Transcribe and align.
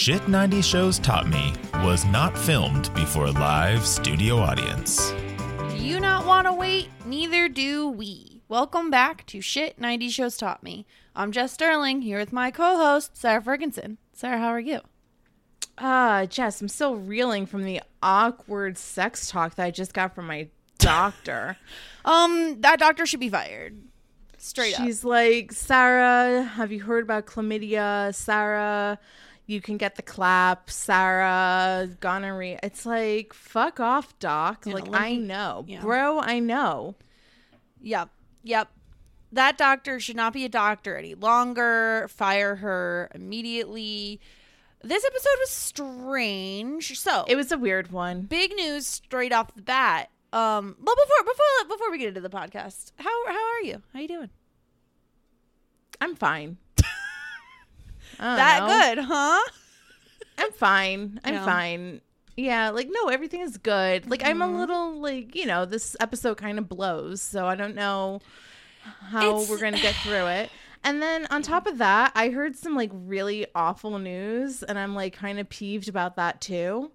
Shit 0.00 0.28
90 0.28 0.62
Shows 0.62 0.98
Taught 0.98 1.28
Me 1.28 1.52
was 1.84 2.06
not 2.06 2.36
filmed 2.38 2.90
before 2.94 3.26
a 3.26 3.32
live 3.32 3.84
studio 3.84 4.38
audience. 4.38 5.12
Do 5.68 5.76
you 5.76 6.00
not 6.00 6.24
want 6.24 6.46
to 6.46 6.54
wait? 6.54 6.88
Neither 7.04 7.50
do 7.50 7.86
we. 7.86 8.40
Welcome 8.48 8.88
back 8.88 9.26
to 9.26 9.42
Shit 9.42 9.78
90 9.78 10.08
Shows 10.08 10.38
Taught 10.38 10.62
Me. 10.62 10.86
I'm 11.14 11.32
Jess 11.32 11.52
Sterling 11.52 12.00
here 12.00 12.18
with 12.18 12.32
my 12.32 12.50
co 12.50 12.78
host, 12.78 13.14
Sarah 13.14 13.42
Ferguson. 13.42 13.98
Sarah, 14.14 14.38
how 14.38 14.48
are 14.48 14.58
you? 14.58 14.80
Ah, 15.76 16.24
Jess, 16.24 16.62
I'm 16.62 16.68
still 16.68 16.96
reeling 16.96 17.44
from 17.44 17.64
the 17.64 17.82
awkward 18.02 18.78
sex 18.78 19.30
talk 19.30 19.56
that 19.56 19.66
I 19.66 19.70
just 19.70 19.92
got 19.92 20.14
from 20.14 20.26
my 20.28 20.48
doctor. 20.78 21.58
Um, 22.06 22.58
that 22.62 22.78
doctor 22.78 23.04
should 23.04 23.20
be 23.20 23.28
fired. 23.28 23.76
Straight 24.38 24.80
up. 24.80 24.86
She's 24.86 25.04
like, 25.04 25.52
Sarah, 25.52 26.42
have 26.42 26.72
you 26.72 26.80
heard 26.80 27.04
about 27.04 27.26
chlamydia? 27.26 28.14
Sarah, 28.14 28.98
you 29.50 29.60
can 29.60 29.76
get 29.76 29.96
the 29.96 30.02
clap. 30.02 30.70
Sarah, 30.70 31.88
gonorrhea. 32.00 32.60
It's 32.62 32.86
like, 32.86 33.32
fuck 33.34 33.80
off, 33.80 34.18
doc. 34.18 34.64
Yeah, 34.66 34.74
like, 34.74 34.88
I 34.92 35.16
know. 35.16 35.64
yeah. 35.66 35.80
Bro, 35.80 36.20
I 36.20 36.38
know. 36.38 36.94
Yep. 37.82 38.08
Yep. 38.44 38.68
That 39.32 39.58
doctor 39.58 40.00
should 40.00 40.16
not 40.16 40.32
be 40.32 40.44
a 40.44 40.48
doctor 40.48 40.96
any 40.96 41.14
longer. 41.14 42.08
Fire 42.10 42.56
her 42.56 43.10
immediately. 43.14 44.20
This 44.82 45.04
episode 45.04 45.36
was 45.40 45.50
strange. 45.50 46.98
So 46.98 47.24
It 47.28 47.36
was 47.36 47.52
a 47.52 47.58
weird 47.58 47.92
one. 47.92 48.22
big 48.22 48.52
news 48.54 48.86
straight 48.86 49.32
off 49.32 49.54
the 49.54 49.62
bat. 49.62 50.10
Um, 50.32 50.76
but 50.78 50.96
before 50.96 51.24
before 51.24 51.76
before 51.76 51.90
we 51.90 51.98
get 51.98 52.08
into 52.08 52.20
the 52.20 52.30
podcast, 52.30 52.92
how 52.98 53.26
how 53.26 53.34
are 53.54 53.62
you? 53.62 53.82
How 53.92 53.98
you 54.00 54.08
doing? 54.08 54.30
I'm 56.00 56.14
fine. 56.14 56.56
That 58.20 58.60
know. 58.60 58.68
good, 58.94 59.04
huh? 59.06 59.40
I'm 60.38 60.52
fine. 60.52 61.20
I'm 61.24 61.34
Yeah. 61.34 61.44
fine. 61.44 62.00
Yeah, 62.36 62.70
like 62.70 62.88
no, 62.90 63.08
everything 63.08 63.40
is 63.40 63.58
good. 63.58 64.08
Like 64.08 64.24
I'm 64.24 64.38
Mm-hmm. 64.38 64.54
a 64.54 64.58
little 64.58 65.00
like, 65.00 65.34
you 65.34 65.46
know, 65.46 65.64
this 65.66 65.96
episode 66.00 66.36
kind 66.36 66.58
of 66.58 66.68
blows, 66.68 67.20
so 67.20 67.46
I 67.46 67.54
don't 67.54 67.74
know 67.74 68.20
how 69.10 69.28
It's- 69.30 69.50
we're 69.50 69.58
going 69.58 69.74
to 69.74 69.80
get 69.82 69.94
through 69.96 70.26
it. 70.26 70.50
And 70.82 71.02
then 71.02 71.26
on 71.30 71.42
top 71.42 71.66
of 71.66 71.76
that, 71.76 72.10
I 72.14 72.30
heard 72.30 72.56
some 72.56 72.74
like 72.74 72.88
really 72.94 73.44
awful 73.54 73.98
news 73.98 74.62
and 74.62 74.78
I'm 74.78 74.94
like 74.94 75.12
kind 75.12 75.38
of 75.38 75.46
peeved 75.50 75.90
about 75.90 76.16
that 76.16 76.40
too. 76.40 76.90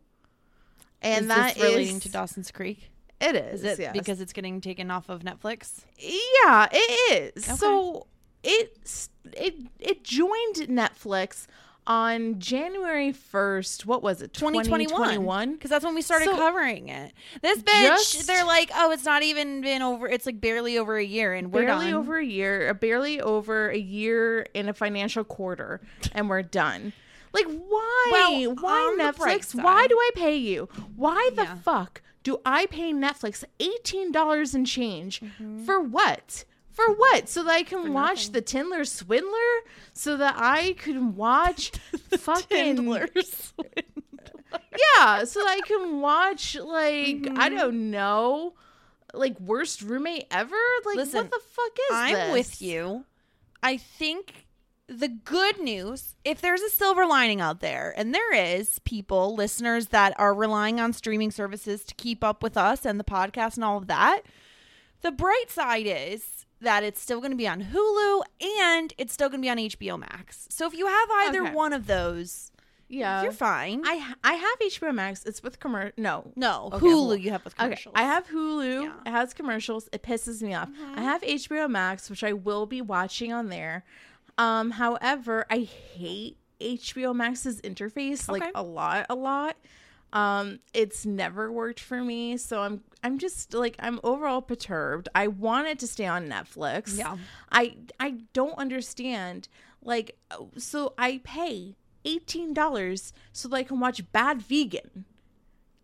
And 1.03 1.21
Is 1.23 1.27
that 1.27 1.53
this 1.53 1.63
relating 1.63 1.97
is- 1.97 2.01
to 2.03 2.09
Dawson's 2.09 2.49
Creek? 2.49 2.89
it 3.21 3.35
is, 3.35 3.63
Is 3.63 3.77
it 3.77 3.79
yes. 3.83 3.93
because 3.93 4.21
it's 4.21 4.33
getting 4.33 4.59
taken 4.59 4.89
off 4.89 5.07
of 5.07 5.21
Netflix? 5.21 5.81
Yeah, 5.99 6.67
it 6.71 7.35
is. 7.37 7.45
So 7.45 8.07
it 8.45 9.07
it 9.33 9.55
it 9.79 10.03
joined 10.03 10.55
Netflix 10.69 11.47
on 11.87 12.39
January 12.39 13.13
1st. 13.13 13.85
What 13.85 14.01
was 14.01 14.21
it? 14.23 14.33
2021. 14.33 14.87
2021? 14.89 15.53
Because 15.53 15.69
that's 15.69 15.85
when 15.85 15.93
we 15.93 16.01
started 16.01 16.25
So- 16.25 16.35
covering 16.35 16.89
it. 16.89 17.13
This 17.43 17.59
bitch, 17.59 18.11
Just- 18.13 18.25
they're 18.27 18.43
like, 18.45 18.71
oh, 18.75 18.89
it's 18.91 19.05
not 19.05 19.21
even 19.21 19.61
been 19.61 19.83
over. 19.83 20.07
It's 20.07 20.25
like 20.25 20.41
barely 20.41 20.79
over 20.79 20.97
a 20.97 21.03
year, 21.05 21.33
and 21.35 21.51
we're 21.53 21.65
barely 21.67 21.91
done. 21.91 21.93
over 21.95 22.17
a 22.17 22.25
year, 22.25 22.69
uh, 22.69 22.73
barely 22.73 23.21
over 23.21 23.69
a 23.69 23.77
year 23.77 24.47
in 24.55 24.67
a 24.67 24.73
financial 24.73 25.23
quarter, 25.23 25.79
and 26.13 26.27
we're 26.27 26.41
done. 26.41 26.93
Like, 27.33 27.45
why? 27.45 28.09
Well, 28.11 28.55
why 28.55 28.71
on 28.79 28.97
the 28.97 29.13
bright 29.13 29.41
Netflix? 29.41 29.61
Why 29.63 29.85
do 29.87 29.95
I 29.95 30.09
pay 30.15 30.37
you? 30.37 30.67
Why 30.95 31.29
the 31.35 31.43
Yeah. 31.43 31.55
fuck 31.55 32.01
do 32.23 32.39
I 32.45 32.65
pay 32.65 32.93
Netflix 32.93 33.43
eighteen 33.59 34.11
dollars 34.11 34.55
and 34.55 34.65
change 34.65 35.19
Mm-hmm. 35.19 35.65
for 35.65 35.79
what? 35.81 36.45
For 36.75 36.93
what? 36.93 37.29
So 37.29 37.43
that 37.43 37.51
I 37.51 37.63
can 37.63 37.93
watch 37.93 38.31
the 38.31 38.41
Tinder 38.41 38.83
Swindler? 38.83 39.31
So 39.93 40.17
that 40.17 40.35
I 40.37 40.73
can 40.73 41.15
watch 41.15 41.69
fucking 42.17 42.47
Tindlers. 42.75 43.53
yeah, 44.97 45.23
so 45.23 45.39
that 45.39 45.49
I 45.49 45.61
can 45.65 46.01
watch 46.01 46.55
like 46.55 47.15
Mm-hmm. 47.15 47.39
I 47.39 47.47
don't 47.49 47.91
know, 47.91 48.55
like 49.13 49.39
worst 49.39 49.81
roommate 49.81 50.25
ever. 50.29 50.55
Like 50.85 50.97
Listen, 50.97 51.21
what 51.21 51.31
the 51.31 51.39
fuck 51.49 51.71
is 51.89 51.95
I'm 51.95 52.13
this? 52.13 52.33
with 52.33 52.61
you. 52.61 53.05
I 53.63 53.77
think 53.77 54.45
the 54.87 55.07
good 55.07 55.59
news, 55.59 56.13
if 56.25 56.41
there's 56.41 56.61
a 56.61 56.69
silver 56.69 57.05
lining 57.05 57.39
out 57.41 57.61
there, 57.61 57.93
and 57.97 58.13
there 58.13 58.33
is 58.35 58.79
people, 58.79 59.33
listeners 59.33 59.87
that 59.87 60.13
are 60.19 60.33
relying 60.33 60.79
on 60.79 60.91
streaming 60.93 61.31
services 61.31 61.83
to 61.85 61.95
keep 61.95 62.23
up 62.23 62.43
with 62.43 62.57
us 62.57 62.85
and 62.85 62.99
the 62.99 63.03
podcast 63.05 63.55
and 63.55 63.63
all 63.63 63.77
of 63.77 63.87
that, 63.87 64.21
the 65.01 65.11
bright 65.11 65.49
side 65.49 65.85
is 65.87 66.44
that 66.65 66.83
it's 66.83 67.01
still 67.01 67.19
going 67.19 67.31
to 67.31 67.37
be 67.37 67.47
on 67.47 67.63
Hulu 67.73 68.21
and 68.69 68.93
it's 68.97 69.13
still 69.13 69.29
going 69.29 69.41
to 69.41 69.45
be 69.45 69.49
on 69.49 69.57
HBO 69.57 69.97
Max. 69.97 70.47
So 70.49 70.67
if 70.67 70.73
you 70.73 70.85
have 70.87 71.09
either 71.25 71.43
Okay. 71.43 71.53
one 71.53 71.73
of 71.73 71.87
those, 71.87 72.51
Yeah, 72.87 73.23
you're 73.23 73.31
fine. 73.31 73.81
I 73.85 74.13
I 74.23 74.33
have 74.35 74.59
HBO 74.59 74.93
Max. 74.93 75.23
It's 75.25 75.41
with 75.41 75.59
commercial. 75.59 75.93
No, 75.97 76.31
no, 76.35 76.69
Okay, 76.73 76.85
Hulu 76.85 77.19
you 77.21 77.31
have 77.31 77.43
with 77.45 77.53
Okay, 77.55 77.63
commercials. 77.63 77.93
I 77.97 78.03
have 78.03 78.27
Hulu. 78.27 78.83
Yeah. 78.83 78.89
Mm-hmm. 78.89 79.07
It 79.07 79.11
has 79.11 79.33
commercials. 79.33 79.89
It 79.91 80.03
pisses 80.03 80.41
me 80.43 80.53
off. 80.53 80.69
I 80.95 81.01
have 81.01 81.21
HBO 81.21 81.69
Max, 81.69 82.09
which 82.11 82.23
I 82.23 82.33
will 82.33 82.65
be 82.65 82.81
watching 82.81 83.31
on 83.33 83.49
there. 83.49 83.83
Um, 84.37 84.71
however, 84.71 85.45
I 85.49 85.59
hate 85.95 86.37
HBO 86.61 87.15
Max's 87.15 87.61
interface 87.61 88.29
like 88.29 88.43
Okay. 88.43 88.51
a 88.55 88.63
lot, 88.63 89.05
a 89.09 89.15
lot. 89.15 89.55
Um, 90.15 90.59
it's 90.73 91.05
never 91.05 91.51
worked 91.51 91.81
for 91.81 92.01
me, 92.01 92.37
so 92.37 92.61
I'm 92.61 92.81
I'm 93.03 93.17
just 93.19 93.53
like 93.53 93.75
I'm 93.79 93.99
overall 94.01 94.41
perturbed. 94.41 95.09
I 95.13 95.27
want 95.27 95.67
it 95.67 95.77
to 95.79 95.87
stay 95.87 96.05
on 96.05 96.29
Netflix. 96.29 96.97
Yeah. 96.97 97.17
I 97.51 97.75
I 97.99 98.21
don't 98.31 98.57
understand. 98.57 99.49
Like, 99.83 100.17
oh, 100.31 100.49
so 100.57 100.93
I 100.97 101.19
pay 101.25 101.75
eighteen 102.05 102.53
dollars 102.53 103.11
so 103.33 103.49
that 103.49 103.57
I 103.57 103.63
can 103.63 103.81
watch 103.81 104.09
Bad 104.13 104.41
Vegan. 104.41 105.03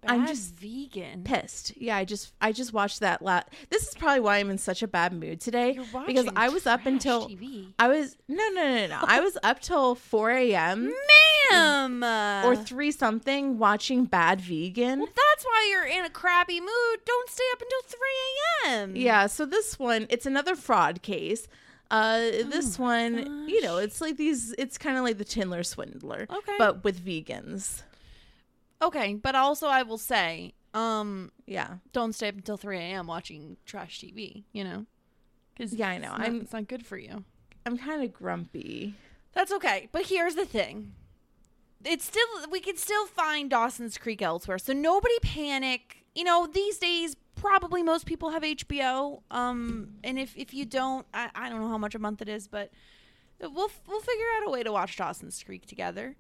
I'm 0.07 0.25
just 0.27 0.56
vegan. 0.56 1.24
pissed. 1.24 1.74
Yeah, 1.77 1.95
I 1.98 2.06
just 2.06 2.33
I 2.42 2.51
just 2.51 2.74
watched 2.74 3.01
that 3.01 3.21
la 3.21 3.42
This 3.69 3.88
is 3.88 3.94
probably 3.95 4.19
why 4.21 4.38
I'm 4.38 4.50
in 4.50 4.57
such 4.57 4.81
a 4.81 4.88
bad 4.88 5.13
mood 5.13 5.39
today 5.39 5.74
You're 5.74 6.06
because 6.06 6.27
I 6.36 6.50
was 6.50 6.65
up 6.65 6.86
until 6.86 7.30
TV. 7.30 7.68
I 7.77 7.88
was 7.88 8.18
no 8.27 8.44
no 8.53 8.63
no 8.75 8.88
no 8.88 9.00
I 9.03 9.19
was 9.19 9.38
up 9.44 9.59
till 9.59 9.95
4 9.95 10.31
a.m. 10.31 10.94
Ma'am. 11.51 12.45
or 12.45 12.56
three 12.56 12.92
something 12.92 13.57
watching 13.57 14.06
Bad 14.06 14.42
Vegan. 14.42 15.00
Well, 15.00 15.07
that's 15.07 15.44
why 15.45 15.68
you're 15.71 15.86
in 16.00 16.06
a 16.06 16.09
crappy 16.09 16.59
mood. 16.59 17.00
Don't 17.06 17.30
stay 17.30 17.44
up 17.53 17.62
until 17.62 17.81
3 18.63 18.71
a.m. 18.71 18.95
Yeah, 18.95 19.27
so 19.27 19.45
this 19.45 19.77
one, 19.77 20.07
it's 20.09 20.25
another 20.25 20.56
fraud 20.56 21.01
case. 21.01 21.48
Uh, 21.89 22.19
this 22.50 22.80
Oh 22.80 22.83
one, 22.83 23.50
you 23.50 23.62
know, 23.62 23.77
it's 23.77 24.00
like 24.00 24.15
these. 24.15 24.53
It's 24.57 24.77
kind 24.77 24.98
of 24.98 25.03
like 25.03 25.18
the 25.18 25.25
Tinder 25.25 25.62
Swindler, 25.62 26.25
Okay. 26.30 26.56
but 26.57 26.83
with 26.86 27.06
vegans. 27.06 27.83
Okay, 28.81 29.13
but 29.13 29.35
also 29.35 29.67
I 29.67 29.83
will 29.83 29.97
say, 29.97 30.53
um, 30.73 31.31
Yeah, 31.45 31.75
don't 31.93 32.13
stay 32.13 32.27
up 32.29 32.35
until 32.35 32.57
3 32.57 32.77
a.m. 32.77 33.07
watching 33.07 33.57
trash 33.65 33.99
TV, 33.99 34.43
you 34.53 34.63
know? 34.63 34.85
Cause 35.57 35.73
Yeah, 35.73 35.89
I 35.89 35.97
know. 35.97 36.09
It's 36.11 36.17
not, 36.19 36.21
I'm- 36.27 36.41
it's 36.41 36.53
not 36.53 36.67
good 36.67 36.85
for 36.85 36.97
you. 36.97 37.23
I'm 37.65 37.77
kind 37.77 38.03
of 38.03 38.11
grumpy. 38.13 38.95
That's 39.33 39.51
okay. 39.51 39.87
But 39.91 40.07
here's 40.07 40.35
the 40.35 40.45
thing. 40.45 40.93
It's 41.83 42.05
still 42.05 42.27
we 42.49 42.59
can 42.59 42.75
still 42.77 43.05
find 43.07 43.49
Dawson's 43.49 43.97
Creek 43.97 44.21
elsewhere. 44.21 44.57
So 44.57 44.73
nobody 44.73 45.13
panic. 45.21 45.97
You 46.15 46.23
know, 46.23 46.47
these 46.51 46.77
days 46.77 47.15
probably 47.35 47.81
most 47.83 48.05
people 48.05 48.31
have 48.31 48.43
HBO. 48.43 49.21
Um 49.31 49.95
and 50.03 50.17
if 50.19 50.35
if 50.35 50.53
you 50.53 50.65
don't, 50.65 51.05
I, 51.13 51.29
I 51.35 51.49
don't 51.49 51.59
know 51.61 51.69
how 51.69 51.77
much 51.77 51.95
a 51.95 51.99
month 51.99 52.21
it 52.21 52.29
is, 52.29 52.47
but 52.47 52.71
we'll 53.39 53.71
we'll 53.87 54.01
figure 54.01 54.25
out 54.37 54.47
a 54.47 54.51
way 54.51 54.63
to 54.63 54.71
watch 54.71 54.95
Dawson's 54.97 55.41
Creek 55.43 55.65
together. 55.65 56.15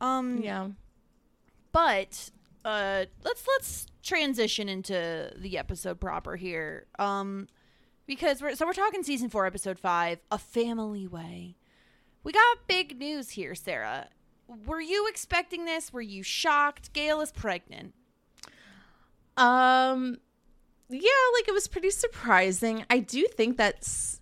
Um 0.00 0.38
Yeah, 0.42 0.68
but 1.76 2.30
uh 2.64 3.04
let's 3.22 3.46
let's 3.46 3.86
transition 4.02 4.66
into 4.66 5.30
the 5.36 5.58
episode 5.58 6.00
proper 6.00 6.34
here. 6.34 6.86
Um 6.98 7.48
because 8.06 8.40
we're 8.40 8.54
so 8.54 8.64
we're 8.64 8.72
talking 8.72 9.02
season 9.02 9.28
4 9.28 9.44
episode 9.44 9.78
5 9.78 10.20
a 10.30 10.38
family 10.38 11.06
way. 11.06 11.56
We 12.24 12.32
got 12.32 12.66
big 12.66 12.98
news 12.98 13.28
here 13.30 13.54
sarah. 13.54 14.08
Were 14.64 14.80
you 14.80 15.06
expecting 15.08 15.66
this? 15.66 15.92
Were 15.92 16.00
you 16.00 16.22
shocked? 16.22 16.94
Gale 16.94 17.20
is 17.20 17.30
pregnant. 17.30 17.92
Um, 19.36 20.16
yeah, 20.88 21.10
like 21.34 21.46
it 21.46 21.52
was 21.52 21.68
pretty 21.68 21.90
surprising. 21.90 22.86
I 22.88 23.00
do 23.00 23.26
think 23.26 23.58
that's, 23.58 24.20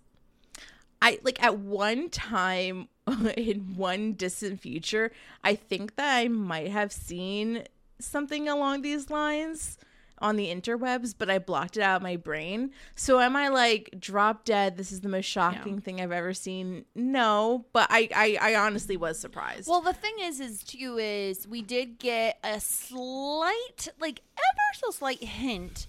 I 1.01 1.19
like 1.23 1.41
at 1.41 1.59
one 1.59 2.09
time 2.09 2.89
in 3.37 3.75
one 3.75 4.13
distant 4.13 4.59
future, 4.59 5.11
I 5.43 5.55
think 5.55 5.95
that 5.95 6.17
I 6.17 6.27
might 6.27 6.69
have 6.69 6.91
seen 6.91 7.63
something 7.99 8.47
along 8.49 8.81
these 8.81 9.09
lines 9.09 9.77
on 10.19 10.37
the 10.37 10.47
interwebs, 10.47 11.13
but 11.17 11.29
I 11.29 11.39
blocked 11.39 11.77
it 11.77 11.83
out 11.83 11.97
of 11.97 12.01
my 12.01 12.15
brain. 12.15 12.71
So 12.95 13.19
am 13.19 13.35
I 13.35 13.49
like 13.49 13.95
drop 13.99 14.45
dead? 14.45 14.77
This 14.77 14.91
is 14.91 15.01
the 15.01 15.09
most 15.09 15.25
shocking 15.25 15.81
thing 15.81 15.99
I've 15.99 16.11
ever 16.11 16.33
seen. 16.33 16.85
No, 16.95 17.65
but 17.73 17.87
I, 17.89 18.09
I, 18.15 18.53
I 18.53 18.55
honestly 18.55 18.95
was 18.97 19.19
surprised. 19.19 19.67
well 19.67 19.81
the 19.81 19.93
thing 19.93 20.15
is 20.21 20.39
is 20.39 20.63
too 20.63 20.97
is 20.97 21.47
we 21.47 21.61
did 21.61 21.99
get 21.99 22.39
a 22.43 22.59
slight 22.59 23.89
like 23.99 24.21
ever 24.37 24.79
so 24.85 24.91
slight 24.91 25.23
hint 25.23 25.87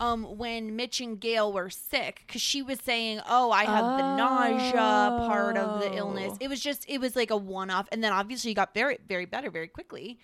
um 0.00 0.24
when 0.36 0.76
Mitch 0.76 1.00
and 1.00 1.18
Gale 1.20 1.52
were 1.52 1.70
sick 1.70 2.24
cuz 2.28 2.42
she 2.42 2.62
was 2.62 2.78
saying 2.80 3.20
oh 3.28 3.50
I 3.50 3.64
have 3.64 3.84
the 3.98 4.16
nausea 4.16 5.26
part 5.28 5.56
of 5.56 5.80
the 5.80 5.94
illness 5.96 6.32
Oh. 6.34 6.38
it 6.40 6.48
was 6.48 6.60
just 6.60 6.84
it 6.88 6.98
was 7.00 7.16
like 7.16 7.30
a 7.30 7.36
one 7.36 7.70
off 7.70 7.88
and 7.92 8.02
then 8.04 8.12
obviously 8.12 8.50
you 8.50 8.54
got 8.54 8.74
very 8.74 8.98
very 9.08 9.24
better 9.24 9.50
very 9.50 9.68
quickly 9.68 10.18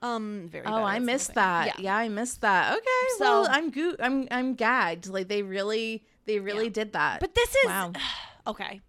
um 0.00 0.48
very 0.50 0.66
Oh, 0.66 0.82
I 0.82 0.98
missed 0.98 1.34
that. 1.34 1.78
Yeah. 1.78 1.96
I 1.96 2.08
missed 2.08 2.40
that. 2.40 2.72
Okay, 2.76 3.08
So- 3.18 3.24
well, 3.42 3.46
I'm 3.48 3.70
go- 3.70 3.94
I'm 4.00 4.26
I'm 4.32 4.54
gagged. 4.54 5.06
Like 5.06 5.28
they 5.28 5.42
really 5.42 6.04
they 6.26 6.40
really 6.40 6.64
Yeah. 6.64 6.70
did 6.80 6.92
that. 6.94 7.20
but 7.20 7.34
this 7.36 7.54
is 7.54 7.66
wow. 7.66 7.92
okay 8.48 8.80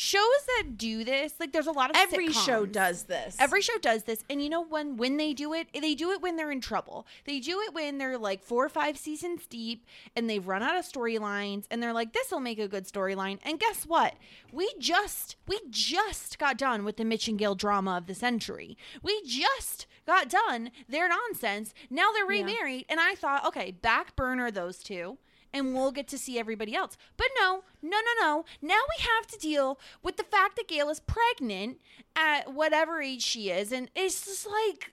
shows 0.00 0.24
that 0.56 0.78
do 0.78 1.04
this 1.04 1.34
like 1.38 1.52
there's 1.52 1.66
a 1.66 1.72
lot 1.72 1.90
of 1.90 1.96
Every 1.96 2.32
show 2.32 2.64
does 2.64 3.02
this. 3.02 3.36
Every 3.38 3.60
show 3.60 3.76
does 3.82 4.04
this, 4.04 4.24
and 4.30 4.42
you 4.42 4.48
know 4.48 4.64
when 4.64 4.96
when 4.96 5.18
they 5.18 5.34
do 5.34 5.52
it, 5.52 5.68
they 5.74 5.94
do 5.94 6.10
it 6.10 6.22
when 6.22 6.36
they're 6.36 6.50
in 6.50 6.62
trouble. 6.62 7.06
They 7.26 7.38
do 7.38 7.60
it 7.60 7.74
when 7.74 7.98
they're 7.98 8.16
like 8.16 8.42
four 8.42 8.64
or 8.64 8.70
five 8.70 8.96
seasons 8.96 9.46
deep, 9.46 9.84
and 10.16 10.28
they've 10.28 10.46
run 10.46 10.62
out 10.62 10.74
of 10.74 10.86
storylines, 10.90 11.66
and 11.70 11.82
they're 11.82 11.92
like, 11.92 12.14
"This 12.14 12.30
will 12.30 12.40
make 12.40 12.58
a 12.58 12.66
good 12.66 12.86
storyline." 12.86 13.40
And 13.44 13.60
guess 13.60 13.84
what? 13.84 14.14
We 14.50 14.72
just 14.78 15.36
we 15.46 15.60
just 15.68 16.38
got 16.38 16.56
done 16.56 16.82
with 16.84 16.96
the 16.96 17.04
Mitch 17.04 17.28
and 17.28 17.38
Gale 17.38 17.54
drama 17.54 17.98
of 17.98 18.06
the 18.06 18.14
century. 18.14 18.78
We 19.02 19.20
just 19.26 19.86
got 20.06 20.30
done 20.30 20.70
their 20.88 21.10
nonsense. 21.10 21.74
Now 21.90 22.10
they're 22.12 22.24
remarried, 22.24 22.86
and 22.88 23.00
I 23.00 23.14
thought, 23.16 23.44
okay, 23.44 23.70
back 23.70 24.16
burner 24.16 24.50
those 24.50 24.78
two. 24.82 25.18
And 25.52 25.74
we'll 25.74 25.92
get 25.92 26.06
to 26.08 26.18
see 26.18 26.38
everybody 26.38 26.74
else. 26.74 26.96
But 27.16 27.26
no, 27.40 27.64
no, 27.82 27.98
no, 27.98 28.24
no. 28.24 28.44
Now 28.62 28.80
we 28.96 29.04
have 29.04 29.26
to 29.28 29.38
deal 29.38 29.80
with 30.02 30.16
the 30.16 30.22
fact 30.22 30.56
that 30.56 30.68
Gale 30.68 30.90
is 30.90 31.00
pregnant 31.00 31.78
at 32.14 32.52
whatever 32.52 33.02
age 33.02 33.22
she 33.22 33.50
is. 33.50 33.72
And 33.72 33.90
it's 33.96 34.24
just 34.24 34.46
like, 34.46 34.92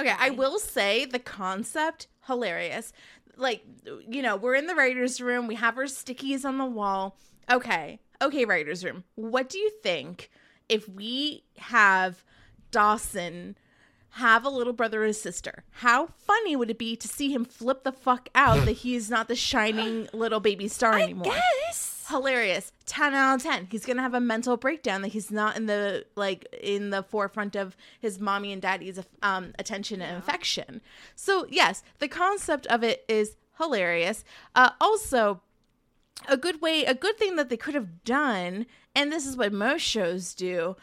Okay, 0.00 0.14
I 0.16 0.30
will 0.30 0.58
say 0.58 1.04
the 1.04 1.18
concept 1.18 2.06
hilarious. 2.26 2.92
Like, 3.36 3.64
you 4.08 4.22
know, 4.22 4.36
we're 4.36 4.54
in 4.54 4.66
the 4.66 4.74
writers' 4.74 5.20
room. 5.20 5.46
We 5.46 5.56
have 5.56 5.76
our 5.76 5.84
stickies 5.84 6.44
on 6.44 6.58
the 6.58 6.64
wall. 6.64 7.16
Okay, 7.50 7.98
okay, 8.22 8.44
writers' 8.44 8.84
room. 8.84 9.04
What 9.16 9.48
do 9.48 9.58
you 9.58 9.70
think 9.82 10.30
if 10.68 10.88
we 10.88 11.44
have 11.56 12.22
Dawson 12.70 13.56
have 14.18 14.44
a 14.44 14.48
little 14.50 14.72
brother 14.72 15.04
and 15.04 15.14
sister? 15.16 15.64
How 15.70 16.08
funny 16.26 16.54
would 16.56 16.70
it 16.70 16.78
be 16.78 16.94
to 16.96 17.08
see 17.08 17.32
him 17.32 17.44
flip 17.44 17.84
the 17.84 17.92
fuck 17.92 18.28
out 18.34 18.64
that 18.66 18.72
he 18.72 18.94
is 18.94 19.08
not 19.10 19.28
the 19.28 19.36
shining 19.36 20.08
little 20.12 20.40
baby 20.40 20.68
star 20.68 20.98
anymore? 20.98 21.32
yes. 21.34 22.06
hilarious 22.08 22.72
10 22.86 23.12
out 23.12 23.34
of 23.36 23.42
10 23.42 23.68
he's 23.70 23.84
gonna 23.84 24.00
have 24.00 24.14
a 24.14 24.20
mental 24.20 24.56
breakdown 24.56 25.02
that 25.02 25.08
he's 25.08 25.30
not 25.30 25.56
in 25.58 25.66
the 25.66 26.06
like 26.16 26.46
in 26.58 26.88
the 26.88 27.02
forefront 27.02 27.54
of 27.54 27.76
his 28.00 28.18
mommy 28.18 28.50
and 28.50 28.62
daddy's 28.62 28.98
um 29.22 29.52
attention 29.58 30.00
and 30.00 30.16
affection 30.16 30.80
so 31.14 31.46
yes 31.50 31.82
the 31.98 32.08
concept 32.08 32.66
of 32.68 32.82
it 32.82 33.04
is 33.08 33.36
hilarious 33.58 34.24
uh 34.54 34.70
also 34.80 35.42
a 36.28 36.36
good 36.38 36.62
way 36.62 36.84
a 36.84 36.94
good 36.94 37.18
thing 37.18 37.36
that 37.36 37.50
they 37.50 37.58
could 37.58 37.74
have 37.74 38.02
done 38.04 38.64
and 38.94 39.12
this 39.12 39.26
is 39.26 39.36
what 39.36 39.52
most 39.52 39.82
shows 39.82 40.34
do 40.34 40.76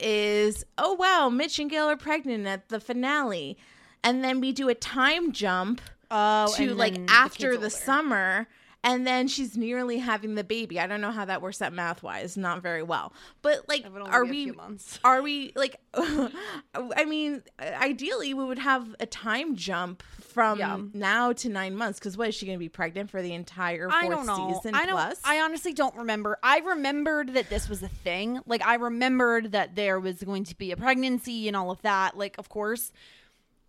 is 0.00 0.64
oh 0.76 0.94
wow 0.94 1.28
mitch 1.28 1.58
and 1.58 1.70
gale 1.70 1.86
are 1.86 1.96
pregnant 1.96 2.46
at 2.46 2.68
the 2.68 2.80
finale. 2.80 3.56
And 4.02 4.22
then 4.22 4.40
we 4.40 4.52
do 4.52 4.68
a 4.68 4.74
time 4.74 5.32
jump 5.32 5.80
Oh, 6.10 6.52
to 6.56 6.74
like 6.74 6.94
then 6.94 7.06
the 7.06 7.12
after 7.12 7.58
the, 7.58 7.68
summer 7.68 8.48
and 8.84 9.06
then 9.06 9.26
she's 9.28 9.56
nearly 9.56 9.98
having 9.98 10.34
the 10.36 10.44
baby 10.44 10.78
i 10.78 10.86
don't 10.86 11.00
know 11.00 11.10
how 11.10 11.24
that 11.24 11.42
works 11.42 11.60
out 11.60 11.72
math 11.72 12.02
wise 12.02 12.36
not 12.36 12.62
very 12.62 12.82
well 12.82 13.12
but 13.42 13.68
like 13.68 13.84
It 13.84 13.92
would 13.92 14.02
only 14.02 14.12
are 14.12 14.24
we 14.24 14.50
months. 14.52 14.98
are 15.04 15.20
we 15.22 15.52
like 15.56 15.76
i 15.94 17.04
mean 17.06 17.42
ideally 17.60 18.34
we 18.34 18.44
would 18.44 18.58
have 18.58 18.94
a 19.00 19.06
time 19.06 19.56
jump 19.56 20.02
from 20.20 20.58
Yeah. 20.58 20.78
now 20.94 21.32
to 21.32 21.48
nine 21.48 21.74
months 21.74 21.98
because 21.98 22.16
what 22.16 22.28
is 22.28 22.34
she 22.34 22.46
going 22.46 22.56
to 22.56 22.60
be 22.60 22.68
pregnant 22.68 23.10
for 23.10 23.20
the 23.22 23.32
entire 23.32 23.88
fourth 23.90 24.04
I 24.04 24.08
don't 24.08 24.26
know. 24.26 24.52
season 24.54 24.74
I 24.74 24.86
don't. 24.86 24.94
plus 24.94 25.20
I 25.24 25.40
honestly 25.40 25.72
don't 25.72 25.96
remember. 25.96 26.38
I 26.42 26.58
remembered 26.58 27.34
that 27.34 27.50
this 27.50 27.68
was 27.68 27.82
a 27.82 27.88
thing. 27.88 28.38
Like 28.46 28.64
I 28.64 28.74
remembered 28.74 29.50
that 29.52 29.74
there 29.74 29.98
was 29.98 30.22
going 30.22 30.44
to 30.44 30.56
be 30.56 30.70
a 30.70 30.76
pregnancy 30.76 31.48
and 31.48 31.56
all 31.56 31.70
of 31.72 31.82
that. 31.82 32.16
Like 32.16 32.36
of 32.38 32.48
course, 32.48 32.92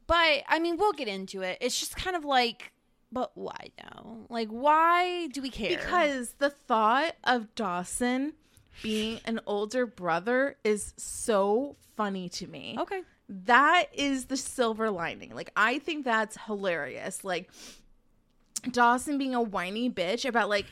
but 0.06 0.44
I 0.48 0.60
mean 0.60 0.78
we'll 0.78 0.92
get 0.92 1.08
into 1.08 1.42
it. 1.42 1.58
It's 1.62 1.80
just 1.80 1.96
kind 1.96 2.16
of 2.16 2.24
like, 2.25 2.72
but 3.12 3.32
why 3.36 3.70
now? 3.82 4.25
Like 4.30 4.50
why 4.50 5.28
do 5.28 5.42
we 5.42 5.50
care? 5.50 5.78
because 5.78 6.34
the 6.38 6.50
thought 6.50 7.16
of 7.24 7.54
dawson 7.56 8.34
being 8.84 9.20
an 9.25 9.39
older 9.46 9.86
brother 9.86 10.56
is 10.63 10.94
so 10.98 11.75
funny 11.98 12.30
to 12.30 12.48
me 12.48 12.78
okay, 12.80 13.01
that 13.30 13.86
is 13.94 14.25
the 14.25 14.38
silver 14.38 14.89
lining. 14.89 15.36
Like 15.36 15.51
I 15.56 15.80
think 15.80 16.04
that's 16.04 16.38
hilarious. 16.46 17.24
Like 17.24 17.50
Dawson 18.72 19.18
being 19.18 19.36
a 19.36 19.42
whiny 19.42 19.89
bitch 19.89 20.28
about 20.28 20.50
like 20.50 20.66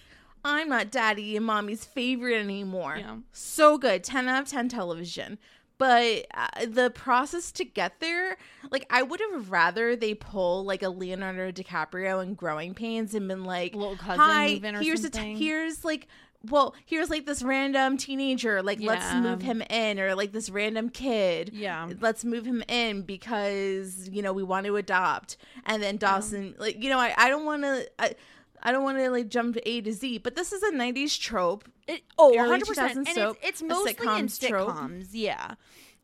I'm 0.43 0.69
not 0.69 0.91
daddy 0.91 1.35
and 1.35 1.45
mommy's 1.45 1.85
favorite 1.85 2.35
anymore. 2.35 2.97
Yeah. 2.97 3.17
So 3.31 3.77
good. 3.77 4.03
10 4.03 4.27
out 4.27 4.43
of 4.43 4.49
10 4.49 4.69
television. 4.69 5.37
But 5.77 6.25
uh, 6.33 6.65
the 6.67 6.89
process 6.89 7.51
to 7.53 7.65
get 7.65 7.99
there, 7.99 8.37
like 8.71 8.85
I 8.89 9.03
would 9.03 9.19
have 9.31 9.51
rather 9.51 9.95
they 9.95 10.13
pull 10.15 10.65
like 10.65 10.81
a 10.81 10.89
Leonardo 10.89 11.51
DiCaprio 11.51 12.23
in 12.23 12.33
Growing 12.33 12.73
Pains 12.73 13.13
and 13.13 13.27
been 13.27 13.43
like, 13.43 13.75
Little 13.75 13.95
cousin 13.95 14.19
"Hi, 14.19 14.53
move 14.53 14.63
in 14.63 14.75
or 14.75 14.81
here's 14.81 15.03
a 15.03 15.09
t- 15.09 15.35
here's 15.35 15.85
like 15.85 16.07
well, 16.49 16.75
here's 16.85 17.09
like 17.09 17.25
this 17.25 17.41
random 17.41 17.97
teenager, 17.97 18.61
like 18.61 18.79
let's 18.79 19.13
move 19.15 19.41
him 19.41 19.61
in, 19.63 19.99
or 19.99 20.15
like 20.15 20.31
this 20.31 20.49
random 20.49 20.89
kid, 20.89 21.49
Yeah. 21.51 21.89
let's 21.99 22.23
move 22.23 22.45
him 22.45 22.63
in 22.67 23.01
because 23.01 24.07
you 24.11 24.21
know 24.21 24.33
we 24.33 24.43
want 24.43 24.65
to 24.67 24.75
adopt. 24.77 25.37
And 25.65 25.81
then 25.81 25.97
Dawson, 25.97 26.55
like 26.57 26.81
you 26.81 26.89
know, 26.89 26.99
I, 26.99 27.13
I 27.17 27.29
don't 27.29 27.45
want 27.45 27.63
to. 27.63 28.15
I, 28.63 28.71
don't 28.71 28.83
want 28.83 28.97
to 28.97 29.09
like 29.09 29.29
jump 29.29 29.55
to 29.55 29.69
A 29.69 29.81
to 29.81 29.93
Z, 29.93 30.19
but 30.19 30.35
this 30.35 30.51
is 30.51 30.63
a 30.63 30.71
'90s 30.71 31.19
trope. 31.19 31.67
It, 31.87 32.03
oh, 32.17 32.33
100%. 32.35 32.49
And 32.49 32.63
2000s 32.63 33.07
it's, 33.07 33.39
it's 33.41 33.61
mostly 33.61 33.91
in 33.91 34.27
sitcoms 34.27 34.47
trope. 34.47 34.69
sitcoms. 34.69 35.07
Yeah. 35.11 35.55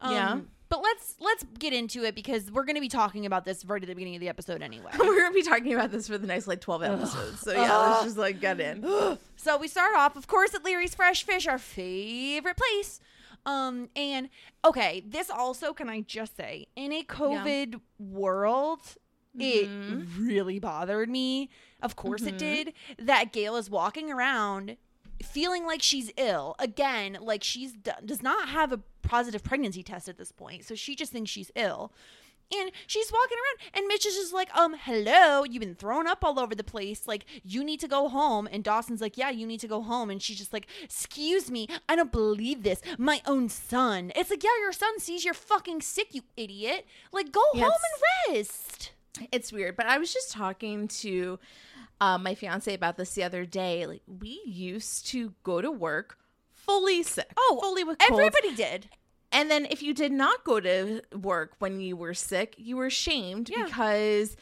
Yeah. 0.01 0.31
Um, 0.31 0.47
But 0.69 0.81
let's 0.81 1.15
let's 1.19 1.45
get 1.59 1.71
into 1.73 2.03
it 2.03 2.15
because 2.15 2.51
we're 2.51 2.63
going 2.65 2.75
to 2.75 2.81
be 2.81 2.89
talking 2.89 3.25
about 3.25 3.45
this 3.45 3.63
right 3.63 3.81
at 3.81 3.87
the 3.87 3.93
beginning 3.93 4.15
of 4.15 4.21
the 4.21 4.29
episode 4.29 4.61
anyway. 4.61 4.91
We're 4.99 5.21
gonna 5.21 5.33
be 5.33 5.43
talking 5.43 5.73
about 5.73 5.91
this 5.91 6.07
for 6.07 6.17
the 6.17 6.25
next 6.25 6.47
like 6.47 6.61
twelve 6.61 6.81
episodes. 6.81 7.41
So 7.41 7.51
yeah, 7.51 7.77
let's 7.77 8.03
just 8.05 8.17
like 8.17 8.39
get 8.39 8.59
in. 8.59 8.83
So 9.35 9.57
we 9.57 9.67
start 9.67 9.93
off, 9.97 10.15
of 10.15 10.25
course, 10.25 10.53
at 10.53 10.63
Leery's 10.63 10.95
Fresh 10.95 11.25
Fish, 11.25 11.47
our 11.47 11.57
favorite 11.57 12.55
place. 12.57 13.01
Um, 13.45 13.89
and 13.93 14.29
okay, 14.63 15.03
this 15.05 15.29
also, 15.29 15.73
can 15.73 15.89
I 15.89 15.99
just 16.01 16.37
say, 16.37 16.67
in 16.77 16.93
a 16.93 17.03
COVID 17.03 17.81
world, 17.99 18.79
it 19.37 19.67
really 20.17 20.59
bothered 20.59 21.09
me. 21.09 21.49
Of 21.83 21.95
course, 21.95 22.23
it 22.23 22.37
did. 22.37 22.73
That 22.97 23.31
Gale 23.31 23.55
is 23.57 23.69
walking 23.69 24.11
around 24.11 24.77
feeling 25.21 25.65
like 25.65 25.81
she's 25.81 26.11
ill 26.17 26.55
again, 26.59 27.17
like 27.21 27.43
she's 27.43 27.73
does 27.73 28.21
not 28.23 28.49
have 28.49 28.71
a 28.71 28.79
positive 29.01 29.43
pregnancy 29.43 29.83
test 29.83 30.09
at 30.09 30.17
this 30.17 30.31
point, 30.31 30.65
so 30.65 30.75
she 30.75 30.95
just 30.95 31.11
thinks 31.11 31.29
she's 31.31 31.51
ill. 31.55 31.91
And 32.55 32.71
she's 32.85 33.11
walking 33.11 33.37
around, 33.37 33.71
and 33.73 33.87
Mitch 33.87 34.05
is 34.05 34.15
just 34.15 34.33
like, 34.33 34.55
um, 34.55 34.75
hello, 34.79 35.43
you've 35.43 35.61
been 35.61 35.73
thrown 35.73 36.07
up 36.07 36.23
all 36.23 36.39
over 36.39 36.53
the 36.53 36.63
place. 36.63 37.07
Like, 37.07 37.25
you 37.43 37.63
need 37.63 37.79
to 37.79 37.87
go 37.87 38.09
home. 38.09 38.47
And 38.51 38.63
Dawson's 38.63 39.01
like, 39.01 39.17
yeah, 39.17 39.31
you 39.31 39.47
need 39.47 39.61
to 39.61 39.67
go 39.67 39.81
home. 39.81 40.11
And 40.11 40.21
she's 40.21 40.37
just 40.37 40.53
like, 40.53 40.67
excuse 40.83 41.49
me, 41.49 41.67
I 41.89 41.95
don't 41.95 42.11
believe 42.11 42.61
this. 42.61 42.81
My 42.99 43.21
own 43.25 43.49
son. 43.49 44.11
It's 44.15 44.29
like, 44.29 44.43
yeah, 44.43 44.51
your 44.59 44.73
son 44.73 44.99
sees 44.99 45.25
you're 45.25 45.33
fucking 45.33 45.81
sick, 45.81 46.13
you 46.13 46.21
idiot. 46.37 46.85
Like, 47.11 47.31
go 47.31 47.41
Yeah, 47.55 47.63
home 47.63 47.71
and 48.27 48.35
rest. 48.35 48.91
It's 49.31 49.51
weird, 49.51 49.75
but 49.75 49.87
I 49.87 49.97
was 49.97 50.13
just 50.13 50.31
talking 50.31 50.87
to 50.89 51.39
uh, 52.03 52.17
my 52.17 52.35
fiance 52.35 52.73
about 52.73 52.97
this 52.97 53.13
the 53.13 53.23
other 53.23 53.45
day. 53.45 53.85
Like 53.85 54.01
we 54.07 54.41
used 54.45 55.07
to 55.07 55.33
go 55.43 55.61
to 55.61 55.71
work 55.71 56.17
fully 56.51 57.01
sick. 57.03 57.31
Oh, 57.37 57.59
fully 57.61 57.83
with 57.83 57.97
colds. 57.99 58.11
Everybody 58.19 58.55
did. 58.55 58.89
And 59.31 59.49
then 59.49 59.65
if 59.71 59.81
you 59.81 59.93
did 59.93 60.11
not 60.11 60.43
go 60.43 60.59
to 60.59 61.01
work 61.15 61.53
when 61.59 61.79
you 61.79 61.95
were 61.95 62.13
sick, 62.13 62.55
you 62.57 62.75
were 62.77 62.89
shamed 62.89 63.49
Yeah. 63.49 63.65
because 63.65 64.35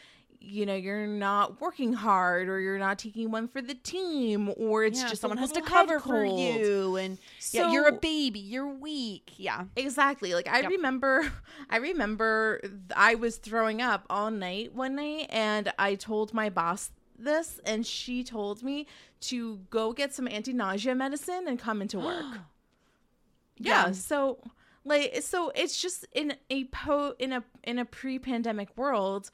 you 0.44 0.66
know 0.66 0.74
you're 0.74 1.06
not 1.06 1.62
working 1.62 1.94
hard 1.94 2.50
or 2.50 2.60
you're 2.60 2.80
not 2.80 2.98
taking 2.98 3.30
one 3.30 3.48
for 3.48 3.62
the 3.62 3.76
team 3.76 4.52
or 4.58 4.84
it's 4.84 5.00
yeah, 5.00 5.08
just 5.10 5.22
someone 5.22 5.38
has 5.38 5.52
to 5.52 5.62
cover 5.62 6.00
for 6.00 6.26
you. 6.26 6.96
And 6.96 7.20
yeah, 7.52 7.72
you're 7.72 7.88
a 7.88 7.92
baby. 7.92 8.40
You're 8.40 8.68
weak. 8.68 9.34
Yeah. 9.38 9.66
Exactly. 9.76 10.34
Like 10.34 10.48
I 10.50 10.62
Yep. 10.62 10.72
remember 10.72 11.32
I 11.70 11.78
remember 11.78 12.60
I 12.96 13.16
was 13.16 13.38
throwing 13.38 13.84
up 13.84 14.06
all 14.10 14.32
night 14.32 14.74
one 14.74 14.96
night 14.96 15.28
and 15.30 15.72
I 15.78 15.94
told 15.94 16.34
my 16.34 16.50
boss 16.50 16.90
this 17.24 17.60
and 17.66 17.86
she 17.86 18.24
told 18.24 18.64
me 18.64 18.88
to 19.22 19.58
go 19.70 19.94
get 19.94 20.14
some 20.14 20.28
anti-nausea 20.28 20.96
medicine 20.96 21.46
and 21.48 21.60
come 21.60 21.82
into 21.82 22.00
work. 22.00 22.26
yeah. 23.58 23.88
Yeah. 23.88 23.92
So 23.92 24.40
like 24.84 25.22
so 25.22 25.52
it's 25.56 25.80
just 25.82 26.06
in 26.14 26.34
a 26.50 26.66
po 26.66 27.14
in 27.20 27.34
a 27.34 27.44
in 27.64 27.80
a 27.80 27.86
pre-pandemic 27.86 28.76
world 28.78 29.30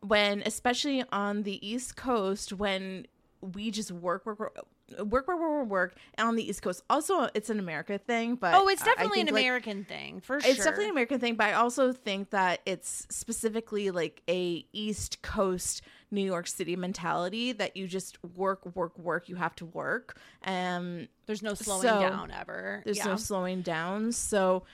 when 0.00 0.42
especially 0.46 1.04
on 1.12 1.42
the 1.42 1.66
East 1.66 1.96
Coast 1.96 2.52
when 2.52 3.06
we 3.40 3.70
just 3.70 3.90
work 3.90 4.24
work 4.24 4.38
work 4.38 4.56
work 4.98 5.26
work 5.26 5.40
work, 5.40 5.68
work, 5.68 5.96
on 6.18 6.36
the 6.36 6.48
East 6.48 6.62
Coast. 6.62 6.82
Also, 6.90 7.28
it's 7.34 7.50
an 7.50 7.58
America 7.58 7.98
thing, 7.98 8.34
but 8.36 8.54
Oh, 8.54 8.68
it's 8.68 8.82
definitely 8.84 9.20
an 9.20 9.26
think, 9.26 9.34
like, 9.34 9.42
American 9.42 9.84
thing 9.84 10.20
for 10.20 10.40
sure. 10.40 10.50
it's 10.50 10.58
definitely 10.58 10.86
an 10.86 10.90
American 10.90 11.18
thing, 11.18 11.34
but 11.34 11.46
I 11.48 11.52
also 11.54 11.92
think 11.92 12.30
that 12.30 12.60
it's 12.66 13.06
specifically 13.10 13.90
like 13.90 14.22
a 14.28 14.66
East 14.72 15.22
Coast 15.22 15.82
New 16.12 16.24
York 16.24 16.46
City 16.46 16.76
mentality 16.76 17.52
that 17.52 17.76
you 17.76 17.88
just 17.88 18.18
work, 18.36 18.60
work, 18.76 18.96
work. 18.98 19.28
You 19.28 19.36
have 19.36 19.56
to 19.56 19.64
work. 19.64 20.16
Um, 20.44 21.08
There's 21.26 21.42
no 21.42 21.54
slowing 21.54 21.82
So, 21.82 22.00
down 22.00 22.30
ever. 22.30 22.82
there's 22.84 22.98
yeah. 22.98 23.06
no 23.06 23.16
slowing 23.16 23.62
down. 23.62 24.12
So, 24.12 24.64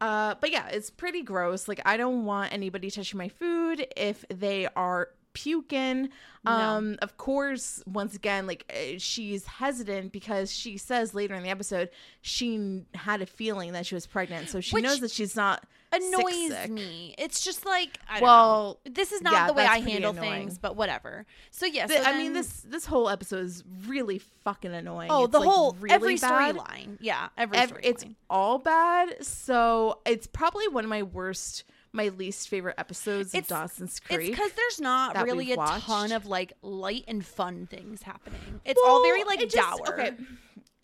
uh, 0.00 0.34
but 0.40 0.50
yeah, 0.50 0.68
it's 0.68 0.90
pretty 0.90 1.22
gross. 1.22 1.68
Like 1.68 1.80
I 1.84 1.96
don't 1.96 2.24
want 2.24 2.52
anybody 2.52 2.90
touching 2.90 3.18
my 3.18 3.28
food 3.28 3.86
if 3.96 4.24
they 4.28 4.66
are 4.74 5.10
puking. 5.32 6.08
Um, 6.46 6.96
of 7.02 7.18
course, 7.18 7.82
once 7.86 8.14
again, 8.14 8.46
like 8.46 8.64
uh, 8.70 8.98
she's 8.98 9.44
hesitant 9.46 10.12
because 10.12 10.50
she 10.50 10.78
says 10.78 11.12
later 11.14 11.34
in 11.34 11.42
the 11.42 11.50
episode 11.50 11.90
she 12.22 12.84
had 12.94 13.20
a 13.20 13.26
feeling 13.26 13.72
that 13.72 13.84
she 13.84 13.94
was 13.94 14.06
pregnant, 14.06 14.48
so 14.48 14.60
she 14.60 14.74
Which 14.74 14.84
knows 14.84 15.00
that 15.00 15.10
she's 15.10 15.36
not 15.36 15.64
annoys 16.02 16.48
sick. 16.48 16.70
me. 16.70 17.14
It's 17.18 17.42
just 17.44 17.64
like 17.66 17.98
I 18.08 18.14
don't 18.14 18.22
Well, 18.22 18.80
know. 18.84 18.92
This 18.92 19.12
is 19.12 19.22
not 19.22 19.32
yeah, 19.32 19.46
the 19.48 19.52
way 19.54 19.64
I 19.64 19.78
handle 19.80 20.10
annoying. 20.12 20.30
things, 20.48 20.58
but 20.58 20.76
whatever. 20.76 21.26
So 21.50 21.66
yes, 21.66 21.88
Th- 21.90 22.02
I 22.06 22.16
mean 22.18 22.32
this 22.32 22.60
this 22.62 22.86
whole 22.86 23.08
episode 23.08 23.44
is 23.44 23.64
really 23.86 24.18
fucking 24.44 24.72
annoying. 24.74 25.10
Oh, 25.10 25.24
It's, 25.24 25.32
the 25.32 25.40
like, 25.40 25.48
whole 25.48 25.72
really 25.80 25.94
every 25.94 26.16
storyline. 26.18 26.98
Yeah, 27.00 27.28
every 27.36 27.58
Ev- 27.58 27.72
storyline. 27.72 27.80
it's 27.82 28.04
all 28.30 28.58
bad. 28.58 29.24
So 29.24 30.00
it's 30.06 30.26
probably 30.26 30.68
one 30.68 30.84
of 30.84 30.90
my 30.90 31.02
worst, 31.02 31.64
my 31.92 32.08
least 32.08 32.48
favorite 32.48 32.74
episodes 32.78 33.34
It's- 33.34 33.42
of 33.44 33.48
Dawson's 33.48 34.00
Creek. 34.00 34.20
It's 34.20 34.30
because 34.30 34.52
there's 34.52 34.80
not 34.80 35.22
really 35.24 35.52
a 35.52 35.56
ton 35.56 36.12
of 36.12 36.26
like 36.26 36.52
light 36.62 37.04
and 37.08 37.24
fun 37.24 37.66
things 37.66 38.02
happening. 38.02 38.60
It's 38.64 38.80
all 38.84 39.02
very 39.02 39.24
like 39.24 39.40
it 39.40 39.50
just- 39.50 39.56
dour. 39.84 40.00
Okay. 40.00 40.16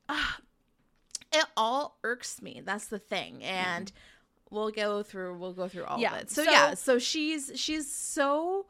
It 1.35 1.47
all 1.57 1.99
irks 2.05 2.43
me. 2.43 2.61
That's 2.63 2.89
the 2.89 2.99
thing, 2.99 3.43
and 3.43 3.91
we'll 4.53 4.71
go 4.71 5.03
through. 5.03 5.37
We'll 5.39 5.53
go 5.55 5.67
through 5.69 5.85
all 5.85 5.99
Yeah, 5.99 6.15
of 6.17 6.23
it. 6.23 6.31
So, 6.31 6.45
so- 6.45 6.51
yeah, 6.51 6.75
so 6.75 6.99
she's 6.99 7.51
she's 7.57 7.91
so 7.91 8.67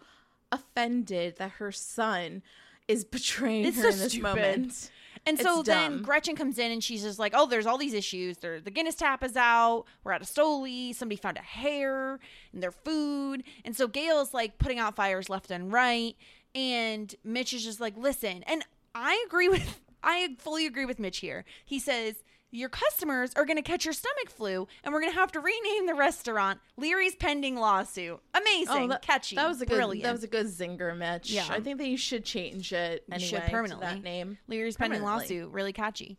offended 0.50 1.36
that 1.38 1.52
her 1.52 1.72
son 1.72 2.42
is 2.88 3.04
betraying 3.04 3.64
her 3.64 3.72
so 3.72 3.88
in 3.88 3.98
this 3.98 4.12
stupid. 4.12 4.22
moment. 4.22 4.90
And 5.24 5.38
It's 5.38 5.48
so 5.48 5.62
then. 5.62 6.02
Gretchen 6.02 6.34
comes 6.34 6.58
in 6.58 6.72
and 6.72 6.82
she's 6.82 7.02
just 7.02 7.18
like, 7.20 7.32
"Oh, 7.36 7.46
there's 7.46 7.64
all 7.66 7.78
these 7.78 7.94
issues. 7.94 8.38
There, 8.38 8.60
the 8.60 8.72
Guinness 8.72 8.96
tap 8.96 9.22
is 9.22 9.36
out. 9.36 9.84
We're 10.02 10.12
out 10.12 10.20
of 10.20 10.26
Stoli. 10.26 10.92
Somebody 10.94 11.16
found 11.16 11.36
a 11.36 11.42
hair 11.42 12.18
in 12.52 12.58
their 12.60 12.72
food." 12.72 13.44
And 13.64 13.76
so 13.76 13.86
Gale's 13.86 14.34
like 14.34 14.58
putting 14.58 14.80
out 14.80 14.96
fires 14.96 15.30
left 15.30 15.52
and 15.52 15.72
right, 15.72 16.16
and 16.56 17.14
Mitch 17.22 17.52
is 17.54 17.62
just 17.62 17.80
like, 17.80 17.96
"Listen." 17.96 18.42
And 18.48 18.64
I 18.96 19.22
agree 19.26 19.48
with, 19.48 19.80
I 20.02 20.34
fully 20.40 20.66
agree 20.66 20.86
with 20.86 20.98
Mitch 20.98 21.18
here. 21.18 21.44
He 21.64 21.78
says. 21.78 22.16
Your 22.54 22.68
customers 22.68 23.32
are 23.34 23.46
going 23.46 23.56
to 23.56 23.62
catch 23.62 23.86
your 23.86 23.94
stomach 23.94 24.28
flu, 24.28 24.68
and 24.84 24.92
we're 24.92 25.00
going 25.00 25.12
to 25.12 25.18
have 25.18 25.32
to 25.32 25.40
rename 25.40 25.86
the 25.86 25.94
restaurant 25.94 26.60
Leery's 26.76 27.16
pending 27.16 27.56
lawsuit. 27.56 28.20
Amazing, 28.34 28.88
that, 28.90 29.00
catchy, 29.00 29.36
That 29.36 29.48
was 29.48 29.62
a 29.62 29.66
good. 29.66 30.02
That 30.02 30.12
was 30.12 30.22
a 30.22 30.28
good 30.28 30.46
zinger, 30.46 30.94
Mitch. 30.96 31.30
Yeah. 31.30 31.46
I 31.48 31.60
think 31.60 31.78
that 31.78 31.88
you 31.88 31.96
should 31.96 32.26
change 32.26 32.72
it 32.74 33.04
You 33.08 33.14
anyway. 33.14 33.28
should 33.28 33.42
permanently. 33.44 33.86
that 33.86 34.02
name. 34.02 34.36
Leery's 34.48 34.76
pending 34.76 35.02
lawsuit, 35.02 35.50
really 35.50 35.72
catchy. 35.72 36.18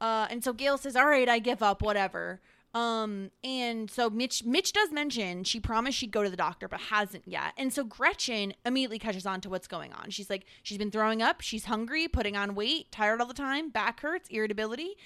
Uh, 0.00 0.28
and 0.30 0.44
so 0.44 0.52
Gale 0.52 0.78
says, 0.78 0.94
"All 0.94 1.06
right, 1.06 1.28
I 1.28 1.40
give 1.40 1.60
up, 1.60 1.82
whatever." 1.82 2.40
Um, 2.74 3.30
and 3.42 3.90
so 3.90 4.10
Mitch, 4.10 4.44
Mitch 4.44 4.72
does 4.72 4.92
mention 4.92 5.42
she 5.42 5.58
promised 5.58 5.98
she'd 5.98 6.12
go 6.12 6.22
to 6.22 6.30
the 6.30 6.36
doctor, 6.36 6.68
but 6.68 6.78
hasn't 6.80 7.26
yet. 7.26 7.52
And 7.56 7.72
so 7.72 7.82
Gretchen 7.82 8.52
immediately 8.64 8.98
catches 9.00 9.26
on 9.26 9.40
to 9.40 9.48
what's 9.48 9.66
going 9.66 9.92
on. 9.92 10.10
She's 10.10 10.28
like, 10.30 10.44
she's 10.62 10.78
been 10.78 10.90
throwing 10.90 11.22
up, 11.22 11.40
she's 11.40 11.64
hungry, 11.64 12.06
putting 12.08 12.36
on 12.36 12.54
weight, 12.54 12.92
tired 12.92 13.20
all 13.20 13.26
the 13.26 13.34
time, 13.34 13.70
back 13.70 14.00
hurts, 14.00 14.28
irritability. 14.28 14.96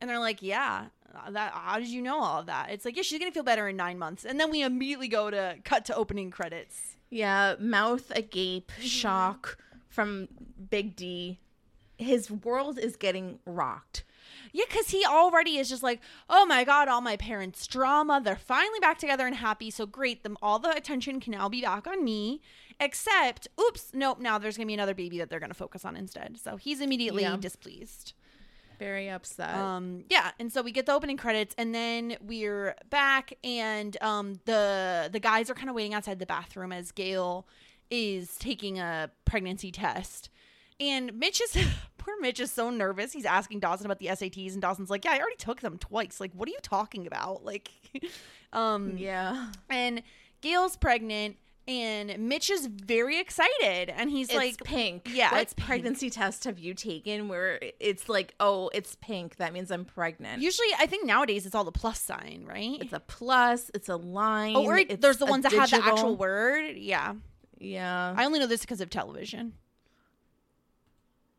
And 0.00 0.08
they're 0.08 0.18
like, 0.18 0.42
"Yeah, 0.42 0.86
uh, 1.14 1.30
that. 1.30 1.52
How 1.52 1.78
did 1.78 1.88
you 1.88 2.00
know 2.02 2.20
all 2.20 2.40
of 2.40 2.46
that?" 2.46 2.70
It's 2.70 2.84
like, 2.84 2.96
"Yeah, 2.96 3.02
she's 3.02 3.18
gonna 3.18 3.30
feel 3.32 3.42
better 3.42 3.68
in 3.68 3.76
nine 3.76 3.98
months." 3.98 4.24
And 4.24 4.40
then 4.40 4.50
we 4.50 4.62
immediately 4.62 5.08
go 5.08 5.30
to 5.30 5.56
cut 5.64 5.84
to 5.86 5.94
opening 5.94 6.30
credits. 6.30 6.96
Yeah, 7.10 7.56
mouth 7.58 8.10
agape, 8.14 8.70
Mm-hmm. 8.72 8.82
shock 8.86 9.58
from 9.88 10.28
Big 10.70 10.96
D. 10.96 11.38
His 11.98 12.30
world 12.30 12.78
is 12.78 12.96
getting 12.96 13.40
rocked. 13.44 14.04
Yeah, 14.52 14.64
because 14.68 14.88
he 14.90 15.04
already 15.04 15.58
is 15.58 15.68
just 15.68 15.82
like, 15.82 16.00
oh 16.28 16.46
my 16.46 16.64
god, 16.64 16.88
all 16.88 17.00
my 17.02 17.16
parents' 17.16 17.66
drama. 17.66 18.20
They're 18.24 18.36
finally 18.36 18.80
back 18.80 18.98
together 18.98 19.26
and 19.26 19.36
happy. 19.36 19.70
So 19.70 19.86
great. 19.86 20.22
Them 20.22 20.36
all 20.40 20.58
the 20.58 20.70
attention 20.74 21.20
can 21.20 21.32
now 21.32 21.48
be 21.48 21.60
back 21.60 21.86
on 21.86 22.02
me. 22.04 22.40
Except, 22.80 23.48
oops, 23.60 23.90
nope. 23.92 24.18
Now 24.18 24.38
there's 24.38 24.56
gonna 24.56 24.66
be 24.66 24.74
another 24.74 24.94
baby 24.94 25.18
that 25.18 25.28
they're 25.30 25.40
gonna 25.40 25.52
focus 25.54 25.84
on 25.84 25.94
instead. 25.96 26.38
So 26.42 26.56
he's 26.56 26.80
immediately 26.80 27.22
Yeah. 27.24 27.36
displeased. 27.36 28.14
Very 28.80 29.10
upset. 29.10 29.54
Um, 29.54 30.04
yeah, 30.08 30.30
and 30.38 30.50
so 30.50 30.62
we 30.62 30.72
get 30.72 30.86
the 30.86 30.94
opening 30.94 31.18
credits, 31.18 31.54
and 31.58 31.74
then 31.74 32.16
we're 32.26 32.74
back, 32.88 33.34
and 33.44 33.94
um, 34.02 34.40
the 34.46 35.10
the 35.12 35.20
guys 35.20 35.50
are 35.50 35.54
kind 35.54 35.68
of 35.68 35.74
waiting 35.74 35.92
outside 35.92 36.18
the 36.18 36.24
bathroom 36.24 36.72
as 36.72 36.90
Gale 36.90 37.46
is 37.90 38.38
taking 38.38 38.78
a 38.78 39.10
pregnancy 39.26 39.70
test, 39.70 40.30
and 40.80 41.12
Mitch 41.18 41.42
is 41.42 41.62
poor 41.98 42.14
Mitch 42.22 42.40
is 42.40 42.50
so 42.50 42.70
nervous. 42.70 43.12
He's 43.12 43.26
asking 43.26 43.60
Dawson 43.60 43.84
about 43.84 43.98
the 43.98 44.06
SATs, 44.06 44.54
and 44.54 44.62
Dawson's 44.62 44.88
like, 44.88 45.04
"Yeah, 45.04 45.12
I 45.12 45.18
already 45.18 45.36
took 45.36 45.60
them 45.60 45.76
twice. 45.76 46.18
Like, 46.18 46.32
what 46.32 46.48
are 46.48 46.52
you 46.52 46.58
talking 46.62 47.06
about? 47.06 47.44
Like, 47.50 47.70
um, 48.54 48.96
yeah. 48.96 49.52
and 49.68 50.02
Gale's 50.40 50.78
pregnant." 50.78 51.36
And 51.70 52.18
Mitch 52.28 52.50
is 52.50 52.66
very 52.66 53.20
excited, 53.20 53.90
and 53.90 54.10
he's 54.10 54.28
It's 54.28 54.36
like, 54.36 54.64
pink. 54.64 55.08
Yeah, 55.12 55.30
what 55.30 55.42
it's 55.42 55.54
pregnancy 55.54 56.10
test 56.10 56.42
have 56.44 56.58
you 56.58 56.74
taken 56.74 57.28
where 57.28 57.60
it's 57.78 58.08
like, 58.08 58.34
oh, 58.40 58.70
it's 58.74 58.96
pink. 58.96 59.36
That 59.36 59.52
means 59.52 59.70
I'm 59.70 59.84
pregnant. 59.84 60.42
Usually, 60.42 60.66
I 60.80 60.86
think 60.86 61.06
nowadays 61.06 61.46
it's 61.46 61.54
all 61.54 61.62
the 61.62 61.70
plus 61.70 62.00
sign, 62.00 62.44
right? 62.44 62.78
it's 62.80 62.92
a 62.92 62.98
plus. 62.98 63.70
It's 63.72 63.88
a 63.88 63.94
line. 63.94 64.56
Oh, 64.56 64.64
or 64.64 64.82
there's 64.82 65.18
the 65.18 65.26
ones 65.26 65.44
that 65.44 65.52
have 65.52 65.70
the 65.70 65.84
actual 65.84 66.16
word. 66.16 66.76
Yeah. 66.76 67.14
Yeah. 67.60 68.14
I 68.16 68.24
only 68.24 68.40
know 68.40 68.46
this 68.48 68.62
because 68.62 68.80
of 68.80 68.90
television. 68.90 69.52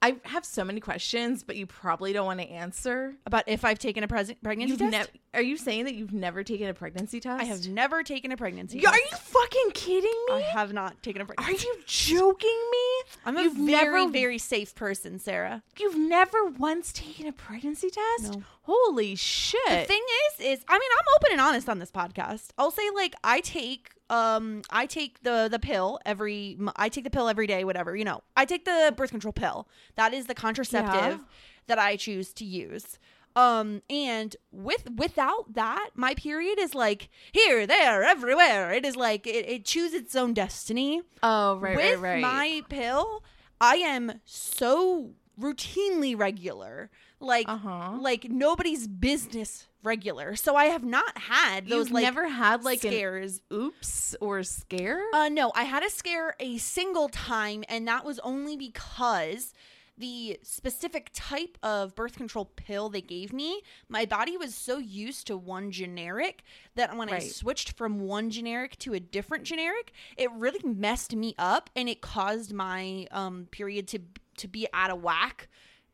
I 0.03 0.17
have 0.23 0.43
so 0.45 0.63
many 0.63 0.79
questions, 0.79 1.43
but 1.43 1.55
you 1.57 1.67
probably 1.67 2.11
don't 2.11 2.25
want 2.25 2.39
to 2.39 2.49
answer. 2.49 3.13
About 3.27 3.43
if 3.47 3.63
I've 3.63 3.77
taken 3.77 4.03
a 4.03 4.07
pres- 4.07 4.33
pregnancy 4.41 4.71
You've 4.71 4.79
test? 4.79 4.91
never. 4.91 5.09
Are 5.35 5.41
you 5.43 5.57
saying 5.57 5.85
that 5.85 5.93
you've 5.93 6.11
never 6.11 6.43
taken 6.43 6.67
a 6.67 6.73
pregnancy 6.73 7.19
test? 7.19 7.39
I 7.41 7.45
have 7.45 7.67
never 7.67 8.01
taken 8.01 8.31
a 8.31 8.37
pregnancy 8.37 8.79
You- 8.79 8.87
Are 8.87 8.93
test. 8.93 9.11
you 9.11 9.17
fucking 9.17 9.71
kidding 9.75 10.25
me? 10.29 10.33
I 10.33 10.41
have 10.53 10.73
not 10.73 11.01
taken 11.03 11.21
a 11.21 11.25
pregnancy. 11.25 11.51
Are 11.53 11.55
pregnancy 11.55 11.67
you 12.11 12.15
joking 12.17 12.69
me? 12.71 13.11
I'm 13.25 13.37
a 13.37 13.43
You've 13.43 13.53
very, 13.55 14.01
never- 14.01 14.11
very 14.11 14.37
safe 14.39 14.73
person, 14.73 15.19
Sarah. 15.19 15.61
You've 15.79 15.97
never 15.97 16.45
once 16.45 16.91
taken 16.91 17.27
a 17.27 17.31
pregnancy 17.31 17.89
test? 17.91 18.33
No. 18.35 18.43
Holy 18.63 19.15
shit! 19.15 19.59
The 19.67 19.85
thing 19.85 20.03
is, 20.39 20.45
is 20.59 20.65
I 20.67 20.73
mean, 20.77 20.89
I'm 20.99 21.05
open 21.17 21.31
and 21.31 21.41
honest 21.41 21.67
on 21.67 21.79
this 21.79 21.91
podcast. 21.91 22.49
I'll 22.57 22.71
say 22.71 22.83
like 22.93 23.15
I 23.23 23.39
take 23.41 23.89
um 24.09 24.61
I 24.69 24.85
take 24.85 25.23
the 25.23 25.47
the 25.49 25.57
pill 25.59 25.99
every 26.05 26.57
I 26.75 26.89
take 26.89 27.03
the 27.03 27.09
pill 27.09 27.27
every 27.27 27.47
day, 27.47 27.63
whatever 27.63 27.95
you 27.95 28.05
know. 28.05 28.21
I 28.37 28.45
take 28.45 28.65
the 28.65 28.93
birth 28.95 29.09
control 29.11 29.33
pill. 29.33 29.67
That 29.95 30.13
is 30.13 30.27
the 30.27 30.35
contraceptive 30.35 31.17
Yeah. 31.19 31.25
that 31.67 31.79
I 31.79 31.95
choose 31.95 32.33
to 32.33 32.45
use. 32.45 32.99
Um 33.35 33.81
and 33.89 34.35
with 34.51 34.89
without 34.95 35.53
that, 35.53 35.89
my 35.95 36.13
period 36.13 36.59
is 36.59 36.75
like 36.75 37.09
here, 37.31 37.65
there, 37.65 38.03
everywhere. 38.03 38.71
It 38.73 38.85
is 38.85 38.95
like 38.95 39.25
it, 39.25 39.47
it 39.49 39.65
chooses 39.65 40.01
its 40.01 40.15
own 40.15 40.33
destiny. 40.33 41.01
oh 41.23 41.55
right, 41.57 41.75
with 41.75 41.99
right, 41.99 42.13
right. 42.15 42.21
my 42.21 42.61
pill, 42.69 43.23
I 43.59 43.75
am 43.77 44.19
so 44.25 45.11
routinely 45.39 46.17
regular. 46.17 46.89
Like 47.21 47.47
Uh-huh. 47.47 47.97
like 48.01 48.25
nobody's 48.29 48.87
business 48.87 49.67
regular. 49.83 50.35
So 50.35 50.55
I 50.55 50.65
have 50.65 50.83
not 50.83 51.17
had 51.17 51.67
those 51.67 51.87
You've 51.87 51.91
like 51.91 52.03
never 52.03 52.27
had 52.27 52.63
like 52.65 52.79
scares. 52.79 53.41
oops 53.53 54.15
or 54.19 54.43
scare. 54.43 55.01
Uh 55.13 55.29
no, 55.29 55.51
I 55.55 55.63
had 55.63 55.83
a 55.83 55.89
scare 55.89 56.35
a 56.39 56.57
single 56.57 57.09
time 57.09 57.63
and 57.69 57.87
that 57.87 58.03
was 58.03 58.19
only 58.19 58.57
because 58.57 59.53
the 59.97 60.39
specific 60.41 61.11
type 61.13 61.59
of 61.61 61.93
birth 61.95 62.15
control 62.15 62.45
pill 62.45 62.89
they 62.89 63.01
gave 63.01 63.31
me, 63.31 63.61
my 63.87 64.03
body 64.05 64.35
was 64.35 64.55
so 64.55 64.79
used 64.79 65.27
to 65.27 65.37
one 65.37 65.69
generic 65.69 66.41
that 66.73 66.97
when 66.97 67.09
I 67.09 67.19
switched 67.19 67.73
from 67.73 67.99
one 67.99 68.31
generic 68.31 68.77
to 68.79 68.93
a 68.95 68.99
different 68.99 69.43
generic, 69.43 69.91
it 70.17 70.31
really 70.31 70.61
messed 70.63 71.15
me 71.15 71.35
up 71.37 71.69
and 71.75 71.87
it 71.87 72.01
caused 72.01 72.51
my 72.51 73.05
um 73.11 73.47
period 73.51 73.87
to 73.89 73.99
to 74.37 74.47
be 74.47 74.67
out 74.73 74.89
of 74.91 75.03
whack. 75.03 75.49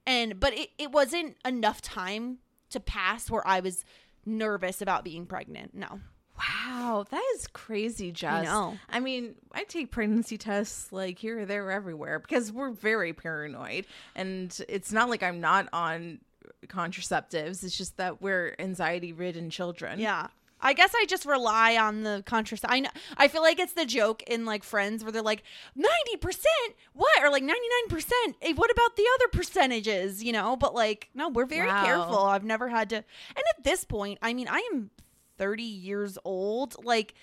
And 0.08 0.40
but 0.40 0.58
it, 0.58 0.70
it 0.80 0.92
wasn't 0.92 1.36
enough 1.46 1.82
time 1.82 2.40
to 2.72 2.80
pass 2.80 3.30
where 3.30 3.46
I 3.46 3.60
was 3.60 3.86
nervous 4.26 4.82
about 4.82 5.04
being 5.04 5.28
pregnant. 5.28 5.76
No. 5.76 6.00
Wow, 6.38 7.06
that 7.10 7.24
is 7.36 7.48
crazy, 7.48 8.12
Jess. 8.12 8.46
know. 8.46 8.78
I 8.90 9.00
mean, 9.00 9.36
I 9.54 9.64
take 9.64 9.92
pregnancy 9.92 10.38
tests 10.38 10.92
like 10.92 11.18
here, 11.18 11.46
there, 11.46 11.72
everywhere 11.72 12.20
because 12.20 12.52
we're 12.52 12.70
very 12.70 13.12
paranoid, 13.12 13.86
and 14.16 14.56
it's 14.70 14.92
not 14.92 15.10
like 15.10 15.24
I'm 15.24 15.42
not 15.42 15.68
on 15.74 16.20
contraceptives. 16.68 17.64
It's 17.64 17.76
just 17.76 17.98
that 17.98 18.22
we're 18.22 18.56
anxiety-ridden 18.60 19.50
children. 19.50 20.00
Yeah. 20.00 20.28
I 20.60 20.74
guess 20.74 20.92
I 20.96 21.06
just 21.08 21.26
rely 21.26 21.78
on 21.78 22.04
the 22.04 22.24
contraceptive. 22.26 22.76
I 22.76 22.80
know, 22.80 22.90
I 23.18 23.28
feel 23.28 23.42
like 23.42 23.60
it's 23.60 23.74
the 23.74 23.86
joke 23.86 24.24
in 24.24 24.46
like 24.46 24.64
Friends 24.64 25.04
where 25.04 25.12
they're 25.12 25.22
like 25.22 25.44
ninety 25.76 26.18
percent, 26.20 26.76
what, 26.94 27.24
or 27.24 27.30
like 27.30 27.44
ninety 27.44 27.68
nine 27.82 27.90
percent. 27.90 28.36
Eh, 28.42 28.54
what 28.56 28.72
about 28.72 28.96
the 28.96 29.06
other 29.16 29.28
percentages? 29.30 30.24
You 30.24 30.34
know, 30.34 30.56
but 30.56 30.74
like 30.74 31.10
no, 31.14 31.30
we're 31.30 31.46
very 31.46 31.68
Wow. 31.68 31.86
careful. 31.86 32.20
I've 32.20 32.44
never 32.44 32.70
had 32.70 32.90
to. 32.90 32.96
And 32.96 33.44
at 33.58 33.64
this 33.64 33.84
point, 33.84 34.20
I 34.22 34.34
mean, 34.34 34.48
I 34.48 34.68
am 34.74 34.90
thirty 35.38 35.64
years 35.64 36.18
old. 36.26 36.84
Like, 36.84 37.14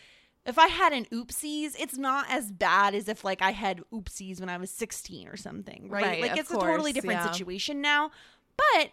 if 0.47 0.59
I 0.59 0.69
had 0.69 0.93
an 0.93 1.07
oopsies, 1.07 1.75
it's 1.79 1.97
not 1.99 2.27
as 2.31 2.53
bad 2.53 2.95
as 2.95 3.09
if 3.09 3.25
like 3.25 3.43
I 3.43 3.51
had 3.51 3.83
oopsies 3.93 4.39
when 4.41 4.49
I 4.49 4.59
was 4.59 4.71
sixteen 4.71 5.27
or 5.27 5.37
something, 5.37 5.89
right? 5.89 6.05
Right, 6.05 6.23
like 6.23 6.37
it's 6.37 6.51
a 6.51 6.55
totally 6.55 6.93
different 6.93 7.21
yeah. 7.21 7.33
situation 7.33 7.81
now. 7.81 8.11
But 8.57 8.91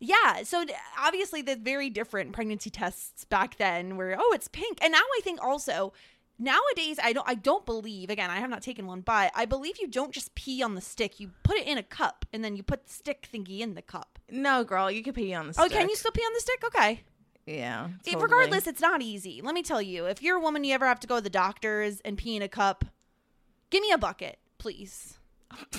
yeah, 0.00 0.42
so 0.44 0.64
obviously 0.98 1.42
the 1.42 1.56
very 1.56 1.90
different 1.90 2.32
pregnancy 2.32 2.70
tests 2.70 3.24
back 3.24 3.56
then 3.56 3.96
where 3.96 4.16
oh 4.18 4.32
it's 4.32 4.48
pink. 4.48 4.78
And 4.82 4.92
now 4.92 4.98
I 4.98 5.20
think 5.22 5.42
also 5.42 5.92
nowadays 6.38 6.98
I 7.02 7.12
don't 7.12 7.28
I 7.28 7.34
don't 7.34 7.66
believe 7.66 8.10
again, 8.10 8.30
I 8.30 8.36
have 8.36 8.50
not 8.50 8.62
taken 8.62 8.86
one, 8.86 9.00
but 9.00 9.32
I 9.34 9.44
believe 9.44 9.76
you 9.80 9.88
don't 9.88 10.12
just 10.12 10.34
pee 10.34 10.62
on 10.62 10.74
the 10.74 10.80
stick. 10.80 11.18
You 11.18 11.30
put 11.42 11.56
it 11.56 11.66
in 11.66 11.78
a 11.78 11.82
cup 11.82 12.24
and 12.32 12.44
then 12.44 12.54
you 12.54 12.62
put 12.62 12.86
the 12.86 12.92
stick 12.92 13.28
thingy 13.32 13.60
in 13.60 13.74
the 13.74 13.82
cup. 13.82 14.18
No, 14.30 14.62
girl, 14.62 14.90
you 14.90 15.02
can 15.02 15.14
pee 15.14 15.34
on 15.34 15.48
the. 15.48 15.54
Oh, 15.58 15.66
Stick. 15.66 15.78
can 15.78 15.88
you 15.88 15.96
still 15.96 16.12
pee 16.12 16.22
on 16.22 16.32
the 16.34 16.40
stick? 16.40 16.62
Okay. 16.66 17.02
Yeah. 17.46 17.88
Totally. 18.04 18.22
regardless, 18.22 18.66
it's 18.66 18.80
not 18.80 19.00
easy. 19.00 19.40
Let 19.42 19.54
me 19.54 19.62
tell 19.62 19.80
you, 19.80 20.04
if 20.04 20.22
you're 20.22 20.36
a 20.36 20.40
woman 20.40 20.64
you 20.64 20.74
ever 20.74 20.86
have 20.86 21.00
to 21.00 21.06
go 21.06 21.16
to 21.16 21.22
the 21.22 21.30
doctors 21.30 22.00
and 22.04 22.18
pee 22.18 22.36
in 22.36 22.42
a 22.42 22.48
cup, 22.48 22.84
give 23.70 23.80
me 23.80 23.90
a 23.90 23.98
bucket, 23.98 24.38
please. 24.58 25.17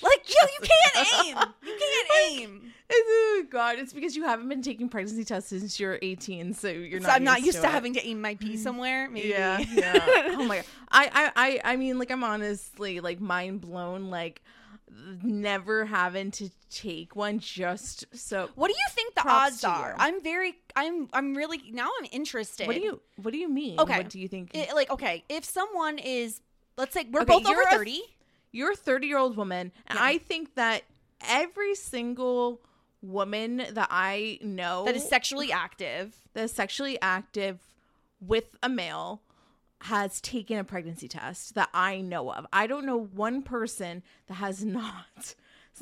Like, 0.00 0.28
yo, 0.28 0.46
you 0.60 0.68
can't 0.68 1.08
aim. 1.26 1.36
You 1.66 1.76
can't 1.78 2.08
aim. 2.30 2.72
Oh 2.90 3.44
God, 3.50 3.78
it's 3.78 3.92
because 3.92 4.16
you 4.16 4.24
haven't 4.24 4.48
been 4.48 4.62
taking 4.62 4.88
pregnancy 4.88 5.24
tests 5.24 5.50
since 5.50 5.78
you're 5.80 5.98
18, 6.00 6.54
so 6.54 6.68
you're 6.68 7.00
So 7.00 7.08
not. 7.08 7.16
I'm 7.16 7.24
not 7.24 7.42
used 7.42 7.60
to, 7.60 7.66
it. 7.66 7.70
having 7.70 7.94
to 7.94 8.06
aim 8.06 8.20
my 8.20 8.36
pee 8.36 8.54
mm. 8.54 8.58
somewhere. 8.58 9.10
Maybe. 9.10 9.28
Yeah, 9.28 9.58
yeah. 9.58 9.98
oh 10.38 10.44
my 10.44 10.56
god. 10.56 10.64
I, 10.90 11.10
I, 11.12 11.32
I, 11.64 11.72
I 11.72 11.76
mean, 11.76 11.98
like, 11.98 12.10
I'm 12.10 12.22
honestly 12.22 13.00
like 13.00 13.20
mind 13.20 13.60
blown. 13.60 14.08
Like, 14.08 14.40
never 15.22 15.84
having 15.84 16.30
to 16.32 16.48
take 16.70 17.16
one 17.16 17.40
just 17.40 18.04
so. 18.16 18.50
What 18.54 18.68
do 18.68 18.74
you 18.74 18.86
think 18.90 19.14
the 19.16 19.28
odds 19.28 19.64
are? 19.64 19.96
I'm 19.98 20.22
very, 20.22 20.54
I'm, 20.76 21.08
I'm 21.12 21.34
really 21.34 21.60
now. 21.72 21.88
I'm 22.00 22.08
interested. 22.12 22.66
What 22.68 22.76
do 22.76 22.82
you, 22.82 23.00
what 23.16 23.32
do 23.32 23.38
you 23.38 23.48
mean? 23.48 23.80
Okay. 23.80 23.98
What 23.98 24.10
do 24.10 24.20
you 24.20 24.28
think? 24.28 24.54
It- 24.54 24.74
like? 24.74 24.90
Okay, 24.90 25.24
if 25.28 25.44
someone 25.44 25.98
is, 25.98 26.40
let's 26.76 26.94
say 26.94 27.04
we're 27.10 27.22
Okay, 27.22 27.32
both 27.32 27.46
over 27.46 27.52
you're 27.52 27.68
a- 27.68 27.70
thirty. 27.70 28.00
You're 28.52 28.72
a 28.72 28.76
30 28.76 29.06
year 29.06 29.18
old 29.18 29.36
woman, 29.36 29.72
and 29.86 29.98
Yeah. 29.98 30.04
I 30.04 30.18
think 30.18 30.54
that 30.54 30.82
every 31.20 31.74
single 31.74 32.60
woman 33.02 33.58
that 33.72 33.88
I 33.90 34.38
know 34.42 34.84
that 34.84 34.96
is 34.96 35.08
sexually 35.08 35.52
active. 35.52 36.16
that 36.34 36.44
is 36.44 36.52
sexually 36.52 36.98
active 37.00 37.60
with 38.20 38.56
a 38.62 38.68
male 38.68 39.22
has 39.82 40.20
taken 40.20 40.58
a 40.58 40.64
pregnancy 40.64 41.06
test 41.06 41.54
that 41.54 41.68
I 41.72 42.00
know 42.00 42.32
of. 42.32 42.46
I 42.52 42.66
don't 42.66 42.84
know 42.84 42.96
one 42.98 43.42
person 43.42 44.02
that 44.26 44.34
has 44.34 44.64
not, 44.80 45.34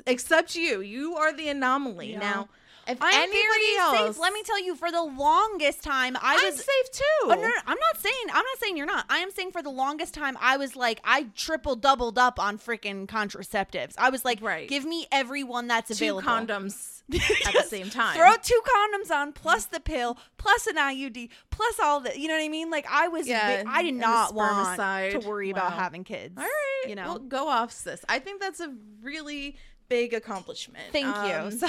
except 0.07 0.55
you. 0.55 0.81
You 0.81 1.16
are 1.16 1.33
the 1.33 1.48
anomaly. 1.48 2.12
Yeah. 2.12 2.18
Now, 2.18 2.48
if 2.88 2.99
I'm 3.01 3.14
anybody 3.14 3.77
else, 3.81 4.14
safe. 4.16 4.18
Let 4.22 4.33
me 4.33 4.42
tell 4.42 4.62
you, 4.62 4.75
for 4.77 4.90
the 4.92 5.03
longest 5.03 5.83
time, 5.83 6.16
I 6.20 6.37
I'm 6.38 6.44
was 6.44 6.57
safe 6.57 6.90
too. 6.92 7.03
Oh, 7.25 7.29
no, 7.31 7.40
no, 7.40 7.51
I'm 7.66 7.79
not 7.79 8.01
saying 8.01 8.14
I'm 8.29 8.37
not 8.37 8.59
saying 8.61 8.77
you're 8.77 8.87
not. 8.87 9.05
I 9.09 9.18
am 9.18 9.31
saying 9.31 9.51
for 9.53 9.62
the 9.62 9.70
longest 9.70 10.14
time 10.14 10.37
I 10.40 10.57
was 10.57 10.77
like 10.77 11.01
I 11.05 11.27
triple 11.35 11.77
doubled 11.77 12.18
up 12.18 12.38
on 12.38 12.59
freaking 12.59 13.07
contraceptives. 13.07 13.94
I 13.99 14.11
was 14.11 14.25
like, 14.25 14.40
Right. 14.42 14.68
give 14.68 14.85
me 14.85 15.07
everyone 15.12 15.66
that's 15.66 15.96
Two 15.99 16.05
available. 16.18 16.29
condoms 16.29 17.03
at 17.46 17.53
the 17.55 17.62
same 17.62 17.88
time. 17.90 18.16
Throw 18.16 18.35
two 18.42 18.61
condoms 18.64 19.11
on, 19.14 19.33
plus 19.33 19.66
the 19.66 19.79
pill, 19.81 20.18
plus 20.38 20.66
an 20.66 20.77
IUD, 20.77 21.29
plus 21.51 21.79
all 21.81 22.01
the. 22.01 22.18
You 22.18 22.27
know 22.29 22.35
what 22.35 22.42
I 22.44 22.49
mean? 22.49 22.70
Like 22.70 22.87
I 22.90 23.09
was, 23.09 23.29
Yeah, 23.29 23.62
I 23.66 23.83
did 23.83 23.94
not 23.94 24.35
want 24.35 24.77
to 24.79 25.18
worry 25.27 25.51
about 25.51 25.72
having 25.72 26.03
kids. 26.05 26.35
All 26.37 26.42
right, 26.44 26.85
you 26.88 26.94
know. 26.96 27.05
well, 27.05 27.18
go 27.18 27.49
off, 27.49 27.70
sis. 27.72 28.05
I 28.09 28.18
think 28.18 28.40
that's 28.40 28.61
a 28.61 28.75
really 29.03 29.57
big 29.88 30.14
accomplishment. 30.14 30.85
Thank 30.92 31.07
Um, 31.07 31.51
you. 31.51 31.59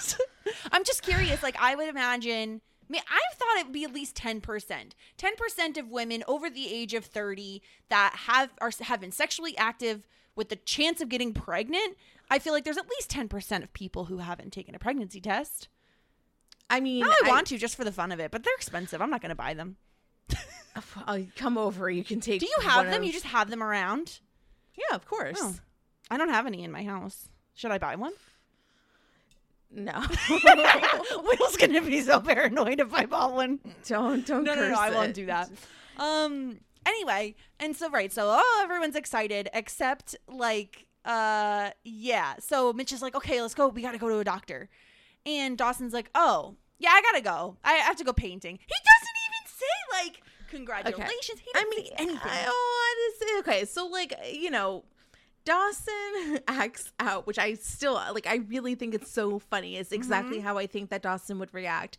So- 0.00 0.18
I'm 0.70 0.84
just 0.84 1.02
curious. 1.02 1.42
Like, 1.42 1.56
I 1.60 1.74
would 1.74 1.88
imagine. 1.88 2.60
I 2.88 2.92
mean, 2.92 3.02
I 3.10 3.20
thought 3.34 3.58
it'd 3.58 3.72
be 3.72 3.82
at 3.82 3.92
least 3.92 4.14
ten 4.14 4.40
percent. 4.40 4.94
Ten 5.16 5.34
percent 5.34 5.76
of 5.76 5.90
women 5.90 6.22
over 6.28 6.48
the 6.48 6.72
age 6.72 6.94
of 6.94 7.04
thirty 7.04 7.62
that 7.88 8.14
have 8.28 8.50
are 8.60 8.70
have 8.82 9.00
been 9.00 9.10
sexually 9.10 9.56
active 9.58 10.06
with 10.36 10.48
the 10.50 10.56
chance 10.56 11.00
of 11.00 11.08
getting 11.08 11.32
pregnant. 11.34 11.96
I 12.30 12.38
feel 12.38 12.52
like 12.52 12.62
there's 12.62 12.76
at 12.78 12.88
least 12.88 13.10
ten 13.10 13.26
percent 13.28 13.64
of 13.64 13.72
people 13.72 14.04
who 14.04 14.18
haven't 14.18 14.52
taken 14.52 14.76
a 14.76 14.78
pregnancy 14.78 15.20
test. 15.20 15.66
I 16.70 16.78
mean, 16.78 17.00
Now 17.00 17.12
I, 17.24 17.28
want 17.28 17.48
to 17.48 17.58
just 17.58 17.74
for 17.74 17.82
the 17.84 17.90
fun 17.92 18.12
of 18.12 18.20
it, 18.20 18.30
but 18.30 18.44
they're 18.44 18.54
expensive. 18.54 19.00
I'm 19.02 19.10
not 19.10 19.20
going 19.22 19.30
to 19.30 19.34
buy 19.36 19.54
them. 19.54 19.76
I'll 21.06 21.26
come 21.36 21.58
over. 21.58 21.90
You 21.90 22.04
can 22.04 22.20
take. 22.20 22.38
Do 22.40 22.46
you 22.46 22.58
have 22.68 22.86
them? 22.86 23.00
of- 23.02 23.06
You 23.06 23.12
just 23.12 23.26
have 23.26 23.50
them 23.50 23.62
around? 23.62 24.20
Yeah, 24.76 24.94
of 24.94 25.06
course. 25.06 25.38
Oh. 25.40 25.56
I 26.10 26.16
don't 26.16 26.28
have 26.28 26.46
any 26.46 26.62
in 26.62 26.70
my 26.70 26.84
house. 26.84 27.28
Should 27.56 27.72
I 27.72 27.78
buy 27.78 27.96
one? 27.96 28.12
No, 29.70 29.92
Will's 31.10 31.56
gonna 31.56 31.82
be 31.82 32.00
so 32.02 32.20
paranoid 32.20 32.80
if 32.80 32.94
I 32.94 33.06
bought 33.06 33.32
one. 33.32 33.58
don't 33.88 34.24
don't. 34.24 34.44
no, 34.44 34.54
no, 34.54 34.68
no, 34.68 34.78
I 34.78 34.90
won't 34.90 35.10
it. 35.10 35.14
do 35.14 35.26
that. 35.26 35.50
Um. 35.98 36.60
Anyway, 36.86 37.34
and 37.58 37.74
so 37.74 37.90
right, 37.90 38.12
so 38.12 38.28
oh, 38.38 38.60
everyone's 38.62 38.94
excited 38.94 39.48
except 39.52 40.14
like, 40.28 40.86
uh, 41.04 41.70
yeah. 41.82 42.34
So 42.38 42.72
Mitch 42.72 42.92
is 42.92 43.02
like, 43.02 43.16
okay, 43.16 43.42
let's 43.42 43.54
go. 43.54 43.68
We 43.68 43.82
got 43.82 43.92
to 43.92 43.98
go 43.98 44.08
to 44.08 44.18
a 44.18 44.24
doctor, 44.24 44.68
and 45.24 45.58
Dawson's 45.58 45.92
like, 45.92 46.10
oh, 46.14 46.54
yeah, 46.78 46.90
I 46.90 47.02
gotta 47.02 47.22
go. 47.22 47.56
I 47.64 47.72
have 47.72 47.96
to 47.96 48.04
go 48.04 48.12
painting. 48.12 48.58
He 48.60 48.74
doesn't 48.92 49.16
even 49.26 49.58
say 49.58 50.04
like 50.04 50.22
congratulations. 50.50 51.40
He 51.40 51.50
I 51.54 51.62
doesn't 51.62 51.70
mean, 51.70 51.86
say 51.86 51.92
anything. 51.98 52.20
I, 52.22 52.44
oh, 52.46 52.82
I 52.84 53.10
just, 53.18 53.48
okay. 53.48 53.64
So 53.64 53.86
like, 53.86 54.14
you 54.32 54.50
know, 54.50 54.84
Dawson 55.46 56.40
acts 56.48 56.92
out, 57.00 57.26
which 57.26 57.38
I 57.38 57.54
still 57.54 57.94
like. 57.94 58.26
I 58.26 58.36
really 58.48 58.74
think 58.74 58.94
it's 58.94 59.10
so 59.10 59.38
funny. 59.38 59.76
It's 59.78 59.92
exactly 59.92 60.36
Mm-hmm. 60.38 60.46
how 60.46 60.58
I 60.58 60.66
think 60.66 60.90
that 60.90 61.00
Dawson 61.02 61.38
would 61.38 61.54
react. 61.54 61.96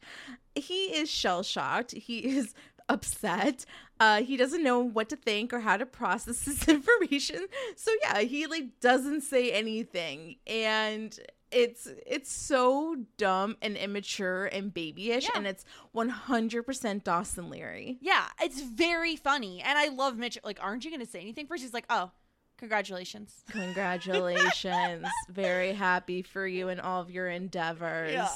He 0.54 0.86
is 0.96 1.10
shell 1.10 1.42
shocked. 1.42 1.94
He 1.94 2.20
is 2.38 2.54
upset. 2.90 3.66
Uh, 4.00 4.22
he 4.22 4.38
doesn't 4.38 4.64
know 4.64 4.80
what 4.80 5.10
to 5.10 5.16
think 5.16 5.52
or 5.54 5.60
how 5.62 5.78
to 5.78 5.86
process 5.86 6.40
this 6.46 6.68
information. 6.68 7.48
So 7.76 7.92
yeah, 8.04 8.20
he 8.20 8.46
like 8.48 8.80
doesn't 8.80 9.22
say 9.22 9.52
anything, 9.52 10.36
and 10.46 11.18
it's 11.50 11.88
it's 12.06 12.32
so 12.32 12.96
dumb 13.18 13.56
and 13.62 13.78
immature 13.78 14.46
and 14.48 14.74
babyish, 14.74 15.24
Yeah. 15.24 15.32
and 15.36 15.48
it's 15.48 15.64
one 15.94 16.10
hundred 16.10 16.64
percent 16.64 17.04
Dawson 17.06 17.50
Leery. 17.50 17.98
Yeah, 18.02 18.26
it's 18.42 18.62
very 18.62 19.16
funny, 19.16 19.62
and 19.62 19.78
I 19.80 19.88
love 19.88 20.18
Mitch. 20.18 20.38
Like, 20.44 20.60
aren't 20.62 20.84
you 20.86 20.92
going 20.92 21.06
to 21.06 21.10
say 21.12 21.22
anything 21.22 21.48
first? 21.48 21.64
He's 21.64 21.74
like, 21.74 21.86
"Oh, 21.90 22.12
congratulations." 22.58 23.44
Congratulations! 23.52 25.06
Very 25.30 25.74
happy 25.74 26.22
for 26.22 26.46
you 26.48 26.70
and 26.70 26.82
all 26.82 27.02
of 27.02 27.12
your 27.12 27.28
endeavors. 27.28 28.12
Yeah. 28.12 28.30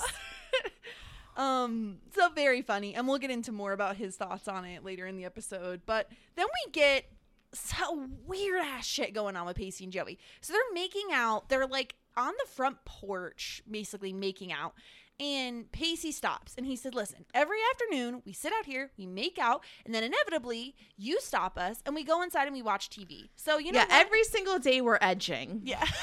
um, 1.38 1.98
so 2.16 2.30
very 2.30 2.62
funny, 2.62 2.96
and 2.96 3.08
we'll 3.08 3.18
get 3.18 3.32
into 3.32 3.52
more 3.52 3.74
about 3.74 3.98
his 3.98 4.16
thoughts 4.16 4.48
on 4.48 4.66
it 4.66 4.84
later 4.84 5.08
in 5.08 5.18
the 5.18 5.26
episode. 5.26 5.82
But 5.86 6.10
then 6.36 6.46
we 6.46 6.72
get 6.72 7.06
some 7.54 8.18
weird 8.26 8.62
ass 8.62 8.86
shit 8.86 9.14
going 9.14 9.36
on 9.36 9.46
with 9.46 9.58
Pacey 9.58 9.84
and 9.84 9.94
Joey. 9.94 10.18
So 10.42 10.54
they're 10.54 10.62
making 10.74 11.10
out. 11.12 11.50
They're 11.50 11.68
like 11.68 11.96
on 12.16 12.34
the 12.44 12.50
front 12.50 12.84
porch, 12.86 13.62
basically 13.70 14.14
making 14.14 14.52
out. 14.52 14.74
And 15.22 15.72
Pacey 15.72 16.12
stops 16.12 16.56
and 16.58 16.66
he 16.66 16.76
said, 16.76 16.96
Listen, 16.96 17.26
every 17.36 17.60
afternoon 17.72 18.24
we 18.26 18.34
sit 18.34 18.52
out 18.58 18.66
here, 18.66 18.90
we 18.98 19.06
make 19.06 19.38
out, 19.38 19.64
and 19.86 19.94
then 19.94 20.04
inevitably 20.04 20.76
you 20.98 21.22
stop 21.22 21.60
us 21.60 21.84
and 21.86 21.94
we 21.94 22.04
go 22.04 22.24
inside 22.24 22.48
and 22.48 22.56
we 22.56 22.64
watch 22.64 22.90
TV. 22.90 23.30
So, 23.36 23.60
you 23.60 23.72
know, 23.72 23.80
yeah. 23.80 23.86
what? 23.86 24.06
Every 24.08 24.24
single 24.24 24.58
day 24.58 24.82
we're 24.82 24.98
edging. 25.00 25.62
Yeah. 25.64 25.86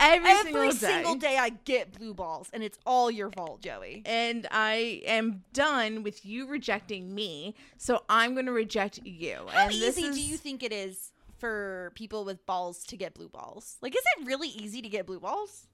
Every, 0.00 0.28
Every 0.28 0.42
single, 0.42 0.72
single 0.72 1.14
day. 1.14 1.28
day 1.28 1.38
I 1.38 1.50
get 1.50 1.96
blue 1.96 2.14
balls, 2.14 2.50
and 2.52 2.64
it's 2.64 2.76
all 2.84 3.12
your 3.12 3.30
fault, 3.30 3.62
Joey. 3.62 4.02
and 4.04 4.48
I 4.50 5.02
am 5.06 5.44
done 5.52 6.02
with 6.02 6.26
you 6.26 6.48
rejecting 6.48 7.14
me, 7.14 7.54
so 7.78 8.02
I'm 8.08 8.34
going 8.34 8.46
to 8.46 8.52
reject 8.52 8.98
you. 9.04 9.38
How 9.46 9.66
and 9.66 9.70
this 9.70 9.96
easy 9.96 10.08
is, 10.08 10.16
do 10.16 10.22
you 10.22 10.36
think 10.36 10.64
it 10.64 10.72
is 10.72 11.12
for 11.38 11.92
people 11.94 12.24
with 12.24 12.44
balls 12.44 12.82
to 12.86 12.96
get 12.96 13.14
blue 13.14 13.28
balls? 13.28 13.76
Like, 13.80 13.94
is 13.94 14.02
it 14.18 14.26
really 14.26 14.48
easy 14.48 14.82
to 14.82 14.88
get 14.88 15.06
blue 15.06 15.20
balls? 15.20 15.68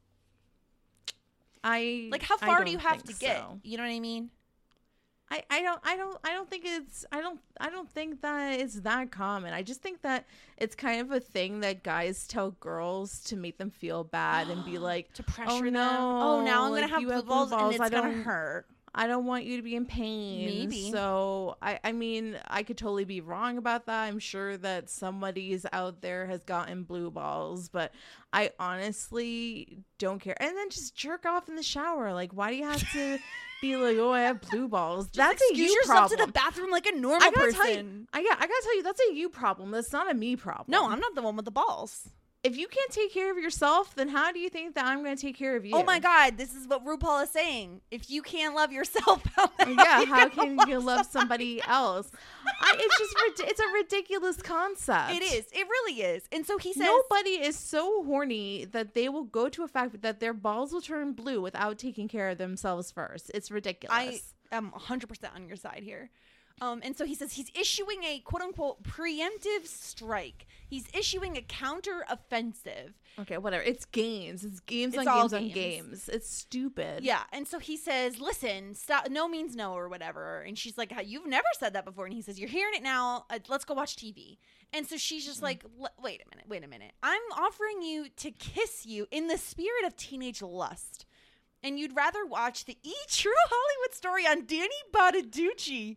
I 1.62 2.08
Like, 2.10 2.22
how 2.22 2.36
far 2.38 2.64
do 2.64 2.70
you 2.70 2.78
have 2.78 3.02
to 3.04 3.12
get? 3.14 3.36
so. 3.38 3.60
You 3.62 3.76
know 3.76 3.82
what 3.84 3.90
I 3.92 4.00
mean? 4.00 4.30
I, 5.32 5.44
I 5.48 5.62
don't 5.62 5.80
I 5.84 5.96
don't 5.96 6.18
I 6.24 6.32
don't 6.32 6.50
think 6.50 6.64
it's 6.66 7.04
I 7.12 7.20
don't 7.20 7.38
I 7.60 7.70
don't 7.70 7.88
think 7.88 8.20
that 8.22 8.58
it's 8.58 8.80
that 8.80 9.12
common. 9.12 9.52
I 9.52 9.62
just 9.62 9.80
think 9.80 10.02
that 10.02 10.26
it's 10.56 10.74
kind 10.74 11.00
of 11.00 11.12
a 11.12 11.20
thing 11.20 11.60
that 11.60 11.84
guys 11.84 12.26
tell 12.26 12.50
girls 12.58 13.20
to 13.24 13.36
make 13.36 13.56
them 13.56 13.70
feel 13.70 14.02
bad 14.02 14.48
and 14.48 14.64
be 14.64 14.76
like 14.90 15.12
To 15.14 15.22
pressure 15.22 15.52
oh, 15.52 15.70
them. 15.70 15.76
oh, 15.76 16.44
now 16.44 16.64
I'm 16.64 16.70
gonna 16.74 16.88
have 16.88 17.02
blue 17.04 17.22
balls, 17.22 17.50
balls, 17.50 17.74
and 17.74 17.82
I 17.82 17.86
it's 17.86 17.94
gonna 17.94 18.12
don't- 18.12 18.22
hurt. 18.24 18.66
I 18.94 19.06
don't 19.06 19.24
want 19.24 19.44
you 19.44 19.56
to 19.56 19.62
be 19.62 19.76
in 19.76 19.86
pain. 19.86 20.46
Maybe. 20.46 20.90
So 20.90 21.56
I 21.62 21.78
I 21.84 21.92
mean 21.92 22.36
I 22.46 22.62
could 22.62 22.76
totally 22.76 23.04
be 23.04 23.20
wrong 23.20 23.56
about 23.58 23.86
that. 23.86 24.04
I'm 24.04 24.18
sure 24.18 24.56
that 24.58 24.90
somebody's 24.90 25.64
out 25.72 26.00
there 26.00 26.26
has 26.26 26.42
gotten 26.42 26.82
blue 26.82 27.10
balls, 27.10 27.68
but 27.68 27.92
I 28.32 28.50
honestly 28.58 29.78
don't 29.98 30.18
care. 30.18 30.40
And 30.42 30.56
then 30.56 30.70
just 30.70 30.94
jerk 30.94 31.24
off 31.24 31.48
in 31.48 31.54
the 31.54 31.62
shower. 31.62 32.12
Like 32.12 32.32
why 32.32 32.50
do 32.50 32.56
you 32.56 32.64
have 32.64 32.92
to 32.92 33.18
be 33.60 33.76
like, 33.76 33.96
oh, 33.98 34.12
I 34.12 34.22
have 34.22 34.40
blue 34.40 34.68
balls? 34.68 35.08
that's 35.10 35.42
a 35.52 35.56
you 35.56 35.64
yourself 35.64 36.10
problem. 36.10 36.18
to 36.18 36.26
the 36.26 36.32
bathroom 36.32 36.70
like 36.70 36.86
a 36.86 36.96
normal 36.96 37.28
I 37.28 37.30
person. 37.30 37.86
you, 38.00 38.06
I 38.12 38.20
yeah, 38.20 38.34
I 38.34 38.40
gotta 38.40 38.60
tell 38.62 38.76
you, 38.76 38.82
that's 38.82 39.00
a 39.10 39.14
you 39.14 39.28
problem. 39.28 39.70
That's 39.70 39.92
not 39.92 40.10
a 40.10 40.14
me 40.14 40.34
problem. 40.36 40.66
no, 40.68 40.88
I'm 40.88 41.00
not 41.00 41.14
the 41.14 41.22
one 41.22 41.36
with 41.36 41.44
the 41.44 41.50
balls. 41.50 42.08
If 42.42 42.56
you 42.56 42.68
can't 42.68 42.90
take 42.90 43.12
care 43.12 43.30
of 43.30 43.36
yourself, 43.36 43.94
then 43.94 44.08
how 44.08 44.32
do 44.32 44.38
you 44.38 44.48
think 44.48 44.74
that 44.74 44.86
I'm 44.86 45.02
gonna 45.02 45.14
take 45.16 45.36
care 45.36 45.56
of 45.56 45.66
you? 45.66 45.72
Oh 45.74 45.84
my 45.84 45.98
god, 45.98 46.38
this 46.38 46.54
is 46.54 46.66
what 46.66 46.84
RuPaul 46.86 47.24
is 47.24 47.30
saying. 47.30 47.82
If 47.90 48.08
you 48.08 48.22
can't 48.22 48.54
love 48.54 48.72
yourself, 48.72 49.22
how 49.36 49.50
Yeah, 49.66 50.06
how 50.06 50.28
can 50.30 50.58
you 50.66 50.78
love 50.78 51.04
somebody 51.04 51.60
else? 51.68 52.10
I, 52.62 52.74
it's 52.78 52.98
just 52.98 53.50
it's 53.50 53.60
a 53.60 53.72
ridiculous 53.74 54.40
concept. 54.40 55.12
It 55.12 55.22
is. 55.22 55.46
It 55.52 55.66
really 55.68 56.00
is. 56.00 56.22
And 56.32 56.46
so 56.46 56.56
he 56.56 56.72
says, 56.72 56.86
Nobody 56.86 57.42
is 57.42 57.56
so 57.56 58.02
horny 58.04 58.64
that 58.66 58.94
they 58.94 59.10
will 59.10 59.24
go 59.24 59.50
to 59.50 59.62
a 59.62 59.68
fact 59.68 60.00
that 60.00 60.20
their 60.20 60.32
balls 60.32 60.72
will 60.72 60.80
turn 60.80 61.12
blue 61.12 61.42
without 61.42 61.78
taking 61.78 62.08
care 62.08 62.30
of 62.30 62.38
themselves 62.38 62.90
first. 62.90 63.30
It's 63.34 63.50
ridiculous. 63.50 63.94
I 63.94 64.20
am 64.56 64.70
100% 64.70 65.34
on 65.34 65.46
your 65.46 65.56
side 65.56 65.82
here. 65.82 66.10
Um, 66.62 66.80
and 66.84 66.96
so 66.96 67.06
he 67.06 67.14
says 67.14 67.32
he's 67.32 67.50
issuing 67.58 68.04
a 68.04 68.18
quote 68.20 68.42
unquote 68.42 68.82
preemptive 68.82 69.64
strike. 69.66 70.46
He's 70.68 70.84
issuing 70.94 71.36
a 71.36 71.40
counter 71.42 72.04
offensive. 72.08 73.00
okay, 73.18 73.38
whatever. 73.38 73.62
It's 73.62 73.84
games. 73.86 74.44
It's 74.44 74.60
games 74.60 74.94
It's 74.94 75.00
on 75.00 75.08
all 75.08 75.22
games 75.22 75.32
on 75.32 75.40
games. 75.48 75.54
games. 75.54 76.08
It's 76.10 76.30
stupid. 76.30 77.02
Yeah. 77.02 77.22
And 77.32 77.48
so 77.48 77.58
he 77.58 77.76
says, 77.76 78.20
listen, 78.20 78.74
stop. 78.74 79.08
No 79.10 79.26
means 79.26 79.56
no 79.56 79.72
or 79.72 79.88
whatever. 79.88 80.42
And 80.42 80.56
she's 80.58 80.76
like, 80.78 80.92
you've 81.06 81.26
never 81.26 81.46
said 81.58 81.72
that 81.72 81.84
before. 81.84 82.04
And 82.04 82.14
he 82.14 82.22
says, 82.22 82.38
you're 82.38 82.48
hearing 82.48 82.74
it 82.74 82.82
now. 82.82 83.24
Uh, 83.30 83.38
let's 83.48 83.64
go 83.64 83.74
watch 83.74 83.96
TV. 83.96 84.36
And 84.72 84.86
so 84.86 84.96
she's 84.96 85.26
just 85.26 85.42
like, 85.42 85.64
wait 86.00 86.22
a 86.24 86.28
minute, 86.30 86.46
wait 86.48 86.62
a 86.62 86.68
minute. 86.68 86.92
I'm 87.02 87.20
offering 87.36 87.82
you 87.82 88.06
to 88.18 88.30
kiss 88.30 88.86
you 88.86 89.06
in 89.10 89.26
the 89.26 89.38
spirit 89.38 89.84
of 89.86 89.96
teenage 89.96 90.40
lust. 90.42 91.06
And 91.64 91.78
you'd 91.78 91.96
rather 91.96 92.24
watch 92.24 92.64
the 92.66 92.78
E 92.84 92.94
True 93.08 93.32
Hollywood 93.48 93.94
story 93.94 94.24
on 94.26 94.46
Danny 94.46 94.68
Bonaduce. 94.94 95.96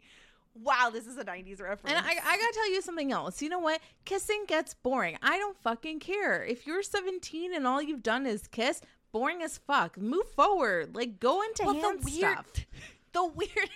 Wow, 0.55 0.89
this 0.93 1.07
is 1.07 1.17
a 1.17 1.23
90s 1.25 1.59
reference. 1.61 1.81
And 1.95 1.97
I, 1.97 2.09
I 2.11 2.37
gotta 2.37 2.53
tell 2.53 2.71
you 2.71 2.81
something 2.81 3.11
else. 3.11 3.41
You 3.41 3.49
know 3.49 3.59
what? 3.59 3.81
Kissing 4.05 4.43
gets 4.47 4.73
boring. 4.75 5.17
I 5.21 5.37
don't 5.37 5.57
fucking 5.63 5.99
care. 5.99 6.43
If 6.43 6.67
you're 6.67 6.83
17 6.83 7.53
and 7.55 7.65
all 7.65 7.81
you've 7.81 8.03
done 8.03 8.25
is 8.27 8.47
kiss, 8.47 8.81
boring 9.11 9.41
as 9.41 9.57
fuck. 9.57 9.97
Move 9.97 10.29
forward. 10.29 10.95
Like 10.95 11.19
go 11.19 11.41
into 11.41 11.63
Well, 11.65 11.73
hand 11.73 11.99
the 12.03 12.05
weird, 12.11 12.33
stuff. 12.33 12.65
the 13.13 13.25
weird, 13.25 13.69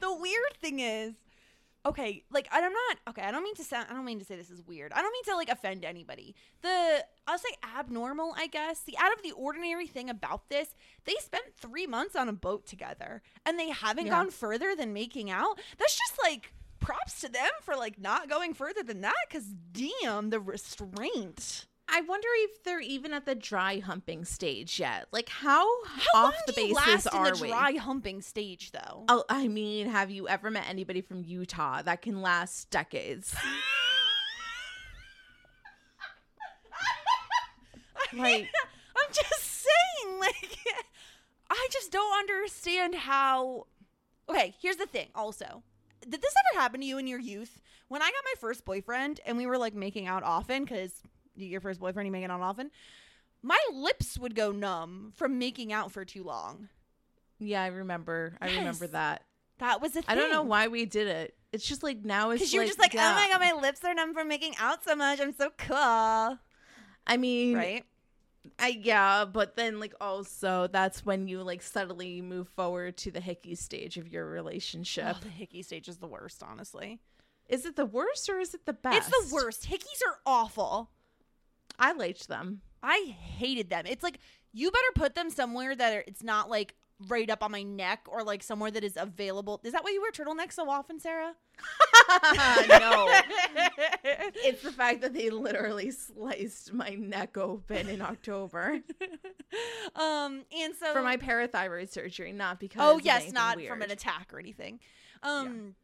the 0.00 0.16
weird 0.16 0.54
thing 0.60 0.80
is, 0.80 1.14
okay, 1.86 2.24
like 2.30 2.48
I'm 2.52 2.62
not 2.72 2.98
okay. 3.10 3.22
I 3.22 3.30
don't 3.30 3.42
mean 3.42 3.54
to 3.56 3.64
sound. 3.64 3.86
I 3.90 3.94
don't 3.94 4.04
mean 4.04 4.18
to 4.18 4.24
say 4.24 4.36
this 4.36 4.50
is 4.50 4.62
weird. 4.62 4.92
I 4.92 5.02
don't 5.02 5.12
mean 5.12 5.24
to 5.24 5.36
like 5.36 5.48
offend 5.48 5.84
anybody. 5.84 6.34
The 6.62 7.04
I'll 7.26 7.38
say 7.38 7.50
abnormal. 7.78 8.34
I 8.36 8.46
guess 8.46 8.80
the 8.82 8.96
out 8.98 9.12
of 9.12 9.22
the 9.22 9.32
ordinary 9.32 9.86
thing 9.86 10.10
about 10.10 10.48
this, 10.48 10.74
they 11.04 11.14
spent 11.20 11.44
three 11.56 11.86
months 11.86 12.16
on 12.16 12.28
a 12.28 12.32
boat 12.32 12.66
together, 12.66 13.22
and 13.46 13.58
they 13.58 13.70
haven't 13.70 14.06
Yeah. 14.06 14.12
gone 14.12 14.30
further 14.30 14.74
than 14.76 14.92
making 14.92 15.30
out. 15.30 15.58
That's 15.78 15.96
just 15.96 16.18
like 16.22 16.52
props 16.80 17.20
to 17.20 17.28
them 17.28 17.50
for 17.62 17.76
like 17.76 17.98
not 18.00 18.28
going 18.28 18.54
further 18.54 18.82
than 18.82 19.00
that. 19.02 19.14
Because 19.28 19.46
damn, 19.72 20.30
the 20.30 20.40
restraint. 20.40 21.66
I 21.92 22.02
wonder 22.02 22.28
if 22.44 22.62
they're 22.62 22.80
even 22.80 23.12
at 23.12 23.26
the 23.26 23.34
dry 23.34 23.78
humping 23.80 24.24
stage 24.24 24.78
yet. 24.78 25.06
Like 25.12 25.28
how, 25.28 25.66
How 25.84 26.26
off 26.26 26.34
long 26.34 26.42
the 26.46 26.52
do 26.52 26.60
you 26.62 26.74
bases 26.74 27.06
last 27.06 27.14
are 27.14 27.28
in 27.28 27.34
the 27.34 27.42
we? 27.42 27.48
dry 27.48 27.72
humping 27.72 28.22
stage 28.22 28.70
though? 28.72 29.04
Oh, 29.08 29.24
I 29.28 29.48
mean, 29.48 29.88
have 29.88 30.10
you 30.10 30.28
ever 30.28 30.50
met 30.50 30.66
anybody 30.68 31.00
from 31.00 31.22
Utah 31.24 31.82
that 31.82 32.02
can 32.02 32.22
last 32.22 32.70
decades? 32.70 33.34
like 38.16 38.48
I'm 38.96 39.12
just 39.12 39.42
saying, 39.42 40.18
like, 40.18 40.58
I 41.50 41.68
just 41.72 41.92
don't 41.92 42.18
understand 42.18 42.94
how. 42.94 43.66
Okay, 44.28 44.54
here's 44.60 44.76
the 44.76 44.86
thing. 44.86 45.08
Also, 45.14 45.62
did 46.08 46.22
this 46.22 46.34
ever 46.54 46.60
happen 46.62 46.80
to 46.80 46.86
you 46.86 46.98
in 46.98 47.06
your 47.06 47.18
youth? 47.20 47.60
When 47.88 48.02
I 48.02 48.06
got 48.06 48.24
my 48.24 48.34
first 48.38 48.64
boyfriend 48.64 49.20
and 49.26 49.36
we 49.36 49.46
were 49.46 49.58
like 49.58 49.74
making 49.74 50.06
out 50.06 50.22
often, 50.22 50.64
because 50.64 51.02
your 51.46 51.60
first 51.60 51.80
boyfriend, 51.80 52.06
you 52.06 52.12
make 52.12 52.24
it 52.24 52.30
on 52.30 52.40
often, 52.40 52.70
my 53.42 53.58
lips 53.72 54.18
would 54.18 54.34
go 54.34 54.52
numb 54.52 55.12
from 55.16 55.38
making 55.38 55.72
out 55.72 55.92
for 55.92 56.04
too 56.04 56.22
long. 56.22 56.68
yeah, 57.38 57.62
I 57.62 57.68
remember. 57.68 58.36
I 58.40 58.50
remember 58.56 58.86
that. 58.88 59.24
That 59.58 59.80
was 59.82 59.90
a 59.90 60.02
thing. 60.02 60.04
I 60.08 60.14
don't 60.14 60.30
know 60.30 60.42
why 60.42 60.68
we 60.68 60.86
did 60.86 61.06
it. 61.06 61.34
It's 61.52 61.66
just 61.66 61.82
like 61.82 62.04
now 62.04 62.30
it's 62.30 62.40
Because 62.40 62.54
you're 62.54 62.62
like, 62.62 62.68
just 62.68 62.78
like, 62.78 62.94
yeah. 62.94 63.10
oh 63.10 63.14
my 63.14 63.28
god, 63.28 63.40
my 63.40 63.60
lips 63.60 63.84
are 63.84 63.92
numb 63.92 64.14
from 64.14 64.28
making 64.28 64.54
out 64.58 64.84
so 64.84 64.94
much. 64.94 65.20
I'm 65.20 65.34
so 65.34 65.50
cool, 65.58 66.38
I 67.06 67.16
mean, 67.18 67.56
right? 67.56 67.84
I 68.58 68.68
yeah, 68.68 69.24
but 69.24 69.56
then 69.56 69.80
like 69.80 69.94
also 70.00 70.68
that's 70.68 71.04
when 71.04 71.28
you 71.28 71.42
like 71.42 71.60
subtly 71.62 72.22
move 72.22 72.48
forward 72.48 72.96
to 72.98 73.10
the 73.10 73.20
hickey 73.20 73.54
stage 73.54 73.96
of 73.96 74.08
your 74.08 74.26
oh, 74.26 74.32
relationship. 74.32 75.16
Oh, 75.16 75.20
the 75.22 75.28
hickey 75.28 75.62
stage 75.62 75.88
is 75.88 75.98
the 75.98 76.06
worst, 76.06 76.42
honestly. 76.42 77.00
Is 77.48 77.66
it 77.66 77.76
the 77.76 77.84
worst 77.84 78.28
or 78.30 78.38
is 78.38 78.54
it 78.54 78.64
the 78.64 78.72
best? 78.72 79.08
It's 79.08 79.28
the 79.28 79.34
worst. 79.34 79.68
Hickeys 79.68 80.00
are 80.06 80.18
awful. 80.24 80.90
I 81.80 81.92
liked 81.92 82.28
them. 82.28 82.60
I 82.82 83.14
hated 83.18 83.70
them. 83.70 83.84
It's 83.86 84.02
like 84.02 84.18
you 84.52 84.70
better 84.70 84.92
put 84.94 85.14
them 85.14 85.30
somewhere 85.30 85.74
that 85.74 85.96
are- 85.96 86.04
it's 86.06 86.22
not 86.22 86.48
like 86.50 86.74
right 87.08 87.30
up 87.30 87.42
on 87.42 87.50
my 87.50 87.62
neck 87.62 88.00
or 88.08 88.22
like 88.22 88.42
somewhere 88.42 88.70
that 88.70 88.84
is 88.84 88.96
available. 88.96 89.60
Is 89.64 89.72
that 89.72 89.82
why 89.84 89.90
you 89.90 90.02
wear 90.02 90.12
turtlenecks 90.12 90.52
so 90.52 90.68
often, 90.68 91.00
Sarah? 91.00 91.34
no. 92.68 93.08
It's 94.42 94.62
the 94.62 94.72
fact 94.72 95.02
that 95.02 95.12
they 95.14 95.30
literally 95.30 95.90
sliced 95.90 96.72
my 96.72 96.90
neck 96.90 97.36
open 97.36 97.88
in 97.88 98.00
October 98.00 98.80
um, 99.94 100.42
and 100.56 100.74
so 100.74 100.92
for 100.92 101.02
my 101.02 101.16
parathyroid 101.16 101.90
surgery, 101.90 102.32
not 102.32 102.58
because 102.60 102.80
oh 102.82 102.98
yes, 103.02 103.32
not 103.32 103.56
weird. 103.56 103.68
from 103.68 103.82
an 103.82 103.90
attack 103.90 104.32
or 104.32 104.38
anything. 104.38 104.80
Um, 105.22 105.74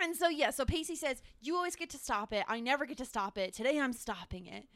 and 0.00 0.16
so 0.16 0.28
yeah, 0.28 0.50
so 0.50 0.64
Pacey 0.64 0.96
says 0.96 1.22
you 1.40 1.56
always 1.56 1.76
get 1.76 1.90
to 1.90 1.98
stop 1.98 2.32
it. 2.32 2.44
I 2.48 2.60
never 2.60 2.86
get 2.86 2.98
to 2.98 3.04
stop 3.04 3.36
it. 3.38 3.52
Today 3.54 3.78
I'm 3.78 3.92
stopping 3.92 4.46
it. 4.46 4.66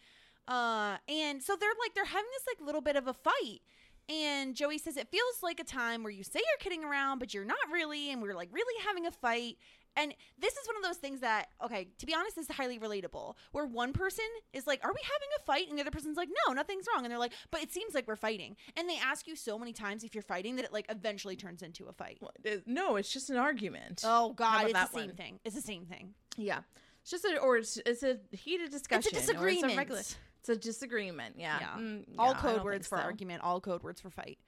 Uh, 0.49 0.97
and 1.09 1.43
so 1.43 1.57
they're 1.59 1.71
like 1.81 1.95
they're 1.95 2.05
having 2.05 2.31
this 2.35 2.45
like 2.47 2.65
little 2.67 2.81
bit 2.81 2.97
of 2.97 3.07
a 3.07 3.13
fight. 3.15 3.61
And 4.09 4.57
Joey 4.57 4.79
says 4.79 4.97
it 4.97 5.09
feels 5.09 5.43
like 5.43 5.61
a 5.61 5.65
time 5.65 6.03
where 6.03 6.11
you 6.13 6.25
say 6.25 6.41
you're 6.41 6.59
kidding 6.59 6.85
around, 6.85 7.21
but 7.21 7.33
you're 7.33 7.45
not 7.45 7.59
really, 7.73 8.11
and 8.11 8.21
we're 8.21 8.35
like 8.35 8.49
really 8.53 8.85
having 8.85 9.07
a 9.07 9.13
fight. 9.13 9.57
And 9.95 10.13
this 10.39 10.55
is 10.55 10.67
one 10.67 10.77
of 10.77 10.83
those 10.83 10.97
things 10.97 11.21
that, 11.21 11.49
okay, 11.63 11.87
to 11.99 12.07
be 12.07 12.15
honest, 12.15 12.35
this 12.35 12.49
is 12.49 12.57
highly 12.57 12.79
relatable. 12.79 13.35
Where 13.53 13.67
one 13.67 13.93
person 13.93 14.25
is 14.55 14.67
like, 14.67 14.81
Are 14.85 14.91
we 14.91 15.01
having 15.03 15.29
a 15.39 15.43
fight? 15.45 15.69
And 15.69 15.77
the 15.79 15.83
other 15.83 15.91
person's 15.91 16.17
like, 16.17 16.31
No, 16.47 16.53
nothing's 16.55 16.87
wrong. 16.93 17.05
And 17.05 17.13
they're 17.13 17.19
like, 17.19 17.35
But 17.51 17.63
it 17.63 17.71
seems 17.73 17.95
like 17.95 18.09
we're 18.09 18.17
fighting. 18.17 18.57
And 18.77 18.89
they 18.89 18.97
ask 18.99 19.27
you 19.29 19.37
so 19.37 19.59
many 19.59 19.73
times 19.75 20.03
if 20.03 20.15
you're 20.15 20.23
fighting 20.23 20.57
that 20.57 20.65
it 20.65 20.73
like 20.73 20.87
eventually 20.89 21.37
turns 21.37 21.63
into 21.63 21.87
a 21.87 21.93
fight. 21.93 22.19
It- 22.43 22.67
no, 22.67 22.97
it's 22.97 23.13
just 23.13 23.29
an 23.31 23.37
argument. 23.37 24.03
Oh, 24.05 24.33
God, 24.33 24.63
it's 24.65 24.73
the 24.73 24.99
same 24.99 25.11
thing. 25.17 25.41
It's 25.45 25.55
the 25.55 25.61
same 25.61 25.85
thing. 25.85 26.15
Yeah. 26.39 26.61
It's 27.03 27.11
just 27.11 27.25
a, 27.27 27.39
or 27.39 27.59
it's, 27.59 27.79
it's 27.85 28.03
a 28.03 28.19
heated 28.33 28.71
discussion. 28.71 29.11
or 29.15 29.19
a 29.19 29.23
disagreement. 29.61 30.17
It's 30.43 30.49
a 30.49 30.57
disagreement. 30.57 31.37
Yeah. 31.39 31.59
Yeah. 31.61 31.79
Mm, 31.79 32.05
all 32.19 32.35
code 32.35 32.65
words 32.65 32.89
for 32.89 32.99
so. 32.99 33.05
argument, 33.05 33.43
all 33.45 33.61
code 33.61 33.85
words 33.85 34.01
for 34.01 34.11
fight. 34.11 34.39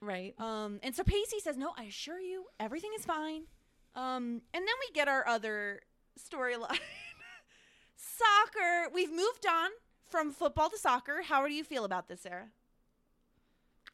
Right. 0.00 0.34
Um, 0.38 0.80
and 0.82 0.94
so 0.96 1.04
Pacey 1.04 1.38
says, 1.38 1.56
"No, 1.56 1.72
I 1.76 1.84
assure 1.84 2.20
you, 2.20 2.46
everything 2.58 2.90
is 2.98 3.04
fine." 3.04 3.42
Um, 3.94 4.42
and 4.52 4.66
then 4.66 4.74
we 4.80 4.92
get 4.94 5.06
our 5.06 5.26
other 5.28 5.80
storyline: 6.18 6.80
soccer. 7.96 8.90
We've 8.92 9.12
moved 9.12 9.46
on 9.48 9.70
from 10.08 10.32
football 10.32 10.70
to 10.70 10.78
soccer. 10.78 11.22
How 11.22 11.46
do 11.46 11.52
you 11.52 11.62
feel 11.62 11.84
about 11.84 12.08
this, 12.08 12.22
Sarah? 12.22 12.48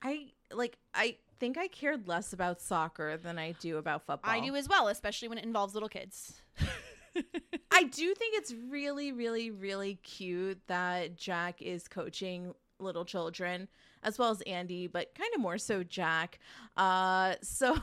I 0.03 0.33
like. 0.51 0.79
I 0.95 1.17
think 1.39 1.59
I 1.59 1.69
cared 1.69 2.09
less 2.09 2.33
about 2.33 2.63
soccer 2.63 3.19
than 3.19 3.39
I 3.39 3.53
do 3.53 3.77
about 3.77 4.07
football. 4.07 4.31
I 4.31 4.41
do 4.41 4.57
as 4.57 4.67
well, 4.67 4.89
especially 4.89 5.29
when 5.29 5.37
it 5.37 5.45
involves 5.45 5.75
little 5.75 5.91
kids. 5.91 6.41
I 7.71 7.85
do 7.85 8.15
think 8.15 8.37
it's 8.37 8.55
really, 8.69 9.13
really, 9.13 9.51
really 9.51 9.97
cute 10.03 10.61
that 10.67 11.17
Jack 11.17 11.63
is 11.63 11.89
coaching 11.89 12.55
little 12.79 13.05
children 13.05 13.69
as 14.03 14.19
well 14.19 14.31
as 14.31 14.41
Andy, 14.43 14.87
but 14.87 15.15
kind 15.15 15.31
of 15.35 15.41
more 15.41 15.59
so 15.59 15.83
Jack. 15.83 16.39
Uh, 16.77 17.35
so, 17.43 17.77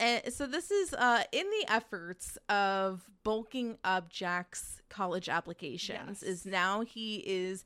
uh, 0.00 0.18
so 0.28 0.46
this 0.46 0.70
is 0.70 0.92
uh, 0.94 1.22
in 1.32 1.46
the 1.50 1.72
efforts 1.72 2.36
of 2.48 3.08
bulking 3.22 3.78
up 3.82 4.10
Jack's 4.10 4.82
college 4.88 5.28
applications. 5.28 6.22
Yes. 6.22 6.22
Is 6.22 6.46
now 6.46 6.82
he 6.82 7.16
is 7.26 7.64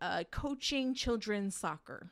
uh, 0.00 0.24
coaching 0.30 0.94
children's 0.94 1.56
soccer. 1.56 2.10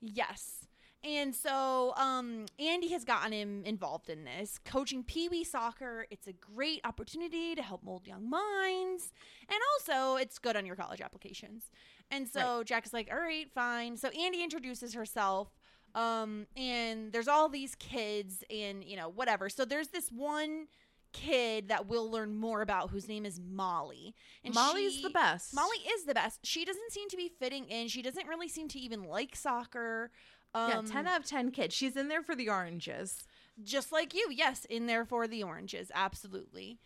Yes. 0.00 0.66
And 1.02 1.34
so 1.34 1.94
um, 1.96 2.44
Andy 2.58 2.88
has 2.88 3.04
gotten 3.04 3.32
him 3.32 3.62
involved 3.64 4.10
in 4.10 4.24
this, 4.24 4.58
coaching 4.64 5.02
Pee 5.02 5.28
Wee 5.30 5.44
soccer. 5.44 6.06
It's 6.10 6.26
a 6.26 6.32
great 6.32 6.80
opportunity 6.84 7.54
to 7.54 7.62
help 7.62 7.82
mold 7.82 8.06
young 8.06 8.28
minds. 8.28 9.12
And 9.48 9.58
also, 9.74 10.16
it's 10.16 10.38
good 10.38 10.56
on 10.56 10.66
your 10.66 10.76
college 10.76 11.00
applications. 11.00 11.70
And 12.10 12.28
so 12.28 12.62
Jack 12.64 12.84
is 12.84 12.92
like, 12.92 13.08
all 13.10 13.18
right, 13.18 13.50
fine. 13.54 13.96
So 13.96 14.08
Andy 14.08 14.42
introduces 14.42 14.92
herself. 14.92 15.48
Um, 15.94 16.46
and 16.56 17.12
there's 17.12 17.28
all 17.28 17.48
these 17.48 17.74
kids, 17.74 18.44
and, 18.50 18.84
you 18.84 18.96
know, 18.96 19.08
whatever. 19.08 19.48
So 19.48 19.64
there's 19.64 19.88
this 19.88 20.08
one 20.10 20.66
kid 21.12 21.68
that 21.68 21.86
we'll 21.86 22.08
learn 22.08 22.36
more 22.36 22.62
about 22.62 22.90
whose 22.90 23.08
name 23.08 23.26
is 23.26 23.40
Molly. 23.40 24.14
And 24.44 24.54
Molly's 24.54 24.94
she- 24.94 25.02
the 25.02 25.10
best. 25.10 25.54
Molly 25.54 25.78
is 25.94 26.04
the 26.04 26.14
best. 26.14 26.46
She 26.46 26.64
doesn't 26.64 26.92
seem 26.92 27.08
to 27.08 27.16
be 27.16 27.28
fitting 27.28 27.64
in. 27.66 27.88
She 27.88 28.02
doesn't 28.02 28.28
really 28.28 28.48
seem 28.48 28.68
to 28.68 28.78
even 28.78 29.04
like 29.04 29.34
soccer. 29.34 30.10
Yeah, 30.54 30.78
Um, 30.78 30.86
ten 30.86 31.06
out 31.06 31.20
of 31.20 31.26
ten 31.26 31.50
kids. 31.50 31.74
She's 31.74 31.96
in 31.96 32.08
there 32.08 32.22
for 32.22 32.34
the 32.34 32.48
oranges. 32.48 33.24
just 33.62 33.92
like 33.92 34.14
you. 34.14 34.28
Yes, 34.30 34.64
in 34.64 34.86
there 34.86 35.04
for 35.04 35.26
the 35.28 35.42
oranges, 35.42 35.90
absolutely. 35.94 36.78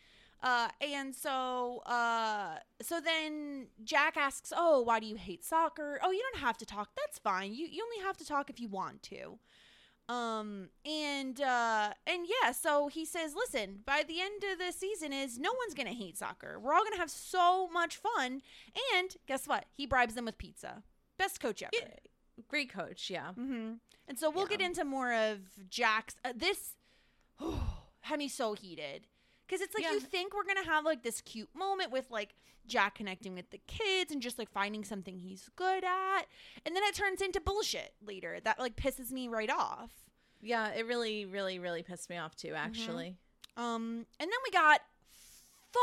Uh, 0.42 0.68
and 0.80 1.14
so, 1.14 1.78
uh, 1.86 2.58
so 2.82 3.00
then 3.00 3.68
Jack 3.82 4.16
asks, 4.16 4.52
"Oh, 4.54 4.82
why 4.82 5.00
do 5.00 5.06
you 5.06 5.14
hate 5.16 5.42
soccer? 5.44 5.98
Oh, 6.02 6.10
you 6.10 6.20
don't 6.32 6.42
have 6.42 6.58
to 6.58 6.66
talk. 6.66 6.90
That's 6.96 7.18
fine. 7.18 7.54
You 7.54 7.66
you 7.66 7.82
only 7.82 8.04
have 8.04 8.16
to 8.18 8.26
talk 8.26 8.50
if 8.50 8.60
you 8.60 8.68
want 8.68 9.02
to." 9.04 9.38
Um, 10.06 10.68
and 10.84 11.40
uh, 11.40 11.94
and 12.06 12.26
yeah, 12.42 12.52
so 12.52 12.88
he 12.88 13.06
says, 13.06 13.34
"Listen, 13.34 13.80
by 13.86 14.02
the 14.06 14.20
end 14.20 14.44
of 14.52 14.58
the 14.58 14.70
season, 14.72 15.14
is 15.14 15.38
no 15.38 15.54
one's 15.58 15.72
gonna 15.72 15.94
hate 15.94 16.18
soccer. 16.18 16.60
We're 16.60 16.74
all 16.74 16.84
gonna 16.84 16.98
have 16.98 17.10
so 17.10 17.68
much 17.68 17.96
fun." 17.96 18.42
And 18.94 19.16
guess 19.26 19.46
what? 19.48 19.64
He 19.72 19.86
bribes 19.86 20.14
them 20.14 20.26
with 20.26 20.36
pizza. 20.36 20.82
Best 21.16 21.40
coach 21.40 21.62
ever. 21.62 21.72
Great 22.54 22.72
coach. 22.72 23.10
Yeah. 23.10 23.30
Mm-hmm. 23.36 23.72
And 24.06 24.16
so 24.16 24.30
we'll 24.30 24.46
get 24.46 24.60
into 24.60 24.84
more 24.84 25.12
of 25.12 25.38
Jack's. 25.68 26.14
Uh, 26.24 26.32
this 26.36 26.74
had 28.02 28.18
me 28.20 28.28
so 28.28 28.52
heated 28.54 29.08
because 29.44 29.60
it's 29.60 29.74
like 29.74 29.82
Yeah. 29.82 29.90
you 29.94 29.98
think 29.98 30.32
we're 30.36 30.44
gonna 30.44 30.64
have 30.64 30.84
like 30.84 31.02
this 31.02 31.20
cute 31.20 31.48
moment 31.52 31.90
with 31.90 32.12
like 32.12 32.36
Jack 32.68 32.94
connecting 32.94 33.34
with 33.34 33.50
the 33.50 33.60
kids 33.66 34.12
and 34.12 34.22
just 34.22 34.38
like 34.38 34.48
finding 34.52 34.84
something 34.84 35.18
he's 35.18 35.50
good 35.56 35.82
at, 35.82 36.22
and 36.64 36.76
then 36.76 36.84
it 36.84 36.94
turns 36.94 37.20
into 37.20 37.40
bullshit 37.40 37.92
later. 38.06 38.38
That 38.44 38.60
like 38.60 38.76
pisses 38.76 39.10
me 39.10 39.26
right 39.26 39.50
off. 39.50 39.90
Yeah, 40.40 40.68
it 40.74 40.86
really, 40.86 41.26
really, 41.26 41.58
really 41.58 41.82
pissed 41.82 42.08
me 42.08 42.18
off 42.18 42.36
too. 42.36 42.52
Actually, 42.54 43.16
Um, 43.56 44.06
and 44.20 44.30
then 44.30 44.38
we 44.46 44.50
got 44.52 44.80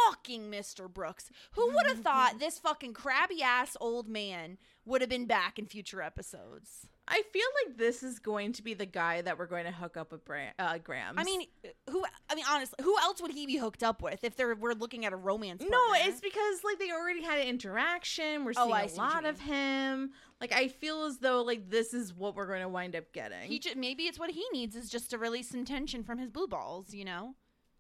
fucking 0.08 0.50
Mr. 0.50 0.92
Brooks. 0.92 1.30
Who 1.52 1.68
would 1.74 1.88
have 1.88 2.00
thought 2.00 2.40
this 2.40 2.60
fucking 2.60 2.94
crabby 2.94 3.42
ass 3.44 3.76
old 3.82 4.08
man 4.08 4.58
would 4.86 5.02
have 5.02 5.10
been 5.10 5.26
back 5.26 5.60
in 5.60 5.66
future 5.66 6.02
episodes? 6.02 6.88
I 7.08 7.24
feel 7.34 7.48
like 7.66 7.78
this 7.78 8.04
is 8.04 8.20
going 8.20 8.54
to 8.54 8.64
be 8.64 8.74
the 8.74 8.86
guy 8.86 9.22
that 9.22 9.38
we're 9.38 9.48
going 9.48 9.66
to 9.66 9.72
hook 9.72 9.98
up 9.98 10.12
with 10.14 10.24
Bra- 10.24 10.52
uh, 10.58 10.78
Grams. 10.78 11.18
I 11.18 11.24
mean, 11.24 11.42
who? 11.90 12.06
I 12.30 12.36
mean, 12.36 12.46
honestly, 12.50 12.78
who 12.82 12.96
else 13.00 13.22
would 13.22 13.32
he 13.32 13.46
be 13.46 13.58
hooked 13.58 13.84
up 13.84 14.02
with 14.02 14.24
if 14.24 14.38
they're 14.38 14.56
we're 14.56 14.74
looking 14.74 15.04
at 15.06 15.12
a 15.12 15.18
romance? 15.18 15.62
no, 15.68 15.80
it's 15.96 16.22
because 16.22 16.64
like 16.64 16.80
they 16.80 16.92
already 16.92 17.22
had 17.22 17.40
an 17.40 17.48
interaction. 17.48 18.46
We're 18.46 18.54
Oh, 18.56 18.66
seeing 18.66 18.74
I 18.76 18.84
a 18.84 18.90
see 18.90 18.98
lot 18.98 19.26
of 19.26 19.40
him. 19.42 20.12
Like 20.40 20.54
I 20.54 20.70
feel 20.70 21.04
as 21.04 21.18
though 21.18 21.42
like 21.42 21.70
this 21.70 21.94
is 21.94 22.14
what 22.14 22.36
we're 22.36 22.48
going 22.48 22.62
to 22.62 22.70
wind 22.70 22.96
up 22.96 23.12
getting. 23.12 23.42
he 23.50 23.60
just 23.60 23.76
maybe 23.76 24.04
it's 24.04 24.20
what 24.20 24.30
he 24.30 24.46
needs 24.54 24.76
is 24.76 24.90
just 24.90 25.10
to 25.10 25.18
release 25.18 25.50
some 25.50 25.66
tension 25.66 26.04
from 26.04 26.18
his 26.18 26.30
blue 26.30 26.48
balls. 26.48 26.94
You 26.94 27.04
know? 27.06 27.36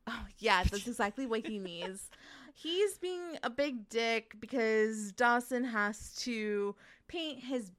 Oh, 0.07 0.25
yeah, 0.39 0.63
that's 0.63 0.87
exactly 0.87 1.25
what 1.25 1.45
he 1.47 1.59
needs. 1.59 2.09
He's 2.53 2.97
being 2.97 3.37
a 3.43 3.49
big 3.49 3.89
dick 3.89 4.35
because 4.39 5.11
Dawson 5.13 5.63
has 5.63 6.13
to 6.21 6.75
paint 7.07 7.39
his 7.43 7.71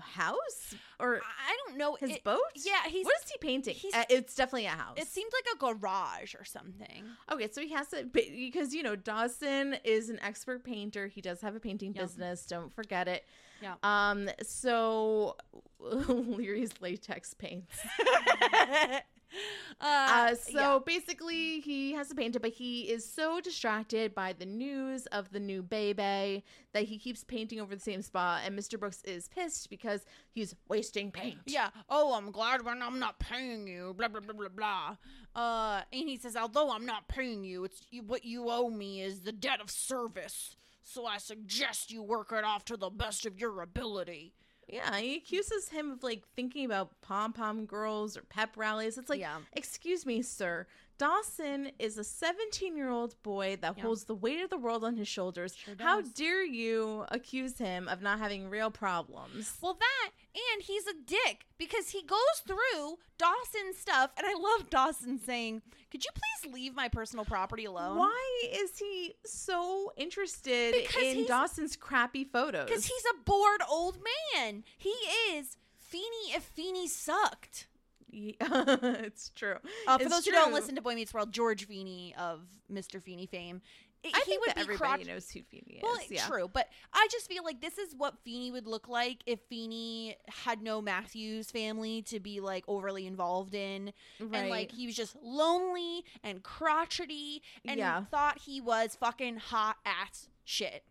house 0.00 0.74
or 0.98 1.16
I 1.16 1.56
don't 1.68 1.78
know 1.78 1.94
his 2.00 2.10
it- 2.10 2.24
boat. 2.24 2.40
Yeah, 2.56 2.72
he's. 2.88 3.04
what 3.04 3.14
is 3.24 3.30
he 3.30 3.38
painting? 3.38 3.74
he's- 3.74 3.94
Uh, 3.94 4.04
it's 4.08 4.34
definitely 4.34 4.66
a 4.66 4.70
house. 4.70 4.96
It 4.96 5.06
seemed 5.06 5.30
like 5.32 5.54
a 5.54 5.58
garage 5.76 6.34
or 6.34 6.44
something. 6.44 7.04
Okay, 7.30 7.48
so 7.52 7.60
he 7.60 7.70
has 7.72 7.88
to 7.88 8.04
because 8.04 8.74
you 8.74 8.82
know 8.82 8.96
Dawson 8.96 9.76
is 9.84 10.08
an 10.08 10.18
expert 10.20 10.64
painter. 10.64 11.06
He 11.06 11.20
does 11.20 11.40
have 11.42 11.54
a 11.54 11.60
painting 11.60 11.92
business. 11.92 12.46
Don't 12.46 12.74
forget 12.74 13.06
it. 13.06 13.24
Yeah. 13.60 13.74
Um. 13.84 14.28
So 14.42 15.36
Leery's 15.78 16.72
latex 16.80 17.34
paints. 17.34 17.76
Uh, 19.80 20.36
so 20.36 20.52
yeah. 20.52 20.78
basically, 20.86 21.58
he 21.58 21.92
has 21.92 22.08
to 22.08 22.14
paint 22.14 22.36
it, 22.36 22.42
but 22.42 22.52
he 22.52 22.82
is 22.82 23.04
so 23.04 23.40
distracted 23.40 24.14
by 24.14 24.32
the 24.32 24.46
news 24.46 25.06
of 25.06 25.32
the 25.32 25.40
new 25.40 25.60
baby 25.60 26.44
that 26.72 26.84
he 26.84 26.98
keeps 26.98 27.24
painting 27.24 27.60
over 27.60 27.74
the 27.74 27.80
same 27.80 28.00
spot. 28.00 28.42
And 28.44 28.56
Mr. 28.56 28.78
Brooks 28.78 29.02
is 29.02 29.26
pissed 29.26 29.70
because 29.70 30.04
he's 30.30 30.54
wasting 30.68 31.10
paint. 31.10 31.38
Yeah. 31.46 31.70
Oh, 31.88 32.14
I'm 32.14 32.30
glad 32.30 32.64
when 32.64 32.80
I'm 32.80 33.00
not 33.00 33.18
paying 33.18 33.66
you. 33.66 33.92
Blah 33.98 34.06
blah 34.06 34.20
blah 34.20 34.34
blah 34.34 34.48
blah. 34.48 34.96
Uh, 35.34 35.82
and 35.92 36.08
he 36.08 36.16
says, 36.16 36.36
although 36.36 36.70
I'm 36.70 36.86
not 36.86 37.08
paying 37.08 37.42
you, 37.42 37.64
it's 37.64 37.82
you, 37.90 38.02
what 38.02 38.24
you 38.24 38.50
owe 38.50 38.68
me 38.70 39.00
is 39.00 39.20
the 39.20 39.32
debt 39.32 39.60
of 39.60 39.68
service. 39.68 40.54
So 40.84 41.06
I 41.06 41.18
suggest 41.18 41.90
you 41.90 42.02
work 42.02 42.32
it 42.32 42.44
off 42.44 42.64
to 42.66 42.76
the 42.76 42.90
best 42.90 43.26
of 43.26 43.40
your 43.40 43.62
ability. 43.62 44.34
Yeah, 44.72 44.96
he 44.96 45.16
accuses 45.16 45.68
him 45.68 45.90
of 45.90 46.02
like 46.02 46.22
thinking 46.34 46.64
about 46.64 46.90
pom 47.02 47.34
pom 47.34 47.66
girls 47.66 48.16
or 48.16 48.22
pep 48.22 48.56
rallies. 48.56 48.96
It's 48.96 49.10
like, 49.10 49.20
Yeah. 49.20 49.38
excuse 49.52 50.06
me, 50.06 50.22
sir. 50.22 50.66
Dawson 51.02 51.72
is 51.80 51.98
a 51.98 52.04
17 52.04 52.76
year 52.76 52.88
old 52.88 53.20
boy 53.24 53.56
that 53.60 53.80
holds 53.80 54.04
the 54.04 54.14
weight 54.14 54.40
of 54.40 54.50
the 54.50 54.56
world 54.56 54.84
on 54.84 54.96
his 54.96 55.08
shoulders. 55.08 55.56
How 55.80 56.00
dare 56.00 56.44
you 56.44 57.06
accuse 57.08 57.58
him 57.58 57.88
of 57.88 58.02
not 58.02 58.20
having 58.20 58.48
real 58.48 58.70
problems? 58.70 59.52
Well, 59.60 59.74
that 59.74 60.10
and 60.54 60.62
he's 60.62 60.86
a 60.86 60.92
dick 61.04 61.46
because 61.58 61.88
he 61.88 62.04
goes 62.04 62.18
through 62.46 62.98
Dawson's 63.18 63.78
stuff, 63.78 64.12
and 64.16 64.24
I 64.24 64.34
love 64.34 64.70
Dawson 64.70 65.18
saying, 65.18 65.62
"Could 65.90 66.04
you 66.04 66.12
please 66.14 66.54
leave 66.54 66.76
my 66.76 66.88
personal 66.88 67.24
property 67.24 67.64
alone?" 67.64 67.98
Why 67.98 68.48
is 68.52 68.78
he 68.78 69.16
so 69.26 69.92
interested 69.96 70.72
Because 70.86 71.02
in 71.02 71.26
Dawson's 71.26 71.74
crappy 71.74 72.22
photos? 72.22 72.66
Because 72.66 72.86
he's 72.86 73.04
a 73.10 73.18
bored 73.24 73.62
old 73.68 73.98
man. 74.36 74.62
He 74.78 74.94
is 75.32 75.56
Feeny 75.80 76.32
if 76.32 76.44
Feeny 76.44 76.86
sucked. 76.86 77.66
Yeah, 78.12 78.34
it's 78.40 79.30
true. 79.30 79.56
Uh, 79.88 79.96
for 79.98 80.04
It's 80.04 80.12
those 80.14 80.24
who 80.26 80.32
don't 80.32 80.52
listen 80.52 80.74
to 80.76 80.82
Boy 80.82 80.94
Meets 80.94 81.14
World, 81.14 81.32
George 81.32 81.66
Feeny 81.66 82.14
of 82.18 82.40
Mr. 82.70 83.02
Feeny 83.02 83.24
fame, 83.26 83.62
i- 84.04 84.10
I 84.14 84.18
he 84.18 84.24
think 84.32 84.46
would 84.46 84.54
be 84.54 84.60
everybody 84.60 85.04
crotch- 85.04 85.06
knows 85.06 85.30
who 85.30 85.40
Feeny 85.42 85.76
is. 85.76 85.82
Well, 85.82 85.98
yeah. 86.10 86.26
true, 86.26 86.50
but 86.52 86.68
I 86.92 87.08
just 87.10 87.26
feel 87.26 87.42
like 87.42 87.60
this 87.62 87.78
is 87.78 87.94
what 87.96 88.18
Feeny 88.22 88.50
would 88.50 88.66
look 88.66 88.86
like 88.88 89.22
if 89.24 89.40
Feeny 89.48 90.16
had 90.28 90.60
no 90.60 90.82
Matthews 90.82 91.50
family 91.50 92.02
to 92.02 92.20
be 92.20 92.40
like 92.40 92.64
overly 92.68 93.06
involved 93.06 93.54
in, 93.54 93.92
and 94.20 94.50
like 94.50 94.72
he 94.72 94.86
was 94.86 94.94
just 94.94 95.16
lonely 95.22 96.04
and 96.22 96.42
crotchety, 96.42 97.42
and 97.64 97.78
Yeah. 97.78 98.04
thought 98.10 98.40
he 98.40 98.60
was 98.60 98.94
fucking 98.96 99.36
hot 99.38 99.78
ass 99.86 100.28
shit. 100.44 100.84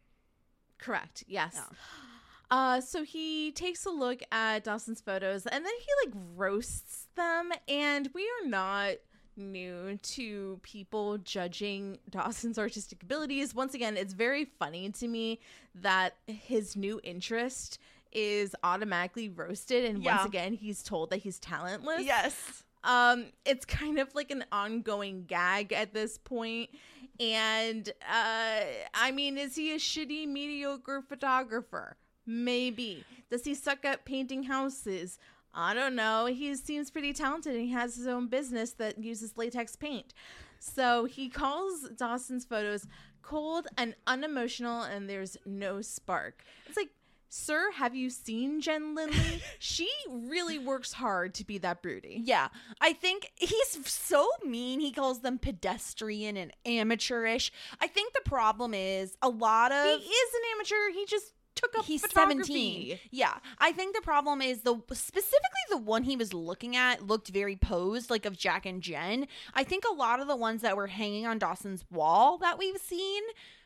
Correct. 0.79 1.23
Yes. 1.27 1.53
Yeah. 1.55 1.75
Uh, 2.49 2.81
so 2.81 3.03
he 3.03 3.51
takes 3.53 3.86
a 3.86 3.89
look 3.89 4.21
at 4.31 4.63
Dawson's 4.65 4.99
photos 4.99 5.45
and 5.45 5.63
then 5.65 5.71
he 5.79 5.88
like 6.10 6.13
roasts 6.36 7.01
them. 7.15 7.52
And 7.67 8.10
we 8.13 8.24
are 8.24 8.47
not 8.47 8.93
new 9.38 9.97
to 10.04 10.60
people 10.62 11.17
judging 11.19 11.97
Dawson's 12.10 12.60
artistic 12.60 13.02
abilities. 13.04 13.56
Once 13.56 13.74
again, 13.74 13.97
it's 13.97 14.13
very 14.13 14.45
funny 14.45 14.89
to 14.91 15.08
me 15.08 15.39
that 15.76 16.15
his 16.28 16.76
new 16.76 17.00
interest 17.04 17.80
is 18.12 18.54
automatically 18.63 19.30
roasted 19.30 19.86
and 19.86 20.04
Yeah. 20.04 20.17
once 20.17 20.28
again 20.28 20.54
he's 20.54 20.84
told 20.84 21.10
that 21.12 21.17
he's 21.17 21.39
talentless. 21.39 22.04
Yes. 22.04 22.63
Um, 22.84 23.28
it's 23.45 23.63
kind 23.63 24.00
of 24.00 24.13
like 24.15 24.32
an 24.32 24.43
ongoing 24.52 25.24
gag 25.26 25.71
at 25.71 25.93
this 25.93 26.17
point. 26.17 26.69
And 27.19 27.88
uh 28.12 28.62
I 28.93 29.12
mean, 29.13 29.38
is 29.38 29.56
he 29.56 29.74
a 29.74 29.78
shitty, 29.78 30.28
mediocre 30.28 31.02
photographer? 31.02 31.95
Maybe. 32.26 33.06
Does 33.30 33.45
he 33.45 33.54
suck 33.56 33.86
at 33.86 34.04
painting 34.04 34.43
houses? 34.43 35.17
I 35.54 35.74
don't 35.74 35.96
know. 35.96 36.26
He 36.28 36.56
seems 36.56 36.92
pretty 36.92 37.14
talented 37.14 37.56
and 37.56 37.66
he 37.66 37.72
has 37.72 37.96
his 37.96 38.08
own 38.08 38.28
business 38.28 38.72
that 38.74 39.04
uses 39.04 39.38
latex 39.38 39.76
paint. 39.76 40.14
So 40.60 41.06
he 41.06 41.30
calls 41.30 41.90
Dawson's 41.90 42.46
photos 42.46 42.88
cold 43.22 43.68
and 43.78 43.96
unemotional 44.08 44.84
and 44.84 45.10
there's 45.10 45.38
no 45.46 45.82
spark. 45.82 46.44
It's 46.68 46.78
like, 46.78 46.90
sir, 47.30 47.72
have 47.72 47.96
you 47.96 48.10
seen 48.10 48.62
Jen 48.62 48.94
Lindley? 48.94 49.42
she 49.60 49.90
really 50.10 50.60
works 50.60 50.94
hard 50.94 51.34
to 51.36 51.46
be 51.46 51.58
that 51.60 51.82
broody. 51.82 52.22
Yeah, 52.24 52.50
I 52.80 52.94
think 52.94 53.32
he's 53.36 53.80
so 53.86 54.30
mean. 54.46 54.80
He 54.80 54.92
calls 54.92 55.22
them 55.22 55.40
pedestrian 55.40 56.38
and 56.38 56.54
amateurish. 56.66 57.52
I 57.80 57.88
think 57.88 58.14
the 58.14 58.22
problem 58.26 58.74
is 58.74 59.18
a 59.22 59.30
lot 59.30 59.72
of 59.72 60.00
He 60.00 60.06
is 60.08 60.34
an 60.34 60.42
amateur. 60.56 60.94
He 60.94 61.06
just 61.06 61.34
took 61.56 61.78
up 61.78 61.86
he's 61.86 62.02
photography. 62.02 62.44
17 62.44 63.00
yeah. 63.12 63.36
I 63.60 63.72
think 63.72 63.96
the 63.96 64.02
problem 64.02 64.42
is 64.42 64.62
the 64.62 64.80
specifically 64.94 65.66
the 65.70 65.78
one 65.78 66.04
he 66.04 66.16
was 66.16 66.34
looking 66.34 66.76
at 66.76 67.06
looked 67.06 67.30
very 67.30 67.56
posed 67.56 68.10
like 68.10 68.26
of 68.26 68.38
jack 68.38 68.66
and 68.66 68.82
jen. 68.82 69.28
I 69.54 69.64
think 69.64 69.84
a 69.90 69.94
lot 69.94 70.20
of 70.20 70.28
the 70.28 70.36
ones 70.36 70.62
that 70.62 70.78
were 70.78 70.88
hanging 70.88 71.26
on 71.26 71.40
dawson's 71.40 71.86
wall 71.92 72.38
that 72.40 72.58
we've 72.58 72.78
seen 72.78 73.24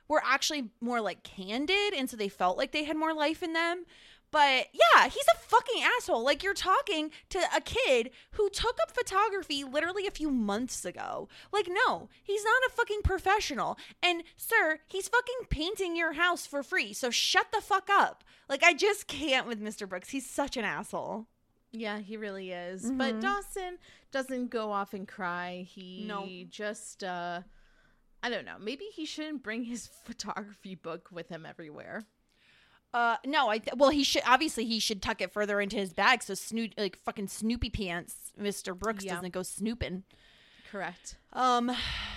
were 0.07 0.21
actually 0.25 0.69
more 0.81 1.01
like 1.01 1.23
candid 1.23 1.93
and 1.93 2.09
so 2.09 2.17
they 2.17 2.29
felt 2.29 2.57
like 2.57 2.71
they 2.71 2.83
had 2.83 2.97
more 2.97 3.13
life 3.13 3.41
in 3.41 3.53
them 3.53 3.85
but 4.35 4.67
yeah 4.73 5.03
he's 5.05 5.27
a 5.33 5.37
fucking 5.47 5.81
asshole 5.97 6.23
like 6.23 6.43
you're 6.43 6.53
talking 6.53 7.09
to 7.29 7.39
a 7.55 7.61
kid 7.61 8.09
who 8.31 8.49
took 8.49 8.75
up 8.81 8.91
photography 8.91 9.63
literally 9.63 10.05
a 10.05 10.11
few 10.11 10.29
months 10.29 10.83
ago 10.83 11.29
like 11.53 11.67
no 11.69 12.09
he's 12.21 12.43
not 12.43 12.61
a 12.67 12.71
fucking 12.75 12.99
professional 13.03 13.77
and 14.03 14.23
sir 14.35 14.79
he's 14.87 15.07
fucking 15.07 15.47
painting 15.49 15.95
your 15.95 16.13
house 16.13 16.45
for 16.45 16.61
free 16.63 16.91
so 16.91 17.09
shut 17.09 17.47
the 17.53 17.61
fuck 17.61 17.87
up 17.89 18.23
like 18.49 18.63
i 18.63 18.73
just 18.73 19.07
can't 19.07 19.47
with 19.47 19.61
mr 19.61 19.87
brooks 19.87 20.09
he's 20.09 20.29
such 20.29 20.57
an 20.57 20.65
asshole 20.65 21.27
Yeah, 21.71 21.99
he 21.99 22.15
really 22.17 22.51
is. 22.51 22.89
But 22.89 23.19
Dawson 23.19 23.79
doesn't 24.11 24.47
go 24.49 24.71
off 24.71 24.93
and 24.93 25.05
cry. 25.05 25.65
He 25.67 26.05
No. 26.07 26.25
just 26.49 27.03
uh 27.03 27.41
I 28.23 28.29
don't 28.29 28.45
know. 28.45 28.57
Maybe 28.59 28.85
he 28.95 29.05
shouldn't 29.05 29.43
bring 29.43 29.63
his 29.65 29.87
photography 30.05 30.75
book 30.75 31.09
with 31.11 31.27
him 31.29 31.45
everywhere. 31.45 32.05
Uh, 32.95 33.17
no, 33.25 33.49
I 33.49 33.57
th- 33.57 33.73
well 33.75 33.89
he 33.89 34.05
should 34.05 34.21
obviously 34.25 34.65
he 34.65 34.79
should 34.79 35.01
tuck 35.01 35.19
it 35.19 35.33
further 35.33 35.59
into 35.59 35.75
his 35.75 35.91
bag 35.91 36.23
so 36.23 36.33
snoot 36.33 36.73
like 36.77 36.97
fucking 37.03 37.27
Snoopy 37.27 37.69
pants, 37.69 38.31
Mr. 38.41 38.73
Brooks 38.77 39.03
Yeah. 39.03 39.15
doesn't 39.15 39.33
go 39.33 39.43
snooping. 39.43 40.03
Correct. 40.71 41.17
Um, 41.33 41.71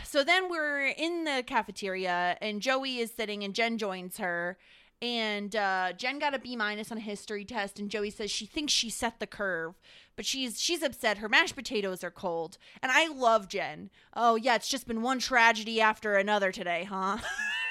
so 0.04 0.22
then 0.22 0.48
we're 0.48 0.86
in 0.86 1.24
the 1.24 1.42
cafeteria 1.44 2.36
and 2.40 2.62
Joey 2.62 2.98
is 2.98 3.10
sitting 3.12 3.42
and 3.42 3.54
Jen 3.54 3.76
joins 3.76 4.18
her. 4.18 4.56
And 5.00 5.54
uh, 5.54 5.92
Jen 5.96 6.18
got 6.18 6.34
a 6.34 6.40
B 6.40 6.56
minus 6.56 6.90
on 6.90 6.98
a 6.98 7.00
history 7.00 7.44
test, 7.44 7.78
and 7.78 7.88
Joey 7.88 8.10
says 8.10 8.32
she 8.32 8.46
thinks 8.46 8.72
she 8.72 8.90
set 8.90 9.20
the 9.20 9.28
curve, 9.28 9.74
but 10.16 10.26
she's 10.26 10.60
she's 10.60 10.82
upset. 10.82 11.18
Her 11.18 11.28
mashed 11.28 11.54
potatoes 11.54 12.02
are 12.02 12.10
cold, 12.10 12.58
and 12.82 12.90
I 12.90 13.06
love 13.06 13.46
Jen. 13.48 13.90
Oh 14.14 14.34
yeah, 14.34 14.56
it's 14.56 14.66
just 14.68 14.88
been 14.88 15.00
one 15.02 15.20
tragedy 15.20 15.80
after 15.80 16.16
another 16.16 16.50
today, 16.50 16.82
huh? 16.82 17.18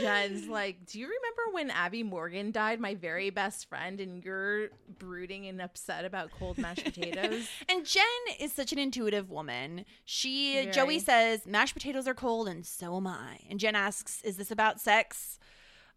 Jen's 0.00 0.48
like, 0.48 0.86
Do 0.86 0.98
you 0.98 1.06
remember 1.06 1.52
when 1.52 1.70
Abby 1.70 2.02
Morgan 2.02 2.50
died, 2.50 2.80
my 2.80 2.94
very 2.94 3.30
best 3.30 3.68
friend, 3.68 4.00
and 4.00 4.24
you're 4.24 4.68
brooding 4.98 5.46
and 5.46 5.60
upset 5.60 6.04
about 6.04 6.30
cold 6.30 6.58
mashed 6.58 6.84
potatoes? 6.84 7.48
And 7.68 7.84
Jen 7.84 8.04
is 8.40 8.52
such 8.52 8.72
an 8.72 8.78
intuitive 8.78 9.30
woman. 9.30 9.84
She. 10.04 10.68
Joey 10.72 10.98
says 10.98 11.46
mashed 11.46 11.74
potatoes 11.74 12.06
are 12.08 12.14
cold 12.14 12.48
and 12.48 12.64
so 12.64 12.96
am 12.96 13.06
I. 13.06 13.40
And 13.50 13.60
Jen 13.60 13.74
asks, 13.74 14.22
"Is 14.22 14.36
this 14.36 14.50
about 14.50 14.80
sex?" 14.80 15.38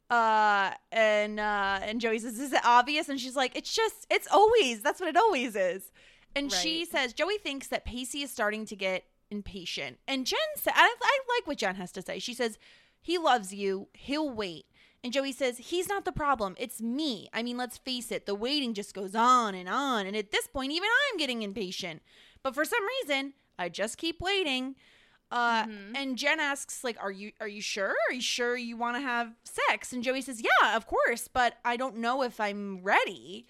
Uh 0.10 0.71
and 0.91 1.39
uh 1.39 1.80
and 1.82 2.02
Joey 2.02 2.19
says, 2.19 2.39
"Is 2.39 2.52
it 2.52 2.62
obvious?" 2.65 3.08
And 3.10 3.19
she's 3.19 3.36
like, 3.36 3.56
"It's 3.56 3.74
just 3.74 4.08
it's 4.10 4.28
always. 4.32 4.82
That's 4.82 5.00
what 5.00 5.10
it 5.10 5.17
always 5.17 5.56
is." 5.56 5.91
And 6.36 6.52
she 6.52 6.86
says 6.86 7.13
Joey 7.13 7.38
thinks 7.38 7.67
that 7.67 7.86
Pacey 7.86 8.21
is 8.21 8.32
starting 8.32 8.65
to 8.67 8.76
get 8.76 9.04
impatient. 9.32 9.98
And 10.08 10.26
Jen 10.26 10.39
said, 10.56 10.74
I, 10.76 10.96
I 11.02 11.20
like 11.38 11.48
what 11.48 11.58
Jen 11.58 11.76
has 11.76 11.91
to 11.94 12.02
say. 12.02 12.20
She 12.20 12.34
says, 12.34 12.60
"He 13.02 13.17
loves 13.17 13.54
you. 13.54 13.88
He'll 13.94 14.30
wait." 14.30 14.65
And 15.04 15.12
Joey 15.12 15.32
says, 15.32 15.58
He's 15.58 15.89
not 15.89 16.06
the 16.06 16.12
problem. 16.12 16.56
It's 16.60 16.82
me. 16.82 17.28
I 17.34 17.41
mean, 17.41 17.58
let's 17.58 17.78
face 17.78 18.12
it, 18.12 18.26
the 18.26 18.36
waiting 18.36 18.74
just 18.74 18.94
goes 18.94 19.15
on 19.15 19.56
and 19.56 19.67
on. 19.67 20.06
And 20.06 20.15
at 20.15 20.32
this 20.32 20.48
point, 20.48 20.72
even 20.72 20.88
I'm 21.10 21.17
getting 21.17 21.41
impatient. 21.41 22.02
But 22.44 22.54
for 22.54 22.65
some 22.65 22.84
reason, 23.02 23.34
I 23.58 23.70
just 23.70 23.98
keep 23.98 24.22
waiting. 24.22 24.76
Uh, 25.32 25.65
and 25.96 26.17
Jen 26.17 26.41
asks, 26.41 26.84
like, 26.84 26.98
are 27.02 27.12
you 27.12 27.32
are 27.39 27.48
you 27.48 27.62
sure? 27.62 27.96
Are 28.10 28.13
you 28.13 28.22
sure 28.22 28.58
you 28.58 28.76
want 28.76 28.98
to 28.98 29.02
have 29.02 29.34
sex? 29.44 29.94
And 29.94 30.04
Joey 30.04 30.22
says, 30.22 30.41
Yeah, 30.41 30.76
of 30.76 30.88
course, 30.88 31.28
but 31.28 31.58
I 31.63 31.78
don't 31.78 31.98
know 31.98 32.22
if 32.22 32.39
I'm 32.39 32.84
ready. 32.84 33.48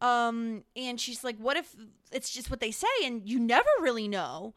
Um, 0.00 0.62
and 0.76 1.00
she's 1.00 1.24
like, 1.24 1.36
What 1.38 1.56
if 1.56 1.74
it's 2.12 2.30
just 2.30 2.50
what 2.50 2.60
they 2.60 2.70
say 2.70 2.86
and 3.02 3.28
you 3.28 3.40
never 3.40 3.68
really 3.80 4.06
know? 4.06 4.54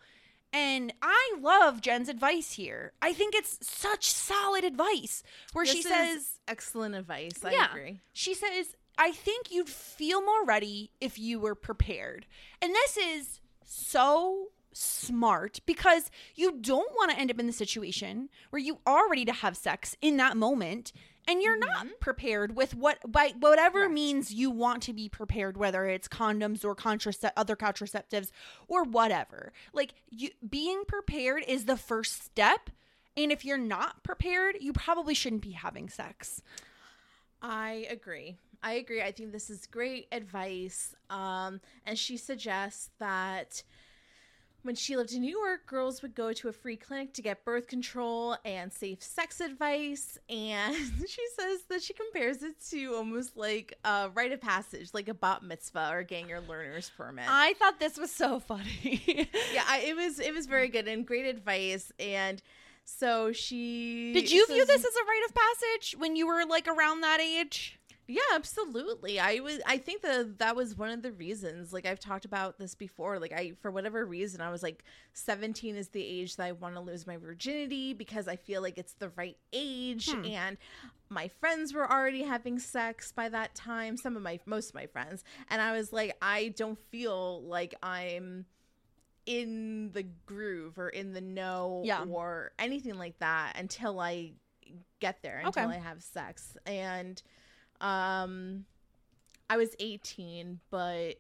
And 0.58 0.94
I 1.04 1.36
love 1.40 1.82
Jen's 1.82 2.10
advice 2.10 2.54
here. 2.54 2.94
I 3.02 3.14
think 3.14 3.36
it's 3.36 3.60
such 3.62 4.10
solid 4.10 4.64
advice 4.64 5.22
where 5.54 5.66
she 5.66 5.84
This 5.84 5.86
is 5.86 5.92
says, 5.92 6.40
excellent 6.48 6.96
advice. 6.96 7.44
I 7.44 7.52
yeah. 7.52 7.70
agree. 7.70 8.00
She 8.14 8.34
says, 8.34 8.76
I 8.98 9.12
think 9.12 9.52
you'd 9.52 9.70
feel 9.70 10.20
more 10.24 10.44
ready 10.46 10.92
if 11.00 11.20
you 11.20 11.40
were 11.40 11.54
prepared. 11.54 12.26
And 12.62 12.74
this 12.74 12.98
is 12.98 13.40
so 13.64 14.48
smart 14.74 15.60
because 15.66 16.10
you 16.36 16.58
don't 16.60 16.92
want 16.94 17.12
to 17.12 17.20
end 17.20 17.30
up 17.30 17.40
in 17.40 17.48
the 17.48 17.54
situation 17.54 18.30
where 18.50 18.62
you 18.62 18.80
are 18.86 19.08
ready 19.10 19.26
to 19.26 19.34
have 19.34 19.56
sex 19.56 19.96
in 20.02 20.18
that 20.18 20.38
moment 20.38 20.92
and 21.28 21.42
you're 21.42 21.58
not 21.58 21.88
prepared 22.00 22.56
with 22.56 22.76
what 22.76 23.00
by 23.12 23.34
whatever 23.40 23.90
means 23.90 24.34
you 24.34 24.50
want 24.50 24.82
to 24.84 24.94
be 24.94 25.10
prepared 25.10 25.58
whether 25.58 25.86
it's 25.86 26.08
condoms 26.08 26.64
or 26.64 26.76
contracept 26.76 27.32
other 27.36 27.56
contraceptives 27.56 28.32
or 28.68 28.84
whatever 28.84 29.52
like 29.74 29.94
you 30.10 30.30
being 30.48 30.84
prepared 30.88 31.44
is 31.48 31.66
the 31.66 31.78
first 31.78 32.24
step 32.24 32.70
and 33.16 33.32
if 33.32 33.44
you're 33.44 33.58
not 33.58 34.04
prepared 34.04 34.56
you 34.60 34.72
probably 34.72 35.14
shouldn't 35.14 35.42
be 35.42 35.52
having 35.52 35.90
sex 35.90 36.42
I 37.42 37.88
agree. 37.90 38.38
I 38.64 38.74
agree. 38.74 39.02
I 39.02 39.12
think 39.12 39.32
this 39.32 39.50
is 39.50 39.68
great 39.68 40.08
advice. 40.12 40.96
Um, 41.10 41.62
and 41.86 41.98
she 41.98 42.18
suggests 42.18 42.90
that 43.00 43.64
when 44.64 44.76
she 44.76 44.98
lived 44.98 45.14
in 45.14 45.22
New 45.22 45.32
York, 45.32 45.66
girls 45.66 46.02
would 46.02 46.14
go 46.14 46.34
to 46.34 46.50
a 46.50 46.52
free 46.52 46.76
clinic 46.76 47.14
to 47.14 47.22
get 47.22 47.46
birth 47.46 47.68
control 47.68 48.36
and 48.44 48.72
safe 48.72 49.02
sex 49.02 49.40
advice. 49.40 50.18
And 50.30 50.76
she 51.08 51.24
says 51.38 51.62
that 51.70 51.82
she 51.82 51.94
compares 51.94 52.44
it 52.44 52.56
to 52.70 52.96
almost 52.96 53.38
like 53.38 53.78
a 53.86 54.10
rite 54.14 54.32
of 54.34 54.42
passage, 54.42 54.90
like 54.94 55.08
a 55.08 55.14
bat 55.14 55.42
mitzvah 55.42 55.90
or 55.92 56.04
getting 56.04 56.30
your 56.30 56.42
learner's 56.42 56.92
permit. 56.96 57.26
I 57.28 57.54
thought 57.54 57.80
this 57.80 57.98
was 57.98 58.12
so 58.12 58.40
funny. 58.40 59.02
yeah, 59.54 59.64
I, 59.68 59.84
it 59.86 59.96
was 59.96 60.20
it 60.20 60.34
was 60.34 60.46
very 60.46 60.68
good 60.68 60.88
and 60.88 61.06
great 61.06 61.26
advice. 61.26 61.92
And 62.00 62.42
so 62.84 63.32
she 63.32 64.14
Did 64.14 64.32
you 64.32 64.46
view 64.48 64.66
this 64.66 64.86
as 64.86 64.96
a 64.96 65.06
rite 65.06 65.24
of 65.28 65.36
passage 65.36 65.96
when 65.98 66.16
you 66.16 66.28
were 66.28 66.46
like 66.46 66.68
around 66.68 67.02
that 67.02 67.20
age? 67.20 67.77
Yeah, 68.08 68.22
absolutely. 68.34 69.20
I 69.20 69.40
was 69.40 69.60
I 69.66 69.78
think 69.78 70.02
that 70.02 70.40
that 70.40 70.56
was 70.56 70.78
one 70.78 70.90
of 70.90 71.02
the 71.02 71.12
reasons. 71.12 71.74
Like 71.74 71.86
I've 71.86 72.00
talked 72.00 72.26
about 72.26 72.58
this 72.58 72.74
before. 72.74 73.20
Like 73.20 73.34
I 73.34 73.54
for 73.62 73.70
whatever 73.70 74.06
reason 74.06 74.40
I 74.40 74.50
was 74.50 74.64
like 74.64 74.84
17 75.14 75.76
is 75.76 75.90
the 75.90 76.04
age 76.04 76.38
that 76.38 76.46
I 76.46 76.52
want 76.54 76.76
to 76.76 76.82
lose 76.82 77.06
my 77.06 77.18
virginity 77.18 77.94
because 77.94 78.28
I 78.28 78.38
feel 78.38 78.62
like 78.62 78.78
it's 78.78 78.94
the 78.94 79.10
right 79.10 79.38
age 79.52 80.10
hmm. 80.10 80.26
and 80.26 80.58
my 81.10 81.28
friends 81.28 81.74
were 81.74 81.90
already 81.90 82.24
having 82.24 82.60
sex 82.60 83.12
by 83.12 83.30
that 83.30 83.56
time, 83.56 83.98
some 83.98 84.16
of 84.16 84.22
my 84.22 84.40
most 84.46 84.70
of 84.70 84.76
my 84.76 84.88
friends, 84.88 85.24
and 85.50 85.62
I 85.62 85.74
was 85.74 85.92
like 85.92 86.16
I 86.22 86.54
don't 86.56 86.80
feel 86.80 87.44
like 87.44 87.76
I'm 87.84 88.46
in 89.26 89.92
the 89.92 90.04
groove 90.26 90.80
or 90.80 90.88
in 90.88 91.12
the 91.12 91.22
know 91.22 91.82
Yeah. 91.86 92.06
or 92.08 92.54
anything 92.58 92.98
like 92.98 93.20
that 93.20 93.58
until 93.60 94.00
I 94.00 94.32
get 95.00 95.22
there 95.22 95.40
until 95.40 95.66
Okay. 95.66 95.76
I 95.76 95.80
have 95.80 96.02
sex. 96.02 96.58
And 96.66 97.22
um 97.82 98.66
I 99.50 99.58
was 99.58 99.76
18, 99.80 100.60
but 100.70 101.16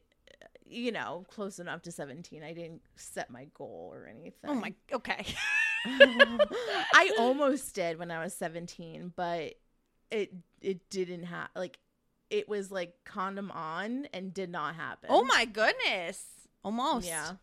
you 0.69 0.91
know, 0.91 1.25
close 1.29 1.59
enough 1.59 1.81
to 1.83 1.91
17. 1.91 2.43
I 2.43 2.53
didn't 2.53 2.81
set 2.95 3.29
my 3.29 3.45
goal 3.53 3.91
or 3.93 4.07
anything. 4.07 4.49
Oh 4.49 4.55
my 4.55 4.73
okay. 4.91 5.25
I 5.85 7.11
almost 7.19 7.73
did 7.75 7.97
when 7.99 8.11
I 8.11 8.23
was 8.23 8.33
17, 8.33 9.13
but 9.15 9.53
it 10.11 10.33
it 10.61 10.89
didn't 10.89 11.23
have 11.23 11.49
like 11.55 11.79
it 12.29 12.49
was 12.49 12.71
like 12.71 12.93
condom 13.05 13.51
on 13.51 14.07
and 14.13 14.33
did 14.33 14.49
not 14.49 14.75
happen. 14.75 15.09
Oh 15.11 15.23
my 15.23 15.45
goodness. 15.45 16.25
Almost. 16.63 17.07
Yeah. 17.07 17.33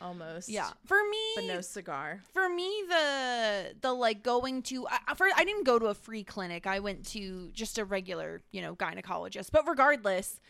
Almost. 0.00 0.48
Yeah. 0.48 0.70
For 0.86 0.96
me, 1.10 1.18
But 1.36 1.44
no 1.44 1.60
cigar. 1.60 2.20
for 2.32 2.48
me 2.48 2.70
the 2.88 3.74
the 3.80 3.92
like 3.92 4.22
going 4.22 4.62
to 4.64 4.86
I, 4.88 5.14
for, 5.14 5.28
I 5.36 5.44
didn't 5.44 5.64
go 5.64 5.78
to 5.78 5.86
a 5.86 5.94
free 5.94 6.24
clinic 6.24 6.66
i 6.66 6.78
went 6.80 7.04
to 7.08 7.50
just 7.52 7.78
a 7.78 7.84
regular 7.84 8.42
you 8.50 8.62
know 8.62 8.74
gynecologist 8.76 9.50
but 9.52 9.68
regardless 9.68 10.40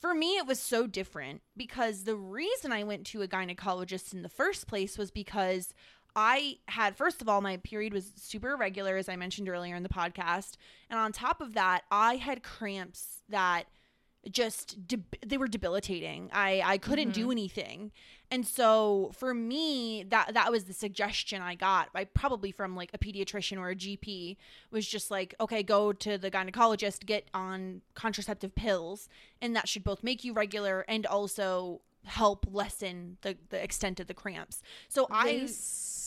for 0.00 0.14
me 0.14 0.36
it 0.36 0.46
was 0.46 0.58
so 0.58 0.86
different 0.86 1.40
because 1.56 2.04
the 2.04 2.16
reason 2.16 2.70
i 2.72 2.82
went 2.84 3.06
to 3.06 3.22
a 3.22 3.28
gynecologist 3.28 4.12
in 4.12 4.22
the 4.22 4.28
first 4.28 4.66
place 4.66 4.98
was 4.98 5.10
because 5.10 5.72
i 6.14 6.56
had 6.68 6.96
first 6.96 7.22
of 7.22 7.28
all 7.28 7.40
my 7.40 7.56
period 7.58 7.92
was 7.94 8.12
super 8.16 8.50
irregular 8.52 8.96
as 8.96 9.08
i 9.08 9.16
mentioned 9.16 9.48
earlier 9.48 9.74
in 9.74 9.82
the 9.82 9.88
podcast 9.88 10.56
and 10.90 10.98
on 10.98 11.12
top 11.12 11.40
of 11.40 11.54
that 11.54 11.82
i 11.90 12.16
had 12.16 12.42
cramps 12.42 13.22
that 13.28 13.64
just 14.30 14.86
deb 14.86 15.04
they 15.24 15.36
were 15.36 15.48
debilitating. 15.48 16.30
I 16.32 16.62
I 16.64 16.78
couldn't 16.78 17.12
do 17.12 17.22
mm-hmm. 17.22 17.32
anything. 17.32 17.92
And 18.30 18.46
so 18.46 19.10
for 19.14 19.34
me 19.34 20.04
that 20.08 20.34
that 20.34 20.50
was 20.50 20.64
the 20.64 20.72
suggestion 20.72 21.42
I 21.42 21.54
got 21.54 21.92
by 21.92 22.04
probably 22.04 22.52
from 22.52 22.76
like 22.76 22.90
a 22.94 22.98
pediatrician 22.98 23.58
or 23.58 23.70
a 23.70 23.74
GP 23.74 24.36
was 24.70 24.86
just 24.86 25.10
like 25.10 25.34
okay 25.40 25.62
go 25.62 25.92
to 25.92 26.18
the 26.18 26.30
gynecologist 26.30 27.04
get 27.04 27.28
on 27.34 27.82
contraceptive 27.94 28.54
pills 28.54 29.08
and 29.40 29.54
that 29.56 29.68
should 29.68 29.84
both 29.84 30.02
make 30.02 30.24
you 30.24 30.32
regular 30.32 30.84
and 30.88 31.04
also 31.04 31.80
help 32.04 32.46
lessen 32.50 33.18
the 33.22 33.36
the 33.50 33.62
extent 33.62 34.00
of 34.00 34.06
the 34.06 34.14
cramps. 34.14 34.62
So 34.88 35.06
They 35.10 35.42
I 35.42 35.46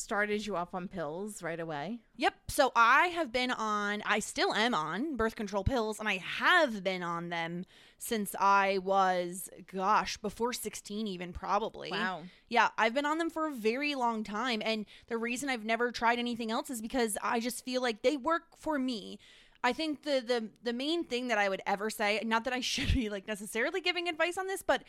started 0.06 0.46
you 0.46 0.56
off 0.56 0.74
on 0.76 0.88
pills 0.88 1.41
right 1.41 1.60
away. 1.60 2.00
Yep. 2.18 2.36
So 2.48 2.72
I 2.76 3.08
have 3.08 3.32
been 3.32 3.50
on, 3.50 4.04
I 4.06 4.20
still 4.20 4.54
am 4.54 4.76
on 4.76 5.16
birth 5.16 5.36
control 5.36 5.64
pills, 5.64 6.00
and 6.00 6.08
I 6.08 6.18
have 6.18 6.84
been 6.84 7.02
on 7.02 7.30
them 7.30 7.66
since 7.98 8.36
I 8.39 8.78
was, 8.84 9.50
gosh, 9.74 10.18
before 10.18 10.54
16, 10.54 11.08
even 11.08 11.34
probably. 11.34 11.89
Wow. 11.89 12.22
Yeah. 12.50 12.70
I've 12.78 12.93
been 12.93 13.08
on 13.08 13.18
them 13.18 13.32
for 13.32 13.48
a 13.48 13.52
very 13.52 13.96
long 13.96 14.24
time. 14.24 14.62
And 14.64 14.86
the 15.08 15.18
reason 15.18 15.50
I've 15.50 15.66
never 15.66 15.91
tried 15.91 16.20
anything 16.20 16.52
else 16.52 16.70
is 16.70 16.82
because 16.82 17.18
I 17.24 17.39
just 17.39 17.66
feel 17.66 17.82
like 17.82 18.04
they 18.04 18.16
work 18.16 18.43
for 18.56 18.78
me. 18.78 19.18
I 19.64 19.74
think 19.74 20.04
the 20.04 20.24
the 20.24 20.50
the 20.62 20.74
main 20.74 21.06
thing 21.06 21.30
that 21.30 21.39
I 21.39 21.50
would 21.50 21.62
ever 21.66 21.89
say, 21.89 22.22
not 22.24 22.43
that 22.43 22.54
I 22.54 22.60
should 22.74 22.93
be 22.93 23.10
like 23.10 23.28
necessarily 23.28 23.82
giving 23.82 24.08
advice 24.08 24.38
on 24.38 24.46
this, 24.46 24.62
but 24.62 24.84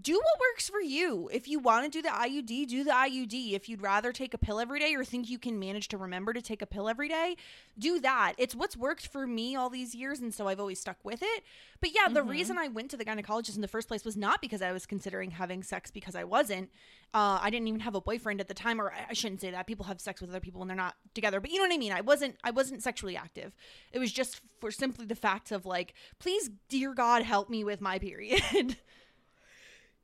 do 0.00 0.12
what 0.14 0.40
works 0.52 0.68
for 0.68 0.80
you. 0.80 1.30
If 1.32 1.48
you 1.48 1.58
want 1.58 1.84
to 1.84 1.90
do 1.90 2.02
the 2.02 2.10
IUD, 2.10 2.68
do 2.68 2.84
the 2.84 2.90
IUD. 2.90 3.52
If 3.54 3.68
you'd 3.68 3.80
rather 3.80 4.12
take 4.12 4.34
a 4.34 4.38
pill 4.38 4.60
every 4.60 4.78
day 4.78 4.94
or 4.94 5.04
think 5.04 5.30
you 5.30 5.38
can 5.38 5.58
manage 5.58 5.88
to 5.88 5.96
remember 5.96 6.32
to 6.34 6.42
take 6.42 6.60
a 6.60 6.66
pill 6.66 6.88
every 6.88 7.08
day, 7.08 7.36
do 7.78 7.98
that. 8.00 8.34
It's 8.36 8.54
what's 8.54 8.76
worked 8.76 9.06
for 9.08 9.26
me 9.26 9.56
all 9.56 9.70
these 9.70 9.94
years, 9.94 10.20
and 10.20 10.34
so 10.34 10.48
I've 10.48 10.60
always 10.60 10.78
stuck 10.80 10.98
with 11.02 11.20
it. 11.22 11.44
But 11.80 11.94
yeah, 11.94 12.08
the 12.08 12.22
reason 12.22 12.58
I 12.58 12.68
went 12.68 12.90
to 12.90 12.96
the 12.98 13.04
gynecologist 13.06 13.54
in 13.56 13.62
the 13.62 13.68
first 13.68 13.88
place 13.88 14.04
was 14.04 14.16
not 14.16 14.42
because 14.42 14.60
I 14.60 14.72
was 14.72 14.84
considering 14.84 15.30
having 15.30 15.62
sex 15.62 15.90
because 15.90 16.14
I 16.14 16.24
wasn't. 16.24 16.70
Uh, 17.14 17.38
I 17.40 17.48
didn't 17.50 17.68
even 17.68 17.80
have 17.80 17.94
a 17.94 18.00
boyfriend 18.00 18.40
at 18.40 18.48
the 18.48 18.54
time, 18.54 18.80
or 18.80 18.92
I- 18.92 19.06
I 19.10 19.12
shouldn't 19.14 19.40
say 19.40 19.50
that. 19.50 19.66
People 19.66 19.86
have 19.86 20.00
sex 20.00 20.20
with 20.20 20.28
other 20.28 20.40
people 20.40 20.58
when 20.58 20.68
they're 20.68 20.76
not 20.76 20.96
together, 21.14 21.40
but 21.40 21.50
you 21.50 21.56
know 21.56 21.64
what 21.64 21.72
I 21.74 21.78
mean. 21.78 21.92
I 21.92 22.02
wasn't. 22.02 22.36
I 22.44 22.50
wasn't 22.50 22.82
sexually 22.82 23.16
active. 23.16 23.54
It 23.92 23.98
was 23.98 24.12
just 24.12 24.40
for 24.60 24.70
simply 24.70 25.06
the 25.06 25.14
fact 25.14 25.52
of 25.52 25.64
like, 25.64 25.94
please, 26.18 26.50
dear 26.68 26.92
God, 26.92 27.22
help 27.22 27.48
me 27.48 27.64
with 27.64 27.80
my 27.80 27.98
period. 27.98 28.42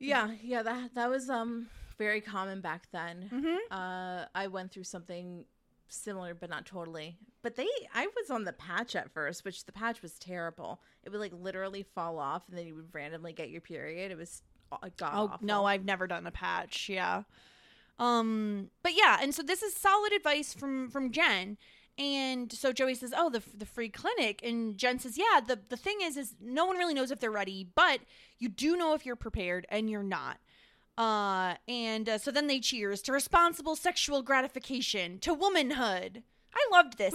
Yeah, 0.09 0.30
yeah, 0.42 0.62
that 0.62 0.94
that 0.94 1.09
was 1.11 1.28
um 1.30 1.66
very 1.98 2.20
common 2.20 2.61
back 2.61 2.88
then. 2.92 3.28
Uh, 3.70 4.26
I 4.34 4.46
went 4.48 4.72
through 4.72 4.84
something 4.84 5.44
similar, 5.88 6.34
but 6.34 6.48
not 6.50 6.64
totally. 6.66 7.16
But 7.42 7.57
they, 7.57 7.68
I 7.94 8.07
was 8.07 8.30
on 8.30 8.44
the 8.44 8.53
patch 8.53 8.96
at 8.96 9.11
first, 9.12 9.44
which 9.44 9.64
the 9.66 9.72
patch 9.72 10.00
was 10.03 10.18
terrible. 10.18 10.80
It 11.05 11.11
would 11.11 11.20
like 11.20 11.32
literally 11.34 11.82
fall 11.82 12.18
off, 12.18 12.42
and 12.48 12.57
then 12.57 12.66
you 12.66 12.74
would 12.76 12.94
randomly 12.94 13.32
get 13.32 13.50
your 13.50 13.61
period. 13.61 14.11
It 14.11 14.16
was 14.16 14.42
uh, 14.72 14.76
god 14.96 15.12
Oh 15.14 15.24
awful. 15.34 15.46
no, 15.46 15.64
I've 15.66 15.84
never 15.84 16.07
done 16.07 16.26
a 16.26 16.30
patch. 16.30 16.88
Yeah. 16.88 17.22
Um 17.98 18.70
but 18.82 18.92
yeah, 18.96 19.18
and 19.20 19.34
so 19.34 19.42
this 19.42 19.62
is 19.62 19.74
solid 19.74 20.12
advice 20.12 20.55
from 20.55 20.88
from 20.88 21.11
Jen. 21.11 21.59
And 21.99 22.51
so 22.53 22.72
Joey 22.72 22.95
says, 22.95 23.12
"Oh, 23.16 23.28
the 23.28 23.43
the 23.55 23.66
free 23.66 23.88
clinic." 23.88 24.40
And 24.43 24.78
Jen 24.78 24.99
says, 24.99 25.18
"Yeah, 25.18 25.40
the 25.47 25.59
the 25.68 25.76
thing 25.76 25.99
is 26.03 26.16
is 26.16 26.34
no 26.40 26.64
one 26.64 26.76
really 26.76 26.95
knows 26.95 27.11
if 27.11 27.20
they're 27.20 27.30
ready, 27.30 27.68
but 27.74 28.01
you 28.38 28.49
do 28.49 28.76
know 28.76 28.95
if 28.95 29.05
you're 29.05 29.16
prepared 29.16 29.66
and 29.68 29.90
you're 29.90 30.03
not." 30.03 30.38
Uh 30.97 31.55
and 31.68 32.09
uh, 32.09 32.18
so 32.18 32.30
then 32.30 32.47
they 32.47 32.61
cheers 32.61 33.01
to 33.03 33.12
responsible 33.12 33.76
sexual 33.76 34.22
gratification, 34.22 35.18
to 35.20 35.32
womanhood. 35.34 36.22
I 36.55 36.66
loved 36.70 36.99
this. 36.99 37.14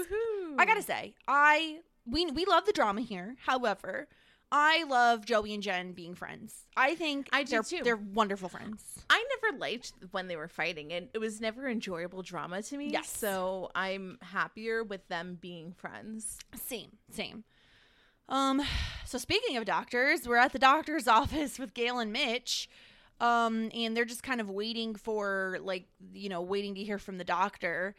I 0.57 0.65
got 0.65 0.75
to 0.75 0.81
say, 0.83 1.13
I 1.27 1.79
we 2.05 2.25
we 2.31 2.45
love 2.45 2.65
the 2.65 2.71
drama 2.73 3.01
here. 3.01 3.35
However, 3.45 4.07
I 4.51 4.85
love 4.85 5.25
Joey 5.25 5.53
and 5.53 5.61
Jen 5.61 5.91
being 5.91 6.15
friends. 6.15 6.67
I 6.75 6.95
think 6.95 7.27
I 7.33 7.43
do 7.43 7.51
they're, 7.51 7.63
too. 7.63 7.81
They're 7.83 7.97
wonderful 7.97 8.47
friends. 8.47 8.81
I 9.09 9.23
never 9.41 9.57
liked 9.57 9.93
when 10.11 10.27
they 10.27 10.35
were 10.35 10.47
fighting, 10.47 10.93
and 10.93 11.09
it 11.13 11.19
was 11.19 11.41
never 11.41 11.67
enjoyable 11.67 12.21
drama 12.21 12.61
to 12.61 12.77
me. 12.77 12.89
Yes. 12.91 13.09
So 13.09 13.71
I'm 13.75 14.17
happier 14.21 14.83
with 14.83 15.07
them 15.09 15.37
being 15.39 15.73
friends. 15.73 16.39
Same, 16.55 16.91
same. 17.11 17.43
Um, 18.29 18.61
so 19.05 19.17
speaking 19.17 19.57
of 19.57 19.65
doctors, 19.65 20.27
we're 20.27 20.37
at 20.37 20.53
the 20.53 20.59
doctor's 20.59 21.07
office 21.07 21.59
with 21.59 21.73
Gale 21.73 21.99
and 21.99 22.13
Mitch. 22.13 22.69
Um, 23.19 23.71
and 23.73 23.97
they're 23.97 24.05
just 24.05 24.23
kind 24.23 24.39
of 24.39 24.49
waiting 24.49 24.93
for 24.95 25.57
like, 25.61 25.87
you 26.13 26.29
know, 26.29 26.41
waiting 26.41 26.75
to 26.75 26.83
hear 26.83 26.99
from 26.99 27.17
the 27.17 27.23
doctor. 27.23 27.95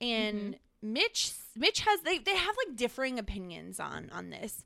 And 0.00 0.56
Mitch 0.82 1.32
Mitch 1.54 1.80
has 1.80 2.00
they 2.00 2.18
they 2.18 2.34
have 2.34 2.56
like 2.66 2.76
differing 2.76 3.18
opinions 3.18 3.78
on 3.78 4.10
on 4.12 4.30
this. 4.30 4.64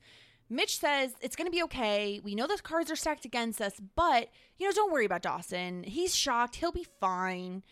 Mitch 0.48 0.78
says 0.78 1.14
it's 1.20 1.36
going 1.36 1.46
to 1.46 1.56
be 1.56 1.62
okay. 1.64 2.20
We 2.22 2.34
know 2.34 2.46
those 2.46 2.60
cards 2.60 2.90
are 2.90 2.96
stacked 2.96 3.24
against 3.24 3.60
us, 3.60 3.80
but 3.94 4.28
you 4.58 4.66
know, 4.66 4.72
don't 4.72 4.92
worry 4.92 5.04
about 5.04 5.22
Dawson. 5.22 5.82
He's 5.82 6.14
shocked. 6.14 6.56
He'll 6.56 6.72
be 6.72 6.86
fine. 7.00 7.62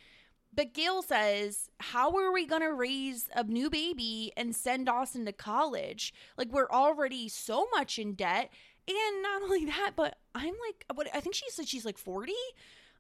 But 0.55 0.73
Gale 0.73 1.03
says, 1.03 1.71
How 1.81 2.17
are 2.17 2.33
we 2.33 2.47
going 2.47 2.63
to 2.63 2.73
raise 2.73 3.29
a 3.35 3.45
new 3.45 3.71
baby 3.71 4.33
and 4.37 4.55
send 4.55 4.87
Dawson 4.87 5.25
to 5.27 5.33
college? 5.33 6.15
Like, 6.37 6.53
we're 6.53 6.71
already 6.71 7.29
so 7.29 7.67
much 7.75 7.99
in 7.99 8.15
debt. 8.15 8.51
And 8.87 9.23
not 9.23 9.43
only 9.45 9.65
that, 9.65 9.93
but 9.97 10.19
I'm 10.35 10.55
like, 10.67 10.85
what 10.95 11.09
I 11.15 11.21
think 11.21 11.35
she 11.35 11.51
said 11.51 11.69
she's 11.69 11.85
like 11.85 11.99
40. 11.99 12.33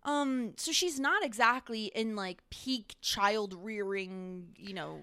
Um, 0.04 0.52
so 0.56 0.72
she's 0.72 1.00
not 1.00 1.24
exactly 1.24 1.86
in 1.94 2.14
like 2.14 2.42
peak 2.50 2.96
child 3.00 3.54
rearing, 3.58 4.48
you 4.56 4.74
know. 4.74 5.00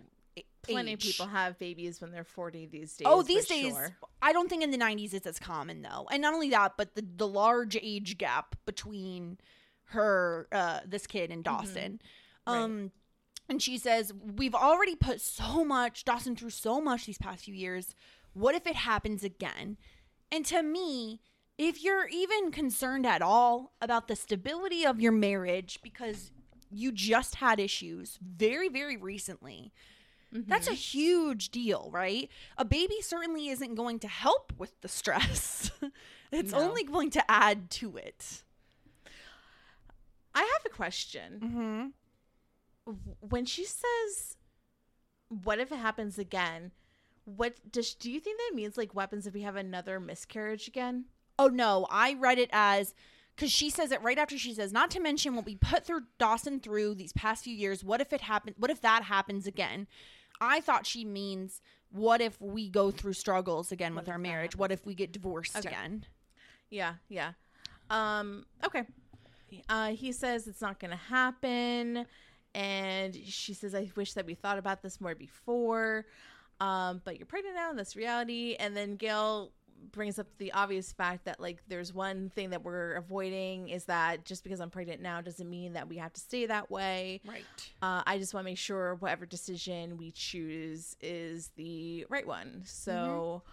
Plenty 0.63 0.93
of 0.93 0.99
people 0.99 1.27
have 1.27 1.57
babies 1.57 2.01
when 2.01 2.11
they're 2.11 2.23
40 2.23 2.67
these 2.67 2.95
days. 2.95 3.07
Oh, 3.09 3.23
these 3.23 3.47
days, 3.47 3.73
sure. 3.73 3.95
I 4.21 4.31
don't 4.31 4.49
think 4.49 4.63
in 4.63 4.71
the 4.71 4.77
90s 4.77 5.13
it's 5.13 5.25
as 5.25 5.39
common 5.39 5.81
though. 5.81 6.07
And 6.11 6.21
not 6.21 6.33
only 6.33 6.49
that, 6.51 6.73
but 6.77 6.95
the, 6.95 7.05
the 7.15 7.27
large 7.27 7.75
age 7.81 8.17
gap 8.17 8.55
between 8.65 9.39
her, 9.85 10.47
uh, 10.51 10.81
this 10.85 11.07
kid 11.07 11.31
and 11.31 11.43
Dawson. 11.43 11.99
Um, 12.47 12.91
and 13.49 13.61
she 13.61 13.77
says, 13.77 14.13
We've 14.13 14.55
already 14.55 14.95
put 14.95 15.19
so 15.19 15.65
much, 15.65 16.05
Dawson 16.05 16.35
through 16.35 16.51
so 16.51 16.79
much 16.79 17.05
these 17.05 17.17
past 17.17 17.45
few 17.45 17.53
years. 17.53 17.95
What 18.33 18.55
if 18.55 18.65
it 18.65 18.75
happens 18.75 19.23
again? 19.23 19.77
And 20.31 20.45
to 20.45 20.63
me, 20.63 21.19
if 21.57 21.83
you're 21.83 22.07
even 22.07 22.51
concerned 22.51 23.05
at 23.05 23.21
all 23.21 23.73
about 23.81 24.07
the 24.07 24.15
stability 24.15 24.85
of 24.85 25.01
your 25.01 25.11
marriage 25.11 25.79
because 25.83 26.31
you 26.71 26.91
just 26.91 27.35
had 27.35 27.59
issues 27.59 28.17
very, 28.21 28.69
very 28.69 28.95
recently, 28.95 29.73
that's 30.31 30.67
a 30.67 30.73
huge 30.73 31.49
deal, 31.49 31.89
right? 31.91 32.29
A 32.57 32.65
baby 32.65 33.01
certainly 33.01 33.49
isn't 33.49 33.75
going 33.75 33.99
to 33.99 34.07
help 34.07 34.53
with 34.57 34.79
the 34.81 34.87
stress, 34.87 35.71
it's 36.31 36.51
No. 36.53 36.59
only 36.59 36.83
going 36.83 37.09
to 37.11 37.31
add 37.31 37.69
to 37.71 37.97
it. 37.97 38.43
I 40.33 40.39
have 40.41 40.65
a 40.65 40.69
question. 40.75 41.93
Mm-hmm. 42.87 42.93
When 43.19 43.45
she 43.45 43.65
says, 43.65 44.37
"What 45.27 45.59
if 45.59 45.71
it 45.71 45.77
happens 45.77 46.17
again?" 46.17 46.71
What 47.25 47.71
does 47.71 47.93
do 47.93 48.11
you 48.11 48.19
think 48.19 48.39
that 48.39 48.55
means? 48.55 48.77
Like 48.77 48.95
weapons 48.95 49.27
if 49.27 49.33
we 49.33 49.41
have 49.41 49.55
another 49.55 49.99
miscarriage 49.99 50.67
again? 50.67 51.05
Oh 51.37 51.47
no, 51.47 51.85
I 51.89 52.13
read 52.15 52.39
it 52.39 52.49
as 52.51 52.95
because 53.35 53.51
she 53.51 53.69
says 53.69 53.91
it 53.91 54.01
right 54.01 54.17
after 54.17 54.37
she 54.37 54.53
says, 54.53 54.73
not 54.73 54.89
to 54.91 54.99
mention 54.99 55.35
what 55.35 55.45
we 55.45 55.55
put 55.55 55.85
through 55.85 56.01
Dawson 56.17 56.59
through 56.59 56.95
these 56.95 57.13
past 57.13 57.43
few 57.43 57.55
years. 57.55 57.83
What 57.83 58.01
if 58.01 58.11
it 58.11 58.21
happens? 58.21 58.55
What 58.57 58.71
if 58.71 58.81
that 58.81 59.03
happens 59.03 59.45
again? 59.47 59.87
I 60.41 60.59
thought 60.59 60.85
she 60.85 61.05
means, 61.05 61.61
what 61.91 62.19
if 62.19 62.41
we 62.41 62.69
go 62.69 62.89
through 62.91 63.13
struggles 63.13 63.71
again 63.71 63.95
with 63.95 64.09
our 64.09 64.17
marriage? 64.17 64.55
What 64.55 64.71
if 64.71 64.85
we 64.85 64.95
get 64.95 65.11
divorced 65.13 65.55
Okay. 65.55 65.69
again? 65.69 66.05
Yeah, 66.69 66.95
yeah. 67.07 67.33
Um, 67.89 68.45
okay. 68.65 68.85
Uh, 69.69 69.89
he 69.89 70.11
says 70.11 70.47
it's 70.47 70.61
not 70.61 70.79
going 70.79 70.91
to 70.91 70.97
happen. 70.97 72.05
And 72.55 73.15
she 73.15 73.53
says, 73.53 73.75
I 73.75 73.89
wish 73.95 74.13
that 74.13 74.25
we 74.25 74.33
thought 74.33 74.57
about 74.57 74.81
this 74.81 74.99
more 74.99 75.15
before. 75.15 76.05
Um, 76.59 77.01
but 77.05 77.17
you're 77.17 77.25
pregnant 77.25 77.55
now, 77.55 77.69
and 77.69 77.79
that's 77.79 77.95
reality. 77.95 78.55
And 78.59 78.75
then 78.75 78.95
Gale 78.95 79.51
brings 79.91 80.19
up 80.19 80.27
the 80.37 80.51
obvious 80.53 80.91
fact 80.91 81.25
that 81.25 81.39
like 81.39 81.61
there's 81.67 81.93
one 81.93 82.29
thing 82.29 82.51
that 82.51 82.63
we're 82.63 82.93
avoiding 82.93 83.69
is 83.69 83.85
that 83.85 84.25
just 84.25 84.43
because 84.43 84.59
I'm 84.59 84.69
pregnant 84.69 85.01
now 85.01 85.21
doesn't 85.21 85.49
mean 85.49 85.73
that 85.73 85.87
we 85.87 85.97
have 85.97 86.13
to 86.13 86.21
stay 86.21 86.45
that 86.45 86.69
way. 86.69 87.21
Right. 87.25 87.43
Uh, 87.81 88.03
I 88.05 88.17
just 88.17 88.33
want 88.33 88.45
to 88.45 88.51
make 88.51 88.57
sure 88.57 88.95
whatever 88.95 89.25
decision 89.25 89.97
we 89.97 90.11
choose 90.11 90.95
is 91.01 91.51
the 91.55 92.05
right 92.09 92.27
one. 92.27 92.63
So. 92.65 93.43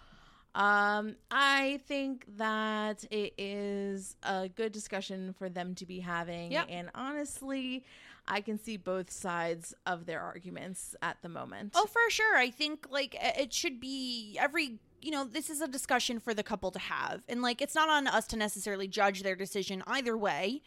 Um, 0.55 1.15
I 1.29 1.79
think 1.87 2.25
that 2.37 3.05
it 3.11 3.33
is 3.37 4.15
a 4.23 4.49
good 4.49 4.71
discussion 4.71 5.35
for 5.37 5.47
them 5.47 5.75
to 5.75 5.85
be 5.85 5.99
having. 5.99 6.51
Yep. 6.51 6.65
And 6.69 6.89
honestly, 6.95 7.83
I 8.27 8.41
can 8.41 8.59
see 8.59 8.77
both 8.77 9.11
sides 9.11 9.73
of 9.85 10.05
their 10.05 10.21
arguments 10.21 10.95
at 11.01 11.17
the 11.21 11.29
moment. 11.29 11.73
Oh, 11.75 11.85
for 11.85 12.09
sure. 12.09 12.37
I 12.37 12.49
think 12.49 12.87
like 12.89 13.15
it 13.19 13.53
should 13.53 13.79
be 13.79 14.37
every 14.39 14.79
you 15.01 15.11
know, 15.11 15.23
this 15.25 15.49
is 15.49 15.61
a 15.61 15.67
discussion 15.67 16.19
for 16.19 16.33
the 16.33 16.43
couple 16.43 16.71
to 16.71 16.79
have. 16.79 17.21
And 17.27 17.41
like 17.41 17.61
it's 17.61 17.75
not 17.75 17.89
on 17.89 18.07
us 18.07 18.27
to 18.27 18.37
necessarily 18.37 18.87
judge 18.87 19.23
their 19.23 19.35
decision 19.35 19.83
either 19.87 20.17
way. 20.17 20.61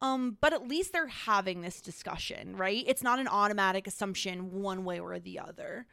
Um, 0.00 0.36
but 0.40 0.52
at 0.52 0.68
least 0.68 0.92
they're 0.92 1.08
having 1.08 1.60
this 1.62 1.80
discussion, 1.80 2.54
right? 2.56 2.84
It's 2.86 3.02
not 3.02 3.18
an 3.18 3.26
automatic 3.26 3.86
assumption 3.88 4.52
one 4.62 4.84
way 4.84 5.00
or 5.00 5.18
the 5.18 5.40
other. 5.40 5.86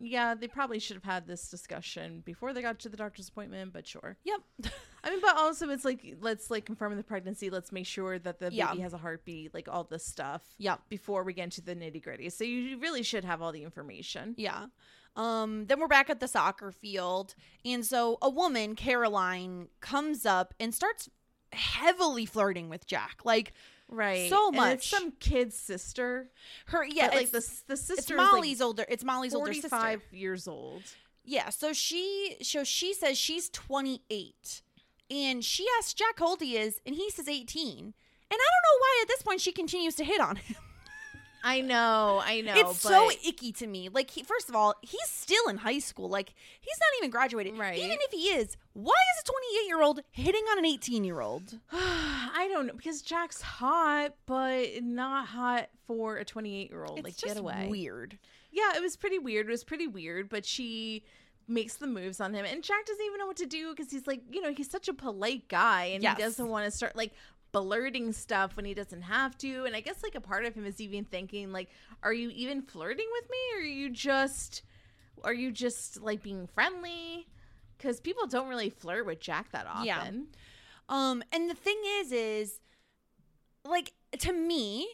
Yeah, 0.00 0.36
they 0.36 0.46
probably 0.46 0.78
should 0.78 0.94
have 0.94 1.02
had 1.02 1.26
this 1.26 1.48
discussion 1.50 2.20
before 2.24 2.52
they 2.52 2.62
got 2.62 2.78
to 2.78 2.88
the 2.88 2.96
doctor's 2.96 3.28
appointment, 3.28 3.72
but 3.72 3.84
sure. 3.84 4.16
Yep. 4.22 4.40
I 5.02 5.10
mean, 5.10 5.18
but 5.20 5.36
also 5.36 5.68
it's 5.70 5.84
like 5.84 6.14
let's 6.20 6.52
like 6.52 6.66
confirm 6.66 6.94
the 6.96 7.02
pregnancy. 7.02 7.50
Let's 7.50 7.72
make 7.72 7.86
sure 7.86 8.16
that 8.20 8.38
the 8.38 8.50
Yeah. 8.52 8.70
baby 8.70 8.82
has 8.82 8.92
a 8.92 8.98
heartbeat, 8.98 9.52
like 9.54 9.66
all 9.68 9.82
this 9.82 10.04
stuff. 10.06 10.42
Yep. 10.58 10.82
Before 10.88 11.24
we 11.24 11.32
get 11.32 11.44
into 11.44 11.60
the 11.60 11.74
nitty 11.74 12.00
gritty, 12.00 12.30
so 12.30 12.44
you 12.44 12.78
really 12.78 13.02
should 13.02 13.24
have 13.24 13.42
all 13.42 13.50
the 13.50 13.64
information. 13.64 14.34
Yeah. 14.38 14.66
Um, 15.16 15.66
then 15.66 15.80
we're 15.80 15.88
back 15.88 16.10
at 16.10 16.20
the 16.20 16.28
soccer 16.28 16.70
field. 16.70 17.34
And 17.64 17.84
so 17.84 18.18
a 18.22 18.30
woman, 18.30 18.74
Caroline, 18.76 19.68
comes 19.80 20.24
up 20.24 20.54
and 20.60 20.74
starts 20.74 21.08
heavily 21.52 22.26
flirting 22.26 22.68
with 22.68 22.86
Jack. 22.86 23.20
Like 23.24 23.52
Right. 23.90 24.28
So 24.28 24.50
much. 24.50 24.74
it's 24.74 24.86
some 24.86 25.12
kid's 25.12 25.56
sister. 25.56 26.28
her 26.66 26.84
yeah, 26.84 27.08
like 27.08 27.30
the 27.30 27.40
the 27.66 27.76
sister 27.76 27.94
it's 27.94 28.10
is, 28.10 28.10
like, 28.10 28.32
Molly's 28.32 28.60
older 28.60 28.84
it's 28.88 29.02
Molly's 29.02 29.34
older 29.34 29.52
sister. 29.54 29.70
45 29.70 30.02
years 30.12 30.46
old. 30.46 30.82
Yeah, 31.24 31.48
so 31.50 31.72
she 31.72 32.36
so 32.42 32.64
she 32.64 32.94
says 32.94 33.18
she's 33.18 33.48
28. 33.50 34.62
And 35.10 35.42
she 35.42 35.66
asks 35.78 35.94
Jack 35.94 36.18
how 36.18 36.28
old 36.28 36.42
he 36.42 36.58
is, 36.58 36.82
and 36.84 36.94
he 36.94 37.08
says 37.08 37.28
18. 37.28 37.78
And 37.78 37.94
I 38.30 38.36
don't 38.36 38.36
know 38.38 38.78
why 38.78 38.98
at 39.02 39.08
this 39.08 39.22
point 39.22 39.40
she 39.40 39.52
continues 39.52 39.94
to 39.94 40.04
hit 40.04 40.20
on 40.20 40.36
him. 40.36 40.56
I 41.48 41.60
know, 41.60 42.20
I 42.24 42.40
know. 42.42 42.52
it's 42.56 42.80
so 42.80 43.10
icky 43.26 43.52
to 43.52 43.66
me. 43.66 43.88
Like, 43.88 44.10
he, 44.10 44.22
first 44.22 44.48
of 44.48 44.54
all, 44.54 44.74
he's 44.82 45.08
still 45.08 45.48
in 45.48 45.56
high 45.58 45.78
school. 45.78 46.08
Like, 46.08 46.34
he's 46.60 46.78
not 46.78 46.98
even 46.98 47.10
graduated. 47.10 47.56
Right. 47.58 47.78
Even 47.78 47.98
if 48.00 48.10
he 48.10 48.28
is, 48.28 48.56
why 48.74 48.92
is 49.16 49.22
a 49.22 49.24
28 49.24 49.66
year 49.66 49.82
old 49.82 50.00
hitting 50.12 50.44
on 50.52 50.58
an 50.58 50.66
18 50.66 51.04
year 51.04 51.20
old? 51.20 51.58
I 51.72 52.48
don't 52.52 52.66
know 52.66 52.74
because 52.74 53.02
Jack's 53.02 53.40
hot, 53.42 54.14
but 54.26 54.82
not 54.82 55.26
hot 55.28 55.68
for 55.86 56.16
a 56.18 56.24
28 56.24 56.70
year 56.70 56.84
old. 56.84 57.02
Like, 57.02 57.14
just 57.16 57.26
get 57.34 57.36
away. 57.38 57.66
weird. 57.70 58.18
Yeah, 58.52 58.76
it 58.76 58.82
was 58.82 58.96
pretty 58.96 59.18
weird. 59.18 59.46
It 59.46 59.50
was 59.50 59.64
pretty 59.64 59.86
weird, 59.86 60.28
but 60.28 60.44
she 60.44 61.04
makes 61.50 61.76
the 61.76 61.86
moves 61.86 62.20
on 62.20 62.34
him, 62.34 62.44
and 62.44 62.62
Jack 62.62 62.84
doesn't 62.84 63.04
even 63.04 63.18
know 63.18 63.26
what 63.26 63.36
to 63.38 63.46
do 63.46 63.70
because 63.74 63.90
he's 63.90 64.06
like, 64.06 64.20
you 64.30 64.42
know, 64.42 64.52
he's 64.52 64.70
such 64.70 64.86
a 64.88 64.92
polite 64.92 65.48
guy, 65.48 65.86
and 65.86 66.02
Yes. 66.02 66.16
he 66.18 66.22
doesn't 66.22 66.48
want 66.48 66.66
to 66.66 66.70
start 66.70 66.94
like 66.94 67.12
blurting 67.52 68.12
stuff 68.12 68.56
when 68.56 68.64
he 68.64 68.74
doesn't 68.74 69.02
have 69.02 69.36
to. 69.38 69.64
And 69.64 69.74
I 69.74 69.80
guess 69.80 70.02
like 70.02 70.14
a 70.14 70.20
part 70.20 70.44
of 70.44 70.54
him 70.54 70.66
is 70.66 70.80
even 70.80 71.04
thinking 71.04 71.52
like, 71.52 71.68
are 72.02 72.12
you 72.12 72.30
even 72.30 72.62
flirting 72.62 73.06
with 73.12 73.30
me, 73.30 73.36
or 73.54 73.60
are 73.60 73.66
you 73.66 73.90
just, 73.90 74.62
are 75.24 75.34
you 75.34 75.50
just 75.50 76.00
like 76.02 76.22
being 76.22 76.46
friendly? 76.46 77.26
Because 77.76 78.00
people 78.00 78.26
don't 78.26 78.48
really 78.48 78.70
flirt 78.70 79.06
with 79.06 79.20
Jack 79.20 79.52
that 79.52 79.66
often. 79.66 79.86
Yeah. 79.86 80.10
Um, 80.88 81.22
and 81.32 81.50
the 81.50 81.54
thing 81.54 81.80
is, 82.00 82.12
is 82.12 82.60
like 83.64 83.92
to 84.18 84.32
me, 84.32 84.88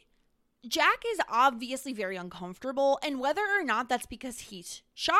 Jack 0.67 1.03
is 1.13 1.21
obviously 1.29 1.93
very 1.93 2.17
uncomfortable, 2.17 2.99
and 3.03 3.21
whether 3.21 3.43
or 3.43 3.63
not 3.63 3.89
that's 3.89 4.07
because 4.07 4.41
he's 4.41 4.83
shy 4.95 5.13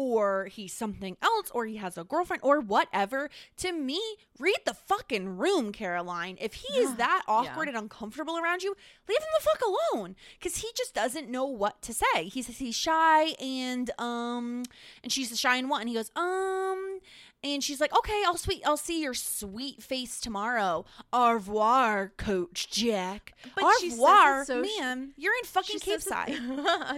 or 0.00 0.46
he's 0.46 0.72
something 0.72 1.16
else 1.20 1.50
or 1.52 1.66
he 1.66 1.76
has 1.76 1.98
a 1.98 2.04
girlfriend 2.04 2.42
or 2.42 2.60
whatever, 2.60 3.28
to 3.58 3.72
me, 3.72 4.00
read 4.38 4.56
the 4.64 4.72
fucking 4.72 5.36
room, 5.36 5.72
Caroline. 5.72 6.38
If 6.40 6.54
he 6.54 6.78
is 6.78 6.94
that 6.96 7.22
awkward 7.28 7.68
and 7.68 7.76
uncomfortable 7.76 8.38
around 8.38 8.62
you, 8.62 8.74
leave 9.08 9.18
him 9.18 9.28
the 9.38 9.44
fuck 9.44 9.60
alone 9.92 10.16
because 10.38 10.56
he 10.58 10.68
just 10.74 10.94
doesn't 10.94 11.28
know 11.28 11.44
what 11.44 11.82
to 11.82 11.92
say. 11.92 12.24
He 12.24 12.40
says 12.42 12.56
he's 12.58 12.76
shy 12.76 13.34
and 13.40 13.90
um, 13.98 14.62
and 15.02 15.12
she's 15.12 15.38
shy 15.38 15.56
and 15.56 15.68
what, 15.68 15.80
and 15.80 15.88
he 15.88 15.94
goes 15.94 16.10
um. 16.16 17.00
And 17.42 17.64
she's 17.64 17.80
like, 17.80 17.96
"Okay, 17.96 18.22
I'll 18.26 18.36
sweet, 18.36 18.62
I'll 18.66 18.76
see 18.76 19.02
your 19.02 19.14
sweet 19.14 19.82
face 19.82 20.20
tomorrow. 20.20 20.84
Au 21.12 21.32
revoir, 21.32 22.12
Coach 22.18 22.70
Jack. 22.70 23.32
But 23.54 23.64
Au 23.64 23.72
revoir, 23.82 24.44
so 24.44 24.62
sh- 24.62 24.68
ma'am. 24.78 25.14
You're 25.16 25.32
in 25.38 25.44
fucking 25.44 25.80
Capeside. 25.80 26.38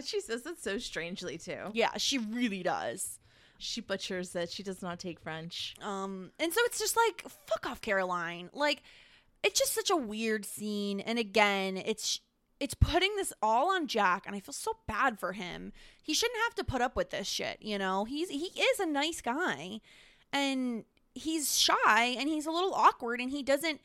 she 0.04 0.20
says 0.20 0.44
it 0.46 0.60
so 0.60 0.78
strangely 0.78 1.38
too. 1.38 1.70
yeah, 1.72 1.96
she 1.96 2.18
really 2.18 2.62
does. 2.62 3.20
She 3.58 3.80
butchers 3.80 4.34
it. 4.34 4.50
She 4.50 4.64
does 4.64 4.82
not 4.82 4.98
take 4.98 5.20
French. 5.20 5.76
Um, 5.80 6.32
and 6.40 6.52
so 6.52 6.60
it's 6.64 6.80
just 6.80 6.96
like, 6.96 7.24
fuck 7.46 7.70
off, 7.70 7.80
Caroline. 7.80 8.50
Like, 8.52 8.82
it's 9.44 9.60
just 9.60 9.72
such 9.72 9.90
a 9.90 9.96
weird 9.96 10.44
scene. 10.44 10.98
And 10.98 11.16
again, 11.20 11.76
it's 11.76 12.20
it's 12.58 12.74
putting 12.74 13.14
this 13.16 13.32
all 13.42 13.72
on 13.72 13.86
Jack, 13.86 14.24
and 14.26 14.34
I 14.34 14.40
feel 14.40 14.52
so 14.52 14.72
bad 14.88 15.18
for 15.20 15.32
him. 15.32 15.72
He 16.02 16.14
shouldn't 16.14 16.40
have 16.44 16.54
to 16.56 16.64
put 16.64 16.80
up 16.80 16.96
with 16.96 17.10
this 17.10 17.28
shit. 17.28 17.58
You 17.60 17.78
know, 17.78 18.04
he's 18.04 18.28
he 18.30 18.46
is 18.60 18.80
a 18.80 18.86
nice 18.86 19.20
guy, 19.20 19.80
and 20.32 20.84
he's 21.14 21.58
shy 21.58 22.16
and 22.18 22.28
he's 22.28 22.46
a 22.46 22.50
little 22.50 22.74
awkward, 22.74 23.20
and 23.20 23.30
he 23.30 23.42
doesn't. 23.42 23.80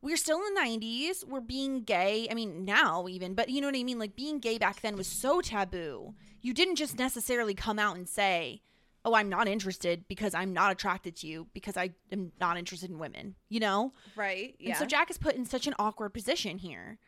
We're 0.00 0.16
still 0.16 0.38
in 0.38 0.54
the 0.54 0.60
90s. 0.60 1.24
We're 1.26 1.40
being 1.40 1.82
gay. 1.82 2.28
I 2.30 2.34
mean, 2.34 2.64
now 2.64 3.08
even, 3.08 3.34
but 3.34 3.48
you 3.48 3.60
know 3.60 3.66
what 3.66 3.74
I 3.74 3.82
mean? 3.82 3.98
Like, 3.98 4.14
being 4.14 4.38
gay 4.38 4.56
back 4.56 4.80
then 4.80 4.96
was 4.96 5.08
so 5.08 5.40
taboo. 5.40 6.14
You 6.40 6.54
didn't 6.54 6.76
just 6.76 6.96
necessarily 6.98 7.52
come 7.52 7.80
out 7.80 7.96
and 7.96 8.08
say, 8.08 8.62
oh, 9.04 9.14
I'm 9.14 9.28
not 9.28 9.48
interested 9.48 10.04
because 10.06 10.34
I'm 10.34 10.52
not 10.52 10.70
attracted 10.70 11.16
to 11.16 11.26
you 11.26 11.48
because 11.52 11.76
I 11.76 11.90
am 12.12 12.32
not 12.40 12.56
interested 12.58 12.90
in 12.90 12.98
women, 12.98 13.34
you 13.48 13.58
know? 13.58 13.92
Right. 14.14 14.54
And 14.64 14.76
so 14.76 14.86
Jack 14.86 15.10
is 15.10 15.18
put 15.18 15.34
in 15.34 15.44
such 15.44 15.66
an 15.66 15.74
awkward 15.78 16.10
position 16.10 16.58
here. 16.58 16.98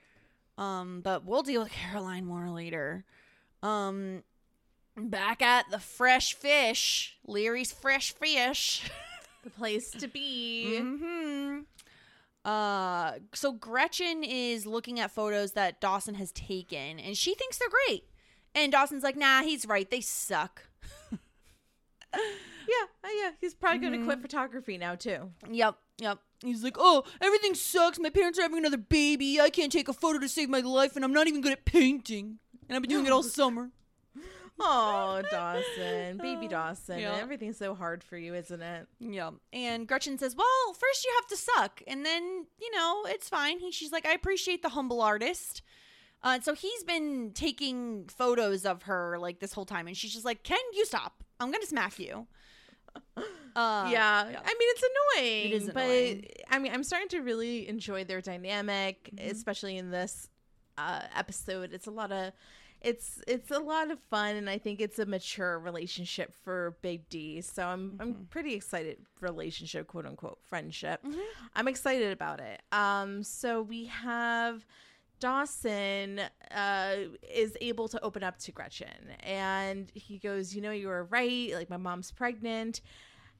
Um, 0.58 1.00
but 1.02 1.24
we'll 1.24 1.42
deal 1.42 1.62
with 1.62 1.72
Caroline 1.72 2.26
more 2.26 2.50
later. 2.50 3.04
Um, 3.62 4.22
back 4.96 5.42
at 5.42 5.70
the 5.70 5.78
fresh 5.78 6.34
fish, 6.34 7.16
Leery's 7.26 7.72
fresh 7.72 8.12
fish. 8.12 8.90
the 9.44 9.50
place 9.50 9.90
to 9.92 10.06
be. 10.08 10.78
hmm 10.78 11.60
Uh, 12.44 13.12
so 13.34 13.52
Gretchen 13.52 14.24
is 14.24 14.66
looking 14.66 14.98
at 15.00 15.10
photos 15.10 15.52
that 15.52 15.80
Dawson 15.80 16.14
has 16.16 16.32
taken, 16.32 16.98
and 16.98 17.16
she 17.16 17.34
thinks 17.34 17.58
they're 17.58 17.68
great. 17.86 18.04
And 18.54 18.72
Dawson's 18.72 19.02
like, 19.04 19.16
"Nah, 19.16 19.42
he's 19.42 19.66
right. 19.66 19.88
They 19.90 20.00
suck." 20.00 20.62
Yeah, 22.12 22.86
uh, 23.04 23.08
yeah. 23.16 23.30
He's 23.40 23.54
probably 23.54 23.78
going 23.78 23.98
to 23.98 24.04
quit 24.04 24.20
photography 24.20 24.78
now 24.78 24.94
too. 24.94 25.30
Yep, 25.50 25.76
yep. 25.98 26.18
He's 26.42 26.62
like, 26.62 26.76
oh, 26.78 27.04
everything 27.20 27.54
sucks. 27.54 27.98
My 27.98 28.10
parents 28.10 28.38
are 28.38 28.42
having 28.42 28.58
another 28.58 28.76
baby. 28.78 29.40
I 29.40 29.50
can't 29.50 29.72
take 29.72 29.88
a 29.88 29.92
photo 29.92 30.18
to 30.20 30.28
save 30.28 30.48
my 30.48 30.60
life, 30.60 30.96
and 30.96 31.04
I'm 31.04 31.12
not 31.12 31.26
even 31.26 31.40
good 31.40 31.52
at 31.52 31.64
painting. 31.64 32.38
And 32.68 32.76
I've 32.76 32.82
been 32.82 32.90
doing 32.90 33.06
it 33.06 33.12
all 33.12 33.22
summer. 33.40 33.70
Oh, 34.60 35.22
Dawson, 35.30 36.18
baby 36.18 36.46
Dawson. 36.48 36.98
Yeah. 36.98 37.16
Everything's 37.20 37.56
so 37.56 37.74
hard 37.74 38.04
for 38.04 38.16
you, 38.18 38.34
isn't 38.34 38.60
it? 38.62 38.86
Yeah. 39.00 39.30
And 39.52 39.86
Gretchen 39.88 40.18
says, 40.18 40.36
well, 40.36 40.74
first 40.78 41.04
you 41.04 41.10
have 41.16 41.26
to 41.28 41.36
suck, 41.36 41.82
and 41.86 42.04
then, 42.04 42.46
you 42.60 42.70
know, 42.76 43.04
it's 43.06 43.28
fine. 43.28 43.58
He, 43.58 43.70
she's 43.72 43.92
like, 43.92 44.06
I 44.06 44.12
appreciate 44.12 44.62
the 44.62 44.68
humble 44.70 45.00
artist. 45.00 45.62
Uh, 46.22 46.38
so 46.40 46.52
he's 46.54 46.84
been 46.84 47.30
taking 47.32 48.04
photos 48.08 48.66
of 48.66 48.82
her 48.82 49.18
like 49.18 49.40
this 49.40 49.52
whole 49.54 49.64
time, 49.64 49.86
and 49.86 49.96
she's 49.96 50.12
just 50.12 50.24
like, 50.26 50.42
Ken, 50.42 50.58
you 50.74 50.84
stop. 50.84 51.24
I'm 51.40 51.50
gonna 51.50 51.64
smack 51.66 51.98
you. 51.98 52.26
Uh, 53.56 53.88
yeah. 53.90 54.26
I 54.28 54.28
mean, 54.30 54.36
it's 54.44 54.82
annoying. 54.82 55.46
It 55.46 55.52
is 55.54 55.68
annoying. 55.68 56.24
but. 56.48 56.54
I 56.54 56.58
mean, 56.60 56.72
I'm 56.72 56.84
starting 56.84 57.08
to 57.08 57.18
really 57.20 57.68
enjoy 57.68 58.04
their 58.04 58.20
dynamic, 58.20 59.10
Mm-hmm. 59.12 59.28
especially 59.28 59.76
in 59.76 59.90
this 59.90 60.28
uh, 60.78 61.00
episode. 61.16 61.72
It's 61.72 61.88
a 61.88 61.90
lot 61.90 62.12
of. 62.12 62.32
It's 62.80 63.20
it's 63.26 63.50
a 63.50 63.58
lot 63.58 63.90
of 63.90 63.98
fun, 64.10 64.36
and 64.36 64.48
I 64.48 64.56
think 64.58 64.80
it's 64.80 64.98
a 64.98 65.04
mature 65.06 65.58
relationship 65.58 66.32
for 66.42 66.76
Big 66.82 67.08
D. 67.08 67.40
So 67.42 67.66
I'm 67.66 67.90
Mm-hmm. 67.90 68.02
I'm 68.02 68.26
pretty 68.30 68.54
excited. 68.54 68.98
Relationship, 69.20 69.86
quote 69.86 70.06
unquote, 70.06 70.38
friendship. 70.48 71.04
I'm 71.54 71.68
excited 71.68 72.10
about 72.12 72.40
it. 72.40 72.62
Um, 72.72 73.22
so 73.22 73.60
we 73.62 73.84
have 73.86 74.64
Dawson 75.18 76.20
uh, 76.50 76.94
is 77.32 77.56
able 77.60 77.88
to 77.88 78.00
open 78.02 78.22
up 78.22 78.38
to 78.38 78.52
Gretchen, 78.52 78.88
and 79.22 79.90
he 79.94 80.18
goes, 80.18 80.54
"You 80.54 80.62
know, 80.62 80.70
you 80.72 80.88
were 80.88 81.04
right. 81.04 81.52
Like 81.52 81.68
my 81.68 81.76
mom's 81.76 82.10
pregnant." 82.10 82.80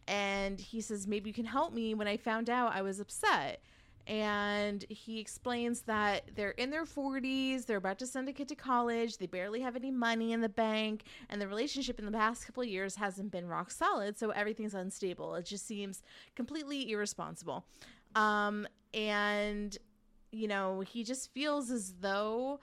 And 0.07 0.61
he 0.61 0.81
says, 0.83 1.07
"Maybe 1.07 1.31
you 1.31 1.35
can 1.35 1.47
help 1.47 1.73
me." 1.73 1.95
When 1.95 2.07
I 2.07 2.19
found 2.19 2.51
out, 2.51 2.73
I 2.75 2.83
was 2.83 3.01
upset. 3.01 3.63
And 4.11 4.85
he 4.89 5.21
explains 5.21 5.83
that 5.83 6.33
they're 6.35 6.51
in 6.51 6.71
their 6.71 6.85
40s, 6.85 7.65
they're 7.65 7.77
about 7.77 8.01
to 8.01 8.09
send 8.09 8.29
a 8.29 8.33
kid 8.33 8.49
to 8.49 8.57
college, 8.57 9.19
they 9.19 9.27
barely 9.27 9.61
have 9.61 9.77
any 9.77 9.93
money 9.93 10.33
in 10.33 10.41
the 10.41 10.49
bank, 10.49 11.05
and 11.29 11.41
the 11.41 11.47
relationship 11.47 12.01
in 12.01 12.07
the 12.07 12.11
past 12.11 12.45
couple 12.45 12.65
years 12.65 12.97
hasn't 12.97 13.31
been 13.31 13.47
rock 13.47 13.71
solid, 13.71 14.19
so 14.19 14.31
everything's 14.31 14.75
unstable. 14.75 15.37
It 15.37 15.47
just 15.47 15.65
seems 15.65 16.03
completely 16.35 16.91
irresponsible. 16.91 17.65
Um, 18.17 18.67
and, 18.93 19.79
you 20.33 20.49
know, 20.49 20.81
he 20.81 21.05
just 21.05 21.33
feels 21.33 21.71
as 21.71 21.95
though 22.01 22.59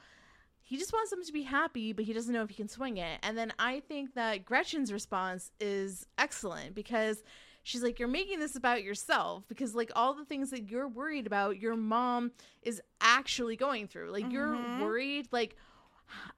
he 0.60 0.76
just 0.76 0.92
wants 0.92 1.12
them 1.12 1.24
to 1.24 1.32
be 1.32 1.44
happy, 1.44 1.94
but 1.94 2.04
he 2.04 2.12
doesn't 2.12 2.34
know 2.34 2.44
if 2.44 2.50
he 2.50 2.56
can 2.56 2.68
swing 2.68 2.98
it. 2.98 3.20
And 3.24 3.38
then 3.38 3.54
I 3.58 3.80
think 3.80 4.16
that 4.16 4.44
Gretchen's 4.44 4.92
response 4.92 5.50
is 5.62 6.06
excellent 6.18 6.76
because 6.76 7.24
she's 7.68 7.84
like, 7.84 8.00
You're 8.00 8.08
making 8.08 8.40
this 8.40 8.56
about 8.56 8.84
yourself 8.84 9.44
because, 9.48 9.76
like, 9.76 9.92
all 9.96 10.14
the 10.14 10.26
things 10.26 10.50
that 10.52 10.70
you're 10.70 10.88
worried 10.88 11.28
about, 11.28 11.60
your 11.60 11.76
mom 11.76 12.32
is 12.62 12.82
actually 13.02 13.56
going 13.56 13.88
through. 13.88 14.12
Like, 14.12 14.32
you're 14.32 14.56
mm-hmm. 14.56 14.82
worried, 14.82 15.28
like, 15.32 15.56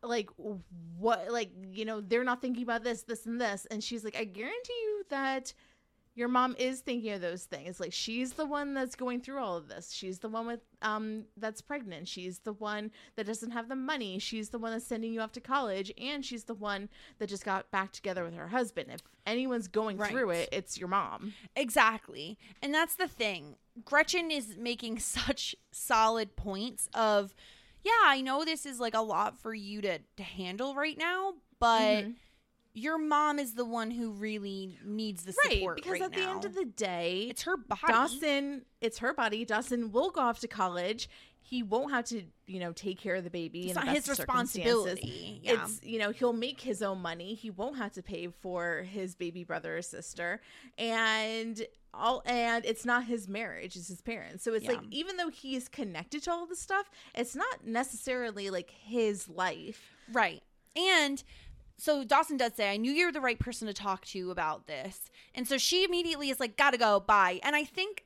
like 0.01 0.31
what 0.97 1.31
like 1.31 1.51
you 1.71 1.85
know 1.85 2.01
they're 2.01 2.23
not 2.23 2.41
thinking 2.41 2.63
about 2.63 2.83
this 2.83 3.03
this 3.03 3.27
and 3.27 3.39
this 3.39 3.67
and 3.69 3.83
she's 3.83 4.03
like 4.03 4.15
i 4.15 4.23
guarantee 4.23 4.73
you 4.73 5.03
that 5.09 5.53
your 6.15 6.27
mom 6.27 6.55
is 6.59 6.81
thinking 6.81 7.13
of 7.13 7.21
those 7.21 7.43
things. 7.43 7.79
Like 7.79 7.93
she's 7.93 8.33
the 8.33 8.45
one 8.45 8.73
that's 8.73 8.95
going 8.95 9.21
through 9.21 9.39
all 9.39 9.55
of 9.55 9.67
this. 9.69 9.91
She's 9.91 10.19
the 10.19 10.29
one 10.29 10.47
with 10.47 10.59
um 10.81 11.25
that's 11.37 11.61
pregnant. 11.61 12.07
She's 12.07 12.39
the 12.39 12.53
one 12.53 12.91
that 13.15 13.25
doesn't 13.25 13.51
have 13.51 13.69
the 13.69 13.75
money. 13.75 14.19
She's 14.19 14.49
the 14.49 14.59
one 14.59 14.71
that's 14.71 14.85
sending 14.85 15.13
you 15.13 15.21
off 15.21 15.31
to 15.33 15.41
college. 15.41 15.91
And 15.97 16.25
she's 16.25 16.43
the 16.43 16.53
one 16.53 16.89
that 17.19 17.29
just 17.29 17.45
got 17.45 17.71
back 17.71 17.91
together 17.91 18.23
with 18.23 18.33
her 18.35 18.49
husband. 18.49 18.89
If 18.91 19.01
anyone's 19.25 19.67
going 19.67 19.97
through 19.97 20.31
it 20.31 20.49
it's 20.51 20.77
your 20.77 20.89
mom. 20.89 21.33
Exactly. 21.55 22.37
And 22.61 22.73
that's 22.73 22.95
the 22.95 23.07
thing. 23.07 23.55
Gretchen 23.85 24.31
is 24.31 24.57
making 24.57 24.99
such 24.99 25.55
solid 25.71 26.35
points 26.35 26.89
of, 26.93 27.33
yeah, 27.83 27.91
I 28.03 28.21
know 28.21 28.43
this 28.43 28.65
is 28.65 28.79
like 28.79 28.95
a 28.95 29.01
lot 29.01 29.39
for 29.39 29.53
you 29.53 29.81
to, 29.81 29.99
to 30.17 30.23
handle 30.23 30.75
right 30.75 30.97
now, 30.97 31.35
but 31.59 32.03
Mm-hmm. 32.03 32.11
Your 32.73 32.97
mom 32.97 33.39
is 33.39 33.53
the 33.53 33.65
one 33.65 33.91
who 33.91 34.11
really 34.11 34.77
needs 34.85 35.23
the 35.23 35.33
right 35.45 35.57
support 35.57 35.75
because 35.77 35.93
right 35.93 36.01
at 36.03 36.13
the 36.13 36.21
end 36.21 36.45
of 36.45 36.53
the 36.53 36.65
day 36.65 37.27
it's 37.29 37.43
her 37.43 37.57
body. 37.57 37.81
Dawson, 37.87 38.65
it's 38.81 38.99
her 38.99 39.13
body. 39.13 39.45
Dawson 39.45 39.91
will 39.91 40.11
go 40.11 40.21
off 40.21 40.39
to 40.41 40.47
college. 40.47 41.09
He 41.41 41.63
won't 41.63 41.91
have 41.91 42.05
to, 42.05 42.21
you 42.45 42.59
know, 42.59 42.73
take 42.73 42.99
care 42.99 43.15
of 43.15 43.23
the 43.23 43.31
baby. 43.31 43.67
It's 43.67 43.75
not 43.75 43.87
his 43.87 44.05
best 44.05 44.09
of 44.09 44.15
circumstances. 44.17 44.57
responsibility. 44.59 45.41
Yeah. 45.41 45.63
It's 45.63 45.81
you 45.81 45.97
know 45.97 46.11
he'll 46.11 46.33
make 46.33 46.61
his 46.61 46.83
own 46.83 47.01
money. 47.01 47.33
He 47.33 47.49
won't 47.49 47.77
have 47.77 47.93
to 47.93 48.03
pay 48.03 48.27
for 48.27 48.83
his 48.83 49.15
baby 49.15 49.43
brother 49.43 49.77
or 49.77 49.81
sister, 49.81 50.41
and 50.77 51.65
all 51.91 52.21
and 52.25 52.65
it's 52.65 52.85
not 52.85 53.05
his 53.05 53.27
marriage; 53.27 53.75
it's 53.75 53.87
his 53.87 54.01
parents. 54.01 54.43
So 54.43 54.53
it's 54.53 54.67
like 54.67 54.81
even 54.91 55.17
though 55.17 55.29
he 55.29 55.55
is 55.55 55.67
connected 55.67 56.21
to 56.23 56.31
all 56.31 56.45
this 56.45 56.59
stuff, 56.59 56.89
it's 57.15 57.35
not 57.35 57.65
necessarily 57.65 58.51
like 58.51 58.69
his 58.69 59.27
life. 59.27 59.95
Right. 60.11 60.43
And 60.75 61.23
so 61.79 62.03
Dawson 62.03 62.37
does 62.37 62.53
say, 62.55 62.71
I 62.71 62.77
knew 62.77 62.91
you 62.91 63.05
were 63.05 63.11
the 63.11 63.21
right 63.21 63.39
person 63.39 63.67
to 63.67 63.73
talk 63.73 64.05
to 64.07 64.31
about 64.31 64.67
this. 64.67 65.09
And 65.33 65.47
so 65.47 65.57
she 65.57 65.83
immediately 65.83 66.29
is 66.29 66.39
like, 66.39 66.57
gotta 66.57 66.77
go, 66.77 66.99
bye. 66.99 67.39
And 67.43 67.55
I 67.55 67.63
think 67.63 68.05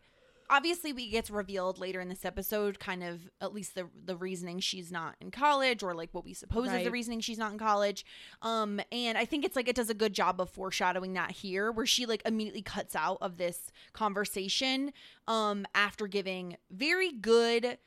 obviously 0.50 0.94
we 0.94 1.10
gets 1.10 1.30
revealed 1.30 1.80
later 1.80 2.00
in 2.00 2.10
this 2.10 2.26
episode 2.26 2.80
kind 2.80 3.04
of 3.04 3.22
at 3.42 3.54
least 3.54 3.76
the 3.76 3.88
the 4.06 4.16
reasoning 4.16 4.60
she's 4.60 4.92
not 4.92 5.16
in 5.20 5.32
college 5.32 5.82
or 5.82 5.96
like 5.96 6.10
what 6.12 6.26
we 6.26 6.34
suppose 6.34 6.72
is 6.72 6.84
the 6.84 6.92
reasoning 6.92 7.20
she's 7.20 7.38
not 7.38 7.52
in 7.52 7.58
college 7.58 8.06
um 8.42 8.80
and 8.92 9.18
i 9.18 9.26
think 9.26 9.46
it's 9.46 9.56
like 9.56 9.68
it 9.68 9.76
does 9.76 9.90
a 9.90 9.96
good 9.96 10.14
job 10.14 10.40
of 10.40 10.50
foreshadowing 10.50 11.14
that 11.14 11.32
here 11.32 11.72
where 11.72 11.86
she 11.86 12.06
like 12.06 12.22
immediately 12.26 12.62
cuts 12.62 12.96
out 12.96 13.18
of 13.22 13.38
this 13.38 13.72
conversation 13.94 14.92
um 15.28 15.66
after 15.74 16.08
giving 16.08 16.58
very 16.70 17.12
good 17.12 17.78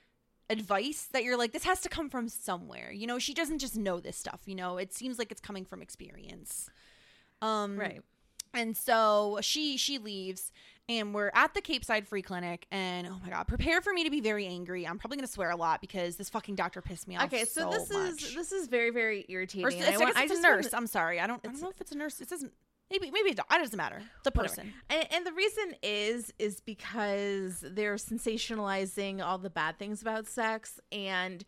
advice 0.49 1.09
that 1.13 1.25
you're 1.25 1.37
like 1.37 1.53
this 1.53 1.65
has 1.65 1.81
to 1.81 1.89
come 1.89 2.09
from 2.09 2.29
somewhere 2.29 2.93
you 2.93 3.07
know 3.07 3.19
she 3.19 3.35
doesn't 3.35 3.59
just 3.59 3.77
know 3.77 3.99
this 4.01 4.17
stuff 4.17 4.41
you 4.47 4.55
know 4.55 4.79
it 4.79 4.93
seems 4.95 5.19
like 5.19 5.31
it's 5.33 5.41
coming 5.41 5.65
from 5.65 5.83
experience 5.83 6.71
um 7.43 7.77
Right. 7.79 8.01
and 8.55 8.77
so 8.77 9.39
she 9.43 9.77
she 9.77 9.99
leaves 9.99 10.53
and 10.89 11.13
we're 11.13 11.33
at 11.35 11.53
the 11.53 11.61
Capeside 11.61 12.07
Free 12.07 12.23
Clinic 12.23 12.65
and 12.71 13.09
oh 13.09 13.17
my 13.25 13.31
god, 13.31 13.49
prepare 13.49 13.81
for 13.81 13.93
me 13.93 14.05
to 14.05 14.11
be 14.11 14.21
very 14.21 14.47
angry. 14.47 14.87
I'm 14.87 14.99
probably 14.99 15.17
going 15.17 15.27
to 15.27 15.33
swear 15.33 15.51
a 15.51 15.57
lot 15.57 15.81
because 15.81 16.15
this 16.15 16.31
fucking 16.31 16.55
doctor 16.55 16.81
pissed 16.81 17.09
me 17.09 17.17
off. 17.17 17.25
Okay, 17.25 17.45
so, 17.45 17.69
this 17.71 17.91
much. 17.93 18.23
is 18.23 18.35
this 18.37 18.53
is 18.53 18.69
very 18.69 18.91
very 18.91 19.27
irritating. 19.29 19.65
or 19.67 19.71
it's, 19.71 19.81
I 19.85 19.95
I 19.95 19.97
want- 19.97 20.15
guess 20.15 20.17
I 20.17 20.23
it's 20.27 20.31
a 20.31 20.35
wanna- 20.37 20.57
nurse. 20.63 20.73
I'm 20.73 20.87
sorry. 20.87 21.19
I 21.19 21.27
don't 21.27 21.41
I 21.45 21.49
don't 21.51 21.61
know 21.61 21.71
if 21.71 21.81
it's 21.81 21.91
a 21.91 21.97
nurse. 21.99 22.21
It 22.21 22.29
says 22.29 22.45
maybe 22.91 23.11
maybe 23.11 23.31
it 23.31 23.41
doesn't 23.51 23.77
matter. 23.77 24.03
The 24.25 24.31
person. 24.31 24.73
And, 24.91 25.07
and 25.13 25.27
the 25.27 25.33
reason 25.33 25.75
is 25.83 26.33
is 26.39 26.61
because 26.61 27.61
they're 27.61 27.97
sensationalizing 27.97 29.25
all 29.25 29.39
the 29.39 29.51
bad 29.51 29.79
things 29.79 30.03
about 30.03 30.27
sex 30.27 30.81
and 30.93 31.45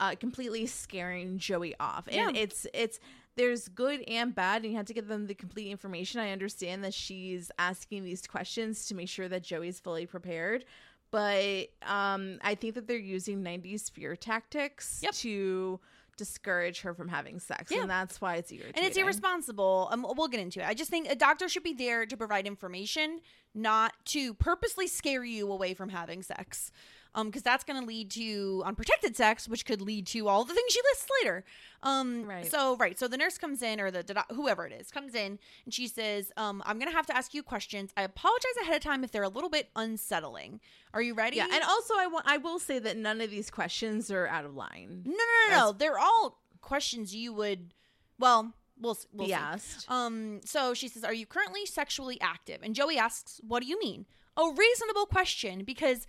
uh, 0.00 0.14
completely 0.14 0.66
scaring 0.66 1.38
Joey 1.38 1.74
off. 1.80 2.06
And 2.08 2.36
Yeah. 2.36 2.42
it's 2.42 2.66
it's 2.74 3.00
there's 3.36 3.68
good 3.68 4.02
and 4.08 4.34
bad, 4.34 4.62
and 4.62 4.72
you 4.72 4.76
have 4.76 4.86
to 4.86 4.94
give 4.94 5.06
them 5.06 5.26
the 5.28 5.34
complete 5.34 5.70
information. 5.70 6.20
I 6.20 6.32
understand 6.32 6.82
that 6.84 6.92
she's 6.94 7.50
asking 7.58 8.02
these 8.04 8.26
questions 8.26 8.86
to 8.86 8.94
make 8.96 9.08
sure 9.08 9.28
that 9.28 9.42
Joey's 9.44 9.78
fully 9.78 10.06
prepared. 10.06 10.64
But 11.10 11.68
um, 11.86 12.38
I 12.42 12.54
think 12.56 12.74
that 12.74 12.86
they're 12.86 12.96
using 12.98 13.42
90s 13.42 13.90
fear 13.90 14.14
tactics 14.16 15.00
Yep. 15.02 15.14
to 15.14 15.80
discourage 16.18 16.82
her 16.82 16.92
from 16.92 17.08
having 17.08 17.40
sex. 17.40 17.72
Yeah. 17.72 17.82
And 17.82 17.90
that's 17.90 18.20
why 18.20 18.36
it's 18.36 18.52
irritating. 18.52 18.74
And 18.76 18.84
it's 18.84 18.98
irresponsible. 18.98 19.88
Um, 19.90 20.04
we'll 20.16 20.28
get 20.28 20.40
into 20.40 20.60
it. 20.60 20.68
I 20.68 20.74
just 20.74 20.90
think 20.90 21.08
a 21.08 21.14
doctor 21.14 21.48
should 21.48 21.62
be 21.62 21.72
there 21.72 22.04
to 22.04 22.16
provide 22.16 22.46
information, 22.46 23.20
not 23.54 23.92
to 24.06 24.34
purposely 24.34 24.86
scare 24.86 25.24
you 25.24 25.50
away 25.50 25.72
from 25.72 25.88
having 25.88 26.22
sex. 26.22 26.70
Um, 27.18 27.26
because 27.28 27.42
that's 27.42 27.64
going 27.64 27.80
to 27.80 27.86
lead 27.86 28.10
to 28.12 28.62
unprotected 28.64 29.16
sex, 29.16 29.48
which 29.48 29.64
could 29.66 29.80
lead 29.80 30.06
to 30.08 30.28
all 30.28 30.44
the 30.44 30.54
things 30.54 30.72
she 30.72 30.80
lists 30.92 31.06
later. 31.22 31.44
Um, 31.82 32.24
Right. 32.24 32.46
So 32.50 32.76
right. 32.76 32.96
So 32.98 33.08
the 33.08 33.16
nurse 33.16 33.38
comes 33.38 33.60
in, 33.62 33.80
or 33.80 33.90
the, 33.90 34.24
whoever 34.30 34.66
it 34.66 34.72
is 34.72 34.90
comes 34.90 35.14
in, 35.14 35.38
and 35.64 35.74
she 35.74 35.88
says, 35.88 36.30
"Um, 36.36 36.62
I'm 36.66 36.78
going 36.78 36.90
to 36.90 36.96
have 36.96 37.06
to 37.06 37.16
ask 37.16 37.34
you 37.34 37.42
questions. 37.42 37.90
I 37.96 38.02
apologize 38.02 38.56
ahead 38.62 38.76
of 38.76 38.82
time 38.82 39.02
if 39.04 39.10
they're 39.10 39.22
a 39.24 39.28
little 39.28 39.50
bit 39.50 39.68
unsettling. 39.74 40.60
Are 40.94 41.02
you 41.02 41.14
ready? 41.14 41.38
Yeah, 41.38 41.48
and 41.52 41.62
also 41.64 41.94
I 41.98 42.06
want 42.06 42.24
I 42.28 42.36
will 42.36 42.58
say 42.58 42.78
that 42.78 42.96
none 42.96 43.20
of 43.20 43.30
these 43.30 43.50
questions 43.50 44.10
are 44.10 44.26
out 44.28 44.44
of 44.44 44.54
line. 44.54 45.02
No, 45.04 45.12
no, 45.12 45.50
no, 45.50 45.56
no. 45.58 45.72
They're 45.72 45.98
all 45.98 46.38
questions 46.60 47.14
you 47.14 47.32
would, 47.32 47.74
well, 48.18 48.52
we'll, 48.80 48.92
s- 48.92 49.06
we'll 49.12 49.28
asked. 49.34 49.90
Um, 49.90 50.40
so 50.44 50.72
she 50.74 50.86
says, 50.88 51.02
"Are 51.04 51.14
you 51.14 51.26
currently 51.26 51.66
sexually 51.66 52.20
active?" 52.20 52.58
And 52.62 52.74
Joey 52.74 52.96
asks, 52.98 53.40
"What 53.46 53.62
do 53.62 53.68
you 53.68 53.78
mean?" 53.80 54.06
A 54.36 54.44
reasonable 54.56 55.06
question 55.06 55.64
because. 55.64 56.06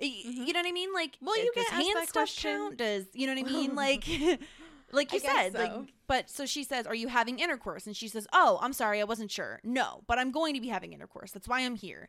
Y 0.00 0.22
You 0.24 0.52
know 0.52 0.60
what 0.60 0.66
I 0.68 0.72
mean? 0.72 0.92
Like, 0.92 1.16
Mm-hmm. 1.16 1.26
Well, 1.26 1.38
you 1.38 1.52
get 1.54 1.68
hand 1.68 1.86
that 1.96 2.08
stuff 2.08 2.12
question. 2.12 2.50
count? 2.58 2.76
Does 2.76 3.06
you 3.12 3.26
know 3.26 3.34
what 3.40 3.48
I 3.48 3.52
mean? 3.52 3.74
Like, 3.74 4.04
like 4.92 5.12
you 5.12 5.20
said, 5.20 5.52
so. 5.52 5.58
like, 5.58 5.72
but 6.06 6.30
so 6.30 6.46
she 6.46 6.64
says, 6.64 6.86
"Are 6.86 6.94
you 6.94 7.08
having 7.08 7.38
intercourse?" 7.38 7.86
And 7.86 7.96
she 7.96 8.08
says, 8.08 8.26
"Oh, 8.32 8.58
I'm 8.62 8.72
sorry, 8.72 9.00
I 9.00 9.04
wasn't 9.04 9.30
sure. 9.30 9.60
No, 9.64 10.02
but 10.06 10.18
I'm 10.18 10.30
going 10.30 10.54
to 10.54 10.60
be 10.60 10.68
having 10.68 10.92
intercourse. 10.92 11.30
That's 11.32 11.48
why 11.48 11.60
I'm 11.60 11.76
here." 11.76 12.08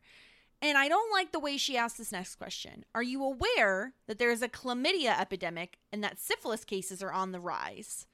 And 0.61 0.77
I 0.77 0.87
don't 0.87 1.11
like 1.11 1.31
the 1.31 1.39
way 1.39 1.55
she 1.57 1.77
asked 1.77 1.97
this 1.99 2.11
next 2.11 2.35
question. 2.35 2.83
Are 2.95 3.03
you 3.03 3.23
aware 3.23 3.93
that 4.07 4.17
there 4.17 4.31
is 4.31 4.41
a 4.41 4.49
chlamydia 4.49 5.19
epidemic 5.19 5.77
and 5.91 6.03
that 6.03 6.19
syphilis 6.19 6.65
cases 6.65 7.03
are 7.03 7.11
on 7.11 7.31
the 7.31 7.39
rise? 7.39 8.07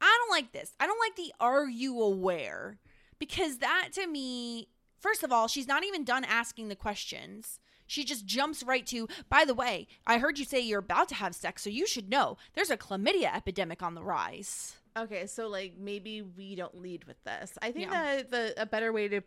I 0.00 0.18
don't 0.20 0.34
like 0.34 0.52
this. 0.52 0.74
I 0.80 0.86
don't 0.86 0.98
like 0.98 1.16
the 1.16 1.34
are 1.38 1.68
you 1.68 2.00
aware? 2.00 2.78
Because 3.18 3.58
that 3.58 3.90
to 3.92 4.06
me, 4.06 4.68
first 4.98 5.22
of 5.22 5.30
all, 5.32 5.48
she's 5.48 5.68
not 5.68 5.84
even 5.84 6.04
done 6.04 6.24
asking 6.24 6.68
the 6.68 6.76
questions. 6.76 7.60
She 7.90 8.04
just 8.04 8.24
jumps 8.24 8.62
right 8.62 8.86
to, 8.86 9.08
by 9.28 9.44
the 9.44 9.52
way, 9.52 9.88
I 10.06 10.18
heard 10.18 10.38
you 10.38 10.44
say 10.44 10.60
you're 10.60 10.78
about 10.78 11.08
to 11.08 11.16
have 11.16 11.34
sex, 11.34 11.62
so 11.62 11.70
you 11.70 11.88
should 11.88 12.08
know 12.08 12.36
there's 12.54 12.70
a 12.70 12.76
chlamydia 12.76 13.34
epidemic 13.34 13.82
on 13.82 13.94
the 13.96 14.02
rise. 14.04 14.76
Okay, 14.96 15.26
so 15.26 15.48
like 15.48 15.74
maybe 15.76 16.22
we 16.22 16.54
don't 16.54 16.80
lead 16.80 17.02
with 17.04 17.22
this. 17.24 17.58
I 17.60 17.72
think 17.72 17.90
Yeah. 17.90 18.16
that 18.16 18.30
the 18.30 18.54
a 18.62 18.64
better 18.66 18.92
way 18.92 19.08
to 19.08 19.22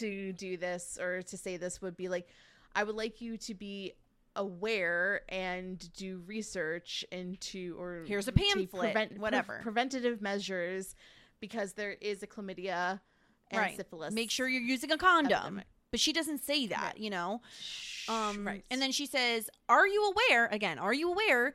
to 0.00 0.32
do 0.34 0.58
this 0.58 0.98
or 1.00 1.22
to 1.22 1.36
say 1.38 1.56
this 1.56 1.80
would 1.80 1.96
be 1.96 2.08
like 2.10 2.28
I 2.74 2.84
would 2.84 2.96
like 2.96 3.22
you 3.22 3.38
to 3.38 3.54
be 3.54 3.92
aware 4.36 5.22
and 5.30 5.90
do 5.94 6.22
research 6.26 7.04
into 7.10 7.76
or 7.78 8.04
Here's 8.06 8.28
a 8.28 8.32
pamphlet, 8.32 8.94
pre- 8.94 9.18
whatever. 9.18 9.60
preventative 9.62 10.20
measures 10.20 10.94
because 11.40 11.74
there 11.74 11.92
is 12.00 12.22
a 12.22 12.26
chlamydia 12.26 13.00
and 13.50 13.76
syphilis. 13.76 14.12
Make 14.14 14.30
sure 14.30 14.48
you're 14.48 14.62
using 14.62 14.90
a 14.92 14.98
condom. 14.98 15.32
epidemic. 15.58 15.66
But 15.92 16.00
she 16.00 16.12
doesn't 16.12 16.38
say 16.42 16.66
that, 16.66 16.98
you 16.98 17.10
know? 17.10 17.42
Um, 18.08 18.46
right. 18.46 18.64
And 18.70 18.82
then 18.82 18.90
she 18.90 19.06
says, 19.06 19.48
Are 19.68 19.86
you 19.86 20.10
aware? 20.10 20.46
Again, 20.46 20.78
are 20.78 20.94
you 20.94 21.12
aware? 21.12 21.54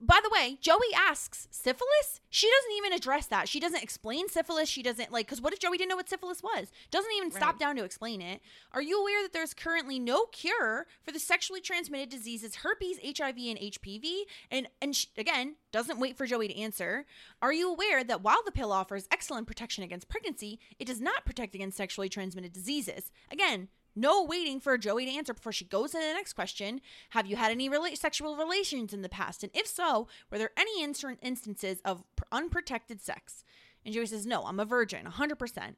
By 0.00 0.20
the 0.22 0.30
way, 0.30 0.58
Joey 0.60 0.94
asks, 0.94 1.48
syphilis? 1.50 2.20
She 2.30 2.48
doesn't 2.48 2.76
even 2.76 2.92
address 2.92 3.26
that. 3.26 3.48
She 3.48 3.58
doesn't 3.58 3.82
explain 3.82 4.28
syphilis. 4.28 4.68
She 4.68 4.80
doesn't, 4.80 5.10
like, 5.10 5.26
because 5.26 5.40
what 5.40 5.52
if 5.52 5.58
Joey 5.58 5.76
didn't 5.76 5.88
know 5.88 5.96
what 5.96 6.08
syphilis 6.08 6.40
was? 6.40 6.70
Doesn't 6.92 7.10
even 7.16 7.32
stop 7.32 7.58
down 7.58 7.74
to 7.76 7.82
explain 7.82 8.22
it. 8.22 8.40
Are 8.70 8.82
you 8.82 9.00
aware 9.00 9.22
that 9.22 9.32
there's 9.32 9.54
currently 9.54 9.98
no 9.98 10.26
cure 10.26 10.86
for 11.02 11.10
the 11.10 11.18
sexually 11.18 11.60
transmitted 11.60 12.10
diseases 12.10 12.56
herpes, 12.56 12.98
HIV, 13.02 13.38
and 13.38 13.58
HPV? 13.58 14.20
And, 14.52 14.68
and 14.80 14.94
she, 14.94 15.08
again, 15.16 15.56
doesn't 15.72 15.98
wait 15.98 16.16
for 16.16 16.26
Joey 16.26 16.46
to 16.46 16.56
answer. 16.56 17.04
Are 17.42 17.52
you 17.52 17.68
aware 17.68 18.04
that 18.04 18.22
while 18.22 18.42
the 18.44 18.52
pill 18.52 18.70
offers 18.70 19.08
excellent 19.10 19.48
protection 19.48 19.82
against 19.82 20.08
pregnancy, 20.08 20.60
it 20.78 20.86
does 20.86 21.00
not 21.00 21.24
protect 21.24 21.56
against 21.56 21.76
sexually 21.76 22.08
transmitted 22.08 22.52
diseases? 22.52 23.10
Again, 23.32 23.66
no 23.96 24.22
waiting 24.22 24.60
for 24.60 24.76
Joey 24.78 25.06
to 25.06 25.12
answer 25.16 25.34
before 25.34 25.52
she 25.52 25.64
goes 25.64 25.92
to 25.92 25.98
the 25.98 26.14
next 26.14 26.34
question. 26.34 26.80
Have 27.10 27.26
you 27.26 27.36
had 27.36 27.50
any 27.50 27.68
rela- 27.68 27.96
sexual 27.96 28.36
relations 28.36 28.92
in 28.92 29.02
the 29.02 29.08
past? 29.08 29.42
And 29.42 29.50
if 29.54 29.66
so, 29.66 30.08
were 30.30 30.38
there 30.38 30.50
any 30.56 30.86
instan- 30.86 31.18
instances 31.22 31.80
of 31.84 32.04
pr- 32.16 32.24
unprotected 32.30 33.02
sex? 33.02 33.44
And 33.84 33.94
Joey 33.94 34.06
says, 34.06 34.26
No, 34.26 34.42
I'm 34.42 34.60
a 34.60 34.64
virgin, 34.64 35.06
100%. 35.06 35.74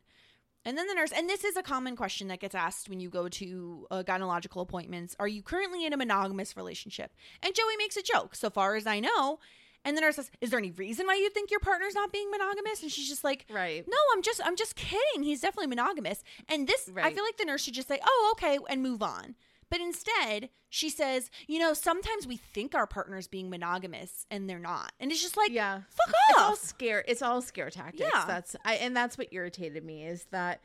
And 0.66 0.76
then 0.76 0.86
the 0.86 0.94
nurse, 0.94 1.12
and 1.12 1.28
this 1.28 1.42
is 1.42 1.56
a 1.56 1.62
common 1.62 1.96
question 1.96 2.28
that 2.28 2.40
gets 2.40 2.54
asked 2.54 2.90
when 2.90 3.00
you 3.00 3.08
go 3.08 3.28
to 3.28 3.86
uh, 3.90 4.02
gynecological 4.06 4.61
appointments 4.61 5.16
Are 5.18 5.28
you 5.28 5.42
currently 5.42 5.86
in 5.86 5.92
a 5.92 5.96
monogamous 5.96 6.56
relationship? 6.56 7.12
And 7.42 7.54
Joey 7.54 7.76
makes 7.78 7.96
a 7.96 8.02
joke, 8.02 8.34
so 8.34 8.50
far 8.50 8.74
as 8.76 8.86
I 8.86 9.00
know. 9.00 9.38
And 9.85 9.97
the 9.97 10.01
nurse 10.03 10.16
says, 10.16 10.31
"Is 10.41 10.51
there 10.51 10.59
any 10.59 10.72
reason 10.72 11.07
why 11.07 11.14
you 11.14 11.31
think 11.31 11.51
your 11.51 11.61
partner's 11.61 11.95
not 11.95 12.12
being 12.12 12.31
monogamous?" 12.31 12.83
And 12.83 12.93
she's 12.93 13.09
just 13.09 13.24
like, 13.24 13.47
Right. 13.51 13.85
No, 13.89 13.97
I'm 14.12 14.22
just, 14.22 14.41
I'm 14.45 14.57
just 14.57 14.76
kidding. 14.76 15.22
He's 15.22 15.41
definitely 15.41 15.68
monogamous." 15.68 16.22
And 16.49 16.66
this, 16.66 16.91
I 16.97 17.12
feel 17.12 17.24
like 17.24 17.37
the 17.39 17.45
nurse 17.47 17.62
should 17.64 17.74
just 17.74 17.89
say, 17.89 17.99
"Oh, 18.05 18.35
okay," 18.37 18.59
and 18.68 18.83
move 18.83 19.03
on. 19.03 19.35
But 19.70 19.81
instead, 19.81 20.51
she 20.68 20.91
says, 20.91 21.31
"You 21.47 21.61
know, 21.61 21.72
sometimes 21.74 22.26
we 22.26 22.37
think 22.37 22.74
our 22.74 22.87
partner's 22.89 23.28
being 23.28 23.49
monogamous, 23.49 24.26
and 24.31 24.51
they're 24.51 24.59
not." 24.59 24.93
And 25.01 25.11
it's 25.12 25.22
just 25.22 25.37
like, 25.37 25.51
yeah 25.53 25.83
fuck 25.89 26.09
off." 26.09 26.14
it's 26.31 26.39
all 26.41 26.57
scare 26.57 27.05
it's 27.09 27.22
all 27.22 27.41
scare 27.41 27.70
tactics 27.70 28.11
Yeah. 28.12 28.24
that's 28.26 28.57
I, 28.64 28.74
and 28.74 28.97
that's 28.97 29.16
what 29.16 29.28
irritated 29.31 29.85
me 29.85 30.05
is 30.05 30.24
that 30.33 30.61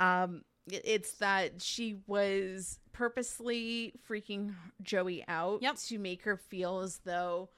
um 0.00 0.42
it's 0.68 1.12
that 1.14 1.60
she 1.60 1.96
was 2.06 2.78
purposely 2.92 3.92
freaking 4.08 4.54
joey 4.82 5.24
out 5.28 5.60
Yep. 5.62 5.76
to 5.88 5.98
make 5.98 6.22
her 6.22 6.36
feel 6.36 6.80
as 6.80 6.98
though 7.04 7.50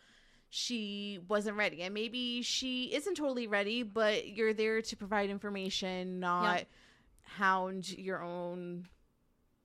she 0.48 1.18
wasn't 1.28 1.56
ready 1.56 1.82
and 1.82 1.92
maybe 1.92 2.42
she 2.42 2.84
isn't 2.94 3.16
totally 3.16 3.46
ready 3.46 3.82
but 3.82 4.28
you're 4.28 4.54
there 4.54 4.80
to 4.80 4.96
provide 4.96 5.28
information 5.30 6.20
not 6.20 6.58
Yep. 6.58 6.68
hound 7.22 7.88
your 7.98 8.22
own 8.22 8.86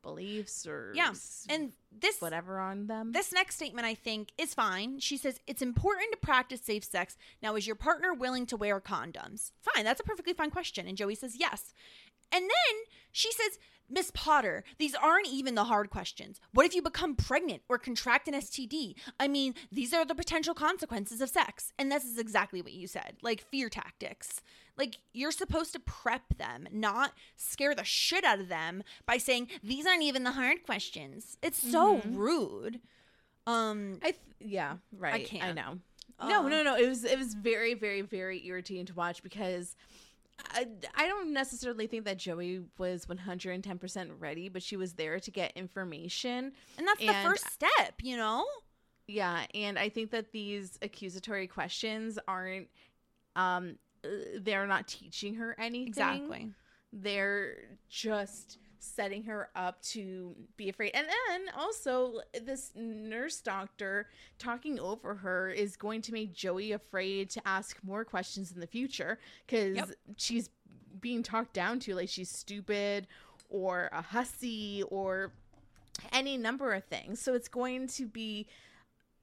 beliefs 0.02 0.66
or 0.66 0.92
Yeah, 0.96 1.14
and 1.50 1.74
this 1.92 2.20
whatever 2.22 2.60
on 2.60 2.88
them 2.88 3.12
This 3.12 3.32
next 3.32 3.56
statement, 3.56 3.86
I 3.86 3.94
think, 3.94 4.32
is 4.38 4.54
fine. 4.56 4.98
She 5.00 5.16
says, 5.16 5.40
It's 5.46 5.62
important 5.62 6.12
to 6.12 6.18
practice 6.18 6.62
safe 6.62 6.84
sex. 6.84 7.18
Now, 7.44 7.56
is 7.56 7.68
your 7.68 7.76
partner 7.76 8.12
willing 8.12 8.48
to 8.48 8.58
wear 8.58 8.80
condoms? 8.82 9.52
Fine, 9.62 9.84
that's 9.84 10.02
a 10.02 10.04
perfectly 10.04 10.34
fine 10.34 10.50
question. 10.50 10.88
And 10.88 10.98
Joey 10.98 11.14
says, 11.14 11.36
Yes. 11.40 11.72
And 12.32 12.42
then 12.44 12.76
she 13.12 13.32
says, 13.32 13.60
Miss 13.92 14.12
Potter, 14.14 14.64
these 14.80 14.96
aren't 14.96 15.28
even 15.28 15.56
the 15.56 15.66
hard 15.66 15.89
questions. 15.89 16.39
What 16.54 16.66
if 16.66 16.74
you 16.74 16.82
become 16.82 17.16
pregnant 17.16 17.62
or 17.68 17.78
contract 17.78 18.28
an 18.28 18.34
STD? 18.36 18.96
I 19.20 19.28
mean, 19.28 19.54
these 19.72 19.94
are 19.94 20.06
the 20.06 20.16
potential 20.16 20.54
consequences 20.54 21.20
of 21.20 21.30
sex. 21.30 21.74
And 21.78 21.92
this 21.92 22.06
is 22.06 22.18
exactly 22.18 22.62
what 22.62 22.74
you 22.74 22.88
said 22.88 23.18
like 23.22 23.42
fear 23.42 23.70
tactics. 23.70 24.42
Like, 24.78 24.98
you're 25.14 25.32
supposed 25.32 25.74
to 25.74 25.80
prep 25.80 26.38
them, 26.38 26.68
not 26.72 27.12
scare 27.36 27.76
the 27.76 27.84
shit 27.84 28.24
out 28.24 28.39
of 28.39 28.48
them 28.48 28.84
by 29.06 29.18
saying, 29.18 29.50
These 29.62 29.86
aren't 29.86 30.02
even 30.04 30.24
the 30.24 30.32
hard 30.32 30.64
questions. 30.64 31.38
It's 31.42 31.60
so 31.72 32.02
rude. 32.06 32.80
Um, 33.46 34.00
I 34.02 34.12
th- 34.12 34.22
yeah, 34.39 34.78
right. 34.98 35.14
I 35.14 35.24
can't. 35.24 35.44
I 35.44 35.52
know. 35.52 35.80
Uh. 36.20 36.30
no, 36.30 36.48
no, 36.48 36.64
no. 36.64 36.78
It 36.78 36.88
was 36.88 37.04
it 37.04 37.18
was 37.18 37.34
very, 37.34 37.74
very, 37.74 38.02
very 38.02 38.46
irritating 38.46 38.86
to 38.88 38.94
watch 38.94 39.24
because 39.24 39.76
I, 40.50 40.68
I 40.96 41.08
don't 41.08 41.34
necessarily 41.34 41.88
think 41.88 42.06
that 42.06 42.18
Joey 42.18 42.62
was 42.78 43.08
one 43.08 43.18
hundred 43.18 43.52
and 43.52 43.64
ten 43.64 43.78
percent 43.78 44.12
ready, 44.20 44.50
but 44.50 44.64
she 44.64 44.76
was 44.78 44.94
there 44.94 45.20
to 45.20 45.32
get 45.32 45.52
information. 45.56 46.52
and 46.78 46.88
that's 46.88 47.00
the 47.00 47.14
first 47.24 47.46
step, 47.52 47.96
you 48.02 48.18
know? 48.18 48.46
Yeah, 49.08 49.46
and 49.54 49.78
I 49.78 49.89
think 49.89 50.12
that 50.12 50.32
these 50.32 50.78
accusatory 50.82 51.48
questions 51.48 52.18
aren't 52.28 52.68
um 53.36 53.78
uh, 54.04 54.08
they're 54.39 54.68
not 54.68 54.88
teaching 54.88 55.36
her 55.36 55.56
anything. 55.60 55.88
Exactly. 55.88 56.50
they're 56.92 57.56
just 57.89 58.58
setting 58.82 59.24
her 59.24 59.50
up 59.56 59.82
to 59.84 60.36
be 60.58 60.70
afraid. 60.70 60.92
And 60.94 61.08
then 61.08 61.54
also, 61.56 62.22
this 62.44 62.72
nurse 62.76 63.40
doctor 63.42 64.08
talking 64.40 64.80
over 64.80 65.14
her 65.16 65.50
is 65.52 65.76
going 65.78 66.02
to 66.04 66.12
make 66.14 66.34
Joey 66.34 66.72
afraid 66.72 67.30
to 67.32 67.48
ask 67.48 67.78
more 67.84 68.04
questions 68.04 68.52
in 68.52 68.60
the 68.60 68.68
future 68.68 69.20
because 69.46 69.76
Yep. 69.78 69.90
she's 70.18 70.50
being 71.00 71.24
talked 71.24 71.54
down 71.54 71.80
to 71.82 71.96
like 71.96 72.10
she's 72.10 72.30
stupid 72.30 73.08
or 73.50 73.90
a 73.94 74.02
hussy 74.02 74.84
or 74.90 75.32
any 76.12 76.36
number 76.38 76.74
of 76.74 76.84
things. 76.86 77.22
So 77.22 77.34
it's 77.34 77.48
going 77.48 77.88
to 77.90 78.06
be. 78.08 78.48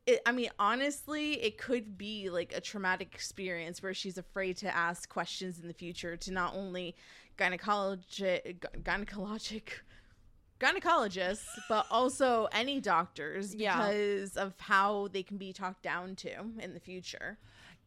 It, 0.08 0.22
I 0.24 0.32
mean, 0.32 0.48
honestly, 0.58 1.34
it 1.34 1.58
could 1.58 1.98
be 1.98 2.30
like 2.30 2.54
a 2.56 2.62
traumatic 2.62 3.14
experience 3.14 3.82
where 3.82 3.92
she's 3.92 4.16
afraid 4.16 4.56
to 4.58 4.74
ask 4.74 5.06
questions 5.06 5.60
in 5.60 5.68
the 5.68 5.74
future 5.74 6.16
to 6.16 6.32
not 6.32 6.54
only 6.54 6.96
gynecologic, 7.36 8.60
gynecologic, 8.82 9.68
gynecologists, 10.60 11.44
but 11.68 11.84
also 11.90 12.48
any 12.52 12.80
doctors 12.80 13.54
Yeah. 13.54 13.76
because 13.76 14.38
of 14.38 14.54
how 14.60 15.08
they 15.12 15.22
can 15.22 15.36
be 15.36 15.52
talked 15.52 15.82
down 15.82 16.16
to 16.16 16.32
in 16.58 16.72
the 16.72 16.80
future. 16.80 17.36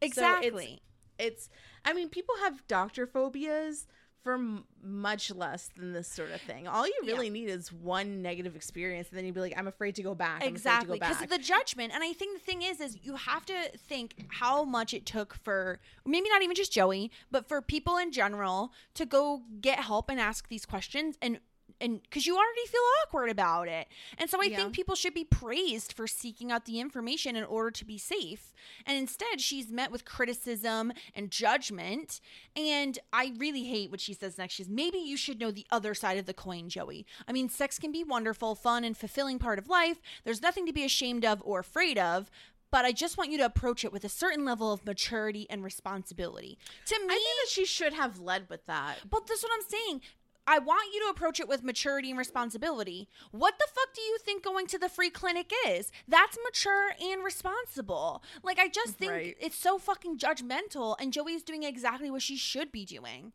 Exactly. 0.00 0.80
it's, 1.18 1.48
it's, 1.48 1.48
I 1.84 1.92
mean, 1.92 2.08
people 2.08 2.36
have 2.44 2.64
doctor 2.68 3.04
phobias 3.04 3.88
for 4.22 4.34
m- 4.34 4.64
much 4.82 5.30
less 5.30 5.70
than 5.76 5.92
this 5.92 6.08
sort 6.08 6.30
of 6.30 6.40
thing. 6.40 6.68
All 6.68 6.86
you 6.86 7.00
really 7.04 7.30
need 7.30 7.48
is 7.48 7.72
one 7.72 8.22
negative 8.22 8.56
experience, 8.56 9.08
and 9.08 9.18
then 9.18 9.24
you'd 9.24 9.34
be 9.34 9.40
like, 9.40 9.54
"I'm 9.56 9.68
afraid 9.68 9.96
to 9.96 10.02
go 10.02 10.14
back." 10.14 10.42
I'm 10.42 10.48
exactly 10.48 10.98
to 10.98 11.04
go 11.04 11.08
because 11.08 11.22
of 11.22 11.28
the 11.28 11.38
judgment 11.38 11.92
and 11.92 12.02
i 12.02 12.12
think 12.12 12.38
the 12.38 12.44
thing 12.44 12.62
is 12.62 12.80
is 12.80 12.98
you 13.02 13.16
have 13.16 13.44
to 13.46 13.54
think 13.76 14.14
how 14.28 14.64
much 14.64 14.94
it 14.94 15.04
took 15.06 15.34
for 15.34 15.80
maybe 16.06 16.28
not 16.28 16.42
even 16.42 16.54
just 16.54 16.72
joey 16.72 17.10
but 17.30 17.48
for 17.48 17.60
people 17.60 17.96
in 17.96 18.12
general 18.12 18.72
to 18.94 19.04
go 19.06 19.42
get 19.60 19.80
help 19.80 20.08
and 20.10 20.20
ask 20.20 20.48
these 20.48 20.64
questions 20.64 21.16
and 21.20 21.38
and 21.80 22.02
because 22.02 22.26
you 22.26 22.34
already 22.36 22.66
feel 22.66 22.80
awkward 23.02 23.30
about 23.30 23.68
it 23.68 23.86
and 24.18 24.28
so 24.30 24.40
i 24.40 24.44
Yeah. 24.46 24.56
think 24.56 24.72
people 24.74 24.94
should 24.94 25.14
be 25.14 25.24
praised 25.24 25.92
for 25.92 26.06
seeking 26.06 26.50
out 26.52 26.64
the 26.64 26.80
information 26.80 27.36
in 27.36 27.44
order 27.44 27.70
to 27.70 27.84
be 27.84 27.98
safe 27.98 28.52
and 28.86 28.96
instead 28.98 29.40
she's 29.40 29.70
met 29.70 29.90
with 29.90 30.04
criticism 30.04 30.92
and 31.14 31.30
judgment 31.30 32.20
and 32.56 32.98
i 33.12 33.32
really 33.38 33.64
hate 33.64 33.90
what 33.90 34.00
she 34.00 34.14
says 34.14 34.38
next 34.38 34.54
she's 34.54 34.68
maybe 34.68 34.98
you 34.98 35.16
should 35.16 35.40
know 35.40 35.50
the 35.50 35.66
other 35.70 35.94
side 35.94 36.18
of 36.18 36.26
the 36.26 36.34
coin 36.34 36.68
joey 36.68 37.06
i 37.28 37.32
mean 37.32 37.48
sex 37.48 37.78
can 37.78 37.92
be 37.92 38.04
wonderful 38.04 38.54
fun 38.54 38.84
and 38.84 38.96
fulfilling 38.96 39.38
part 39.38 39.58
of 39.58 39.68
life 39.68 40.00
there's 40.24 40.42
nothing 40.42 40.66
to 40.66 40.72
be 40.72 40.84
ashamed 40.84 41.24
of 41.24 41.42
or 41.44 41.60
afraid 41.60 41.98
of 41.98 42.30
but 42.70 42.86
I 42.86 42.92
just 42.92 43.18
want 43.18 43.30
you 43.30 43.36
to 43.36 43.44
approach 43.44 43.84
it 43.84 43.92
with 43.92 44.02
a 44.02 44.08
certain 44.08 44.46
level 44.46 44.72
of 44.72 44.86
maturity 44.86 45.46
and 45.50 45.62
responsibility. 45.62 46.56
To 46.86 46.98
me, 47.00 47.04
I 47.04 47.08
think 47.08 47.20
that 47.44 47.50
she 47.50 47.66
should 47.66 47.92
have 47.92 48.18
led 48.18 48.48
with 48.48 48.64
that. 48.64 48.96
but 49.10 49.26
that's 49.26 49.42
what 49.42 49.52
I'm 49.54 49.68
saying. 49.68 50.00
I 50.46 50.58
want 50.58 50.92
you 50.92 51.00
to 51.04 51.10
approach 51.10 51.38
it 51.40 51.48
with 51.48 51.62
maturity 51.62 52.10
and 52.10 52.18
responsibility. 52.18 53.08
What 53.30 53.54
the 53.58 53.66
fuck 53.72 53.94
do 53.94 54.00
you 54.02 54.18
think 54.18 54.42
going 54.42 54.66
to 54.68 54.78
the 54.78 54.88
free 54.88 55.10
clinic 55.10 55.52
is? 55.68 55.92
That's 56.08 56.36
mature 56.44 56.90
and 57.00 57.22
responsible. 57.24 58.22
Like 58.42 58.58
I 58.58 58.68
just 58.68 58.94
think 58.98 59.12
Right. 59.12 59.36
it's 59.40 59.56
so 59.56 59.78
fucking 59.78 60.18
judgmental 60.18 60.96
and 61.00 61.12
Joey's 61.12 61.42
doing 61.42 61.62
exactly 61.62 62.10
what 62.10 62.22
she 62.22 62.36
should 62.36 62.72
be 62.72 62.84
doing. 62.84 63.32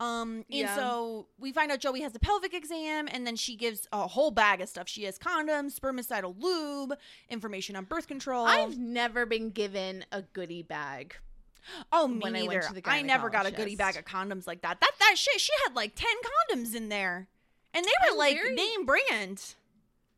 Um 0.00 0.38
and 0.50 0.60
Yeah. 0.60 0.74
so 0.74 1.28
we 1.38 1.52
find 1.52 1.70
out 1.70 1.78
Joey 1.78 2.00
has 2.00 2.14
a 2.16 2.18
pelvic 2.18 2.54
exam 2.54 3.08
and 3.10 3.24
then 3.26 3.36
she 3.36 3.54
gives 3.54 3.86
a 3.92 4.08
whole 4.08 4.32
bag 4.32 4.60
of 4.60 4.68
stuff. 4.68 4.88
She 4.88 5.04
has 5.04 5.18
condoms, 5.18 5.78
spermicidal 5.78 6.34
lube, 6.42 6.98
information 7.28 7.76
on 7.76 7.84
birth 7.84 8.08
control. 8.08 8.46
I've 8.46 8.78
never 8.78 9.26
been 9.26 9.50
given 9.50 10.04
a 10.10 10.22
goodie 10.22 10.62
bag. 10.64 11.16
Oh, 11.92 12.08
me 12.08 12.18
when 12.20 12.36
I 12.36 12.40
neither. 12.40 12.62
the 12.74 12.82
I 12.86 13.02
never 13.02 13.30
got 13.30 13.46
a 13.46 13.50
goodie 13.50 13.76
bag 13.76 13.96
of 13.96 14.04
condoms 14.04 14.46
like 14.46 14.62
that. 14.62 14.80
That 14.80 14.92
that 14.98 15.14
shit. 15.16 15.40
She 15.40 15.52
had 15.66 15.74
like 15.76 15.94
ten 15.94 16.10
condoms 16.56 16.74
in 16.74 16.88
there, 16.88 17.28
and 17.74 17.84
they 17.84 17.90
were 18.06 18.12
I'm 18.12 18.18
like 18.18 18.36
very- 18.36 18.54
name 18.54 18.84
brand. 18.86 19.54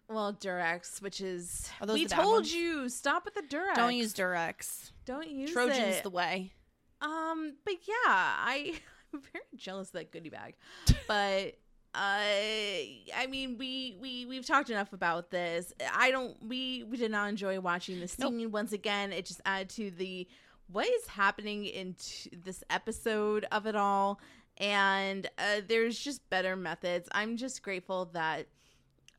Well, 0.09 0.35
Durex, 0.35 1.01
which 1.01 1.21
is 1.23 1.71
Are 1.81 1.87
those 1.87 1.95
we 1.95 2.05
told 2.07 2.33
ones? 2.35 2.55
you 2.55 2.89
stop 2.91 3.25
with 3.25 3.35
the 3.35 3.41
Durex. 3.43 3.75
Don't 3.75 3.95
use 3.95 4.13
Durex. 4.13 4.91
Don't 5.07 5.31
use 5.31 5.51
Trojan's 5.51 5.97
it. 5.97 6.03
the 6.03 6.11
way. 6.11 6.53
Um, 7.01 7.55
but 7.65 7.75
yeah, 7.87 7.95
I 8.07 8.75
I'm 9.15 9.21
very 9.33 9.45
jealous 9.57 9.89
of 9.89 9.93
that 9.95 10.13
goodie 10.13 10.29
bag. 10.31 10.55
but 11.09 11.55
uh 11.95 11.99
I 13.17 13.27
mean 13.31 13.57
we 13.57 13.97
we 14.01 14.27
we've 14.27 14.45
talked 14.47 14.69
enough 14.69 14.93
about 14.93 15.31
this. 15.31 15.73
I 15.95 16.11
don't 16.11 16.37
we 16.43 16.83
we 16.85 16.97
did 16.97 17.11
not 17.11 17.29
enjoy 17.29 17.59
watching 17.61 18.01
the 18.01 18.13
Nope. 18.19 18.33
scene 18.33 18.51
once 18.51 18.73
again. 18.73 19.13
It 19.13 19.27
just 19.27 19.41
added 19.47 19.69
to 19.71 19.91
the 19.91 20.27
what 20.67 20.87
is 20.87 21.07
happening 21.07 21.67
in 21.67 21.95
t- 21.95 22.31
this 22.33 22.63
episode 22.71 23.47
of 23.53 23.67
it 23.67 23.77
all 23.77 24.21
and 24.59 25.29
uh, 25.37 25.61
there's 25.67 25.99
just 25.99 26.29
better 26.31 26.55
methods. 26.55 27.09
I'm 27.13 27.37
just 27.37 27.63
grateful 27.63 28.07
that 28.13 28.47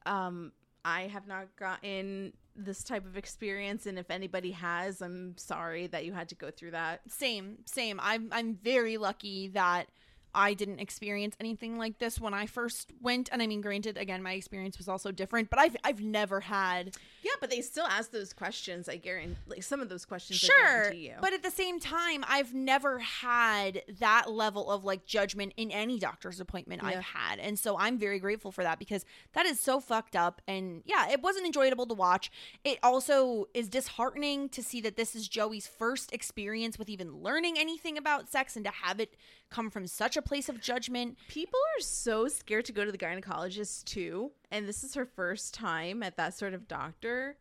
um 0.05 0.51
I 0.83 1.07
have 1.07 1.27
not 1.27 1.47
gotten 1.57 2.33
this 2.55 2.83
type 2.83 3.05
of 3.05 3.17
experience 3.17 3.85
and 3.85 3.99
if 3.99 4.09
anybody 4.09 4.51
has, 4.51 5.01
I'm 5.01 5.35
sorry 5.37 5.87
that 5.87 6.05
you 6.05 6.13
had 6.13 6.29
to 6.29 6.35
go 6.35 6.51
through 6.51 6.71
that. 6.71 7.01
Same, 7.07 7.57
same. 7.65 7.99
I'm 8.01 8.29
I'm 8.31 8.55
very 8.55 8.97
lucky 8.97 9.49
that 9.49 9.87
I 10.35 10.53
didn't 10.53 10.79
experience 10.79 11.35
anything 11.39 11.77
like 11.77 11.97
this 11.97 12.19
when 12.19 12.33
I 12.33 12.45
first 12.45 12.91
went. 13.01 13.29
And 13.31 13.41
I 13.41 13.47
mean, 13.47 13.61
granted, 13.61 13.97
again, 13.97 14.21
my 14.21 14.33
experience 14.33 14.77
was 14.77 14.87
also 14.87 15.11
different, 15.11 15.49
but 15.49 15.57
I've 15.57 15.75
I've 15.83 16.01
never 16.01 16.41
had 16.41 16.95
Yeah, 17.23 17.31
but 17.39 17.49
they 17.49 17.61
still 17.61 17.85
ask 17.85 18.11
those 18.11 18.33
questions. 18.33 18.89
I 18.89 18.97
guarantee, 18.97 19.37
like 19.47 19.63
some 19.63 19.79
of 19.79 19.89
those 19.89 20.05
questions. 20.05 20.39
Sure, 20.39 20.93
but 21.21 21.33
at 21.33 21.41
the 21.41 21.51
same 21.51 21.79
time, 21.79 22.23
I've 22.27 22.53
never 22.53 22.99
had 22.99 23.81
that 23.99 24.29
level 24.29 24.69
of 24.69 24.83
like 24.83 25.05
judgment 25.05 25.53
in 25.57 25.71
any 25.71 25.97
doctor's 25.97 26.39
appointment 26.39 26.81
Yeah. 26.83 26.89
I've 26.89 27.03
had, 27.03 27.39
and 27.39 27.57
so 27.57 27.77
I'm 27.77 27.97
very 27.97 28.19
grateful 28.19 28.51
for 28.51 28.63
that 28.63 28.77
because 28.77 29.05
that 29.33 29.45
is 29.45 29.59
so 29.59 29.79
fucked 29.79 30.15
up. 30.15 30.41
And 30.47 30.83
yeah, 30.85 31.09
it 31.09 31.21
wasn't 31.21 31.45
enjoyable 31.45 31.85
to 31.87 31.93
watch. 31.93 32.31
It 32.63 32.77
also 32.83 33.45
is 33.53 33.69
disheartening 33.69 34.49
to 34.49 34.61
see 34.61 34.81
that 34.81 34.97
this 34.97 35.15
is 35.15 35.27
Joey's 35.27 35.67
first 35.67 36.11
experience 36.13 36.77
with 36.77 36.89
even 36.89 37.21
learning 37.21 37.57
anything 37.57 37.97
about 37.97 38.29
sex 38.29 38.55
and 38.55 38.65
to 38.65 38.71
have 38.71 38.99
it 38.99 39.15
come 39.49 39.69
from 39.69 39.87
such 39.87 40.17
a 40.17 40.21
place 40.25 40.49
of 40.49 40.59
judgment. 40.61 41.17
people 41.27 41.59
are 41.77 41.81
so 41.81 42.27
scared 42.27 42.65
to 42.65 42.71
go 42.73 42.83
to 42.83 42.91
the 42.91 42.97
gynecologist 42.97 43.85
too, 43.85 44.31
and 44.51 44.67
this 44.67 44.83
is 44.83 44.93
her 44.95 45.05
first 45.05 45.53
time 45.53 46.03
at 46.03 46.17
that 46.17 46.33
sort 46.33 46.53
of 46.53 46.67
doctor. 46.67 47.37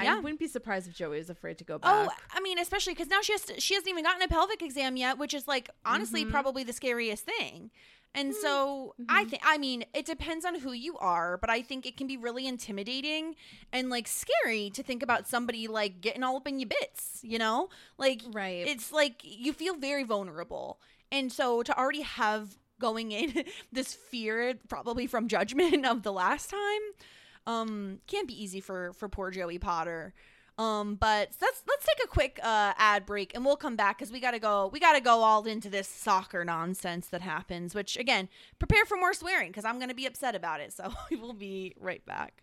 Yeah. 0.00 0.14
I 0.14 0.20
wouldn't 0.20 0.38
be 0.38 0.46
surprised 0.46 0.86
if 0.88 0.94
Joey 0.94 1.18
was 1.18 1.28
afraid 1.28 1.58
to 1.58 1.64
go 1.64 1.76
back. 1.78 1.90
Oh, 1.92 2.12
I 2.32 2.38
mean, 2.40 2.58
especially 2.60 2.94
because 2.94 3.08
now 3.08 3.20
she 3.20 3.32
has 3.32 3.42
to, 3.42 3.60
she 3.60 3.74
hasn't 3.74 3.88
even 3.90 4.04
gotten 4.04 4.22
a 4.22 4.28
pelvic 4.28 4.62
exam 4.62 4.96
yet, 4.96 5.18
which 5.18 5.34
is 5.34 5.48
like 5.48 5.70
honestly 5.84 6.22
Mm-hmm. 6.22 6.30
probably 6.30 6.62
the 6.62 6.72
scariest 6.72 7.24
thing. 7.24 7.70
And 8.14 8.32
Mm, 8.32 8.36
so 8.40 8.94
I 9.08 9.24
think 9.24 9.42
I 9.44 9.58
mean 9.58 9.84
it 9.92 10.06
depends 10.06 10.44
on 10.44 10.54
who 10.60 10.72
you 10.72 10.96
are, 10.98 11.36
but 11.36 11.50
I 11.50 11.62
think 11.62 11.84
it 11.84 11.96
can 11.96 12.06
be 12.06 12.16
really 12.16 12.46
intimidating 12.46 13.34
and 13.72 13.90
like 13.90 14.06
scary 14.08 14.70
to 14.70 14.82
think 14.84 15.02
about 15.02 15.26
somebody 15.28 15.66
like 15.66 16.00
getting 16.00 16.22
all 16.22 16.36
up 16.36 16.46
in 16.46 16.58
your 16.60 16.68
bits, 16.68 17.18
you 17.22 17.38
know? 17.38 17.68
Like 17.98 18.22
Right. 18.32 18.66
it's 18.68 18.92
like 18.92 19.20
you 19.24 19.52
feel 19.52 19.74
very 19.74 20.04
vulnerable. 20.04 20.80
And 21.10 21.32
so 21.32 21.62
to 21.62 21.76
already 21.78 22.02
have 22.02 22.56
going 22.80 23.12
in 23.12 23.44
this 23.72 23.94
fear 23.94 24.54
probably 24.68 25.06
from 25.06 25.28
judgment 25.28 25.84
of 25.92 26.02
the 26.02 26.12
last 26.12 26.50
time 26.50 26.80
um 27.46 27.98
can't 28.06 28.28
be 28.28 28.40
easy 28.40 28.60
for 28.60 28.92
for 28.92 29.08
poor 29.08 29.30
Joey 29.30 29.58
Potter. 29.58 30.14
Um, 30.58 30.96
but 30.96 31.30
let's 31.40 31.62
let's 31.68 31.86
take 31.86 32.04
a 32.04 32.08
quick 32.08 32.40
uh, 32.42 32.72
ad 32.76 33.06
break 33.06 33.34
and 33.34 33.44
we'll 33.44 33.56
come 33.56 33.76
back 33.76 33.98
because 33.98 34.10
we 34.10 34.18
gotta 34.18 34.40
go. 34.40 34.68
We 34.72 34.80
gotta 34.80 35.00
go 35.00 35.22
all 35.22 35.44
into 35.44 35.70
this 35.70 35.86
soccer 35.86 36.44
nonsense 36.44 37.06
that 37.08 37.20
happens. 37.22 37.76
Which 37.76 37.96
again, 37.96 38.28
prepare 38.58 38.84
for 38.84 38.96
more 38.96 39.14
swearing 39.14 39.50
because 39.50 39.64
I'm 39.64 39.78
gonna 39.78 39.94
be 39.94 40.06
upset 40.06 40.34
about 40.34 40.60
it. 40.60 40.72
So 40.72 40.92
we 41.10 41.16
will 41.16 41.32
be 41.32 41.74
right 41.78 42.04
back. 42.04 42.42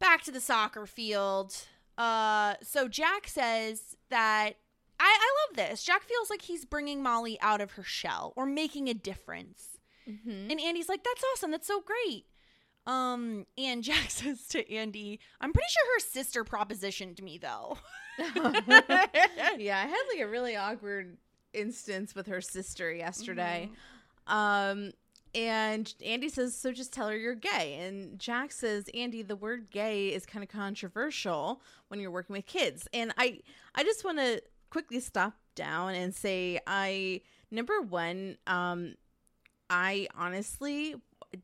Back 0.00 0.22
to 0.24 0.30
the 0.32 0.40
soccer 0.40 0.86
field. 0.86 1.54
Uh, 1.96 2.54
so 2.62 2.88
Jack 2.88 3.28
says 3.28 3.96
that 4.08 4.54
I, 4.98 5.18
I 5.20 5.34
love 5.48 5.56
this. 5.56 5.82
Jack 5.82 6.02
feels 6.02 6.30
like 6.30 6.42
he's 6.42 6.64
bringing 6.64 7.02
Molly 7.02 7.38
out 7.40 7.60
of 7.60 7.72
her 7.72 7.82
shell 7.82 8.32
or 8.36 8.46
making 8.46 8.88
a 8.88 8.94
difference. 8.94 9.78
And 10.50 10.60
Andy's 10.60 10.88
like, 10.88 11.04
"That's 11.04 11.22
awesome. 11.32 11.50
That's 11.52 11.66
so 11.68 11.80
great." 11.82 12.24
Um, 12.86 13.46
and 13.56 13.82
Jack 13.84 14.10
says 14.10 14.46
to 14.48 14.72
Andy, 14.72 15.20
"I'm 15.40 15.52
pretty 15.52 15.68
sure 15.70 15.94
her 15.94 16.00
sister 16.00 16.44
propositioned 16.44 17.22
me, 17.22 17.38
though." 17.38 17.78
yeah, 18.18 19.78
I 19.78 19.86
had 19.86 20.02
like 20.12 20.20
a 20.20 20.26
really 20.26 20.56
awkward 20.56 21.16
instance 21.52 22.14
with 22.14 22.26
her 22.26 22.40
sister 22.40 22.92
yesterday. 22.92 23.70
Um 24.26 24.92
and 25.34 25.92
Andy 26.04 26.28
says, 26.28 26.56
"So 26.56 26.72
just 26.72 26.92
tell 26.92 27.08
her 27.08 27.16
you're 27.16 27.34
gay." 27.34 27.78
And 27.80 28.18
Jack 28.18 28.52
says, 28.52 28.88
"Andy, 28.94 29.22
the 29.22 29.36
word 29.36 29.70
gay 29.70 30.08
is 30.08 30.26
kind 30.26 30.42
of 30.42 30.48
controversial 30.48 31.62
when 31.88 32.00
you're 32.00 32.10
working 32.10 32.34
with 32.34 32.46
kids." 32.46 32.88
And 32.92 33.12
I 33.16 33.40
I 33.74 33.84
just 33.84 34.04
want 34.04 34.18
to 34.18 34.42
quickly 34.70 35.00
stop 35.00 35.34
down 35.54 35.94
and 35.94 36.14
say 36.14 36.60
I 36.66 37.20
number 37.50 37.80
1 37.80 38.38
um 38.46 38.94
I 39.68 40.08
honestly 40.16 40.96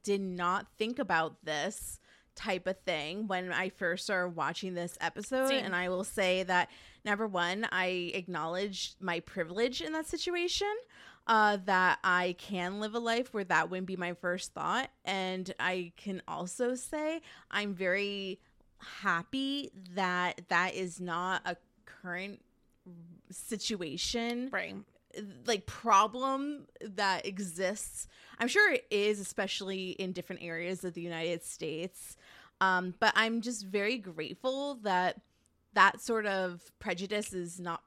did 0.02 0.20
not 0.20 0.66
think 0.78 0.98
about 0.98 1.44
this 1.44 2.00
type 2.34 2.66
of 2.66 2.78
thing 2.80 3.26
when 3.26 3.52
I 3.52 3.70
first 3.70 4.04
started 4.04 4.36
watching 4.36 4.74
this 4.74 4.96
episode. 5.00 5.48
Same. 5.48 5.64
And 5.64 5.74
I 5.74 5.88
will 5.88 6.04
say 6.04 6.42
that 6.44 6.70
number 7.04 7.26
one, 7.26 7.66
I 7.72 8.12
acknowledge 8.14 8.94
my 9.00 9.20
privilege 9.20 9.80
in 9.80 9.92
that 9.92 10.06
situation. 10.06 10.72
Uh, 11.28 11.58
that 11.64 11.98
I 12.04 12.36
can 12.38 12.78
live 12.78 12.94
a 12.94 13.00
life 13.00 13.34
where 13.34 13.42
that 13.42 13.68
wouldn't 13.68 13.88
be 13.88 13.96
my 13.96 14.12
first 14.12 14.54
thought. 14.54 14.90
And 15.04 15.52
I 15.58 15.90
can 15.96 16.22
also 16.28 16.76
say 16.76 17.20
I'm 17.50 17.74
very 17.74 18.38
happy 18.78 19.70
that 19.94 20.42
that 20.48 20.74
is 20.74 21.00
not 21.00 21.42
a 21.44 21.56
current 21.84 22.40
situation 23.30 24.48
right. 24.52 24.76
like 25.46 25.66
problem 25.66 26.66
that 26.80 27.26
exists. 27.26 28.06
I'm 28.38 28.48
sure 28.48 28.72
it 28.72 28.86
is, 28.90 29.18
especially 29.18 29.90
in 29.90 30.12
different 30.12 30.42
areas 30.42 30.84
of 30.84 30.94
the 30.94 31.00
United 31.00 31.42
States. 31.44 32.16
Um, 32.60 32.94
but 33.00 33.12
I'm 33.16 33.40
just 33.40 33.66
very 33.66 33.98
grateful 33.98 34.76
that 34.82 35.20
that 35.74 36.00
sort 36.00 36.26
of 36.26 36.62
prejudice 36.78 37.32
is 37.32 37.60
not 37.60 37.82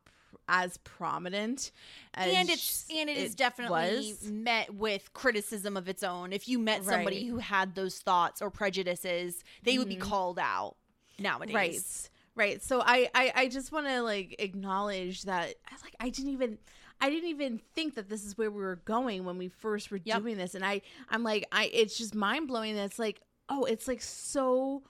as 0.50 0.78
prominent 0.78 1.72
as 2.16 2.34
and 2.34 2.50
it's 2.50 2.86
and 2.94 3.10
it 3.10 3.18
is 3.18 3.36
definitely 3.36 4.16
was. 4.20 4.30
met 4.30 4.74
with 4.74 5.14
criticism 5.14 5.78
of 5.78 5.88
its 5.88 6.04
own. 6.04 6.34
If 6.34 6.48
you 6.50 6.60
met 6.60 6.84
somebody 6.84 7.18
Right. 7.20 7.28
who 7.28 7.38
had 7.38 7.76
those 7.76 8.00
thoughts 8.00 8.42
or 8.42 8.50
prejudices, 8.50 9.44
they 9.64 9.78
would 9.78 9.88
be 9.88 9.96
mm-hmm. 9.96 10.10
called 10.10 10.40
out 10.40 10.76
nowadays. 11.20 11.54
right 11.54 12.10
right 12.36 12.64
so 12.64 12.82
i 12.86 13.10
i, 13.14 13.32
I 13.36 13.48
just 13.50 13.72
want 13.74 13.88
to 13.88 14.02
like 14.02 14.36
acknowledge 14.40 15.24
that 15.24 15.56
i 15.68 15.72
like 15.84 15.96
i 16.00 16.08
didn't 16.10 16.32
even 16.32 16.58
i 17.02 17.10
didn't 17.10 17.28
even 17.30 17.60
think 17.76 17.96
that 17.96 18.08
this 18.08 18.24
is 18.24 18.38
where 18.38 18.50
we 18.50 18.62
were 18.62 18.78
going 18.86 19.26
when 19.26 19.38
we 19.38 19.50
first 19.50 19.92
were 19.92 20.00
Yep. 20.04 20.22
doing 20.22 20.38
this 20.38 20.56
and 20.56 20.64
i 20.66 20.82
i'm 21.10 21.24
like 21.24 21.46
i 21.52 21.70
it's 21.74 21.98
just 21.98 22.16
mind-blowing 22.16 22.76
that 22.76 22.86
it's 22.86 23.00
like 23.00 23.20
oh 23.50 23.66
it's 23.66 23.88
like 23.90 24.02
so 24.02 24.84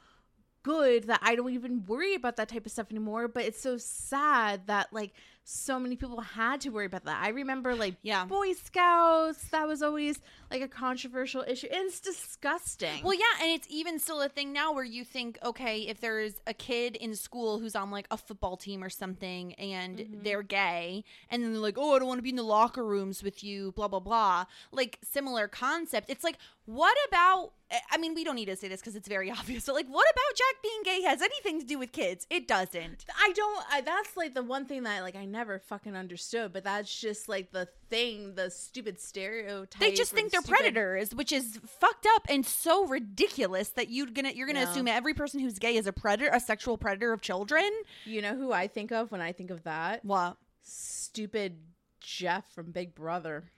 good 0.61 1.05
that 1.05 1.19
i 1.23 1.33
don't 1.35 1.53
even 1.53 1.83
worry 1.87 2.13
about 2.13 2.35
that 2.35 2.49
type 2.49 2.65
of 2.67 2.71
stuff 2.71 2.87
anymore 2.91 3.27
but 3.27 3.43
it's 3.45 3.59
so 3.61 3.77
sad 3.77 4.67
that 4.67 4.93
like 4.93 5.13
so 5.51 5.79
many 5.79 5.95
people 5.95 6.21
had 6.21 6.61
to 6.61 6.69
worry 6.69 6.85
about 6.85 7.05
that. 7.05 7.19
I 7.23 7.29
remember 7.29 7.73
like 7.75 7.95
Yeah. 8.03 8.25
Boy 8.25 8.53
Scouts, 8.53 9.47
that 9.49 9.67
was 9.67 9.81
always 9.81 10.19
like 10.51 10.61
a 10.61 10.67
controversial 10.67 11.43
issue. 11.47 11.67
And 11.71 11.87
it's 11.87 11.99
disgusting. 11.99 13.03
Well, 13.03 13.15
yeah, 13.15 13.41
and 13.43 13.51
it's 13.51 13.67
even 13.69 13.97
still 13.99 14.21
a 14.21 14.29
thing 14.29 14.53
now 14.53 14.73
where 14.73 14.83
you 14.83 15.03
think, 15.03 15.39
okay, 15.43 15.81
if 15.81 15.99
there's 16.01 16.35
a 16.45 16.53
kid 16.53 16.95
in 16.95 17.15
school 17.15 17.59
who's 17.59 17.75
on 17.75 17.89
like 17.89 18.05
a 18.11 18.17
football 18.17 18.57
team 18.57 18.83
or 18.83 18.89
something 18.89 19.53
and 19.55 19.89
Mm-hmm. 19.99 20.23
they're 20.23 20.43
gay, 20.43 21.03
and 21.31 21.43
then 21.43 21.51
they're 21.51 21.61
like, 21.61 21.77
oh, 21.77 21.95
I 21.95 21.99
don't 21.99 22.07
want 22.07 22.19
to 22.19 22.23
be 22.23 22.29
in 22.29 22.35
the 22.35 22.43
locker 22.43 22.85
rooms 22.85 23.23
with 23.23 23.43
you, 23.43 23.71
blah, 23.71 23.87
blah, 23.87 23.99
blah. 23.99 24.45
Like, 24.71 24.99
similar 25.03 25.47
concept. 25.47 26.09
It's 26.09 26.23
like, 26.23 26.37
what 26.65 26.95
about, 27.07 27.53
I 27.91 27.97
mean, 27.97 28.15
we 28.15 28.23
don't 28.23 28.35
need 28.35 28.45
to 28.45 28.55
say 28.55 28.67
this 28.67 28.79
because 28.79 28.95
it's 28.95 29.07
very 29.07 29.29
obvious, 29.39 29.65
but 29.67 29.75
like, 29.75 29.87
what 29.87 30.07
about 30.11 30.35
Jack 30.35 30.63
being 30.63 30.81
gay 30.83 31.01
has 31.07 31.21
anything 31.21 31.59
to 31.59 31.65
do 31.65 31.77
with 31.77 31.91
kids? 31.91 32.25
It 32.31 32.47
doesn't. 32.47 33.05
I 33.19 33.31
don't. 33.35 33.63
I, 33.71 33.81
that's 33.81 34.17
like 34.17 34.33
the 34.33 34.41
one 34.43 34.65
thing 34.65 34.83
that 34.83 35.03
like 35.03 35.15
I 35.15 35.25
never 35.25 35.59
fucking 35.59 35.95
understood. 35.95 36.51
But 36.51 36.63
that's 36.63 36.99
just 36.99 37.29
like 37.29 37.51
the 37.51 37.67
thing, 37.89 38.33
the 38.35 38.49
stupid 38.49 38.99
stereotype. 38.99 39.79
They 39.79 39.93
just 39.93 40.11
think 40.13 40.29
the 40.31 40.37
they're 40.37 40.41
stupid- 40.41 40.57
predators, 40.73 41.13
which 41.13 41.31
is 41.31 41.59
fucked 41.65 42.07
up 42.15 42.25
and 42.27 42.45
so 42.45 42.87
ridiculous 42.87 43.69
that 43.69 43.89
you're 43.89 44.07
gonna 44.07 44.31
you're 44.31 44.47
gonna 44.47 44.61
Yeah. 44.61 44.71
assume 44.71 44.87
every 44.87 45.13
person 45.13 45.39
who's 45.39 45.59
gay 45.59 45.75
is 45.75 45.85
a 45.85 45.93
predator, 45.93 46.31
a 46.33 46.39
sexual 46.39 46.77
predator 46.77 47.13
of 47.13 47.21
children. 47.21 47.69
You 48.05 48.21
know 48.23 48.35
who 48.35 48.51
I 48.51 48.67
think 48.67 48.91
of 48.91 49.11
when 49.11 49.21
I 49.21 49.31
think 49.31 49.51
of 49.51 49.63
that? 49.63 50.03
What? 50.03 50.37
Stupid 50.63 51.57
Jeff 51.99 52.51
from 52.53 52.71
Big 52.71 52.95
Brother. 52.95 53.51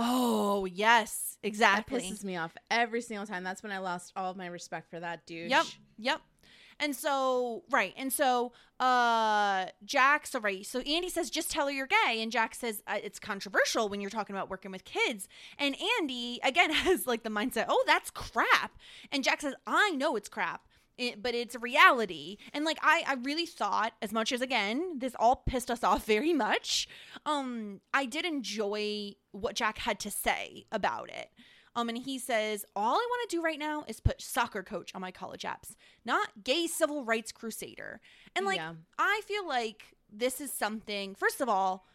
Oh 0.00 0.64
yes, 0.64 1.36
exactly. 1.42 1.98
That 1.98 2.04
pisses 2.04 2.24
me 2.24 2.36
off 2.36 2.56
every 2.70 3.02
single 3.02 3.26
time. 3.26 3.42
That's 3.42 3.64
when 3.64 3.72
I 3.72 3.78
lost 3.78 4.12
all 4.14 4.30
of 4.30 4.36
my 4.36 4.46
respect 4.46 4.88
for 4.88 5.00
that 5.00 5.26
dude. 5.26 5.50
Yep, 5.50 5.66
yep. 5.98 6.20
And 6.80 6.94
so 6.94 7.64
right, 7.70 7.92
and 7.96 8.12
so 8.12 8.52
uh 8.78 9.66
Jack, 9.84 10.28
so 10.28 10.38
right, 10.38 10.64
so 10.64 10.78
Andy 10.80 11.08
says 11.08 11.28
just 11.28 11.50
tell 11.50 11.66
her 11.66 11.72
you're 11.72 11.88
gay, 11.88 12.22
and 12.22 12.30
Jack 12.30 12.54
says 12.54 12.84
uh, 12.86 12.98
it's 13.02 13.18
controversial 13.18 13.88
when 13.88 14.00
you're 14.00 14.10
talking 14.10 14.36
about 14.36 14.48
working 14.48 14.70
with 14.70 14.84
kids, 14.84 15.26
and 15.58 15.74
Andy 15.98 16.38
again 16.44 16.70
has 16.72 17.08
like 17.08 17.24
the 17.24 17.30
mindset, 17.30 17.64
oh 17.68 17.82
that's 17.84 18.10
crap, 18.10 18.78
and 19.10 19.24
Jack 19.24 19.40
says 19.40 19.54
I 19.66 19.90
know 19.90 20.14
it's 20.14 20.28
crap. 20.28 20.67
It, 20.98 21.22
but 21.22 21.34
it's 21.34 21.54
a 21.54 21.60
reality 21.60 22.38
and 22.52 22.64
like 22.64 22.78
I, 22.82 23.04
I 23.06 23.14
really 23.14 23.46
thought 23.46 23.92
as 24.02 24.12
much 24.12 24.32
as 24.32 24.40
again 24.40 24.98
this 24.98 25.14
all 25.18 25.36
pissed 25.36 25.70
us 25.70 25.84
off 25.84 26.04
very 26.16 26.32
much 26.32 26.88
um 27.24 27.80
i 27.94 28.04
did 28.04 28.24
enjoy 28.24 29.12
what 29.30 29.54
jack 29.54 29.78
had 29.78 30.00
to 30.00 30.10
say 30.10 30.66
about 30.72 31.08
it 31.10 31.30
um, 31.78 31.88
and 31.88 31.98
he 31.98 32.18
says, 32.18 32.64
All 32.74 32.94
I 32.94 33.06
want 33.08 33.30
to 33.30 33.36
do 33.36 33.40
right 33.40 33.58
now 33.58 33.84
is 33.86 34.00
put 34.00 34.20
soccer 34.20 34.64
coach 34.64 34.90
on 34.96 35.00
my 35.00 35.12
college 35.12 35.42
apps, 35.42 35.76
not 36.04 36.42
gay 36.42 36.66
civil 36.66 37.04
rights 37.04 37.30
crusader. 37.30 38.00
And 38.34 38.44
like, 38.44 38.56
Yeah. 38.56 38.72
I 38.98 39.20
feel 39.26 39.46
like 39.46 39.84
this 40.12 40.40
is 40.40 40.52
something, 40.52 41.14
first 41.14 41.40
of 41.40 41.48
all, 41.48 41.86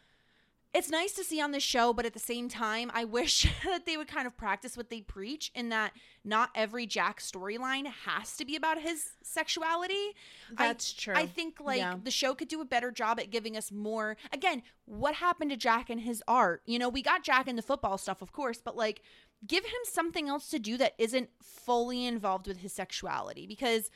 it's 0.74 0.90
nice 0.90 1.12
to 1.14 1.24
see 1.24 1.40
on 1.40 1.52
the 1.52 1.60
show, 1.60 1.94
but 1.94 2.06
at 2.06 2.14
the 2.14 2.20
same 2.20 2.50
time, 2.50 2.90
I 2.94 3.04
wish 3.06 3.48
that 3.66 3.86
they 3.86 3.96
would 3.98 4.08
kind 4.08 4.26
of 4.26 4.36
practice 4.36 4.76
what 4.76 4.90
they 4.90 5.02
preach 5.02 5.52
in 5.54 5.70
that 5.70 5.94
not 6.26 6.50
every 6.56 6.86
Jack 6.88 7.20
storyline 7.20 7.86
has 8.06 8.36
to 8.38 8.46
be 8.46 8.56
about 8.56 8.82
his 8.82 9.12
sexuality. 9.22 10.14
I- 10.58 10.68
That's 10.68 10.92
true. 10.94 11.14
I 11.16 11.26
think 11.28 11.60
like 11.60 11.78
Yeah. 11.78 11.96
the 12.04 12.12
show 12.12 12.34
could 12.34 12.48
do 12.48 12.62
a 12.62 12.66
better 12.66 12.92
job 12.92 13.20
at 13.20 13.30
giving 13.30 13.56
us 13.56 13.72
more. 13.72 14.18
Again, 14.32 14.64
what 14.86 15.16
happened 15.16 15.52
to 15.52 15.58
Jack 15.58 15.90
and 15.90 16.02
his 16.02 16.24
art? 16.28 16.64
You 16.66 16.80
know, 16.80 16.90
we 16.90 17.02
got 17.02 17.24
Jack 17.24 17.48
in 17.48 17.56
the 17.56 17.62
football 17.62 17.98
stuff, 17.98 18.22
of 18.22 18.32
course, 18.32 18.60
but 18.64 18.76
like 18.76 19.02
give 19.46 19.66
him 19.66 19.82
something 19.84 20.30
else 20.30 20.50
to 20.50 20.60
do 20.60 20.78
that 20.78 20.94
isn't 20.98 21.30
fully 21.42 22.06
involved 22.06 22.48
with 22.48 22.58
his 22.58 22.72
sexuality 22.74 23.46
because 23.46 23.92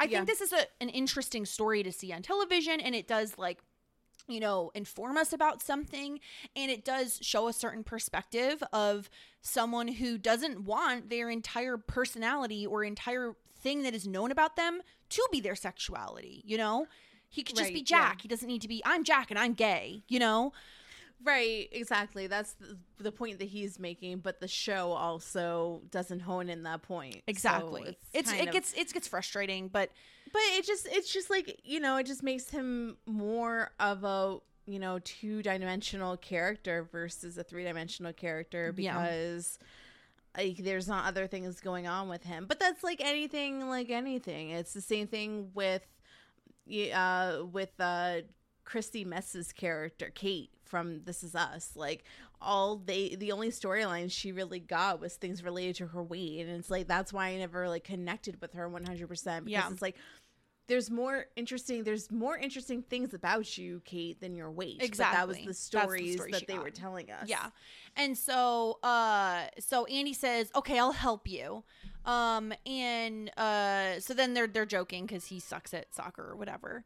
I 0.00 0.04
Yeah. 0.04 0.18
think 0.18 0.28
this 0.28 0.40
is 0.40 0.52
a, 0.52 0.66
an 0.80 0.88
interesting 0.90 1.44
story 1.46 1.82
to 1.82 1.92
see 1.92 2.12
on 2.12 2.22
television 2.22 2.80
and 2.80 2.94
it 2.94 3.08
does 3.08 3.38
like 3.38 3.58
you 4.26 4.40
know, 4.40 4.70
inform 4.74 5.16
us 5.16 5.32
about 5.32 5.62
something. 5.62 6.20
And 6.56 6.70
it 6.70 6.84
does 6.84 7.18
show 7.22 7.48
a 7.48 7.52
certain 7.52 7.84
perspective 7.84 8.62
of 8.72 9.08
someone 9.40 9.88
who 9.88 10.18
doesn't 10.18 10.64
want 10.64 11.10
their 11.10 11.30
entire 11.30 11.76
personality 11.76 12.66
or 12.66 12.84
entire 12.84 13.34
thing 13.60 13.82
that 13.82 13.94
is 13.94 14.06
known 14.06 14.30
about 14.30 14.56
them 14.56 14.80
to 15.10 15.26
be 15.32 15.40
their 15.40 15.56
sexuality, 15.56 16.42
you 16.44 16.56
know? 16.58 16.86
He 17.30 17.42
could 17.42 17.56
just 17.56 17.68
be 17.70 17.80
Right, 17.80 17.90
yeah. 17.90 17.98
Jack. 18.08 18.22
He 18.22 18.28
doesn't 18.28 18.48
need 18.48 18.62
to 18.62 18.68
be, 18.68 18.82
I'm 18.84 19.04
Jack 19.04 19.30
and 19.30 19.38
I'm 19.38 19.52
gay, 19.54 20.02
you 20.08 20.18
know? 20.18 20.52
Right, 21.24 21.68
exactly. 21.72 22.26
That's 22.28 22.52
the, 22.52 22.78
the 22.98 23.12
point 23.12 23.40
that 23.40 23.48
he's 23.48 23.78
making, 23.78 24.18
but 24.18 24.40
the 24.40 24.46
show 24.48 24.92
also 24.92 25.82
doesn't 25.90 26.20
hone 26.20 26.48
in 26.48 26.62
that 26.62 26.82
point. 26.82 27.16
So 27.16 27.22
Exactly. 27.26 27.98
it's 28.12 28.30
kind 28.30 28.42
it 28.42 28.48
of- 28.48 28.52
gets 28.52 28.72
it 28.74 28.92
gets 28.92 29.08
frustrating, 29.08 29.68
but 29.68 29.90
but 30.32 30.42
it 30.56 30.64
just 30.66 30.86
it's 30.90 31.12
just 31.12 31.30
like 31.30 31.60
you 31.64 31.80
know 31.80 31.96
it 31.96 32.06
just 32.06 32.22
makes 32.22 32.50
him 32.50 32.96
more 33.06 33.70
of 33.80 34.04
a 34.04 34.38
you 34.66 34.78
know 34.78 34.98
two 35.04 35.42
dimensional 35.42 36.16
character 36.16 36.86
versus 36.92 37.38
a 37.38 37.44
three 37.44 37.64
dimensional 37.64 38.12
character 38.12 38.74
Yeah. 38.76 39.00
because 39.00 39.58
like 40.36 40.58
there's 40.58 40.86
not 40.86 41.06
other 41.06 41.26
things 41.26 41.58
going 41.60 41.86
on 41.88 42.08
with 42.08 42.22
him. 42.22 42.44
But 42.46 42.60
that's 42.60 42.84
like 42.84 43.00
anything, 43.00 43.68
like 43.68 43.90
anything. 43.90 44.50
It's 44.50 44.72
the 44.74 44.80
same 44.82 45.06
thing 45.08 45.50
with 45.54 45.82
uh 46.94 47.38
with 47.50 47.70
uh 47.80 48.16
Chrissy 48.64 49.04
Metz's 49.04 49.52
character 49.52 50.10
Kate 50.14 50.50
from 50.64 51.02
This 51.04 51.22
Is 51.24 51.34
Us. 51.34 51.70
Like 51.74 52.04
all 52.40 52.76
they 52.76 53.16
the 53.16 53.32
only 53.32 53.48
storyline 53.48 54.10
she 54.12 54.30
really 54.32 54.60
got 54.60 55.00
was 55.00 55.14
things 55.16 55.42
related 55.42 55.74
to 55.76 55.86
her 55.88 56.02
weight 56.02 56.40
and 56.40 56.50
it's 56.50 56.70
like 56.70 56.86
that's 56.86 57.12
why 57.12 57.28
I 57.28 57.36
never 57.38 57.68
like 57.68 57.82
connected 57.84 58.40
with 58.40 58.52
her 58.52 58.68
100% 58.70 59.08
because 59.08 59.42
Yeah. 59.46 59.68
it's 59.72 59.82
like 59.82 59.96
there's 60.68 60.90
more 60.90 61.26
interesting 61.34 61.82
there's 61.82 62.10
more 62.10 62.36
interesting 62.36 62.82
things 62.82 63.14
about 63.14 63.56
you 63.58 63.80
Kate 63.84 64.20
than 64.20 64.34
your 64.34 64.50
weight. 64.50 64.78
But 64.78 64.96
that 64.98 65.26
was 65.26 65.36
the 65.38 65.46
That's 65.46 65.58
the 65.58 65.64
stories 65.78 66.14
story 66.14 66.32
that 66.32 66.46
they 66.46 66.54
got. 66.54 66.62
were 66.62 66.70
telling 66.70 67.10
us. 67.10 67.26
Yeah. 67.26 67.46
And 67.96 68.16
so 68.16 68.78
uh 68.82 69.46
so 69.58 69.86
Andy 69.86 70.12
says, 70.12 70.50
"Okay, 70.54 70.78
I'll 70.78 70.92
help 70.92 71.26
you." 71.26 71.64
Um 72.04 72.52
and 72.66 73.30
uh 73.36 73.98
so 74.00 74.14
then 74.14 74.34
they're 74.34 74.46
they're 74.46 74.66
joking 74.66 75.06
cuz 75.06 75.26
he 75.26 75.40
sucks 75.40 75.74
at 75.74 75.94
soccer 75.94 76.30
or 76.30 76.36
whatever. 76.36 76.84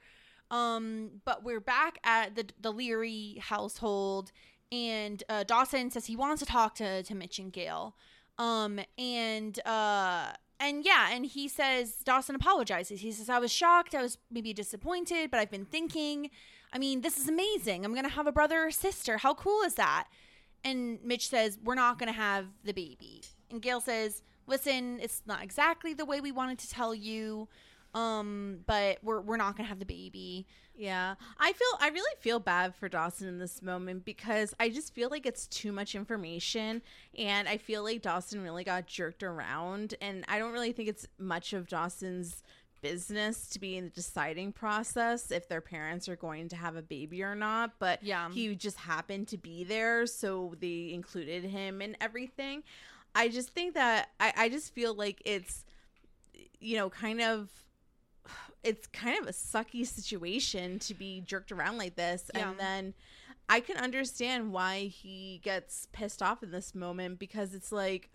Um 0.51 1.21
but 1.25 1.43
we're 1.43 1.61
back 1.61 1.99
at 2.05 2.35
the 2.37 2.47
the 2.61 2.73
Leery 2.73 3.39
household 3.43 4.33
and 4.71 5.23
uh 5.29 5.45
Dawson 5.45 5.91
says 5.91 6.07
he 6.07 6.17
wants 6.17 6.41
to 6.41 6.47
talk 6.47 6.75
to 6.77 7.03
to 7.03 7.15
Mitch 7.15 7.39
and 7.39 7.53
Gale. 7.53 7.97
Um 8.39 8.81
and 8.97 9.59
uh 9.67 10.33
and 10.61 10.85
yeah, 10.85 11.09
and 11.11 11.27
he 11.27 11.49
says 11.49 11.97
Dawson 12.05 12.35
apologizes. 12.35 13.01
He 13.01 13.13
says 13.13 13.29
I 13.29 13.39
was 13.39 13.53
shocked, 13.53 13.95
I 13.95 14.03
was 14.03 14.19
maybe 14.31 14.53
disappointed, 14.53 15.31
but 15.31 15.41
I've 15.41 15.51
been 15.51 15.65
thinking, 15.65 16.31
I 16.73 16.79
mean, 16.79 17.01
this 17.01 17.19
is 17.19 17.29
amazing. 17.29 17.85
I'm 17.85 17.93
to 18.05 18.11
have 18.11 18.27
a 18.27 18.33
brother 18.33 18.67
or 18.67 18.71
sister. 18.71 19.19
How 19.19 19.35
cool 19.35 19.63
is 19.63 19.75
that? 19.75 20.09
And 20.65 20.99
Mitch 21.03 21.29
says, 21.29 21.59
We're 21.63 21.75
not 21.75 21.99
to 22.13 22.19
have 22.19 22.47
the 22.65 22.73
baby. 22.73 23.23
And 23.51 23.61
Gale 23.61 23.81
says, 23.81 24.23
Listen, 24.47 24.99
it's 25.01 25.23
not 25.27 25.43
exactly 25.43 25.95
the 25.95 26.05
way 26.05 26.21
we 26.21 26.33
wanted 26.33 26.59
to 26.61 26.69
tell 26.69 26.95
you, 26.95 27.49
um, 27.95 28.61
but 28.67 28.99
we're, 29.03 29.21
we're 29.21 29.37
not 29.37 29.57
going 29.57 29.65
to 29.65 29.69
have 29.69 29.79
the 29.79 29.85
baby. 29.85 30.47
Yeah. 30.75 31.15
I 31.39 31.53
feel 31.53 31.69
I 31.81 31.89
really 31.89 32.15
feel 32.21 32.41
bad 32.41 32.75
for 32.75 32.89
Dawson 32.89 33.29
in 33.29 33.39
this 33.39 33.61
moment 33.61 34.05
because 34.07 34.55
I 34.59 34.71
just 34.71 34.95
feel 34.95 35.11
like 35.11 35.27
it's 35.27 35.47
too 35.47 35.71
much 35.73 35.95
information 35.95 36.81
and 37.19 37.47
I 37.47 37.59
feel 37.59 37.83
like 37.83 38.01
Dawson 38.01 38.43
really 38.43 38.65
got 38.65 38.87
jerked 38.87 39.23
around 39.23 39.95
and 40.01 40.25
I 40.29 40.39
don't 40.39 40.53
really 40.53 40.73
think 40.73 40.89
it's 40.89 41.07
much 41.19 41.53
of 41.53 41.69
Dawson's 41.69 42.43
business 42.81 43.49
to 43.51 43.61
be 43.61 43.77
in 43.77 43.85
the 43.85 43.91
deciding 43.91 44.53
process 44.53 45.31
if 45.31 45.47
their 45.47 45.61
parents 45.61 46.09
are 46.09 46.17
going 46.17 46.49
to 46.49 46.57
have 46.57 46.75
a 46.75 46.83
baby 46.83 47.23
or 47.23 47.35
not, 47.35 47.73
but 47.79 48.03
Yeah. 48.03 48.31
he 48.31 48.57
just 48.57 48.79
happened 48.79 49.29
to 49.29 49.37
be 49.39 49.63
there 49.65 50.07
so 50.07 50.55
they 50.59 50.91
included 50.93 51.45
him 51.45 51.81
and 51.83 51.97
everything. 52.01 52.63
I 53.15 53.29
just 53.29 53.51
think 53.51 53.75
that 53.75 54.09
I, 54.19 54.33
I 54.37 54.49
just 54.49 54.75
feel 54.75 54.95
like 54.95 55.21
it's 55.27 55.65
you 56.59 56.77
know, 56.77 56.89
kind 56.89 57.21
of 57.21 57.51
it's 58.63 58.87
kind 58.89 59.19
of 59.21 59.27
a 59.29 59.33
sucky 59.33 59.87
situation 59.87 60.79
to 60.79 60.95
be 60.95 61.21
jerked 61.21 61.51
around 61.53 61.79
like 61.79 61.97
this 61.97 62.31
Yeah. 62.35 62.51
and 62.51 62.59
then 62.59 62.95
i 63.49 63.61
can 63.61 63.77
understand 63.77 64.53
why 64.53 64.85
he 64.85 65.41
gets 65.43 65.89
pissed 65.93 66.23
off 66.23 66.43
in 66.43 66.51
this 66.51 66.75
moment 66.75 67.19
because 67.19 67.55
it's 67.55 67.73
like 67.73 68.11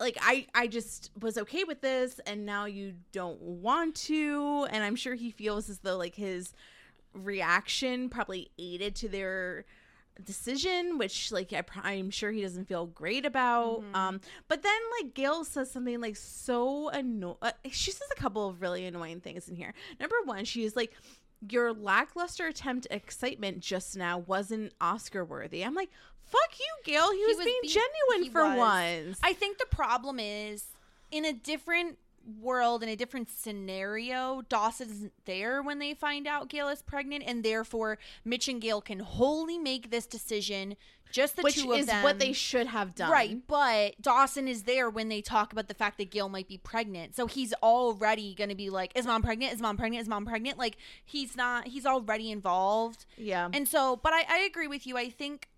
like 0.00 0.16
i 0.20 0.46
i 0.54 0.66
just 0.66 1.10
was 1.20 1.38
okay 1.38 1.64
with 1.64 1.80
this 1.80 2.20
and 2.26 2.44
now 2.46 2.64
you 2.64 2.94
don't 3.12 3.40
want 3.40 3.94
to 3.94 4.66
and 4.70 4.82
i'm 4.84 4.96
sure 4.96 5.14
he 5.14 5.30
feels 5.30 5.68
as 5.68 5.78
though 5.80 5.96
like 5.96 6.14
his 6.14 6.52
reaction 7.14 8.08
probably 8.08 8.50
aided 8.58 8.94
to 8.94 9.08
their 9.08 9.64
decision 10.24 10.98
which 10.98 11.30
like 11.30 11.52
I, 11.52 11.62
i'm 11.82 12.10
sure 12.10 12.30
he 12.32 12.42
doesn't 12.42 12.66
feel 12.66 12.86
great 12.86 13.24
about 13.24 13.84
um 13.94 14.20
but 14.48 14.62
then 14.62 14.80
like 15.00 15.14
gale 15.14 15.44
says 15.44 15.70
something 15.70 16.00
like 16.00 16.16
so 16.16 16.88
annoying 16.88 17.36
uh, 17.42 17.52
she 17.70 17.90
says 17.90 18.08
a 18.10 18.20
couple 18.20 18.48
of 18.48 18.60
really 18.60 18.84
annoying 18.86 19.20
things 19.20 19.48
in 19.48 19.56
here. 19.56 19.74
Number 20.00 20.16
one 20.24 20.44
she's 20.44 20.76
like 20.76 20.92
your 21.48 21.72
lackluster 21.72 22.46
attempt 22.46 22.86
at 22.90 22.96
excitement 22.96 23.60
just 23.60 23.96
now 23.96 24.18
wasn't 24.18 24.72
oscar 24.80 25.24
worthy. 25.24 25.62
I'm 25.62 25.74
like 25.74 25.90
fuck 26.24 26.58
you 26.58 26.92
gale. 26.92 27.10
He, 27.12 27.24
was, 27.24 27.38
being 27.38 27.60
be- 27.62 27.68
genuine 27.68 28.32
for 28.32 28.44
was. 28.44 28.58
once. 28.58 29.18
I 29.22 29.32
think 29.32 29.58
the 29.58 29.66
problem 29.66 30.18
is 30.20 30.66
in 31.10 31.24
a 31.24 31.32
different 31.32 31.98
world 32.40 32.82
in 32.82 32.88
a 32.88 32.96
different 32.96 33.28
scenario, 33.28 34.42
Dawson 34.48 34.90
isn't 34.90 35.12
there 35.24 35.62
when 35.62 35.78
they 35.78 35.94
find 35.94 36.26
out 36.26 36.48
Gale 36.48 36.68
is 36.68 36.82
pregnant, 36.82 37.24
and 37.26 37.44
therefore 37.44 37.98
Mitch 38.24 38.48
and 38.48 38.60
Gale 38.60 38.80
can 38.80 39.00
wholly 39.00 39.58
make 39.58 39.90
this 39.90 40.06
decision. 40.06 40.76
Just 41.10 41.36
the 41.36 41.42
Which 41.42 41.54
two 41.62 41.72
of 41.72 41.78
is 41.78 41.86
them. 41.86 42.02
what 42.02 42.18
they 42.18 42.34
should 42.34 42.66
have 42.66 42.94
done. 42.94 43.10
Right, 43.10 43.38
but 43.46 43.94
Dawson 44.02 44.46
is 44.46 44.64
there 44.64 44.90
when 44.90 45.08
they 45.08 45.22
talk 45.22 45.52
about 45.52 45.66
the 45.66 45.72
fact 45.72 45.96
that 45.96 46.10
Gale 46.10 46.28
might 46.28 46.48
be 46.48 46.58
pregnant. 46.58 47.16
So 47.16 47.26
he's 47.26 47.54
already 47.62 48.34
going 48.34 48.50
to 48.50 48.54
be 48.54 48.68
like, 48.68 48.92
"Is 48.94 49.06
mom 49.06 49.22
pregnant? 49.22 49.54
Is 49.54 49.60
mom 49.62 49.78
pregnant? 49.78 50.02
Is 50.02 50.08
mom 50.08 50.26
pregnant?" 50.26 50.58
Like 50.58 50.76
he's 51.02 51.34
not. 51.34 51.68
He's 51.68 51.86
already 51.86 52.30
involved. 52.30 53.06
Yeah. 53.16 53.48
And 53.54 53.66
so, 53.66 53.96
but 53.96 54.12
I, 54.12 54.24
I 54.28 54.38
agree 54.40 54.66
with 54.66 54.86
you. 54.86 54.98
I 54.98 55.08
think, 55.08 55.48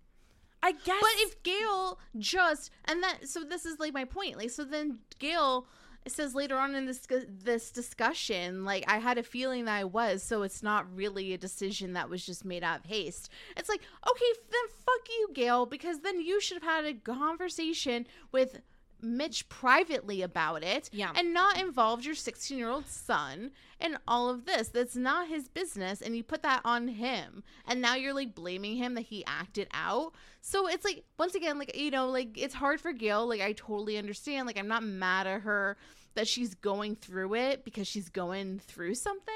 I 0.63 0.71
guess. 0.71 1.01
But 1.01 1.11
if 1.15 1.43
Gale 1.43 1.99
just 2.17 2.71
and 2.85 3.03
that 3.03 3.27
so 3.27 3.43
this 3.43 3.65
is 3.65 3.77
like 3.77 3.93
my 3.93 4.05
point. 4.05 4.37
Like 4.37 4.51
so 4.51 4.63
then 4.63 4.99
Gale 5.19 5.67
says 6.09 6.33
later 6.33 6.57
on 6.57 6.73
in 6.73 6.85
this 6.85 7.07
this 7.27 7.71
discussion, 7.71 8.65
like 8.65 8.83
I 8.87 8.97
had 8.97 9.17
a 9.17 9.23
feeling 9.23 9.65
that 9.65 9.77
I 9.77 9.83
was, 9.83 10.23
so 10.23 10.41
it's 10.41 10.63
not 10.63 10.93
really 10.95 11.33
a 11.33 11.37
decision 11.37 11.93
that 11.93 12.09
was 12.09 12.25
just 12.25 12.43
made 12.43 12.63
out 12.63 12.79
of 12.79 12.85
haste. 12.85 13.29
It's 13.55 13.69
like, 13.69 13.81
okay, 14.09 14.39
then 14.51 14.61
fuck 14.85 15.07
you, 15.09 15.29
Gale, 15.33 15.65
because 15.65 15.99
then 15.99 16.19
you 16.21 16.41
should 16.41 16.61
have 16.61 16.83
had 16.83 16.85
a 16.85 16.93
conversation 16.93 18.07
with 18.31 18.61
Mitch 19.01 19.47
privately 19.49 20.21
about 20.21 20.63
it 20.63 20.89
Yeah. 20.93 21.11
and 21.15 21.33
not 21.33 21.59
involved 21.59 22.05
your 22.05 22.15
16 22.15 22.57
year 22.57 22.69
old 22.69 22.87
son 22.87 23.51
in 23.79 23.97
all 24.07 24.29
of 24.29 24.45
this. 24.45 24.67
That's 24.69 24.95
not 24.95 25.27
his 25.27 25.47
business. 25.47 26.01
And 26.01 26.15
you 26.15 26.23
put 26.23 26.43
that 26.43 26.61
on 26.63 26.87
him. 26.87 27.43
And 27.67 27.81
now 27.81 27.95
you're 27.95 28.13
like 28.13 28.35
blaming 28.35 28.77
him 28.77 28.93
that 28.95 29.01
he 29.01 29.25
acted 29.25 29.67
out. 29.73 30.13
So 30.41 30.67
it's 30.67 30.85
like, 30.85 31.03
once 31.17 31.35
again, 31.35 31.57
like, 31.59 31.75
you 31.75 31.91
know, 31.91 32.07
like 32.09 32.37
it's 32.37 32.53
hard 32.55 32.79
for 32.81 32.93
Gale. 32.93 33.27
Like, 33.27 33.41
I 33.41 33.53
totally 33.53 33.97
understand. 33.97 34.47
Like, 34.47 34.57
I'm 34.59 34.67
not 34.67 34.83
mad 34.83 35.27
at 35.27 35.41
her 35.41 35.77
that 36.13 36.27
she's 36.27 36.53
going 36.55 36.95
through 36.95 37.35
it 37.35 37.63
because 37.63 37.87
she's 37.87 38.09
going 38.09 38.59
through 38.59 38.95
something. 38.95 39.33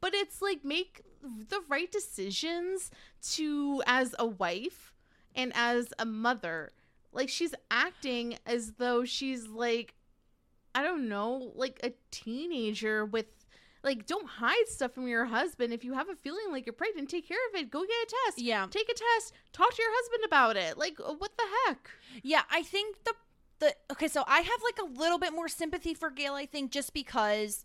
But 0.00 0.14
it's 0.14 0.40
like, 0.42 0.64
make 0.64 1.02
the 1.22 1.60
right 1.68 1.90
decisions 1.90 2.90
to, 3.32 3.82
as 3.86 4.14
a 4.18 4.26
wife 4.26 4.94
and 5.34 5.52
as 5.54 5.92
a 5.98 6.04
mother 6.06 6.72
like 7.12 7.28
she's 7.28 7.54
acting 7.70 8.36
as 8.46 8.72
though 8.78 9.04
she's 9.04 9.46
like 9.46 9.94
i 10.74 10.82
don't 10.82 11.08
know 11.08 11.52
like 11.54 11.80
a 11.82 11.92
teenager 12.10 13.04
with 13.04 13.26
like 13.86 14.04
don't 14.04 14.26
hide 14.26 14.66
stuff 14.66 14.92
from 14.92 15.06
your 15.06 15.24
husband. 15.26 15.72
If 15.72 15.84
you 15.84 15.94
have 15.94 16.08
a 16.08 16.16
feeling 16.16 16.50
like 16.50 16.66
you're 16.66 16.72
pregnant 16.72 17.08
take 17.08 17.26
care 17.26 17.38
of 17.48 17.60
it. 17.60 17.70
Go 17.70 17.82
get 17.82 17.90
a 17.90 18.14
test. 18.26 18.42
Yeah. 18.42 18.66
take 18.68 18.90
a 18.90 18.94
test. 18.94 19.32
Talk 19.52 19.72
to 19.74 19.82
your 19.82 19.92
husband 19.94 20.22
about 20.26 20.56
it. 20.56 20.76
Like 20.76 20.98
uh, 20.98 21.14
what 21.16 21.30
the 21.36 21.44
heck? 21.66 21.88
Yeah, 22.22 22.42
I 22.50 22.62
think 22.62 23.04
the 23.04 23.12
the 23.60 23.74
okay, 23.92 24.08
so 24.08 24.24
I 24.26 24.40
have 24.40 24.60
like 24.64 24.78
a 24.80 24.98
little 24.98 25.18
bit 25.18 25.32
more 25.32 25.48
sympathy 25.48 25.94
for 25.94 26.10
Gale, 26.10 26.34
I 26.34 26.46
think, 26.46 26.72
just 26.72 26.92
because 26.92 27.64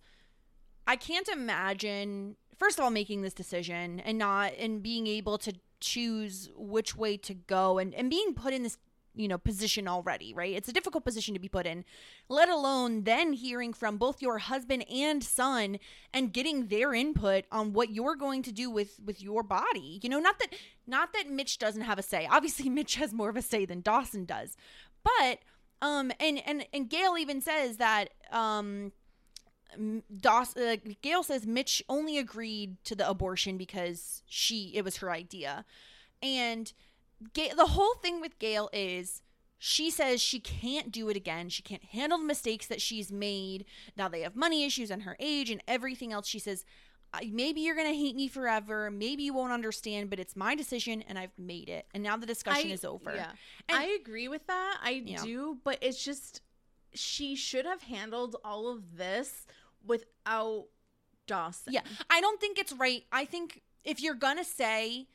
I 0.87 0.95
can't 0.95 1.27
imagine 1.27 2.35
first 2.55 2.77
of 2.77 2.83
all 2.83 2.91
making 2.91 3.23
this 3.23 3.33
decision 3.33 3.99
and 4.01 4.19
not 4.19 4.53
and 4.59 4.83
being 4.83 5.07
able 5.07 5.39
to 5.39 5.53
choose 5.79 6.49
which 6.55 6.95
way 6.95 7.17
to 7.17 7.33
go 7.33 7.79
and, 7.79 7.95
and 7.95 8.11
being 8.11 8.35
put 8.35 8.53
in 8.53 8.61
this 8.61 8.77
you 9.15 9.27
know 9.27 9.37
position 9.37 9.87
already 9.87 10.33
right? 10.33 10.55
It's 10.55 10.69
a 10.69 10.73
difficult 10.73 11.03
position 11.03 11.33
to 11.33 11.39
be 11.39 11.47
put 11.47 11.65
in 11.65 11.85
let 12.29 12.49
alone 12.49 13.03
then 13.03 13.33
hearing 13.33 13.73
from 13.73 13.97
both 13.97 14.21
your 14.21 14.39
husband 14.39 14.85
and 14.89 15.23
son 15.23 15.79
and 16.13 16.33
getting 16.33 16.67
their 16.67 16.93
input 16.93 17.45
on 17.51 17.73
what 17.73 17.91
you're 17.91 18.15
going 18.15 18.43
to 18.43 18.51
do 18.51 18.69
with 18.69 18.99
with 19.03 19.21
your 19.21 19.43
body. 19.43 19.99
You 20.01 20.09
know 20.09 20.19
not 20.19 20.39
that 20.39 20.53
not 20.87 21.13
that 21.13 21.29
mitch 21.29 21.57
doesn't 21.57 21.81
have 21.81 21.99
a 21.99 22.03
say. 22.03 22.27
Obviously 22.29 22.69
mitch 22.79 22.95
has 22.95 23.13
more 23.13 23.29
of 23.29 23.37
a 23.37 23.41
say 23.41 23.65
than 23.65 23.81
dawson 23.81 24.25
does. 24.25 24.55
But 25.03 25.39
um 25.81 26.11
and 26.19 26.41
and 26.45 26.65
and 26.73 26.89
gale 26.89 27.17
even 27.17 27.41
says 27.41 27.77
that 27.77 28.09
um 28.31 28.91
Doss, 30.19 30.55
uh, 30.57 30.75
Gale 31.01 31.23
says 31.23 31.45
Mitch 31.47 31.81
only 31.87 32.17
agreed 32.17 32.83
to 32.83 32.95
the 32.95 33.07
abortion 33.09 33.57
because 33.57 34.21
she 34.27 34.71
it 34.75 34.83
was 34.83 34.97
her 34.97 35.11
idea, 35.11 35.65
and 36.21 36.71
Gale, 37.33 37.55
the 37.55 37.67
whole 37.67 37.93
thing 37.95 38.19
with 38.21 38.39
Gale 38.39 38.69
is 38.73 39.21
she 39.57 39.91
says 39.91 40.21
she 40.21 40.39
can't 40.39 40.91
do 40.91 41.09
it 41.09 41.15
again. 41.15 41.49
She 41.49 41.61
can't 41.61 41.83
handle 41.83 42.17
the 42.17 42.23
mistakes 42.25 42.65
that 42.67 42.81
she's 42.81 43.11
made. 43.11 43.65
Now 43.95 44.07
they 44.07 44.21
have 44.21 44.35
money 44.35 44.65
issues 44.65 44.89
and 44.89 45.03
her 45.03 45.15
age 45.19 45.49
and 45.51 45.61
everything 45.67 46.11
else. 46.11 46.27
She 46.27 46.39
says, 46.39 46.65
maybe 47.29 47.61
you're 47.61 47.75
gonna 47.75 47.89
hate 47.93 48.15
me 48.15 48.27
forever. 48.27 48.89
Maybe 48.89 49.23
you 49.23 49.33
won't 49.33 49.51
understand, 49.51 50.09
but 50.09 50.19
it's 50.19 50.35
my 50.35 50.55
decision 50.55 51.03
and 51.07 51.19
I've 51.19 51.37
made 51.37 51.69
it. 51.69 51.85
And 51.93 52.01
now 52.01 52.17
the 52.17 52.25
discussion 52.25 52.69
I- 52.71 52.73
is 52.73 52.83
over. 52.85 53.13
yeah 53.13 53.31
And- 53.69 53.77
i 53.77 53.85
agree 54.01 54.27
with 54.27 54.47
that 54.47 54.77
i 54.81 55.03
Yeah. 55.05 55.21
do 55.23 55.57
but 55.63 55.77
it's 55.81 56.03
just 56.03 56.41
she 56.93 57.35
should 57.35 57.65
have 57.65 57.83
handled 57.83 58.35
all 58.43 58.67
of 58.69 58.97
this 58.97 59.45
without 59.85 60.65
dawson 61.27 61.73
Yeah, 61.73 61.81
I 62.09 62.19
don't 62.21 62.39
think 62.41 62.57
it's 62.57 62.73
right. 62.73 63.03
I 63.11 63.25
think 63.25 63.61
if 63.85 64.01
you're 64.01 64.15
gonna 64.15 64.43
say 64.43 65.07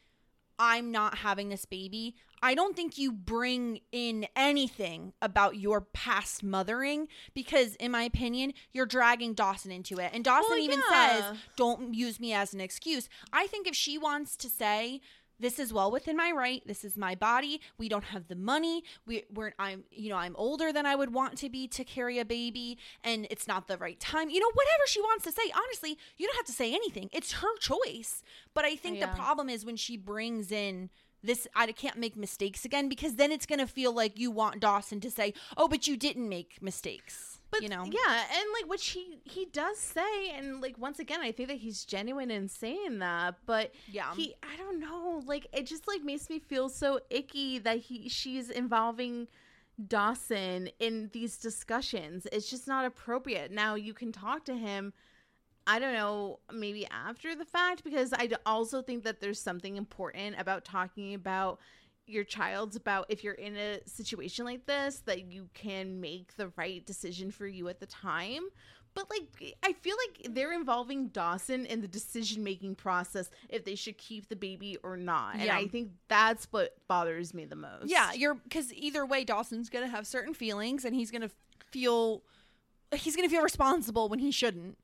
I'm 0.59 0.91
not 0.91 1.19
having 1.19 1.49
this 1.49 1.65
baby, 1.65 2.17
I 2.43 2.55
don't 2.55 2.77
think 2.77 2.99
you 2.99 3.13
bring 3.13 3.81
in 3.93 4.27
anything 4.37 5.13
about 5.23 5.57
your 5.57 5.81
past 5.81 6.43
mothering 6.43 7.09
because, 7.35 7.75
in 7.77 7.91
my 7.91 8.03
opinion, 8.03 8.53
you're 8.73 8.87
dragging 8.87 9.35
Dawson 9.35 9.73
into 9.73 9.99
it. 9.99 10.11
And 10.13 10.25
Dawson 10.25 10.51
Well, 10.51 10.59
even 10.59 10.83
yeah. 10.91 11.31
says, 11.31 11.39
"Don't 11.57 11.95
use 11.95 12.21
me 12.21 12.33
as 12.33 12.53
an 12.53 12.61
excuse." 12.61 13.09
I 13.33 13.47
think 13.47 13.67
if 13.67 13.75
she 13.75 13.99
wants 13.99 14.37
to 14.37 14.49
say. 14.49 15.01
This 15.39 15.59
is 15.59 15.72
well 15.72 15.91
within 15.91 16.16
my 16.16 16.30
right. 16.30 16.62
This 16.66 16.84
is 16.84 16.97
my 16.97 17.14
body. 17.14 17.61
We 17.78 17.89
don't 17.89 18.05
have 18.05 18.28
the 18.28 18.34
money. 18.37 18.84
We, 19.07 19.24
we're 19.32 19.53
I'm 19.59 19.84
you 19.91 20.09
know 20.09 20.16
I'm 20.16 20.34
older 20.37 20.72
than 20.72 20.87
I 20.87 20.95
would 20.97 21.12
want 21.12 21.37
to 21.39 21.49
be 21.51 21.68
to 21.68 21.84
carry 21.84 22.18
a 22.18 22.24
baby, 22.24 22.78
and 23.05 23.26
it's 23.30 23.47
not 23.47 23.68
the 23.68 23.76
right 23.76 24.01
time. 24.01 24.30
You 24.30 24.41
know 24.41 24.51
whatever 24.55 24.82
she 24.87 25.01
wants 25.01 25.24
to 25.24 25.32
say. 25.32 25.53
Honestly, 25.55 25.99
you 26.16 26.26
don't 26.26 26.37
have 26.37 26.47
to 26.47 26.53
say 26.53 26.72
anything. 26.74 27.11
It's 27.12 27.32
her 27.32 27.57
choice. 27.59 28.22
But 28.55 28.64
I 28.64 28.76
think 28.76 28.99
Yeah. 28.99 29.07
the 29.07 29.16
problem 29.16 29.49
is 29.49 29.64
when 29.64 29.76
she 29.76 29.97
brings 29.97 30.51
in 30.51 30.91
this 31.22 31.47
I 31.55 31.70
can't 31.72 31.97
make 31.99 32.16
mistakes 32.16 32.64
again 32.64 32.89
because 32.89 33.16
then 33.16 33.32
it's 33.32 33.47
going 33.47 33.59
to 33.59 33.66
feel 33.66 33.93
like 33.93 34.18
you 34.18 34.30
want 34.30 34.61
Dawson 34.61 35.01
to 35.01 35.11
say, 35.11 35.34
"Oh, 35.57 35.68
but 35.68 35.87
you 35.87 35.97
didn't 35.97 36.28
make 36.28 36.62
mistakes." 36.62 37.36
But 37.51 37.63
you 37.63 37.69
know. 37.69 37.85
yeah, 37.85 38.25
and 38.39 38.47
like 38.61 38.69
which 38.69 38.89
he 38.89 39.19
he 39.25 39.47
does 39.47 39.79
say, 39.79 40.31
and 40.31 40.61
like 40.61 40.77
once 40.79 40.99
again, 40.99 41.21
I 41.21 41.33
think 41.33 41.49
that 41.49 41.59
he's 41.59 41.85
genuine 41.85 42.31
in 42.31 42.49
saying 42.49 42.99
that. 42.99 43.37
But 43.47 43.73
Yeah. 43.91 44.15
he 44.15 44.35
I 44.43 44.57
don't 44.57 44.81
know, 44.81 45.23
like 45.27 45.47
it 45.53 45.67
just 45.67 45.87
like 45.87 46.03
makes 46.03 46.29
me 46.29 46.39
feel 46.39 46.69
so 46.69 47.01
icky 47.11 47.59
that 47.61 47.79
he 47.79 48.09
she's 48.09 48.51
involving 48.51 49.29
Dawson 49.87 50.71
in 50.81 51.11
these 51.13 51.37
discussions. 51.37 52.27
It's 52.33 52.51
just 52.51 52.67
not 52.67 52.85
appropriate. 52.85 53.51
Now 53.51 53.75
you 53.75 53.95
can 53.95 54.11
talk 54.13 54.45
to 54.47 54.55
him. 54.57 54.93
I 55.69 55.79
don't 55.81 55.95
know, 55.95 56.39
maybe 56.53 56.87
after 56.87 57.35
the 57.35 57.45
fact, 57.45 57.83
because 57.83 58.13
I 58.13 58.31
also 58.47 58.83
think 58.83 59.03
that 59.05 59.21
there's 59.21 59.41
something 59.41 59.77
important 59.77 60.37
about 60.39 60.65
talking 60.65 61.13
about 61.15 61.59
your 62.07 62.25
child's 62.25 62.77
about 62.77 63.07
if 63.09 63.25
you're 63.25 63.35
in 63.35 63.57
a 63.57 63.81
situation 63.87 64.45
like 64.45 64.67
this 64.67 65.03
that 65.07 65.25
you 65.31 65.49
can 65.55 66.01
make 66.01 66.37
the 66.37 66.49
right 66.57 66.85
decision 66.87 67.31
for 67.31 67.47
you 67.47 67.69
at 67.69 67.81
the 67.81 67.87
time. 67.87 68.43
But 68.95 69.11
like 69.11 69.57
I 69.63 69.75
feel 69.75 69.95
like 70.09 70.35
they're 70.35 70.53
involving 70.55 71.09
Dawson 71.09 71.67
in 71.67 71.83
the 71.83 71.89
decision 71.89 72.43
making 72.43 72.77
process 72.77 73.29
if 73.51 73.65
they 73.65 73.75
should 73.75 73.99
keep 73.99 74.29
the 74.29 74.37
baby 74.37 74.79
or 74.83 74.97
not. 74.97 75.35
And 75.35 75.45
Yeah. 75.45 75.57
I 75.57 75.69
think 75.69 75.91
that's 76.09 76.47
what 76.51 76.77
bothers 76.89 77.35
me 77.35 77.45
the 77.45 77.57
most. 77.57 77.89
Yeah, 77.91 78.13
you're 78.15 78.35
because 78.35 78.73
either 78.73 79.05
way, 79.05 79.25
Dawson's 79.25 79.69
gonna 79.69 79.89
have 79.89 80.07
certain 80.07 80.33
feelings, 80.33 80.85
and 80.87 80.95
he's 80.97 81.11
gonna 81.11 81.31
feel 81.71 82.23
he's 82.95 83.17
gonna 83.17 83.29
feel 83.29 83.43
responsible 83.43 84.09
when 84.09 84.21
he 84.21 84.31
shouldn't. 84.31 84.79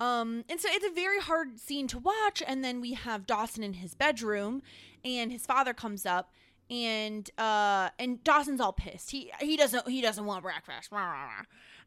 Um, 0.00 0.44
and 0.48 0.60
so 0.60 0.68
it's 0.70 0.86
a 0.86 0.92
very 0.94 1.18
hard 1.18 1.58
scene 1.58 1.88
to 1.88 1.98
watch. 1.98 2.40
And 2.46 2.62
then 2.62 2.80
we 2.80 2.92
have 2.92 3.26
Dawson 3.26 3.64
in 3.64 3.72
his 3.74 3.94
bedroom, 3.94 4.62
and 5.04 5.32
his 5.32 5.44
father 5.44 5.74
comes 5.74 6.06
up, 6.06 6.30
and 6.70 7.30
uh, 7.38 7.90
and 7.98 8.22
Dawson's 8.24 8.60
all 8.60 8.72
pissed. 8.72 9.10
He 9.10 9.32
he 9.40 9.56
doesn't 9.56 9.88
he 9.88 10.00
doesn't 10.00 10.24
want 10.24 10.42
breakfast. 10.42 10.92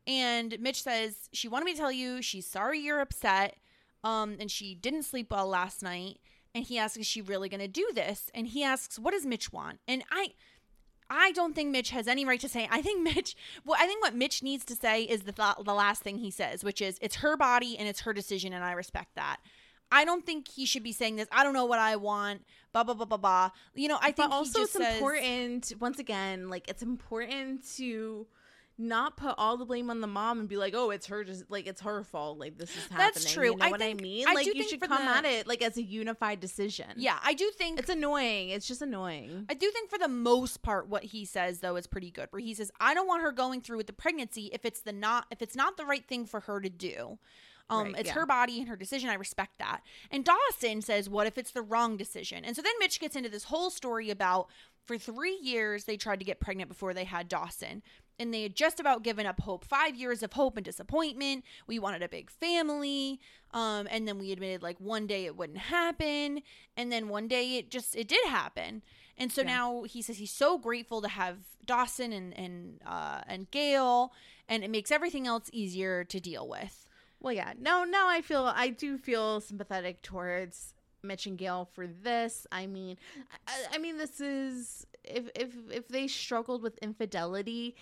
And 0.07 0.59
Mitch 0.59 0.81
says 0.81 1.29
she 1.31 1.47
wanted 1.47 1.65
me 1.65 1.73
to 1.73 1.77
tell 1.77 1.91
you 1.91 2.21
she's 2.21 2.47
sorry 2.47 2.79
you're 2.79 3.01
upset, 3.01 3.57
um, 4.03 4.37
and 4.39 4.49
she 4.49 4.75
didn't 4.75 5.03
sleep 5.03 5.31
well 5.31 5.47
last 5.47 5.83
night. 5.83 6.19
And 6.53 6.65
he 6.65 6.77
asks, 6.77 6.97
is 6.97 7.07
she 7.07 7.21
really 7.21 7.47
to 7.49 7.67
do 7.67 7.89
this? 7.95 8.29
And 8.33 8.47
he 8.47 8.61
asks, 8.61 8.99
what 8.99 9.11
does 9.11 9.25
Mitch 9.25 9.53
want? 9.53 9.79
And 9.87 10.03
I, 10.11 10.33
I 11.09 11.31
don't 11.31 11.55
think 11.55 11.71
Mitch 11.71 11.91
has 11.91 12.09
any 12.09 12.25
right 12.25 12.41
to 12.41 12.49
say. 12.49 12.67
I 12.69 12.81
think 12.81 13.01
Mitch. 13.01 13.35
Well, 13.63 13.77
I 13.79 13.87
think 13.87 14.03
what 14.03 14.15
Mitch 14.15 14.43
needs 14.43 14.65
to 14.65 14.75
say 14.75 15.03
is 15.03 15.21
the 15.21 15.31
th- 15.31 15.63
the 15.63 15.73
last 15.73 16.01
thing 16.01 16.17
he 16.17 16.31
says, 16.31 16.63
which 16.63 16.81
is 16.81 16.97
it's 17.01 17.17
her 17.17 17.37
body 17.37 17.77
and 17.77 17.87
it's 17.87 18.01
her 18.01 18.11
decision, 18.11 18.51
and 18.51 18.63
I 18.63 18.73
respect 18.73 19.15
that. 19.15 19.37
I 19.91 20.05
don't 20.05 20.25
think 20.25 20.47
he 20.47 20.65
should 20.65 20.83
be 20.83 20.91
saying 20.93 21.17
this. 21.17 21.27
I 21.31 21.43
don't 21.43 21.53
know 21.53 21.65
what 21.65 21.79
I 21.79 21.95
want. 21.97 22.43
Blah 22.73 22.83
blah 22.83 22.93
blah 22.93 23.05
blah 23.05 23.17
blah. 23.17 23.49
You 23.75 23.89
know, 23.89 23.97
I 24.01 24.11
think 24.11 24.29
but 24.29 24.31
also 24.31 24.61
it's 24.61 24.71
says, 24.71 24.93
important 24.95 25.73
once 25.79 25.99
again 25.99 26.49
like 26.49 26.69
it's 26.69 26.81
important 26.81 27.67
to 27.75 28.27
not 28.77 29.15
put 29.15 29.35
all 29.37 29.57
the 29.57 29.65
blame 29.65 29.89
on 29.91 30.01
the 30.01 30.07
mom 30.07 30.39
and 30.39 30.49
be 30.49 30.57
like, 30.57 30.73
"Oh, 30.75 30.89
it's 30.89 31.07
her 31.07 31.23
just 31.23 31.43
like 31.51 31.67
it's 31.67 31.81
her 31.81 32.03
fault. 32.03 32.39
Like 32.39 32.57
this 32.57 32.69
is 32.69 32.83
happening." 32.83 32.97
That's 32.97 33.31
true. 33.31 33.51
You 33.51 33.57
know 33.57 33.65
I 33.65 33.69
what 33.71 33.79
think- 33.81 33.99
I 33.99 34.03
mean? 34.03 34.27
I 34.27 34.33
like 34.33 34.45
you 34.47 34.63
should 34.67 34.79
come 34.81 35.05
the- 35.05 35.11
at 35.11 35.25
it 35.25 35.45
like 35.45 35.61
as 35.61 35.77
a 35.77 35.83
unified 35.83 36.39
decision. 36.39 36.87
Yeah, 36.95 37.19
I 37.21 37.33
do 37.33 37.51
think 37.51 37.77
It's 37.79 37.89
annoying. 37.89 38.49
It's 38.49 38.67
just 38.67 38.81
annoying. 38.81 39.45
I 39.49 39.53
do 39.53 39.69
think 39.71 39.89
for 39.89 39.99
the 39.99 40.07
most 40.07 40.61
part 40.63 40.87
what 40.87 41.03
he 41.03 41.25
says 41.25 41.59
though 41.59 41.75
is 41.75 41.85
pretty 41.85 42.09
good. 42.09 42.27
Where 42.31 42.41
he 42.41 42.53
says, 42.53 42.71
"I 42.79 42.93
don't 42.93 43.07
want 43.07 43.21
her 43.23 43.31
going 43.31 43.61
through 43.61 43.77
with 43.77 43.87
the 43.87 43.93
pregnancy 43.93 44.49
if 44.53 44.65
it's 44.65 44.81
the 44.81 44.93
not 44.93 45.27
if 45.29 45.41
it's 45.41 45.55
not 45.55 45.77
the 45.77 45.85
right 45.85 46.07
thing 46.07 46.25
for 46.25 46.39
her 46.39 46.59
to 46.61 46.69
do." 46.69 47.19
Um, 47.71 47.85
Right, 47.87 47.99
it's 47.99 48.07
yeah. 48.07 48.13
her 48.13 48.25
body 48.25 48.59
and 48.59 48.67
her 48.67 48.75
decision. 48.75 49.09
I 49.09 49.15
respect 49.15 49.57
that. 49.59 49.81
And 50.11 50.25
Dawson 50.25 50.81
says, 50.81 51.09
"What 51.09 51.25
if 51.25 51.37
it's 51.37 51.51
the 51.51 51.61
wrong 51.61 51.97
decision?" 51.97 52.43
And 52.45 52.55
so 52.55 52.61
then 52.61 52.73
Mitch 52.79 52.99
gets 52.99 53.15
into 53.15 53.29
this 53.29 53.45
whole 53.45 53.69
story 53.69 54.09
about 54.09 54.49
for 54.85 54.97
three 54.97 55.37
years 55.41 55.85
they 55.85 55.97
tried 55.97 56.19
to 56.19 56.25
get 56.25 56.39
pregnant 56.39 56.69
before 56.69 56.93
they 56.93 57.05
had 57.05 57.27
Dawson, 57.29 57.81
and 58.19 58.33
they 58.33 58.43
had 58.43 58.55
just 58.55 58.79
about 58.79 59.03
given 59.03 59.25
up 59.25 59.39
hope. 59.39 59.63
Five 59.63 59.95
years 59.95 60.21
of 60.21 60.33
hope 60.33 60.57
and 60.57 60.65
disappointment. 60.65 61.43
We 61.65 61.79
wanted 61.79 62.03
a 62.03 62.09
big 62.09 62.29
family, 62.29 63.19
um, 63.51 63.87
and 63.89 64.07
then 64.07 64.19
we 64.19 64.31
admitted 64.31 64.61
like 64.61 64.79
one 64.79 65.07
day 65.07 65.25
it 65.25 65.37
wouldn't 65.37 65.59
happen, 65.59 66.41
and 66.75 66.91
then 66.91 67.09
one 67.09 67.27
day 67.27 67.57
it 67.57 67.71
just 67.71 67.95
it 67.95 68.07
did 68.07 68.25
happen. 68.27 68.83
And 69.17 69.31
so 69.31 69.43
now 69.43 69.83
he 69.83 70.01
says 70.01 70.17
he's 70.17 70.31
so 70.31 70.57
grateful 70.57 71.01
to 71.01 71.07
have 71.07 71.37
Dawson 71.65 72.11
and 72.11 72.37
and 72.37 72.81
uh, 72.85 73.21
and 73.27 73.49
Gale, 73.51 74.11
and 74.49 74.63
it 74.63 74.69
makes 74.69 74.91
everything 74.91 75.25
else 75.27 75.49
easier 75.53 76.03
to 76.03 76.19
deal 76.19 76.47
with. 76.49 76.80
Well, 77.21 77.33
yeah. 77.33 77.53
No, 77.59 77.83
no, 77.83 78.07
I 78.09 78.21
feel 78.21 78.51
I 78.53 78.69
do 78.69 78.97
feel 78.97 79.39
sympathetic 79.41 80.01
towards 80.01 80.73
Mitch 81.03 81.27
and 81.27 81.37
Gale 81.37 81.69
for 81.73 81.87
this. 81.87 82.47
I 82.51 82.65
mean, 82.67 82.97
I, 83.47 83.75
I 83.75 83.77
mean, 83.77 83.97
this 83.97 84.19
is 84.19 84.85
if 85.03 85.29
if 85.35 85.53
if 85.71 85.87
they 85.87 86.07
struggled 86.07 86.63
with 86.63 86.77
infidelity, 86.79 87.75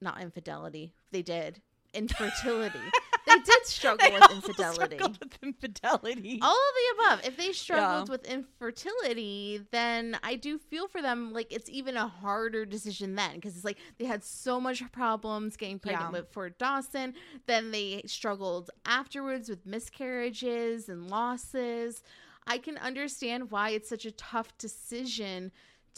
not 0.00 0.20
infidelity, 0.20 0.94
they 1.10 1.22
did 1.22 1.60
infertility. 1.92 2.78
they 3.26 3.38
did 3.44 3.66
struggle 3.66 4.08
with 4.12 4.30
infidelity. 4.32 4.96
Struggled 4.96 5.18
with 5.20 5.38
infidelity. 5.42 6.38
All 6.42 6.50
of 6.52 6.74
the 6.74 7.02
above. 7.04 7.26
If 7.26 7.36
they 7.36 7.52
struggled 7.52 8.08
Yeah. 8.08 8.12
with 8.12 8.24
infertility, 8.26 9.60
then 9.72 10.18
I 10.22 10.36
do 10.36 10.58
feel 10.58 10.88
for 10.88 11.02
them. 11.02 11.32
Like 11.32 11.52
it's 11.52 11.68
even 11.68 11.96
a 11.96 12.06
harder 12.08 12.64
decision 12.64 13.14
then 13.14 13.34
because 13.34 13.56
it's 13.56 13.64
like 13.64 13.78
they 13.98 14.04
had 14.04 14.22
so 14.24 14.60
much 14.60 14.82
problems 14.92 15.56
getting 15.56 15.78
pregnant 15.78 16.12
Yeah. 16.12 16.20
with 16.20 16.32
for 16.32 16.48
Dawson. 16.50 17.14
Then 17.46 17.70
they 17.70 18.02
struggled 18.06 18.70
afterwards 18.84 19.48
with 19.48 19.66
miscarriages 19.66 20.88
and 20.88 21.10
losses. 21.10 22.02
I 22.46 22.58
can 22.58 22.78
understand 22.78 23.50
why 23.50 23.70
it's 23.70 23.88
such 23.88 24.06
a 24.06 24.12
tough 24.12 24.56
decision 24.56 25.50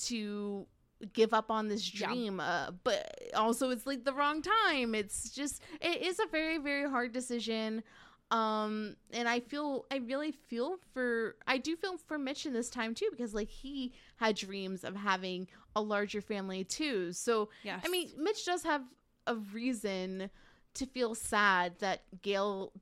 to 0.06 0.66
give 1.12 1.32
up 1.32 1.50
on 1.50 1.68
this 1.68 1.92
Yeah. 1.94 2.06
dream 2.08 2.40
uh, 2.40 2.70
but 2.84 3.18
also 3.36 3.70
it's 3.70 3.86
like 3.86 4.04
the 4.04 4.12
wrong 4.12 4.42
time 4.42 4.94
it's 4.94 5.30
just 5.30 5.62
it 5.80 6.02
is 6.02 6.18
a 6.18 6.26
very 6.30 6.58
very 6.58 6.88
hard 6.88 7.12
decision 7.12 7.82
um 8.30 8.96
and 9.12 9.28
i 9.28 9.40
feel 9.40 9.86
i 9.90 9.96
really 9.96 10.32
feel 10.32 10.76
for 10.92 11.36
i 11.46 11.56
do 11.56 11.76
feel 11.76 11.96
for 11.96 12.18
mitch 12.18 12.44
in 12.46 12.52
this 12.52 12.68
time 12.68 12.94
too 12.94 13.08
because 13.10 13.32
like 13.32 13.48
he 13.48 13.92
had 14.16 14.34
dreams 14.36 14.84
of 14.84 14.94
having 14.96 15.46
a 15.76 15.80
larger 15.80 16.20
family 16.20 16.62
too 16.64 17.12
so 17.12 17.48
Yes. 17.62 17.82
i 17.86 17.88
mean 17.88 18.10
mitch 18.18 18.44
does 18.44 18.64
have 18.64 18.82
a 19.26 19.36
reason 19.36 20.28
to 20.74 20.84
feel 20.86 21.14
sad 21.14 21.78
that 21.78 22.02
gale 22.22 22.72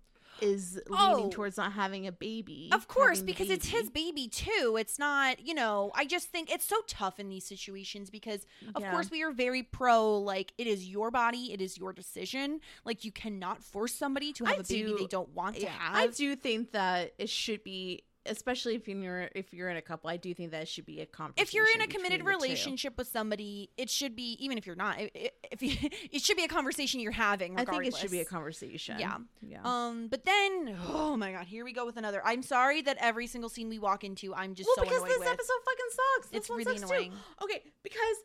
is 0.40 0.80
leaning 0.88 1.26
Oh. 1.26 1.30
towards 1.30 1.56
not 1.56 1.72
having 1.72 2.06
a 2.06 2.12
baby 2.12 2.68
Of 2.72 2.88
course, 2.88 3.22
because 3.22 3.50
it's 3.50 3.68
his 3.68 3.90
baby. 3.90 4.28
too. 4.28 4.76
It's 4.78 4.98
not, 4.98 5.40
you 5.46 5.54
know, 5.54 5.90
I 5.94 6.04
just 6.04 6.28
think 6.28 6.50
it's 6.50 6.64
so 6.64 6.76
tough 6.86 7.18
in 7.18 7.28
these 7.28 7.44
situations 7.44 8.10
because, 8.10 8.46
of 8.74 8.82
Yeah. 8.82 8.90
course, 8.90 9.10
we 9.10 9.22
are 9.22 9.30
very 9.32 9.62
pro, 9.62 10.18
like, 10.18 10.52
it 10.58 10.66
is 10.66 10.88
your 10.88 11.10
body, 11.10 11.52
it 11.52 11.60
is 11.60 11.78
your 11.78 11.92
decision. 11.92 12.60
Like, 12.84 13.04
you 13.04 13.12
cannot 13.12 13.62
force 13.62 13.94
somebody 13.94 14.32
to 14.34 14.44
have 14.44 14.56
I 14.58 14.60
a 14.60 14.64
baby 14.64 14.94
they 14.98 15.06
don't 15.06 15.30
want 15.30 15.56
to 15.56 15.62
Yeah, 15.62 15.70
have. 15.70 15.96
I 15.96 16.06
do 16.08 16.36
think 16.36 16.72
that 16.72 17.14
it 17.18 17.28
should 17.30 17.62
be, 17.64 18.02
especially 18.28 18.74
if 18.74 18.88
you're 18.88 19.28
if 19.34 19.52
you're 19.52 19.68
in 19.68 19.76
a 19.76 19.82
couple. 19.82 20.10
I 20.10 20.16
do 20.16 20.32
think 20.34 20.50
that 20.52 20.68
should 20.68 20.86
be 20.86 21.00
a 21.00 21.06
conversation. 21.06 21.42
if 21.46 21.54
you're 21.54 21.66
in 21.74 21.82
a 21.82 21.86
committed 21.86 22.20
the 22.20 22.24
two. 22.24 22.28
relationship 22.28 22.96
with 22.98 23.08
somebody, 23.08 23.70
it 23.76 23.90
should 23.90 24.14
be, 24.14 24.36
even 24.40 24.58
if 24.58 24.66
you're 24.66 24.76
not, 24.76 24.98
if 24.98 25.62
you, 25.62 25.76
it 26.12 26.22
should 26.22 26.36
be 26.36 26.44
a 26.44 26.48
conversation 26.48 27.00
you're 27.00 27.12
having. 27.12 27.58
I 27.58 27.64
think 27.64 27.86
it 27.86 27.96
should 27.96 28.10
be 28.10 28.20
a 28.20 28.24
conversation. 28.24 28.98
Yeah. 28.98 29.18
yeah. 29.40 29.60
Um, 29.64 30.08
but 30.08 30.24
then, 30.24 30.76
oh 30.88 31.16
my 31.16 31.32
god, 31.32 31.46
here 31.46 31.64
we 31.64 31.72
go 31.72 31.86
with 31.86 31.96
another. 31.96 32.22
I'm 32.24 32.42
sorry 32.42 32.82
that 32.82 32.96
every 33.00 33.26
single 33.26 33.48
scene 33.50 33.68
we 33.68 33.78
walk 33.78 34.04
into, 34.04 34.34
I'm 34.34 34.54
just 34.54 34.68
well, 34.76 34.84
so 34.86 34.90
because 34.90 35.08
this 35.08 35.18
with. 35.18 35.28
episode 35.28 35.60
fucking 35.64 35.90
sucks. 35.90 36.28
This 36.28 36.38
It's 36.40 36.48
one 36.48 36.58
really 36.58 36.78
sucks 36.78 36.90
too. 36.90 36.96
annoying. 36.96 37.12
Okay, 37.42 37.62
because 37.82 38.16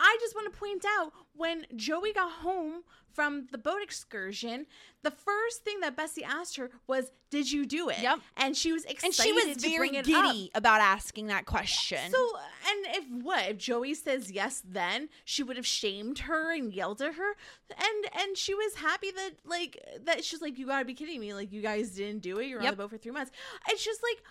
I 0.00 0.16
just 0.20 0.34
want 0.34 0.52
to 0.52 0.58
point 0.58 0.84
out 0.98 1.12
when 1.34 1.66
Joey 1.76 2.12
got 2.12 2.30
home 2.30 2.82
from 3.12 3.48
the 3.50 3.58
boat 3.58 3.82
excursion, 3.82 4.66
the 5.02 5.10
first 5.10 5.64
thing 5.64 5.80
that 5.80 5.96
Bessie 5.96 6.22
asked 6.22 6.56
her 6.56 6.70
was, 6.86 7.10
"Did 7.30 7.50
you 7.50 7.66
do 7.66 7.88
it?" 7.88 8.00
Yep. 8.00 8.20
and 8.36 8.56
she 8.56 8.72
was 8.72 8.84
excited 8.84 9.06
and 9.06 9.14
she 9.14 9.32
was 9.32 9.56
very 9.56 9.88
it 9.88 9.98
up. 10.00 10.04
giddy 10.04 10.50
about 10.54 10.80
asking 10.80 11.26
that 11.26 11.44
question. 11.44 12.12
So, 12.12 12.32
and 12.68 12.96
if 12.96 13.24
what 13.24 13.48
if 13.48 13.58
Joey 13.58 13.94
says 13.94 14.30
yes, 14.30 14.62
then 14.64 15.08
she 15.24 15.42
would 15.42 15.56
have 15.56 15.66
shamed 15.66 16.20
her 16.20 16.54
and 16.54 16.72
yelled 16.72 17.02
at 17.02 17.14
her, 17.14 17.32
and 17.70 18.20
and 18.20 18.36
she 18.36 18.54
was 18.54 18.76
happy 18.76 19.10
that 19.10 19.32
like 19.44 19.84
that 20.04 20.24
she's 20.24 20.40
like, 20.40 20.56
you 20.56 20.66
gotta 20.66 20.84
be 20.84 20.94
kidding 20.94 21.18
me, 21.20 21.34
like 21.34 21.52
you 21.52 21.60
guys 21.60 21.90
didn't 21.90 22.22
do 22.22 22.38
it, 22.38 22.46
you're 22.46 22.60
on 22.60 22.66
the 22.66 22.76
boat 22.76 22.90
for 22.90 22.98
three 22.98 23.12
months. 23.12 23.32
It's 23.68 23.84
just 23.84 24.00
like 24.02 24.22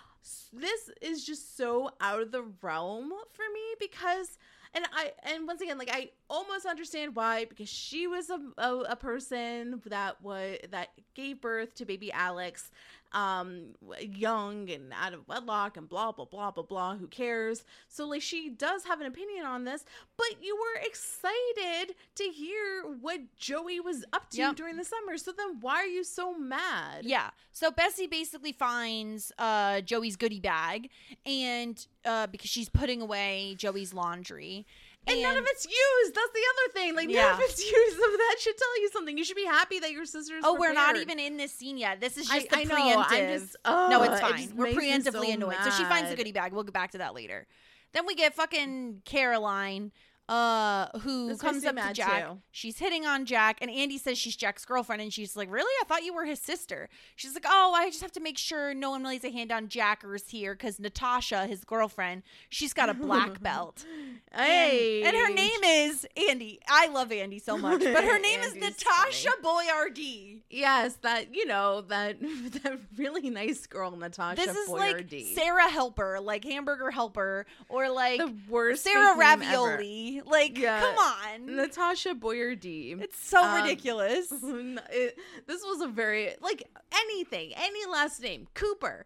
this 0.54 0.90
is 1.02 1.26
just 1.26 1.58
so 1.58 1.92
out 2.00 2.22
of 2.22 2.32
the 2.32 2.44
realm 2.62 3.10
for 3.32 3.44
me 3.54 3.62
because. 3.80 4.38
And 4.78 4.86
I 4.94 5.12
and 5.24 5.48
once 5.48 5.60
again, 5.62 5.80
like 5.80 5.90
I 5.92 6.12
almost 6.30 6.66
understand 6.66 7.16
why 7.16 7.46
because 7.46 7.70
she 7.70 8.08
was 8.08 8.30
a, 8.30 8.40
a, 8.58 8.76
a 8.90 8.96
person 8.96 9.82
that 9.86 10.22
was 10.22 10.58
that 10.72 10.90
gave 11.16 11.42
birth 11.42 11.74
to 11.76 11.86
baby 11.86 12.12
Alex, 12.12 12.70
um, 13.14 13.76
young 14.02 14.70
and 14.70 14.92
out 14.94 15.14
of 15.14 15.28
wedlock 15.28 15.78
and 15.78 15.88
blah 15.88 16.12
blah 16.12 16.26
blah 16.26 16.52
blah 16.52 16.64
blah. 16.64 16.96
Who 16.98 17.08
cares? 17.08 17.64
So 17.88 18.08
like 18.08 18.22
she 18.22 18.50
does 18.50 18.84
have 18.86 19.00
an 19.02 19.08
opinion 19.08 19.46
on 19.46 19.64
this, 19.64 19.86
but 20.18 20.28
you 20.42 20.56
were 20.56 20.82
excited 20.86 21.96
to 22.16 22.24
hear 22.26 22.84
what 23.02 23.20
Joey 23.38 23.80
was 23.80 24.04
up 24.14 24.30
to 24.32 24.38
Yep. 24.38 24.56
during 24.58 24.78
the 24.78 24.84
summer. 24.86 25.18
So 25.18 25.32
then 25.36 25.58
why 25.62 25.76
are 25.76 25.86
you 25.86 26.04
so 26.04 26.34
mad? 26.38 27.06
Yeah. 27.06 27.30
So 27.52 27.72
Bessie 27.72 28.08
basically 28.08 28.52
finds 28.52 29.32
uh, 29.40 29.82
Joey's 29.82 30.16
goodie 30.16 30.40
bag, 30.40 30.90
and 31.26 31.84
uh, 32.06 32.28
because 32.28 32.50
she's 32.50 32.70
putting 32.70 33.02
away 33.02 33.56
Joey's 33.58 33.94
laundry, 33.94 34.66
And, 35.10 35.22
none 35.22 35.38
of 35.38 35.46
it's 35.48 35.66
used. 35.66 36.16
That's 36.16 36.32
the 36.34 36.40
other 36.52 36.74
thing. 36.74 36.96
Like 36.96 37.08
none 37.08 37.16
Yeah. 37.16 37.34
of 37.34 37.40
it's 37.42 37.60
used. 37.72 37.96
So 37.98 38.02
that 38.12 38.36
should 38.40 38.58
tell 38.58 38.82
you 38.82 38.90
something. 38.94 39.18
You 39.18 39.24
should 39.24 39.36
be 39.38 39.46
happy 39.46 39.80
that 39.80 39.92
your 39.92 40.06
sister's. 40.06 40.44
Oh, 40.46 40.56
we're 40.60 40.74
not 40.74 40.98
even 40.98 41.20
in 41.20 41.38
this 41.38 41.52
scene 41.54 41.78
yet. 41.78 42.00
This 42.02 42.18
is 42.18 42.30
I- 42.30 42.40
just 42.40 42.50
the 42.50 42.58
I 42.58 42.66
preemptive. 42.66 43.34
Just- 43.40 43.56
no, 43.66 44.00
oh, 44.00 44.04
it's 44.04 44.20
fine. 44.22 44.38
just 44.38 44.54
We're 44.54 44.68
preemptively 44.68 45.28
so 45.28 45.32
annoyed. 45.32 45.56
So 45.64 45.70
she 45.72 45.84
finds 45.86 46.04
the 46.10 46.10
mad. 46.12 46.18
goodie 46.18 46.32
bag. 46.32 46.54
We'll 46.54 46.64
get 46.64 46.74
back 46.74 46.92
to 46.92 46.98
that 47.00 47.14
later. 47.16 47.48
Then 47.94 48.06
we 48.06 48.16
get 48.16 48.34
fucking 48.36 49.02
Caroline, 49.06 49.92
uh, 50.30 50.88
who 51.00 51.30
This 51.30 51.42
comes 51.42 51.64
up 51.66 51.76
to 51.78 51.94
Jack. 51.94 52.28
too. 52.28 52.38
She's 52.52 52.80
hitting 52.80 53.06
on 53.06 53.26
Jack, 53.26 53.60
and 53.62 53.72
Andy 53.72 53.98
says 53.98 54.18
she's 54.18 54.36
Jack's 54.36 54.66
girlfriend, 54.66 55.02
and 55.02 55.14
she's 55.14 55.38
like, 55.38 55.50
"Really? 55.52 55.72
I 55.82 55.86
thought 55.86 56.04
you 56.04 56.14
were 56.14 56.26
his 56.26 56.40
sister." 56.40 56.90
She's 57.16 57.34
like, 57.34 57.46
"Oh, 57.48 57.74
I 57.76 57.90
just 57.90 58.02
have 58.02 58.12
to 58.14 58.20
make 58.20 58.38
sure 58.38 58.74
no 58.74 58.90
one 58.90 59.04
lays 59.04 59.24
a 59.24 59.30
hand 59.32 59.52
on 59.52 59.70
Jackers 59.70 60.30
here, 60.30 60.54
because 60.54 60.80
Natasha, 60.80 61.48
his 61.48 61.64
girlfriend, 61.64 62.24
she's 62.50 62.74
got 62.74 62.90
a 62.90 62.94
black 62.94 63.42
belt." 63.42 63.86
And- 64.32 64.48
Hey, 64.48 65.04
And, 65.04 65.16
her 65.16 65.34
name 65.34 65.64
is 65.64 66.06
Andy. 66.30 66.60
I 66.68 66.88
love 66.88 67.12
Andy 67.12 67.40
so 67.40 67.58
much, 67.58 67.80
but 67.82 68.04
her 68.04 68.20
name 68.28 68.42
is 68.42 68.54
Natasha 68.56 69.30
Boyardee. 69.42 70.42
Yes, 70.50 70.96
that 71.02 71.34
you 71.34 71.46
know 71.46 71.82
that 71.82 72.20
that 72.64 72.80
really 72.98 73.30
nice 73.30 73.66
girl 73.66 73.92
Natasha. 73.92 74.36
This 74.46 74.56
is 74.56 74.70
like 74.70 75.10
Sarah 75.34 75.70
Helper, 75.70 76.20
like 76.22 76.44
hamburger 76.44 76.92
helper, 76.92 77.46
or 77.70 77.90
like 77.90 78.20
the 78.20 78.34
worst 78.50 78.84
Sarah 78.84 79.14
fake 79.16 80.17
Like, 80.26 80.58
Yeah. 80.58 80.80
come 80.82 80.98
on. 80.98 81.56
Natasha 81.56 82.14
Boyardee. 82.16 83.02
it's 83.02 83.20
so 83.20 83.44
Um, 83.44 83.62
ridiculous. 83.62 84.32
it- 84.32 85.18
this 85.48 85.64
was 85.64 85.82
a 85.82 85.88
very 85.88 86.36
like 86.42 86.64
anything, 86.94 87.54
any 87.56 87.86
last 87.86 88.22
name, 88.22 88.48
Cooper, 88.54 89.06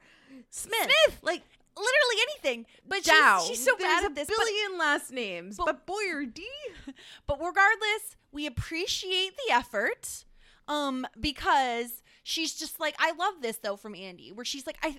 Smith, 0.49 0.73
Smith. 1.05 1.19
like 1.21 1.43
Literally 1.73 2.21
anything. 2.33 2.65
But 2.85 3.05
she's, 3.05 3.47
she's 3.47 3.63
so 3.63 3.71
There's 3.79 3.89
bad 3.89 4.03
at 4.03 4.13
this. 4.15 4.27
But, 4.27 4.37
billion 4.37 4.77
last 4.77 5.11
names, 5.13 5.55
but- 5.55 5.65
but, 5.65 5.87
Boyardee. 5.87 6.43
but 7.27 7.37
regardless, 7.39 8.17
we 8.33 8.45
appreciate 8.45 9.37
the 9.47 9.53
effort. 9.53 10.25
Um, 10.67 11.07
because 11.19 12.03
she's 12.23 12.53
just 12.53 12.79
like, 12.79 12.95
I 12.99 13.11
love 13.13 13.35
this 13.41 13.57
though 13.57 13.75
from 13.75 13.95
Andy, 13.95 14.31
where 14.31 14.45
she's 14.45 14.65
like, 14.65 14.77
I 14.83 14.97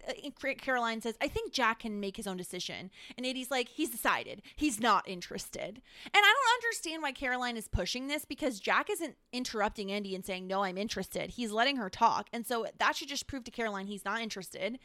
Caroline 0.59 1.01
says, 1.01 1.17
I 1.21 1.29
think 1.29 1.53
Jack 1.53 1.81
can 1.81 2.01
make 2.01 2.17
his 2.17 2.27
own 2.27 2.37
decision, 2.37 2.91
and 3.17 3.27
Andy's 3.27 3.51
like, 3.51 3.69
he's 3.69 3.91
decided, 3.91 4.43
he's 4.57 4.81
not 4.81 5.09
interested, 5.09 5.81
and 6.05 6.15
I 6.15 6.21
don't 6.21 6.65
understand 6.65 7.03
why 7.03 7.13
Caroline 7.13 7.57
is 7.57 7.69
pushing 7.69 8.09
this 8.09 8.25
because 8.25 8.61
Jack 8.61 8.91
isn't 8.91 9.17
interrupting 9.33 9.93
Andy 9.93 10.15
and 10.15 10.25
saying, 10.25 10.47
no, 10.47 10.65
I'm 10.65 10.79
interested. 10.79 11.31
He's 11.31 11.53
letting 11.53 11.77
her 11.77 11.91
talk, 11.91 12.29
and 12.33 12.47
so 12.47 12.67
that 12.79 12.97
should 12.97 13.09
just 13.09 13.27
prove 13.27 13.45
to 13.45 13.51
Caroline 13.51 13.87
he's 13.87 14.05
not 14.05 14.21
interested. 14.21 14.79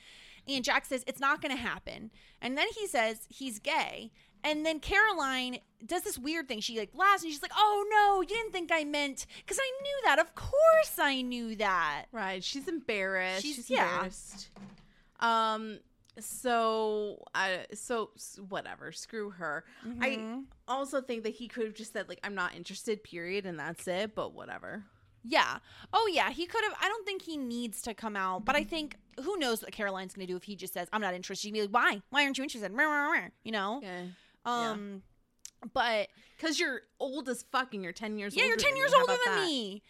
And 0.48 0.64
Jack 0.64 0.86
says 0.86 1.04
it's 1.08 1.20
not 1.20 1.42
going 1.42 1.56
to 1.56 1.62
happen, 1.62 2.12
and 2.42 2.58
then 2.58 2.68
he 2.78 2.88
says 2.88 3.28
he's 3.28 3.60
gay, 3.60 4.12
And 4.44 4.66
then 4.66 4.80
Caroline 4.80 5.60
does 5.86 6.04
this 6.04 6.18
weird 6.18 6.48
thing. 6.48 6.60
She 6.60 6.78
like 6.80 6.92
laughs 6.96 7.24
and 7.24 7.32
she's 7.32 7.42
like, 7.42 7.52
"Oh 7.56 7.86
no, 7.90 8.22
you 8.22 8.28
didn't 8.28 8.52
think 8.52 8.72
I 8.74 8.84
meant 8.84 9.26
because 9.40 9.60
I 9.62 9.72
knew 9.82 9.98
that. 10.06 10.20
Of 10.20 10.36
course 10.36 10.98
I 11.00 11.22
knew 11.22 11.56
that." 11.58 12.06
Right. 12.12 12.44
She's 12.44 12.68
embarrassed. 12.68 13.42
She's- 13.44 13.56
She's, 13.56 13.70
yeah. 13.70 13.94
embarrassed. 13.96 14.50
Um. 15.20 15.80
So 16.20 17.24
I 17.36 17.66
so 17.74 18.10
whatever. 18.50 18.92
Screw 18.92 19.30
her. 19.32 19.64
Mm-hmm. 19.86 20.02
I 20.68 20.74
also 20.74 21.02
think 21.02 21.24
that 21.24 21.34
he 21.36 21.48
could 21.48 21.66
have 21.66 21.76
just 21.76 21.94
said 21.94 22.10
like 22.10 22.20
I'm 22.24 22.36
not 22.36 22.56
interested. 22.56 23.04
Period, 23.04 23.46
and 23.46 23.60
that's 23.60 23.88
it. 23.88 24.16
But 24.16 24.34
whatever. 24.34 24.84
Yeah. 25.24 25.58
Oh 25.94 26.10
yeah, 26.12 26.32
he 26.32 26.46
could 26.46 26.64
have. 26.64 26.74
I 26.82 26.88
don't 26.88 27.06
think 27.06 27.22
he 27.22 27.38
needs 27.38 27.82
to 27.84 27.94
come 27.94 28.16
out, 28.16 28.46
but 28.46 28.56
I 28.56 28.64
think 28.64 28.96
who 29.22 29.38
knows 29.38 29.62
what 29.62 29.72
Caroline's 29.72 30.14
going 30.14 30.26
to 30.26 30.32
do 30.32 30.38
if 30.38 30.44
he 30.44 30.56
just 30.56 30.74
says, 30.74 30.88
"I'm 30.94 31.02
not 31.02 31.14
interested." 31.14 31.44
She'd 31.48 31.54
be 31.54 31.62
like, 31.62 31.70
"Why? 31.72 32.02
Why 32.10 32.24
aren't 32.24 32.38
you 32.38 32.44
interested?" 32.44 32.72
You 33.44 33.52
know. 33.52 33.80
Yeah. 33.84 34.04
Um. 34.50 35.02
But 35.74 36.10
Because 36.38 36.60
you're 36.60 36.82
old 37.00 37.28
as 37.30 37.44
fucking. 37.52 37.84
You're 37.84 37.92
ten 37.94 38.18
years. 38.18 38.36
yeah, 38.36 38.46
you're 38.46 38.56
10 38.58 38.76
years 38.78 38.94
older 38.94 39.14
than 39.26 39.36
that? 39.36 39.46
me. 39.46 39.82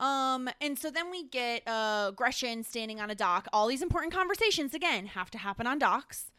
Um, 0.00 0.50
and 0.60 0.78
so 0.78 0.90
then 0.90 1.10
we 1.10 1.24
get 1.28 1.62
uh 1.66 2.10
Gretchen 2.10 2.62
standing 2.64 3.00
on 3.00 3.10
a 3.10 3.14
dock. 3.14 3.48
All 3.52 3.66
these 3.68 3.82
important 3.82 4.12
conversations 4.12 4.74
again 4.74 5.06
have 5.06 5.30
to 5.30 5.38
happen 5.38 5.66
on 5.66 5.78
docks. 5.78 6.30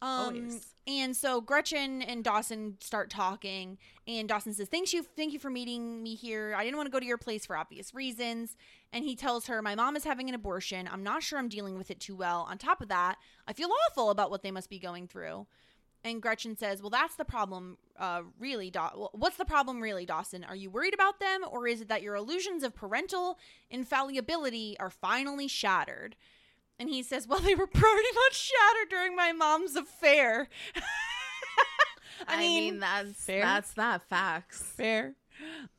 Um, 0.00 0.08
Always. 0.34 0.74
and 0.88 1.16
so 1.16 1.40
Gretchen 1.40 2.02
and 2.02 2.24
Dawson 2.24 2.76
start 2.80 3.08
talking, 3.08 3.78
and 4.08 4.28
Dawson 4.28 4.52
says, 4.52 4.68
"Thank 4.68 4.92
you, 4.92 5.04
thank 5.16 5.32
you 5.32 5.38
for 5.38 5.48
meeting 5.50 6.02
me 6.02 6.16
here. 6.16 6.54
I 6.56 6.64
didn't 6.64 6.76
want 6.76 6.86
to 6.88 6.90
go 6.90 6.98
to 6.98 7.06
your 7.06 7.18
place 7.18 7.46
for 7.46 7.56
obvious 7.56 7.94
reasons." 7.94 8.56
And 8.92 9.04
he 9.04 9.14
tells 9.14 9.46
her, 9.46 9.62
"My 9.62 9.74
mom 9.76 9.94
is 9.94 10.02
having 10.04 10.28
an 10.28 10.34
abortion. 10.34 10.88
I'm 10.90 11.04
not 11.04 11.22
sure 11.22 11.38
I'm 11.38 11.48
dealing 11.48 11.76
with 11.78 11.90
it 11.90 12.00
too 12.00 12.16
well. 12.16 12.46
On 12.50 12.58
top 12.58 12.80
of 12.80 12.88
that, 12.88 13.18
I 13.46 13.52
feel 13.52 13.68
awful 13.90 14.10
about 14.10 14.30
what 14.30 14.42
they 14.42 14.50
must 14.50 14.70
be 14.70 14.78
going 14.80 15.06
through." 15.06 15.46
And 16.04 16.20
Gretchen 16.20 16.56
says, 16.56 16.82
"Well, 16.82 16.90
that's 16.90 17.14
the 17.14 17.24
problem, 17.24 17.78
uh, 17.96 18.22
really. 18.38 18.72
What's 19.12 19.36
the 19.36 19.44
problem, 19.44 19.80
really, 19.80 20.04
Dawson? 20.04 20.42
Are 20.44 20.56
you 20.56 20.68
worried 20.68 20.94
about 20.94 21.20
them, 21.20 21.42
or 21.48 21.68
is 21.68 21.80
it 21.80 21.88
that 21.88 22.02
your 22.02 22.16
illusions 22.16 22.64
of 22.64 22.74
parental 22.74 23.38
infallibility 23.70 24.76
are 24.80 24.90
finally 24.90 25.46
shattered?" 25.46 26.16
And 26.78 26.88
he 26.88 27.02
says, 27.04 27.28
"Well, 27.28 27.38
they 27.38 27.54
were 27.54 27.66
pretty 27.68 28.08
much 28.14 28.34
shattered 28.34 28.88
during 28.90 29.14
my 29.14 29.32
mom's 29.32 29.76
affair." 29.76 30.48
I 32.28 32.38
mean, 32.38 32.78
that's 32.80 33.24
fair. 33.24 33.42
that's 33.42 33.72
that 33.74 34.02
facts. 34.08 34.62
fair. 34.62 35.14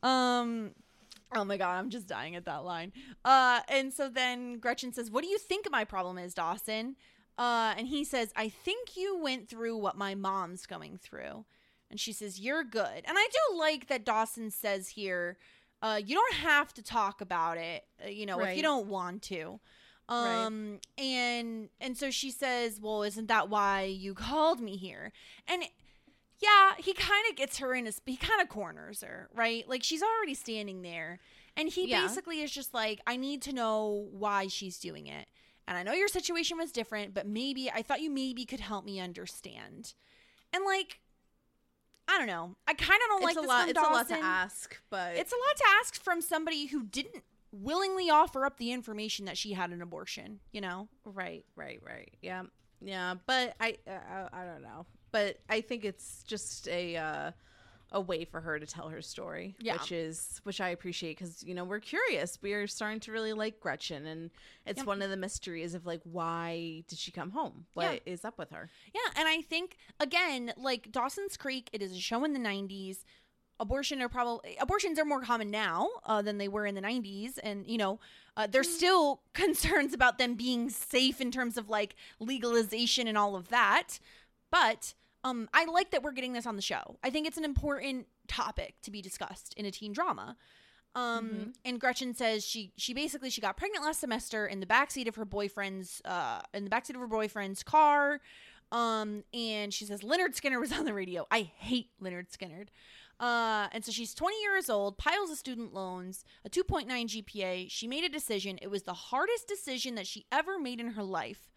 Um 0.02 0.72
Oh 1.36 1.44
my 1.44 1.58
god, 1.58 1.80
I'm 1.80 1.90
just 1.90 2.08
dying 2.08 2.36
at 2.36 2.45
that 2.45 2.64
line. 2.64 2.91
Uh 3.26 3.62
and 3.68 3.91
so 3.94 4.10
then 4.10 4.60
Gretchen 4.60 4.94
says, 4.94 5.10
"What 5.12 5.24
do 5.24 5.30
you 5.30 5.38
think 5.38 5.70
my 5.72 5.84
problem 5.84 6.18
is, 6.18 6.34
Dawson?" 6.34 6.95
Uh 7.38 7.74
and 7.78 7.88
he 7.88 8.04
says, 8.04 8.32
"I 8.36 8.50
think 8.50 8.96
you 8.96 9.18
went 9.18 9.50
through 9.50 9.78
what 9.78 9.98
my 9.98 10.16
mom's 10.16 10.66
going 10.66 10.98
through." 10.98 11.46
And 11.90 12.00
she 12.00 12.14
says, 12.14 12.40
"You're 12.40 12.64
good." 12.64 13.04
And 13.06 13.18
I 13.18 13.28
do 13.32 13.58
like 13.58 13.88
that 13.88 14.06
Dawson 14.06 14.52
says 14.52 14.90
here, 14.90 15.38
uh 15.82 16.00
you 16.06 16.16
don't 16.16 16.36
have 16.36 16.74
to 16.76 16.84
talk 16.84 17.22
about 17.22 17.58
it, 17.58 17.86
uh, 18.04 18.08
you 18.10 18.26
know, 18.26 18.40
if 18.52 18.56
you 18.58 18.64
don't 18.64 18.88
want 18.88 19.22
to. 19.24 19.60
Right. 20.10 20.46
Um 20.46 20.80
and 20.98 21.70
and 21.80 21.98
so 21.98 22.12
she 22.12 22.30
says, 22.30 22.80
"Well, 22.80 23.04
isn't 23.04 23.28
that 23.28 23.50
why 23.50 23.84
you 23.84 24.14
called 24.14 24.60
me 24.60 24.76
here?" 24.78 25.12
And 25.48 25.64
yeah, 26.40 26.74
he 26.78 26.94
kind 26.94 27.26
of 27.30 27.36
gets 27.38 27.60
her 27.60 27.74
in 27.74 27.88
a 27.88 27.92
sp- 27.96 28.10
he 28.10 28.18
kind 28.18 28.42
of 28.42 28.50
corners 28.50 29.02
her, 29.02 29.30
right? 29.34 29.68
Like 29.68 29.82
she's 29.84 30.04
already 30.04 30.34
standing 30.34 30.82
there, 30.82 31.20
and 31.56 31.70
he 31.70 31.88
Yeah. 31.88 32.02
basically 32.02 32.42
is 32.42 32.52
just 32.52 32.74
like, 32.74 33.00
I 33.08 33.16
need 33.16 33.42
to 33.44 33.54
know 33.54 34.08
why 34.12 34.48
she's 34.48 34.78
doing 34.78 35.08
it. 35.08 35.28
And 35.68 35.77
I 35.77 35.84
know 35.84 35.94
your 35.94 36.07
situation 36.07 36.57
was 36.57 36.72
different, 36.72 37.14
but 37.14 37.26
maybe 37.26 37.72
I 37.72 37.81
thought 37.81 38.02
you 38.02 38.10
maybe 38.10 38.45
could 38.45 38.60
help 38.60 38.85
me 38.85 38.99
understand. 38.99 39.94
And 40.52 40.64
like, 40.65 40.99
I 42.07 42.18
don't 42.18 42.27
know, 42.27 42.56
I 42.68 42.73
kind 42.73 42.99
of 43.02 43.07
don't 43.07 43.23
It's 43.23 43.35
like 43.35 43.38
a 43.38 43.41
this 43.41 43.48
lot. 43.48 43.69
It's 43.69 43.80
a 43.80 43.84
lot 43.84 44.07
to 44.10 44.18
ask, 44.18 44.81
but 44.90 45.15
It's 45.15 45.31
a 45.31 45.35
lot 45.35 45.57
to 45.57 45.64
ask 45.80 46.03
from 46.03 46.22
somebody 46.22 46.65
who 46.65 46.84
didn't 46.84 47.23
willingly 47.52 48.10
offer 48.10 48.45
up 48.45 48.57
the 48.57 48.72
information 48.72 49.26
that 49.26 49.38
she 49.38 49.53
had 49.53 49.72
an 49.72 49.81
abortion. 49.81 50.40
You 50.52 50.61
know? 50.61 50.90
Right, 51.06 51.45
right, 51.56 51.80
right. 51.85 52.11
Yeah, 52.22 52.44
yeah. 52.81 53.15
But 53.26 53.56
I, 53.60 53.77
uh, 53.88 54.27
I 54.34 54.44
don't 54.44 54.64
know. 54.64 54.85
But 55.11 55.40
I 55.49 55.61
think 55.61 55.85
it's 55.85 56.23
just 56.23 56.68
a 56.68 56.98
uh, 56.98 57.31
a 57.94 58.02
way 58.02 58.26
for 58.26 58.41
her 58.41 58.60
to 58.60 58.65
tell 58.65 58.90
her 58.90 59.02
story, 59.02 59.56
Yeah. 59.60 59.74
which 59.74 59.91
is 59.91 60.41
which 60.44 60.60
I 60.60 60.70
appreciate 60.70 61.18
because 61.18 61.44
you 61.44 61.53
know 61.53 61.64
we're 61.64 61.80
curious. 61.80 62.40
We 62.41 62.53
are 62.53 62.65
starting 62.68 62.99
to 63.02 63.11
really 63.11 63.34
like 63.34 63.60
Gretchen, 63.60 64.06
and 64.07 64.32
it's 64.65 64.80
Yep. 64.80 64.88
one 64.88 65.02
of 65.03 65.10
the 65.11 65.18
mysteries 65.18 65.76
of 65.76 65.86
like 65.86 66.02
why 66.03 66.84
did 66.88 66.98
she 66.98 67.11
come 67.11 67.30
home? 67.32 67.68
What 67.76 68.02
is 68.06 68.22
Yeah. 68.24 68.28
up 68.30 68.38
with 68.40 68.49
her? 68.49 68.70
Yeah, 68.94 69.11
and 69.15 69.28
I 69.28 69.41
think 69.41 69.78
again, 69.99 70.53
like 70.57 70.91
Dawson's 70.91 71.38
Creek, 71.38 71.70
it 71.72 71.82
is 71.82 71.91
a 71.94 71.99
show 71.99 72.24
in 72.26 72.34
the 72.34 72.40
'90s. 72.40 73.06
Abortion 73.60 74.02
are 74.02 74.10
probably 74.10 74.57
abortions 74.57 74.98
are 74.98 75.06
more 75.06 75.22
common 75.22 75.52
now 75.52 75.88
uh, 76.06 76.22
than 76.24 76.40
they 76.40 76.48
were 76.48 76.65
in 76.65 76.74
the 76.74 76.82
'90s, 76.82 77.38
and 77.44 77.68
you 77.68 77.78
know, 77.78 77.99
uh, 78.36 78.48
there's 78.48 78.74
still 78.76 79.22
concerns 79.34 79.94
about 79.94 80.18
them 80.18 80.34
being 80.34 80.70
safe 80.72 81.22
in 81.22 81.30
terms 81.30 81.56
of 81.57 81.70
like 81.70 81.95
legalization 82.20 83.07
and 83.07 83.18
all 83.18 83.36
of 83.36 83.49
that. 83.49 83.99
But 84.49 84.95
um, 85.24 85.50
I 85.54 85.66
like 85.66 85.91
that 85.91 86.04
we're 86.04 86.12
getting 86.12 86.34
this 86.34 86.45
on 86.45 86.56
the 86.56 86.62
show. 86.62 86.98
I 87.04 87.10
think 87.10 87.28
it's 87.28 87.38
an 87.38 87.45
important 87.45 88.08
topic 88.28 88.76
to 88.84 88.91
be 88.91 89.02
discussed 89.02 89.54
in 89.56 89.66
a 89.66 89.72
teen 89.72 89.94
drama. 89.94 90.36
Um, 90.95 91.54
and 91.66 91.80
Gretchen 91.80 92.14
says 92.14 92.45
she 92.45 92.72
she 92.78 92.94
basically 92.94 93.32
she 93.32 93.41
got 93.41 93.58
pregnant 93.58 93.84
last 93.84 94.00
semester 94.00 94.45
in 94.45 94.60
the 94.60 94.68
backseat 94.68 95.08
of 95.08 95.16
her 95.16 95.26
boyfriend's 95.26 96.04
uh 96.06 96.41
in 96.54 96.66
the 96.66 96.70
backseat 96.70 96.91
of 96.91 97.02
her 97.02 97.08
boyfriend's 97.08 97.64
car. 97.64 98.22
Um, 98.72 99.24
and 99.34 99.74
she 99.74 99.86
says 99.86 100.02
Lynyrd 100.02 100.40
Skynyrd 100.40 100.60
was 100.60 100.72
on 100.72 100.86
the 100.86 100.94
radio. 100.94 101.26
I 101.32 101.52
hate 101.58 101.90
Lynyrd 102.02 102.28
Skynyrd. 102.36 102.68
Uh, 103.20 103.68
and 103.72 103.86
so 103.86 103.91
she's 103.91 104.14
20 104.14 104.41
years 104.41 104.70
old, 104.70 104.98
piles 104.98 105.30
of 105.30 105.38
student 105.38 105.74
loans, 105.74 106.26
a 106.44 106.50
2.9 106.50 106.88
GPA. 106.88 107.68
She 107.70 107.88
made 107.88 108.04
a 108.04 108.10
decision. 108.10 108.58
It 108.62 108.72
was 108.72 108.84
the 108.84 108.94
hardest 108.94 109.48
decision 109.48 109.95
that 109.95 110.08
she 110.08 110.26
ever 110.32 110.60
made 110.60 110.80
in 110.80 110.91
her 110.91 111.04
life, 111.04 111.50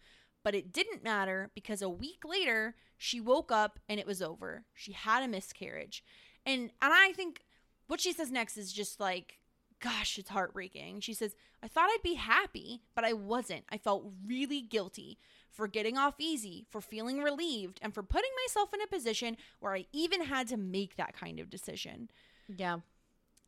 but 0.43 0.55
it 0.55 0.71
didn't 0.71 1.03
matter 1.03 1.49
because 1.55 1.81
a 1.81 1.89
week 1.89 2.23
later 2.23 2.75
she 2.97 3.19
woke 3.19 3.51
up 3.51 3.79
and 3.87 3.99
it 3.99 4.07
was 4.07 4.21
over. 4.21 4.65
She 4.73 4.91
had 4.91 5.23
a 5.23 5.27
miscarriage. 5.27 6.03
And 6.45 6.71
and 6.81 6.93
I 6.93 7.13
think 7.15 7.43
what 7.87 8.01
she 8.01 8.11
says 8.11 8.31
next 8.31 8.57
is 8.57 8.73
just 8.73 8.99
like 8.99 9.39
gosh, 9.79 10.17
it's 10.17 10.29
heartbreaking. 10.29 10.99
She 11.01 11.13
says, 11.13 11.35
I 11.61 11.67
thought 11.67 11.89
I'd 11.91 12.01
be 12.03 12.15
happy, 12.15 12.81
but 12.95 13.03
I 13.05 13.13
wasn't. 13.13 13.63
I 13.69 13.77
felt 13.77 14.11
really 14.25 14.59
guilty 14.61 15.19
for 15.51 15.67
getting 15.67 15.97
off 15.97 16.15
easy, 16.19 16.65
for 16.69 16.81
feeling 16.81 17.21
relieved, 17.21 17.79
and 17.81 17.93
for 17.93 18.01
putting 18.01 18.31
myself 18.45 18.73
in 18.73 18.81
a 18.81 18.87
position 18.87 19.37
where 19.59 19.75
I 19.75 19.85
even 19.93 20.23
had 20.23 20.47
to 20.47 20.57
make 20.57 20.95
that 20.95 21.15
kind 21.15 21.39
of 21.39 21.49
decision. 21.51 22.09
Yeah, 22.47 22.79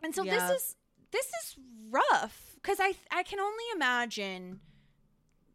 And 0.04 0.14
so 0.14 0.24
Yeah. 0.24 0.32
this 0.32 0.50
is 0.50 0.76
this 1.12 1.26
is 1.26 1.56
rough 1.90 2.56
because 2.62 2.80
I 2.80 2.94
I 3.12 3.24
can 3.24 3.40
only 3.40 3.64
imagine 3.74 4.62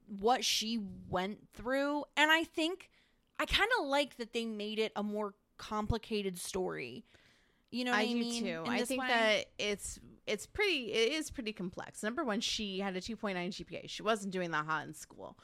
what 0.06 0.44
she 0.44 0.78
went 1.08 1.48
through, 1.54 2.04
and 2.16 2.30
I 2.30 2.44
think 2.44 2.90
I 3.38 3.46
kind 3.46 3.70
of 3.80 3.86
like 3.86 4.16
that 4.16 4.32
they 4.32 4.44
made 4.44 4.78
it 4.78 4.92
a 4.96 5.02
more 5.02 5.34
complicated 5.58 6.38
story. 6.38 7.04
You 7.70 7.84
know 7.84 7.90
what 7.90 8.00
I, 8.00 8.02
I 8.02 8.06
do 8.06 8.14
mean? 8.14 8.44
too. 8.44 8.62
I 8.66 8.84
think 8.84 9.02
that 9.02 9.46
it's 9.58 9.98
it's 10.26 10.46
pretty 10.46 10.92
it 10.92 11.12
is 11.12 11.30
pretty 11.30 11.52
complex. 11.52 12.02
Number 12.02 12.24
one, 12.24 12.40
she 12.40 12.78
had 12.78 12.96
a 12.96 13.00
2.9 13.00 13.34
GPA. 13.34 13.88
She 13.88 14.02
wasn't 14.02 14.32
doing 14.32 14.52
that 14.52 14.64
hot 14.66 14.86
in 14.86 14.94
school. 14.94 15.36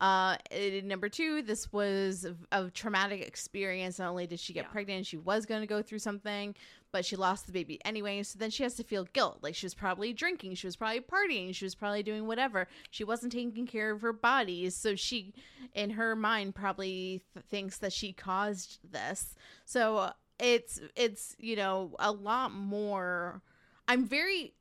Uh, 0.00 0.36
number 0.84 1.10
two, 1.10 1.42
this 1.42 1.70
was 1.72 2.24
a, 2.24 2.34
a 2.64 2.70
traumatic 2.70 3.20
experience. 3.20 3.98
Not 3.98 4.08
only 4.08 4.26
did 4.26 4.40
she 4.40 4.52
get 4.54 4.64
Yeah. 4.64 4.70
pregnant, 4.70 5.06
she 5.06 5.18
was 5.18 5.44
going 5.44 5.60
to 5.60 5.66
go 5.66 5.82
through 5.82 5.98
something, 5.98 6.54
but 6.90 7.04
she 7.04 7.16
lost 7.16 7.46
the 7.46 7.52
baby 7.52 7.78
anyway. 7.84 8.22
So 8.22 8.38
then 8.38 8.50
she 8.50 8.62
has 8.62 8.74
to 8.76 8.82
feel 8.82 9.04
guilt. 9.12 9.40
Like 9.42 9.54
she 9.54 9.66
was 9.66 9.74
probably 9.74 10.14
drinking, 10.14 10.54
she 10.54 10.66
was 10.66 10.74
probably 10.76 11.00
partying, 11.00 11.54
she 11.54 11.66
was 11.66 11.74
probably 11.74 12.02
doing 12.02 12.26
whatever. 12.26 12.66
She 12.90 13.04
wasn't 13.04 13.32
taking 13.32 13.66
care 13.66 13.90
of 13.90 14.00
her 14.00 14.14
body. 14.14 14.70
So 14.70 14.94
she, 14.94 15.34
in 15.74 15.90
her 15.90 16.16
mind, 16.16 16.54
probably 16.54 17.22
th- 17.34 17.44
thinks 17.46 17.76
that 17.78 17.92
she 17.92 18.12
caused 18.14 18.78
this. 18.90 19.34
So 19.66 20.12
it's 20.38 20.80
it's 20.96 21.36
you 21.38 21.56
know 21.56 21.94
a 21.98 22.10
lot 22.10 22.52
more. 22.52 23.42
I'm 23.86 24.06
very, 24.06 24.54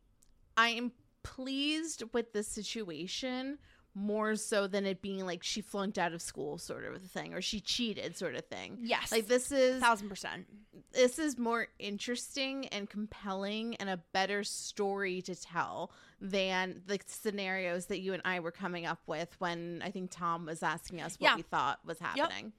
I 0.57 0.69
am 0.69 0.91
pleased 1.23 2.03
with 2.13 2.33
the 2.33 2.43
situation 2.43 3.59
more 3.99 4.35
so 4.35 4.65
than 4.67 4.85
it 4.85 5.01
being 5.01 5.25
like 5.25 5.43
she 5.43 5.61
flunked 5.61 5.97
out 5.97 6.13
of 6.13 6.21
school 6.21 6.57
sort 6.57 6.85
of 6.85 6.95
a 6.95 6.99
thing 6.99 7.33
or 7.33 7.41
she 7.41 7.59
cheated 7.59 8.15
sort 8.17 8.35
of 8.35 8.45
thing. 8.45 8.77
Yes. 8.81 9.11
Like 9.11 9.27
this 9.27 9.51
is 9.51 9.81
thousand 9.81 10.09
percent. 10.09 10.45
this 10.93 11.19
is 11.19 11.37
more 11.37 11.67
interesting 11.77 12.67
and 12.67 12.89
compelling 12.89 13.75
and 13.75 13.89
a 13.89 13.97
better 14.13 14.43
story 14.43 15.21
to 15.23 15.35
tell 15.35 15.91
than 16.21 16.81
the 16.87 16.99
scenarios 17.05 17.85
that 17.87 17.99
you 17.99 18.13
and 18.13 18.21
I 18.25 18.39
were 18.39 18.51
coming 18.51 18.85
up 18.85 18.99
with 19.07 19.35
when 19.39 19.81
I 19.85 19.91
think 19.91 20.11
Tom 20.11 20.45
was 20.45 20.63
asking 20.63 21.01
us 21.01 21.15
what 21.19 21.29
Yeah. 21.31 21.35
we 21.35 21.41
thought 21.43 21.79
was 21.85 21.99
happening. 21.99 22.53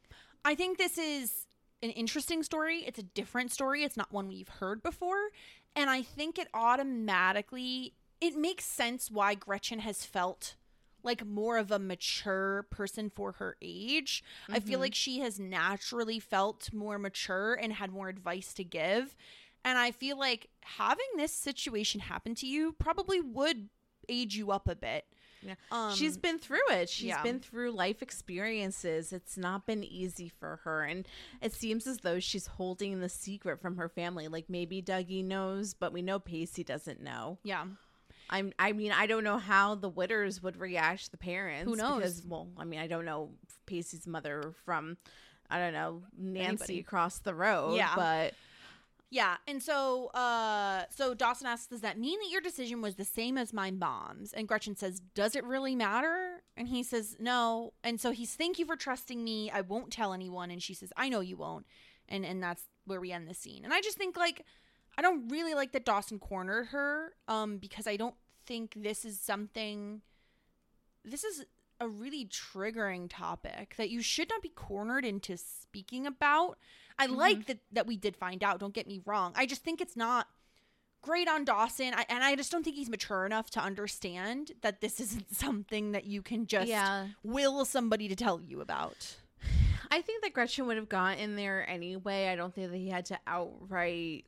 I 0.44 0.54
think 0.54 0.78
this 0.78 0.96
is 0.98 1.46
an 1.82 1.90
interesting 1.90 2.42
story. 2.42 2.84
It's 2.86 2.98
a 2.98 3.02
different 3.02 3.52
story. 3.52 3.84
It's 3.84 3.96
not 3.96 4.12
one 4.12 4.28
we've 4.28 4.48
heard 4.48 4.82
before, 4.82 5.28
and 5.76 5.88
I 5.90 6.02
think 6.02 6.38
it 6.38 6.48
automatically 6.54 7.94
it 8.20 8.36
makes 8.36 8.64
sense 8.66 9.10
why 9.10 9.34
Gretchen 9.34 9.78
has 9.78 10.04
felt 10.04 10.56
like 11.02 11.24
more 11.24 11.58
of 11.58 11.70
a 11.70 11.78
mature 11.78 12.66
person 12.70 13.10
for 13.10 13.32
her 13.32 13.56
age. 13.62 14.22
I 14.48 14.60
feel 14.60 14.80
like 14.80 14.94
she 14.94 15.20
has 15.20 15.38
naturally 15.38 16.18
felt 16.18 16.72
more 16.72 16.98
mature 16.98 17.54
and 17.54 17.72
had 17.72 17.92
more 17.92 18.08
advice 18.08 18.52
to 18.54 18.64
give. 18.64 19.16
And 19.64 19.78
I 19.78 19.90
feel 19.90 20.18
like 20.18 20.48
having 20.62 21.06
this 21.16 21.32
situation 21.32 22.00
happen 22.00 22.34
to 22.36 22.46
you 22.46 22.72
probably 22.78 23.20
would 23.20 23.68
age 24.08 24.36
you 24.36 24.50
up 24.50 24.68
a 24.68 24.74
bit. 24.74 25.04
Yeah. 25.42 25.54
Um, 25.70 25.94
She's 25.94 26.18
been 26.18 26.38
through 26.38 26.70
it. 26.70 26.88
She's 26.88 27.08
yeah. 27.08 27.22
been 27.22 27.40
through 27.40 27.72
life 27.72 28.02
experiences. 28.02 29.12
It's 29.12 29.38
not 29.38 29.66
been 29.66 29.82
easy 29.82 30.28
for 30.28 30.60
her. 30.64 30.82
And 30.82 31.06
it 31.40 31.54
seems 31.54 31.86
as 31.86 31.98
though 31.98 32.20
she's 32.20 32.46
holding 32.46 33.00
the 33.00 33.08
secret 33.08 33.60
from 33.60 33.76
her 33.76 33.88
family. 33.88 34.28
Like 34.28 34.50
maybe 34.50 34.82
Dougie 34.82 35.24
knows, 35.24 35.74
but 35.74 35.92
we 35.92 36.02
know 36.02 36.18
Pacey 36.18 36.64
doesn't 36.64 37.02
know. 37.02 37.38
Yeah. 37.42 37.64
I'm 38.30 38.52
I 38.58 38.72
mean, 38.72 38.92
I 38.92 39.06
don't 39.06 39.24
know 39.24 39.38
how 39.38 39.74
the 39.74 39.90
Witters 39.90 40.42
would 40.42 40.56
react 40.56 41.10
the 41.10 41.18
parents. 41.18 41.68
Who 41.68 41.76
knows? 41.76 41.96
Because 41.98 42.22
well, 42.24 42.48
I 42.56 42.64
mean, 42.64 42.80
I 42.80 42.86
don't 42.86 43.04
know 43.04 43.30
Pacey's 43.66 44.06
mother 44.06 44.54
from 44.64 44.96
I 45.50 45.58
don't 45.58 45.72
know, 45.72 46.02
Nancy 46.16 46.46
Anybody. 46.46 46.78
across 46.80 47.18
the 47.18 47.34
road. 47.34 47.74
Yeah. 47.76 47.92
But 47.96 48.34
Yeah, 49.10 49.36
and 49.48 49.60
so 49.60 50.06
uh 50.14 50.84
so 50.90 51.12
Dawson 51.12 51.48
asks, 51.48 51.66
Does 51.66 51.80
that 51.80 51.98
mean 51.98 52.18
that 52.20 52.30
your 52.30 52.40
decision 52.40 52.80
was 52.80 52.94
the 52.94 53.04
same 53.04 53.36
as 53.36 53.52
my 53.52 53.72
mom's? 53.72 54.32
And 54.32 54.46
Gretchen 54.46 54.76
says, 54.76 55.00
Does 55.14 55.34
it 55.34 55.44
really 55.44 55.74
matter? 55.74 56.42
And 56.56 56.68
he 56.68 56.84
says, 56.84 57.16
No. 57.18 57.72
And 57.82 58.00
so 58.00 58.12
he's 58.12 58.34
thank 58.36 58.58
you 58.60 58.64
for 58.64 58.76
trusting 58.76 59.22
me. 59.22 59.50
I 59.50 59.62
won't 59.62 59.90
tell 59.92 60.12
anyone. 60.12 60.52
And 60.52 60.62
she 60.62 60.74
says, 60.74 60.92
I 60.96 61.08
know 61.08 61.20
you 61.20 61.36
won't. 61.36 61.66
And 62.08 62.24
and 62.24 62.40
that's 62.40 62.62
where 62.86 63.00
we 63.00 63.10
end 63.12 63.28
the 63.28 63.34
scene. 63.34 63.64
And 63.64 63.72
I 63.74 63.80
just 63.80 63.98
think 63.98 64.16
like 64.16 64.44
I 64.98 65.02
don't 65.02 65.28
really 65.28 65.54
like 65.54 65.72
that 65.72 65.84
Dawson 65.84 66.18
cornered 66.18 66.68
her, 66.68 67.12
um, 67.28 67.58
because 67.58 67.86
I 67.86 67.96
don't 67.96 68.14
think 68.46 68.74
this 68.76 69.04
is 69.04 69.18
something 69.20 70.02
this 71.04 71.24
is 71.24 71.44
a 71.80 71.88
really 71.88 72.26
triggering 72.26 73.06
topic 73.08 73.74
that 73.78 73.88
you 73.88 74.02
should 74.02 74.28
not 74.28 74.42
be 74.42 74.50
cornered 74.50 75.04
into 75.04 75.36
speaking 75.36 76.06
about. 76.06 76.58
I 76.98 77.06
like 77.06 77.46
that 77.46 77.58
that 77.72 77.86
we 77.86 77.96
did 77.96 78.16
find 78.16 78.44
out. 78.44 78.60
Don't 78.60 78.74
get 78.74 78.86
me 78.86 79.00
wrong. 79.06 79.32
I 79.34 79.46
just 79.46 79.62
think 79.64 79.80
it's 79.80 79.96
not 79.96 80.26
great 81.02 81.28
on 81.28 81.46
Dawson, 81.46 81.94
I, 81.94 82.04
and 82.10 82.22
I 82.22 82.36
just 82.36 82.52
don't 82.52 82.62
think 82.62 82.76
he's 82.76 82.90
mature 82.90 83.24
enough 83.24 83.48
to 83.50 83.60
understand 83.60 84.52
that 84.60 84.82
this 84.82 85.00
isn't 85.04 85.34
something 85.34 85.92
that 85.92 86.04
you 86.04 86.20
can 86.20 86.46
just 86.46 86.68
Yeah. 86.68 87.08
will 87.22 87.64
somebody 87.64 88.08
to 88.08 88.16
tell 88.16 88.40
you 88.42 88.60
about. 88.60 89.16
I 89.90 90.02
think 90.02 90.22
that 90.22 90.34
Gretchen 90.34 90.66
would 90.66 90.76
have 90.76 90.90
gotten 90.90 91.18
in 91.18 91.36
there 91.36 91.68
anyway. 91.68 92.28
I 92.28 92.36
don't 92.36 92.54
think 92.54 92.70
that 92.70 92.76
he 92.76 92.90
had 92.90 93.06
to 93.06 93.18
outright 93.26 94.26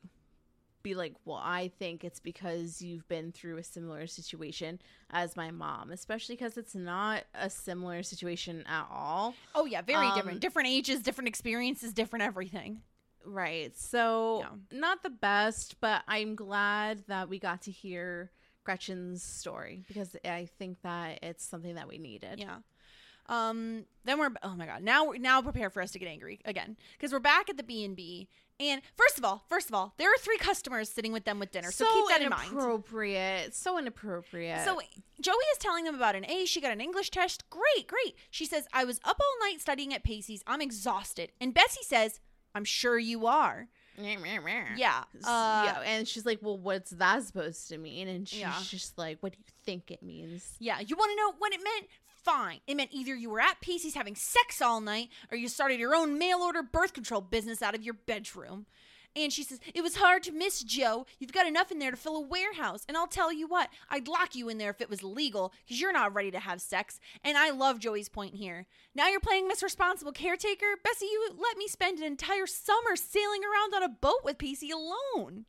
be 0.83 0.93
like, 0.95 1.13
well, 1.25 1.41
I 1.41 1.71
think 1.79 2.03
it's 2.03 2.19
because 2.19 2.81
you've 2.81 3.07
been 3.07 3.31
through 3.31 3.57
a 3.57 3.63
similar 3.63 4.05
situation 4.05 4.79
as 5.09 5.35
my 5.35 5.49
mom, 5.49 5.91
especially 5.91 6.35
because 6.35 6.57
it's 6.57 6.75
not 6.75 7.23
a 7.33 7.49
similar 7.49 8.03
situation 8.03 8.63
at 8.67 8.85
all. 8.91 9.33
Oh 9.55 9.65
yeah, 9.65 9.81
very 9.81 10.07
Um, 10.07 10.15
different. 10.15 10.39
Different 10.41 10.67
ages, 10.69 11.01
different 11.01 11.29
experiences, 11.29 11.93
different 11.93 12.23
everything. 12.23 12.81
Right. 13.25 13.75
So, 13.77 14.39
Yeah. 14.71 14.77
not 14.79 15.01
the 15.01 15.09
best, 15.09 15.79
but 15.79 16.03
I'm 16.07 16.35
glad 16.35 17.05
that 17.07 17.29
we 17.29 17.39
got 17.39 17.61
to 17.63 17.71
hear 17.71 18.31
Gretchen's 18.65 19.23
story 19.23 19.83
because 19.87 20.15
I 20.25 20.45
think 20.59 20.81
that 20.83 21.19
it's 21.23 21.45
something 21.45 21.75
that 21.75 21.87
we 21.87 21.97
needed. 21.97 22.39
Yeah. 22.39 22.57
Um. 23.27 23.85
Then 24.05 24.19
we're 24.19 24.31
oh 24.43 24.55
my 24.55 24.65
god. 24.65 24.83
Now 24.83 25.13
now 25.17 25.41
prepare 25.41 25.69
for 25.69 25.81
us 25.81 25.91
to 25.91 25.99
get 25.99 26.07
angry 26.07 26.39
again 26.45 26.75
because 26.97 27.11
we're 27.13 27.19
back 27.19 27.49
at 27.49 27.57
the 27.57 27.63
B 27.63 27.85
and 27.85 27.95
B. 27.95 28.27
And 28.59 28.81
first 28.95 29.17
of 29.17 29.25
all, 29.25 29.43
first 29.49 29.67
of 29.67 29.73
all, 29.75 29.93
there 29.97 30.09
are 30.09 30.17
three 30.19 30.37
customers 30.37 30.87
sitting 30.87 31.11
with 31.11 31.25
them 31.25 31.39
with 31.39 31.51
dinner, 31.51 31.71
so, 31.71 31.85
keep 31.91 32.07
that 32.09 32.21
in 32.21 32.29
mind. 32.29 32.51
inappropriate. 32.51 33.55
So 33.55 33.77
inappropriate. 33.79 34.63
So 34.63 34.79
Joey 35.21 35.33
is 35.53 35.57
telling 35.59 35.85
them 35.85 35.95
about 35.95 36.15
an 36.15 36.23
A. 36.25 36.45
She 36.45 36.61
got 36.61 36.71
an 36.71 36.79
English 36.79 37.09
test. 37.09 37.49
Great, 37.49 37.87
great. 37.87 38.15
She 38.29 38.45
says, 38.45 38.67
I 38.71 38.83
was 38.85 38.99
up 39.03 39.19
all 39.19 39.49
night 39.49 39.59
studying 39.59 39.93
at 39.93 40.03
Pacey's. 40.03 40.43
I'm 40.45 40.61
exhausted. 40.61 41.31
And 41.41 41.53
Bessie 41.53 41.83
says, 41.83 42.19
I'm 42.53 42.63
sure 42.63 42.99
you 42.99 43.25
are. 43.25 43.69
Yeah. 44.75 45.03
Uh, 45.23 45.63
yeah, 45.65 45.81
and 45.85 46.07
she's 46.07 46.25
like, 46.25 46.39
"Well, 46.41 46.57
what's 46.57 46.89
that 46.91 47.21
supposed 47.21 47.67
to 47.69 47.77
mean?" 47.77 48.07
And 48.07 48.27
she's 48.27 48.39
Yeah. 48.39 48.55
just 48.63 48.97
like, 48.97 49.19
"What 49.21 49.33
do 49.33 49.37
you 49.37 49.43
think 49.65 49.91
it 49.91 50.01
means?" 50.01 50.55
Yeah. 50.59 50.79
You 50.79 50.95
want 50.95 51.11
to 51.11 51.15
know 51.15 51.33
what 51.37 51.53
it 51.53 51.59
meant? 51.63 51.87
Fine. 52.23 52.61
It 52.67 52.75
meant 52.75 52.93
either 52.93 53.13
you 53.13 53.29
were 53.29 53.41
at 53.41 53.59
Pacey's 53.59 53.95
having 53.95 54.15
sex 54.15 54.61
all 54.61 54.79
night 54.79 55.09
or 55.29 55.37
you 55.37 55.49
started 55.49 55.79
your 55.79 55.93
own 55.93 56.17
mail 56.17 56.39
order 56.39 56.63
birth 56.63 56.93
control 56.93 57.19
business 57.19 57.61
out 57.61 57.75
of 57.75 57.83
your 57.83 57.93
bedroom. 57.93 58.65
And 59.15 59.31
she 59.31 59.43
says, 59.43 59.59
It 59.75 59.83
was 59.83 59.97
hard 59.97 60.23
to 60.23 60.31
miss, 60.31 60.63
Joe. 60.63 61.05
You've 61.19 61.33
got 61.33 61.45
enough 61.45 61.71
in 61.71 61.79
there 61.79 61.91
to 61.91 61.97
fill 61.97 62.15
a 62.15 62.21
warehouse. 62.21 62.83
And 62.87 62.97
I'll 62.97 63.07
tell 63.07 63.31
you 63.31 63.45
what, 63.47 63.69
I'd 63.89 64.07
lock 64.07 64.35
you 64.35 64.49
in 64.49 64.57
there 64.57 64.71
if 64.71 64.81
it 64.81 64.89
was 64.89 65.03
legal 65.03 65.53
because 65.65 65.79
you're 65.79 65.93
not 65.93 66.15
ready 66.15 66.31
to 66.31 66.39
have 66.39 66.61
sex. 66.61 66.99
And 67.23 67.37
I 67.37 67.51
love 67.51 67.79
Joey's 67.79 68.09
point 68.09 68.35
here. 68.35 68.65
Now 68.95 69.09
you're 69.09 69.19
playing 69.19 69.47
Miss 69.47 69.61
Responsible 69.61 70.13
Caretaker? 70.13 70.77
Bessie, 70.83 71.05
you 71.05 71.29
let 71.37 71.57
me 71.57 71.67
spend 71.67 71.99
an 71.99 72.05
entire 72.05 72.47
summer 72.47 72.95
sailing 72.95 73.41
around 73.43 73.75
on 73.75 73.83
a 73.83 73.89
boat 73.89 74.21
with 74.23 74.37
Pacey 74.37 74.71
alone. 74.71 75.45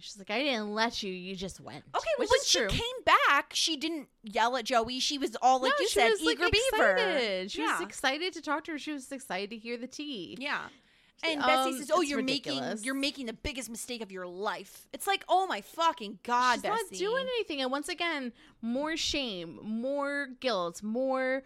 She's 0.00 0.18
like, 0.18 0.30
"I 0.30 0.42
didn't 0.42 0.74
let 0.74 1.02
you. 1.02 1.12
You 1.12 1.34
just 1.36 1.60
went." 1.60 1.84
Okay, 1.96 2.08
well, 2.18 2.28
when 2.28 2.40
she 2.44 2.58
true. 2.60 2.68
came 2.68 3.02
back, 3.04 3.50
she 3.54 3.76
didn't 3.76 4.08
yell 4.22 4.56
at 4.56 4.64
Joey. 4.64 5.00
She 5.00 5.18
was 5.18 5.36
all 5.42 5.60
like 5.62 5.72
No, 5.78 5.82
you 5.82 5.88
said, 5.88 6.10
was, 6.10 6.22
like, 6.22 6.38
eager 6.38 6.48
beaver. 6.50 6.92
excited. 6.96 7.50
She 7.50 7.62
yeah. 7.62 7.72
was 7.78 7.80
excited 7.86 8.32
to 8.34 8.42
talk 8.42 8.64
to 8.64 8.72
her. 8.72 8.78
She 8.78 8.92
was 8.92 9.10
excited 9.12 9.50
to 9.50 9.56
hear 9.56 9.76
the 9.76 9.86
tea. 9.86 10.36
yeah. 10.40 10.68
And 11.24 11.40
Um, 11.42 11.46
Bessie 11.48 11.78
says, 11.78 11.90
"Oh, 11.92 12.00
you're 12.00 12.18
ridiculous. 12.18 12.60
making 12.76 12.84
you're 12.84 12.94
making 12.94 13.26
the 13.26 13.32
biggest 13.32 13.68
mistake 13.68 14.02
of 14.02 14.12
your 14.12 14.26
life." 14.28 14.86
It's 14.92 15.08
like, 15.08 15.24
"Oh 15.28 15.48
my 15.48 15.62
fucking 15.62 16.20
god, 16.22 16.54
She's 16.54 16.62
Bessie!" 16.62 16.76
not 16.92 16.92
doing 16.92 17.26
anything. 17.26 17.60
And 17.60 17.72
once 17.72 17.88
again, 17.88 18.32
more 18.62 18.96
shame, 18.96 19.58
more 19.60 20.28
guilt, 20.38 20.80
more 20.80 21.42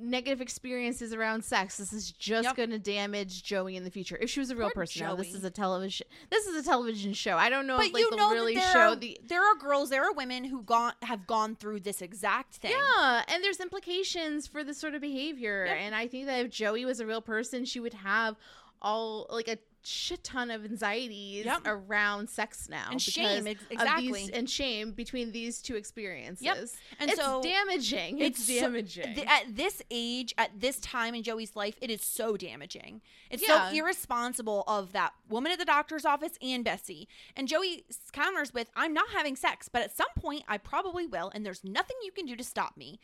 negative 0.00 0.40
experiences 0.40 1.12
around 1.12 1.44
sex. 1.44 1.76
This 1.76 1.92
is 1.92 2.12
just 2.12 2.44
Yep. 2.44 2.56
going 2.56 2.70
to 2.70 2.78
damage 2.78 3.42
Joey 3.42 3.76
in 3.76 3.84
the 3.84 3.90
future. 3.90 4.16
If 4.20 4.30
she 4.30 4.40
was 4.40 4.50
a 4.50 4.56
real 4.56 4.68
Poor 4.68 4.82
person, 4.82 5.02
now 5.06 5.14
this 5.14 5.34
is 5.34 5.44
a 5.44 5.50
television. 5.50 6.06
This 6.30 6.46
is 6.46 6.56
a 6.64 6.68
television 6.68 7.12
show. 7.12 7.36
I 7.36 7.50
don't 7.50 7.66
know 7.66 7.76
But 7.76 7.86
if 7.86 7.92
like 7.94 8.00
you 8.02 8.16
know 8.16 8.30
really 8.32 8.54
there 8.54 8.72
show 8.72 8.78
are, 8.92 8.96
the. 8.96 9.18
there 9.26 9.42
are 9.44 9.54
girls, 9.56 9.90
there 9.90 10.04
are 10.04 10.12
women 10.12 10.44
who 10.44 10.62
gone 10.62 10.92
have 11.02 11.26
gone 11.26 11.56
through 11.56 11.80
this 11.80 12.00
exact 12.02 12.54
thing. 12.56 12.72
Yeah, 12.72 13.22
and 13.28 13.42
there's 13.42 13.60
implications 13.60 14.46
for 14.46 14.62
this 14.64 14.78
sort 14.78 14.94
of 14.94 15.00
behavior. 15.00 15.64
Yep. 15.66 15.76
And 15.80 15.94
I 15.94 16.06
think 16.08 16.26
that 16.26 16.44
if 16.44 16.50
Joey 16.50 16.84
was 16.84 17.00
a 17.00 17.06
real 17.06 17.20
person, 17.22 17.64
she 17.64 17.80
would 17.80 17.94
have 17.94 18.36
all 18.82 19.26
like 19.30 19.48
a 19.48 19.58
shit 19.86 20.24
ton 20.24 20.50
of 20.50 20.64
anxieties 20.64 21.44
Yep. 21.44 21.62
around 21.66 22.28
sex 22.30 22.68
now 22.68 22.88
And 22.90 23.00
shame, 23.00 23.44
because 23.44 23.46
ex- 23.46 23.62
of 23.64 23.70
exactly. 23.72 24.12
these- 24.12 24.30
and 24.30 24.48
shame 24.50 24.92
between 24.92 25.32
these 25.32 25.60
two 25.60 25.76
experiences. 25.76 26.76
And 26.98 27.10
it's 27.10 27.20
so- 27.20 27.42
damaging. 27.42 28.18
It's, 28.18 28.44
so- 28.46 28.52
damaging. 28.60 29.14
th- 29.14 29.26
at 29.28 29.54
this 29.56 29.82
age, 29.90 30.34
at 30.38 30.58
this 30.60 30.80
time 30.80 31.14
in 31.14 31.22
Joey's 31.22 31.54
life, 31.54 31.76
it 31.80 31.90
is 31.90 32.02
so 32.02 32.36
damaging. 32.36 33.02
It's 33.30 33.46
Yeah. 33.46 33.70
so 33.70 33.76
irresponsible 33.76 34.64
of 34.66 34.92
that 34.92 35.12
woman 35.28 35.52
at 35.52 35.58
the 35.58 35.64
doctor's 35.64 36.04
office 36.04 36.38
and 36.40 36.64
Bessie. 36.64 37.08
And 37.36 37.46
Joey 37.48 37.84
counters 38.12 38.54
with, 38.54 38.70
I'm 38.74 38.94
not 38.94 39.10
having 39.10 39.36
sex, 39.36 39.68
but 39.68 39.82
at 39.82 39.94
some 39.94 40.08
point 40.16 40.44
I 40.48 40.58
probably 40.58 41.06
will, 41.06 41.30
and 41.34 41.44
there's 41.44 41.62
nothing 41.64 41.96
you 42.02 42.12
can 42.12 42.26
do 42.26 42.36
to 42.36 42.44
stop 42.44 42.76
me. 42.76 43.00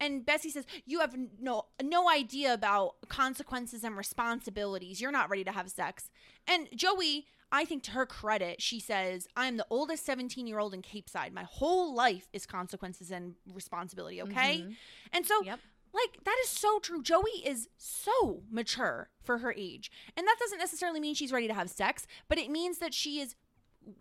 And 0.00 0.24
Bessie 0.24 0.50
says, 0.50 0.64
"You 0.86 1.00
have 1.00 1.14
no 1.38 1.66
no 1.82 2.08
idea 2.08 2.54
about 2.54 2.96
consequences 3.08 3.84
and 3.84 3.96
responsibilities. 3.96 5.00
You're 5.00 5.12
not 5.12 5.28
ready 5.30 5.44
to 5.44 5.52
have 5.52 5.70
sex." 5.70 6.10
And 6.46 6.68
Joey, 6.74 7.26
I 7.52 7.64
think 7.64 7.82
to 7.84 7.90
her 7.92 8.06
credit, 8.06 8.62
she 8.62 8.80
says, 8.80 9.28
"I'm 9.36 9.56
the 9.58 9.66
oldest 9.70 10.04
17 10.06 10.46
year 10.46 10.58
old 10.58 10.72
in 10.72 10.82
Capeside. 10.82 11.32
My 11.34 11.44
whole 11.44 11.94
life 11.94 12.28
is 12.32 12.46
consequences 12.46 13.10
and 13.10 13.34
responsibility. 13.46 14.22
Okay." 14.22 14.60
Mm-hmm. 14.60 14.72
And 15.12 15.26
so, 15.26 15.42
Yep. 15.44 15.60
like 15.92 16.24
that 16.24 16.36
is 16.44 16.48
so 16.48 16.78
true. 16.78 17.02
Joey 17.02 17.44
is 17.44 17.68
so 17.76 18.44
mature 18.50 19.10
for 19.22 19.38
her 19.38 19.52
age, 19.56 19.90
and 20.16 20.26
that 20.26 20.36
doesn't 20.38 20.58
necessarily 20.58 21.00
mean 21.00 21.14
she's 21.14 21.32
ready 21.32 21.48
to 21.48 21.54
have 21.54 21.68
sex, 21.68 22.06
but 22.28 22.38
it 22.38 22.50
means 22.50 22.78
that 22.78 22.94
she 22.94 23.20
is 23.20 23.34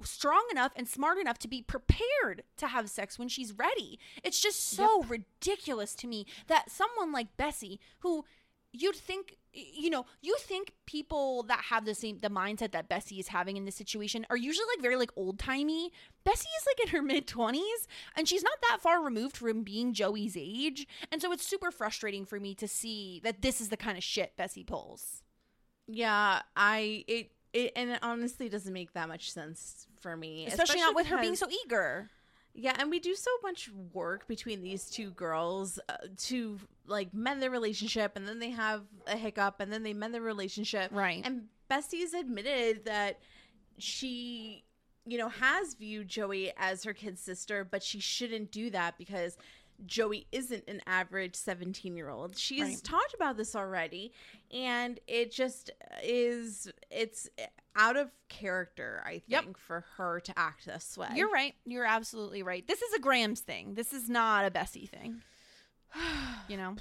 strong 0.04 0.46
enough 0.52 0.72
and 0.76 0.88
smart 0.88 1.18
enough 1.18 1.38
to 1.40 1.48
be 1.48 1.62
prepared 1.62 2.44
to 2.58 2.68
have 2.68 2.90
sex 2.90 3.18
when 3.20 3.28
she's 3.28 3.54
ready. 3.54 4.00
It's 4.24 4.40
just 4.40 4.70
so 4.70 5.04
ridiculous 5.04 5.96
to 5.96 6.08
me 6.08 6.26
that 6.48 6.70
someone 6.70 7.12
like 7.12 7.38
Bessie, 7.38 7.80
who 8.00 8.26
you'd 8.72 8.96
think 8.96 9.36
you 9.52 9.90
know, 9.90 10.06
you 10.22 10.36
think 10.40 10.74
people 10.86 11.44
that 11.44 11.66
have 11.70 11.86
the 11.86 11.96
same 11.96 12.20
the 12.20 12.30
mindset 12.30 12.72
that 12.72 12.88
Bessie 12.88 13.20
is 13.20 13.30
having 13.30 13.58
in 13.58 13.66
this 13.66 13.76
situation 13.76 14.26
are 14.30 14.38
usually 14.38 14.68
like 14.76 14.82
very 14.82 14.96
like 14.96 15.12
old 15.16 15.40
timey. 15.40 15.92
Bessie 16.24 16.50
is 16.60 16.68
like 16.68 16.88
in 16.88 16.96
her 16.96 17.02
mid 17.06 17.28
twenties, 17.28 17.88
and 18.16 18.28
she's 18.28 18.44
not 18.44 18.60
that 18.70 18.80
far 18.82 19.04
removed 19.04 19.38
from 19.38 19.64
being 19.64 19.94
Joey's 19.94 20.38
age, 20.38 20.88
and 21.12 21.22
so 21.22 21.32
it's 21.32 21.46
super 21.46 21.72
frustrating 21.72 22.26
for 22.26 22.40
me 22.40 22.54
to 22.56 22.68
see 22.68 23.20
that 23.24 23.42
this 23.42 23.60
is 23.60 23.70
the 23.70 23.78
kind 23.78 23.98
of 23.98 24.04
shit 24.04 24.38
Bessie 24.38 24.64
pulls. 24.64 25.24
yeah, 25.88 26.44
I 26.56 27.04
it 27.08 27.32
it 27.54 27.72
and 27.76 27.92
it 27.92 28.00
honestly 28.02 28.50
doesn't 28.50 28.74
make 28.74 28.94
that 28.94 29.08
much 29.08 29.32
sense 29.32 29.88
for 30.00 30.16
me, 30.16 30.48
Especially, 30.48 30.80
not 30.80 30.96
with 30.96 31.08
her 31.08 31.20
being 31.20 31.36
so 31.36 31.48
eager. 31.66 32.10
Yeah, 32.54 32.76
and 32.78 32.90
we 32.90 33.00
do 33.00 33.16
so 33.16 33.32
much 33.44 33.70
work 33.94 34.28
between 34.28 34.62
these 34.62 34.90
two 34.90 35.12
girls 35.12 35.80
uh, 35.88 35.96
to 36.26 36.60
like 36.88 37.14
mend 37.14 37.42
their 37.42 37.52
relationship, 37.52 38.14
and 38.16 38.28
then 38.28 38.40
they 38.40 38.50
have 38.50 38.82
a 39.08 39.16
hiccup, 39.16 39.60
and 39.60 39.72
then 39.72 39.84
they 39.84 39.94
mend 39.94 40.14
their 40.14 40.22
relationship. 40.22 40.92
Right. 40.92 41.22
And 41.24 41.44
Bessie's 41.70 42.14
admitted 42.14 42.86
that 42.86 43.20
she, 43.78 44.64
you 45.06 45.18
know, 45.18 45.30
has 45.30 45.76
viewed 45.76 46.08
Joey 46.08 46.52
as 46.58 46.84
her 46.84 46.94
kid 46.94 47.18
sister, 47.18 47.64
but 47.64 47.84
she 47.84 48.00
shouldn't 48.00 48.52
do 48.52 48.70
that 48.72 48.98
because 48.98 49.38
Joey 49.86 50.28
isn't 50.32 50.64
an 50.68 50.82
average 50.86 51.36
17 51.36 51.96
year 51.96 52.10
old. 52.10 52.38
She's 52.38 52.62
Right. 52.62 52.84
talked 52.84 53.14
about 53.14 53.38
this 53.38 53.56
already, 53.56 54.12
and 54.52 55.00
it 55.08 55.32
just 55.32 55.72
is, 56.04 56.70
it's 56.92 57.30
out 57.76 57.96
of 57.98 58.12
character, 58.28 59.02
I 59.06 59.20
think, 59.20 59.24
Yep. 59.30 59.58
for 59.58 59.86
her 59.98 60.20
to 60.20 60.38
act 60.38 60.66
this 60.66 60.98
way. 60.98 61.10
You're 61.16 61.30
right. 61.32 61.56
You're 61.66 61.86
absolutely 61.86 62.44
right. 62.44 62.68
This 62.68 62.82
is 62.82 62.94
a 62.94 63.00
Graham's 63.00 63.42
thing. 63.42 63.76
This 63.76 63.94
is 63.94 64.10
not 64.10 64.46
a 64.46 64.52
Bessie 64.52 64.86
thing. 64.88 65.22
You 66.48 66.58
know? 66.58 66.76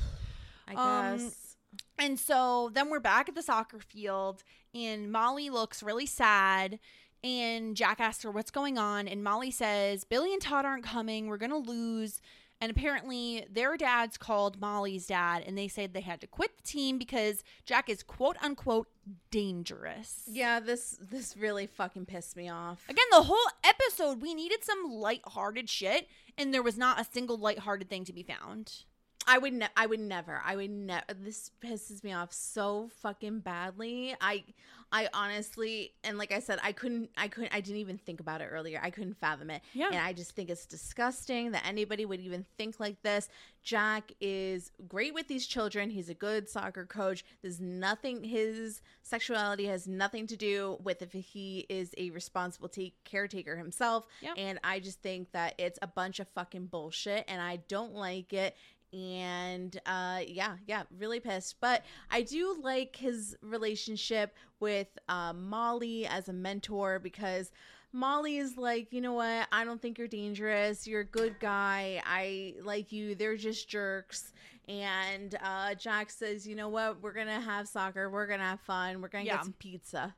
I 0.66 0.74
Um, 0.74 1.18
guess. 1.18 1.56
And 1.98 2.18
so 2.18 2.70
then 2.72 2.88
we're 2.90 3.00
back 3.00 3.28
at 3.28 3.34
the 3.34 3.42
soccer 3.42 3.78
field, 3.80 4.42
and 4.74 5.12
Molly 5.12 5.50
looks 5.50 5.82
really 5.82 6.06
sad. 6.06 6.78
And 7.24 7.76
Jack 7.76 8.00
asks 8.00 8.22
her 8.22 8.30
what's 8.30 8.50
going 8.52 8.78
on, 8.78 9.08
and 9.08 9.24
Molly 9.24 9.50
says, 9.50 10.04
Billy 10.04 10.32
and 10.32 10.40
Todd 10.40 10.64
aren't 10.64 10.84
coming. 10.84 11.26
We're 11.26 11.36
going 11.36 11.50
to 11.50 11.56
lose. 11.56 12.20
And 12.60 12.72
apparently, 12.72 13.46
their 13.48 13.76
dads 13.76 14.16
called 14.16 14.60
Molly's 14.60 15.06
dad, 15.06 15.44
and 15.46 15.56
they 15.56 15.68
said 15.68 15.94
they 15.94 16.00
had 16.00 16.20
to 16.22 16.26
quit 16.26 16.56
the 16.56 16.62
team 16.64 16.98
because 16.98 17.44
Jack 17.64 17.88
is 17.88 18.02
quote 18.02 18.36
unquote 18.42 18.88
dangerous. 19.30 20.24
Yeah, 20.26 20.58
this 20.58 20.98
this 21.00 21.36
really 21.36 21.66
fucking 21.66 22.06
pissed 22.06 22.36
me 22.36 22.48
off. 22.48 22.82
Again, 22.88 23.04
the 23.12 23.22
whole 23.22 23.36
episode, 23.62 24.20
we 24.20 24.34
needed 24.34 24.64
some 24.64 24.90
lighthearted 24.90 25.68
shit, 25.70 26.08
and 26.36 26.52
there 26.52 26.62
was 26.62 26.76
not 26.76 27.00
a 27.00 27.04
single 27.04 27.38
lighthearted 27.38 27.88
thing 27.88 28.04
to 28.04 28.12
be 28.12 28.24
found. 28.24 28.84
I 29.28 29.36
would 29.38 29.52
ne- 29.52 29.68
I 29.76 29.86
would 29.86 30.00
never. 30.00 30.40
I 30.44 30.56
would 30.56 30.70
never. 30.70 31.04
This 31.20 31.50
pisses 31.62 32.02
me 32.02 32.14
off 32.14 32.32
so 32.32 32.88
fucking 33.02 33.40
badly. 33.40 34.16
I 34.20 34.44
I 34.90 35.08
honestly 35.12 35.92
and 36.02 36.16
like 36.16 36.32
I 36.32 36.38
said, 36.40 36.58
I 36.62 36.72
couldn't 36.72 37.10
I 37.16 37.28
couldn't 37.28 37.54
I 37.54 37.60
didn't 37.60 37.80
even 37.80 37.98
think 37.98 38.20
about 38.20 38.40
it 38.40 38.48
earlier. 38.50 38.80
I 38.82 38.88
couldn't 38.90 39.18
fathom 39.18 39.50
it. 39.50 39.60
Yeah. 39.74 39.88
And 39.88 39.98
I 39.98 40.14
just 40.14 40.34
think 40.34 40.48
it's 40.48 40.64
disgusting 40.64 41.52
that 41.52 41.66
anybody 41.66 42.06
would 42.06 42.20
even 42.20 42.46
think 42.56 42.80
like 42.80 43.02
this. 43.02 43.28
Jack 43.62 44.12
is 44.18 44.70
great 44.88 45.12
with 45.12 45.28
these 45.28 45.46
children. 45.46 45.90
He's 45.90 46.08
a 46.08 46.14
good 46.14 46.48
soccer 46.48 46.86
coach. 46.86 47.22
There's 47.42 47.60
nothing 47.60 48.24
his 48.24 48.80
sexuality 49.02 49.66
has 49.66 49.86
nothing 49.86 50.26
to 50.28 50.36
do 50.38 50.78
with 50.82 51.02
if 51.02 51.12
he 51.12 51.66
is 51.68 51.94
a 51.98 52.08
responsible 52.10 52.70
take, 52.70 52.94
caretaker 53.04 53.56
himself. 53.56 54.06
Yep. 54.22 54.34
And 54.38 54.58
I 54.64 54.80
just 54.80 55.02
think 55.02 55.32
that 55.32 55.54
it's 55.58 55.78
a 55.82 55.86
bunch 55.86 56.18
of 56.18 56.28
fucking 56.28 56.66
bullshit 56.66 57.26
and 57.28 57.42
I 57.42 57.56
don't 57.68 57.94
like 57.94 58.32
it 58.32 58.56
and 58.92 59.80
uh 59.86 60.20
yeah 60.26 60.56
yeah 60.66 60.82
really 60.98 61.20
pissed. 61.20 61.56
But 61.60 61.84
i 62.10 62.22
do 62.22 62.56
like 62.62 62.96
his 62.96 63.36
relationship 63.42 64.34
with 64.60 64.88
uh, 65.08 65.32
molly 65.32 66.06
as 66.06 66.28
a 66.28 66.32
mentor 66.32 66.98
because 66.98 67.50
molly 67.92 68.38
is 68.38 68.56
like 68.56 68.92
you 68.92 69.00
know 69.00 69.12
what? 69.12 69.46
I 69.52 69.64
don't 69.64 69.80
think 69.80 69.98
you're 69.98 70.08
dangerous. 70.08 70.86
You're 70.86 71.00
a 71.02 71.04
good 71.06 71.38
guy. 71.40 72.02
I 72.06 72.54
like 72.62 72.92
you. 72.92 73.14
They're 73.14 73.36
just 73.36 73.68
jerks. 73.68 74.32
And 74.68 75.34
uh 75.42 75.74
jack 75.74 76.10
says 76.10 76.46
you 76.46 76.54
know 76.54 76.68
what? 76.68 77.02
We're 77.02 77.12
gonna 77.14 77.40
have 77.40 77.68
soccer. 77.68 78.10
We're 78.10 78.26
gonna 78.26 78.42
have 78.44 78.60
fun. 78.60 79.00
We're 79.00 79.08
gonna 79.08 79.24
Yeah. 79.24 79.36
get 79.36 79.44
some 79.44 79.54
pizza. 79.58 80.14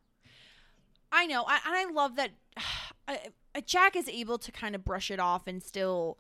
I 1.12 1.26
know, 1.26 1.44
I, 1.46 1.58
and 1.66 1.74
I 1.74 1.90
love 1.92 2.14
that 2.16 2.30
uh, 3.08 3.16
Jack 3.66 3.96
is 3.96 4.08
able 4.08 4.38
to 4.38 4.52
kind 4.52 4.76
of 4.76 4.84
brush 4.84 5.10
it 5.10 5.18
off 5.18 5.46
and 5.48 5.60
still. 5.62 6.18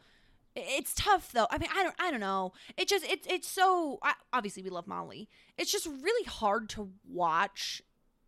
It's 0.56 0.94
tough 0.94 1.32
though. 1.32 1.46
I 1.50 1.58
mean, 1.58 1.70
I 1.74 1.82
don't, 1.82 1.94
I 1.98 2.10
don't 2.10 2.20
know. 2.20 2.52
It 2.76 2.88
just, 2.88 3.04
it's, 3.04 3.26
it's 3.28 3.48
so. 3.48 3.98
I, 4.02 4.14
obviously, 4.32 4.62
we 4.62 4.70
love 4.70 4.86
Molly. 4.86 5.28
It's 5.56 5.70
just 5.70 5.86
really 5.86 6.26
hard 6.26 6.68
to 6.70 6.90
watch 7.08 7.82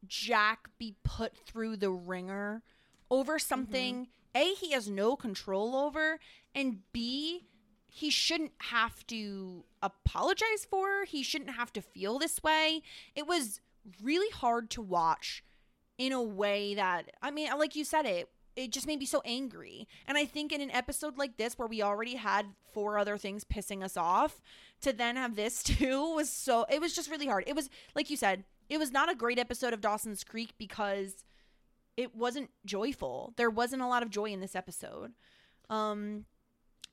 Jack 0.06 0.68
be 0.78 0.96
put 1.02 1.36
through 1.36 1.76
the 1.76 1.90
ringer 1.90 2.62
over 3.10 3.34
mm-hmm. 3.34 3.46
something. 3.48 4.08
A, 4.34 4.54
he 4.54 4.72
has 4.72 4.88
no 4.88 5.16
control 5.16 5.76
over, 5.76 6.18
and 6.54 6.78
B, 6.92 7.46
he 7.88 8.08
shouldn't 8.08 8.52
have 8.58 9.06
to 9.08 9.64
apologize 9.82 10.64
for. 10.68 11.04
He 11.04 11.22
shouldn't 11.22 11.50
have 11.50 11.72
to 11.74 11.82
feel 11.82 12.18
this 12.18 12.42
way. 12.42 12.82
It 13.14 13.26
was 13.26 13.60
really 14.02 14.30
hard 14.30 14.70
to 14.70 14.80
watch 14.80 15.44
in 15.98 16.12
a 16.12 16.22
way 16.22 16.74
that 16.74 17.10
I 17.20 17.30
mean, 17.30 17.50
like 17.58 17.76
you 17.76 17.84
said 17.84 18.06
it, 18.06 18.28
it 18.56 18.70
just 18.70 18.86
made 18.86 18.98
me 18.98 19.06
so 19.06 19.22
angry. 19.24 19.88
And 20.06 20.18
I 20.18 20.24
think 20.24 20.52
in 20.52 20.60
an 20.60 20.70
episode 20.70 21.16
like 21.16 21.36
this 21.36 21.58
where 21.58 21.68
we 21.68 21.82
already 21.82 22.16
had 22.16 22.46
four 22.72 22.98
other 22.98 23.16
things 23.16 23.44
pissing 23.44 23.82
us 23.82 23.96
off, 23.96 24.40
to 24.82 24.92
then 24.92 25.16
have 25.16 25.36
this 25.36 25.62
too 25.62 26.14
was 26.14 26.30
so 26.30 26.66
it 26.70 26.80
was 26.80 26.94
just 26.94 27.10
really 27.10 27.26
hard. 27.26 27.44
It 27.46 27.56
was 27.56 27.70
like 27.94 28.10
you 28.10 28.16
said, 28.16 28.44
it 28.68 28.78
was 28.78 28.92
not 28.92 29.10
a 29.10 29.14
great 29.14 29.38
episode 29.38 29.72
of 29.72 29.80
Dawson's 29.80 30.24
Creek 30.24 30.54
because 30.58 31.24
it 31.96 32.14
wasn't 32.14 32.50
joyful. 32.64 33.32
There 33.36 33.50
wasn't 33.50 33.82
a 33.82 33.86
lot 33.86 34.02
of 34.02 34.10
joy 34.10 34.26
in 34.26 34.40
this 34.40 34.56
episode. 34.56 35.12
Um 35.70 36.26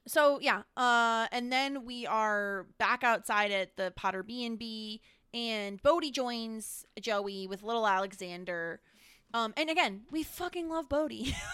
so 0.08 0.40
yeah, 0.42 0.64
uh 0.78 1.28
and 1.32 1.52
then 1.52 1.86
we 1.86 2.06
are 2.08 2.68
back 2.78 3.04
outside 3.04 3.52
at 3.52 3.76
the 3.76 3.92
Potter 3.96 4.24
B&B 4.24 5.02
and 5.34 5.82
Bodie 5.82 6.12
joins 6.12 6.86
Joey 7.00 7.46
with 7.48 7.64
little 7.64 7.86
Alexander. 7.86 8.82
Um 9.34 9.54
and 9.58 9.70
again, 9.70 10.02
we 10.12 10.24
fucking 10.24 10.70
love 10.70 10.90
Bodie. 10.90 11.36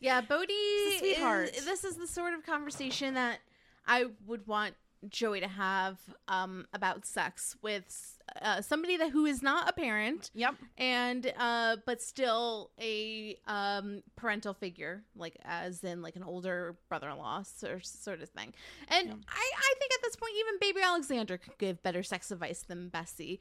Yeah, 0.00 0.22
Bodie, 0.22 0.54
He's 0.54 0.94
a 0.94 0.98
sweetheart. 1.00 1.50
is- 1.54 1.66
this 1.66 1.84
is 1.84 1.96
the 1.96 2.06
sort 2.06 2.32
of 2.32 2.46
conversation 2.46 3.14
that 3.14 3.40
I 3.86 4.06
would 4.26 4.46
want 4.46 4.76
Joey 5.10 5.40
to 5.40 5.46
have 5.48 5.98
um, 6.26 6.66
about 6.72 7.04
sex 7.04 7.54
with 7.60 8.18
uh, 8.40 8.62
somebody 8.62 8.96
that 8.96 9.10
who 9.10 9.26
is 9.26 9.42
not 9.42 9.68
a 9.68 9.74
parent. 9.74 10.30
Yep. 10.32 10.54
And 10.78 11.30
uh, 11.38 11.76
but 11.84 12.00
still 12.00 12.70
a 12.80 13.36
um, 13.46 14.02
parental 14.16 14.54
figure, 14.54 15.02
like 15.14 15.36
as 15.44 15.84
in 15.84 16.00
like 16.00 16.16
an 16.16 16.22
older 16.22 16.76
brother-in-law 16.88 17.42
sor- 17.42 17.80
sort 17.82 18.22
of 18.22 18.30
thing. 18.30 18.54
And 18.88 19.10
I, 19.28 19.50
I 19.58 19.74
think 19.78 19.92
at 19.92 20.00
this 20.02 20.16
point, 20.16 20.32
even 20.40 20.54
baby 20.60 20.80
Alexander 20.82 21.36
could 21.36 21.58
give 21.58 21.82
better 21.82 22.02
sex 22.02 22.30
advice 22.30 22.62
than 22.62 22.88
Bessie. 22.88 23.38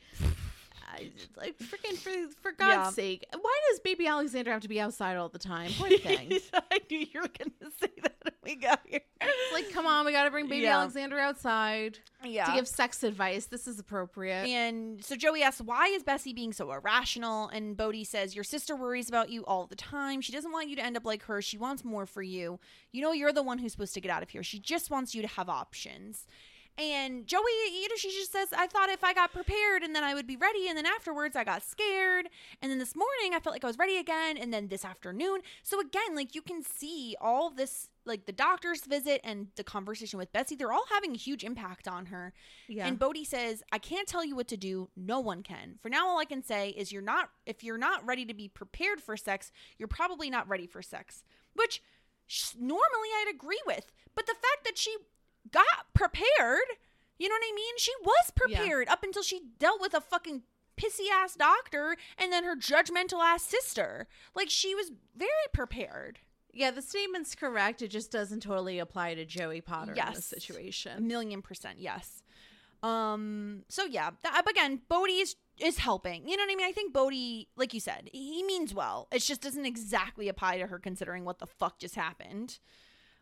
I, 0.93 1.09
like 1.35 1.57
freaking 1.59 1.97
for 1.97 2.11
for 2.41 2.51
God's 2.51 2.73
Yeah. 2.73 2.89
sake, 2.91 3.25
why 3.39 3.59
does 3.71 3.79
baby 3.79 4.05
Alexander 4.07 4.51
have 4.51 4.61
to 4.61 4.69
be 4.69 4.79
outside 4.79 5.17
all 5.17 5.29
the 5.29 5.39
time? 5.39 5.71
Poor 5.77 5.89
thing. 5.97 6.39
I 6.71 6.79
knew 6.89 6.99
you 6.99 7.21
were 7.21 7.29
gonna 7.37 7.71
say 7.81 7.89
that 8.03 8.15
when 8.23 8.33
we 8.43 8.55
got 8.55 8.81
here. 8.85 8.99
like, 9.53 9.71
come 9.71 9.85
on, 9.85 10.05
we 10.05 10.11
got 10.11 10.25
to 10.25 10.31
bring 10.31 10.47
baby 10.47 10.63
Yeah. 10.63 10.79
Alexander 10.79 11.17
outside 11.19 11.99
Yeah. 12.23 12.45
to 12.45 12.53
give 12.53 12.67
sex 12.67 13.03
advice. 13.03 13.45
This 13.45 13.67
is 13.67 13.79
appropriate. 13.79 14.47
And 14.47 15.03
so 15.03 15.15
Joey 15.15 15.43
asks, 15.43 15.61
why 15.61 15.87
is 15.87 16.03
Bessie 16.03 16.33
being 16.33 16.51
so 16.53 16.71
irrational? 16.71 17.47
And 17.49 17.75
Bodie 17.77 18.03
says, 18.03 18.35
Your 18.35 18.43
sister 18.43 18.75
worries 18.75 19.07
about 19.09 19.29
you 19.29 19.45
all 19.45 19.65
the 19.65 19.75
time. 19.75 20.21
She 20.21 20.31
doesn't 20.33 20.51
want 20.51 20.67
you 20.69 20.75
to 20.75 20.83
end 20.83 20.97
up 20.97 21.05
like 21.05 21.23
her. 21.23 21.41
She 21.41 21.57
wants 21.57 21.83
more 21.85 22.05
for 22.05 22.21
you. 22.21 22.59
You 22.91 23.01
know, 23.01 23.11
you're 23.13 23.31
the 23.33 23.43
one 23.43 23.59
who's 23.59 23.71
supposed 23.71 23.93
to 23.93 24.01
get 24.01 24.11
out 24.11 24.23
of 24.23 24.29
here. 24.29 24.43
She 24.43 24.59
just 24.59 24.89
wants 24.91 25.15
you 25.15 25.21
to 25.21 25.27
have 25.29 25.47
options. 25.49 26.25
And 26.75 27.27
Joey, 27.27 27.41
you 27.71 27.87
know, 27.87 27.95
she 27.95 28.09
just 28.09 28.31
says, 28.31 28.47
I 28.51 28.65
thought 28.65 28.89
if 28.89 29.03
I 29.03 29.13
got 29.13 29.31
prepared 29.31 29.83
and 29.83 29.95
then 29.95 30.03
I 30.03 30.15
would 30.15 30.25
be 30.25 30.35
ready. 30.35 30.67
And 30.67 30.75
then 30.75 30.87
afterwards, 30.87 31.35
I 31.35 31.43
got 31.43 31.61
scared. 31.61 32.29
And 32.61 32.71
then 32.71 32.79
this 32.79 32.95
morning, 32.95 33.35
I 33.35 33.39
felt 33.39 33.53
like 33.53 33.63
I 33.63 33.67
was 33.67 33.77
ready 33.77 33.97
again. 33.97 34.37
And 34.37 34.51
then 34.51 34.69
this 34.69 34.83
afternoon. 34.83 35.41
So 35.61 35.79
again, 35.79 36.15
like 36.15 36.33
you 36.33 36.41
can 36.41 36.63
see 36.63 37.15
all 37.21 37.51
this, 37.51 37.89
like 38.05 38.25
the 38.25 38.31
doctor's 38.31 38.85
visit 38.85 39.21
and 39.23 39.49
the 39.55 39.63
conversation 39.63 40.17
with 40.17 40.33
Bessie, 40.33 40.55
they're 40.55 40.73
all 40.73 40.85
having 40.91 41.13
a 41.13 41.17
huge 41.17 41.43
impact 41.43 41.87
on 41.87 42.07
her. 42.07 42.33
Yeah. 42.67 42.87
And 42.87 42.97
Bodie 42.97 43.23
says, 43.23 43.61
I 43.71 43.77
can't 43.77 44.07
tell 44.07 44.25
you 44.25 44.35
what 44.35 44.47
to 44.47 44.57
do. 44.57 44.89
No 44.95 45.19
one 45.19 45.43
can. 45.43 45.75
For 45.79 45.89
now, 45.89 46.07
all 46.07 46.17
I 46.17 46.25
can 46.25 46.43
say 46.43 46.69
is 46.69 46.91
you're 46.91 47.03
not, 47.03 47.29
if 47.45 47.63
you're 47.63 47.77
not 47.77 48.03
ready 48.03 48.25
to 48.25 48.33
be 48.33 48.47
prepared 48.47 48.99
for 48.99 49.15
sex, 49.15 49.51
you're 49.77 49.87
probably 49.87 50.31
not 50.31 50.49
ready 50.49 50.65
for 50.65 50.81
sex. 50.81 51.23
Which 51.53 51.83
normally 52.59 53.09
I'd 53.21 53.31
agree 53.33 53.61
with. 53.67 53.91
But 54.15 54.25
the 54.25 54.33
fact 54.33 54.63
that 54.65 54.77
she 54.77 54.95
got 55.53 55.93
prepared, 55.93 56.67
you 57.17 57.29
know 57.29 57.35
what 57.35 57.43
I 57.49 57.55
mean? 57.55 57.75
She 57.77 57.93
was 58.03 58.31
Yeah. 58.49 58.57
prepared 58.59 58.89
up 58.89 59.03
until 59.03 59.23
she 59.23 59.41
dealt 59.59 59.79
with 59.79 59.93
a 59.93 60.01
fucking 60.01 60.43
pissy 60.75 61.07
ass 61.13 61.35
doctor 61.35 61.95
and 62.17 62.33
then 62.33 62.43
her 62.43 62.55
judgmental 62.55 63.19
ass 63.23 63.43
sister. 63.43 64.07
Like 64.35 64.49
she 64.49 64.73
was 64.75 64.91
very 65.15 65.29
prepared. 65.53 66.19
yeah, 66.55 66.69
the 66.71 66.81
statement's 66.83 67.33
correct. 67.33 67.81
It 67.81 67.87
just 67.87 68.11
doesn't 68.11 68.41
totally 68.41 68.77
apply 68.79 69.15
to 69.15 69.25
Joey 69.25 69.61
Potter 69.61 69.91
in 69.93 69.97
Yes. 69.97 70.15
this 70.15 70.33
A 70.97 71.01
million 71.01 71.41
percent, 71.41 71.79
yes. 71.79 72.21
Um. 72.83 73.63
So 73.69 73.85
yeah, 73.85 74.11
that, 74.23 74.43
again, 74.49 74.81
Bodie 74.89 75.19
is 75.21 75.35
is 75.57 75.77
helping. 75.77 76.27
You 76.27 76.35
know 76.35 76.43
what 76.43 76.51
I 76.51 76.55
mean? 76.55 76.67
I 76.67 76.71
think 76.71 76.93
Bodie, 76.93 77.47
like 77.55 77.73
you 77.73 77.79
said, 77.79 78.09
he 78.11 78.43
means 78.43 78.73
well. 78.73 79.07
It 79.11 79.19
just 79.19 79.41
doesn't 79.41 79.65
exactly 79.65 80.27
apply 80.27 80.57
to 80.57 80.67
her 80.67 80.79
considering 80.79 81.23
what 81.25 81.39
the 81.39 81.47
fuck 81.47 81.79
just 81.79 81.95
happened. 81.95 82.59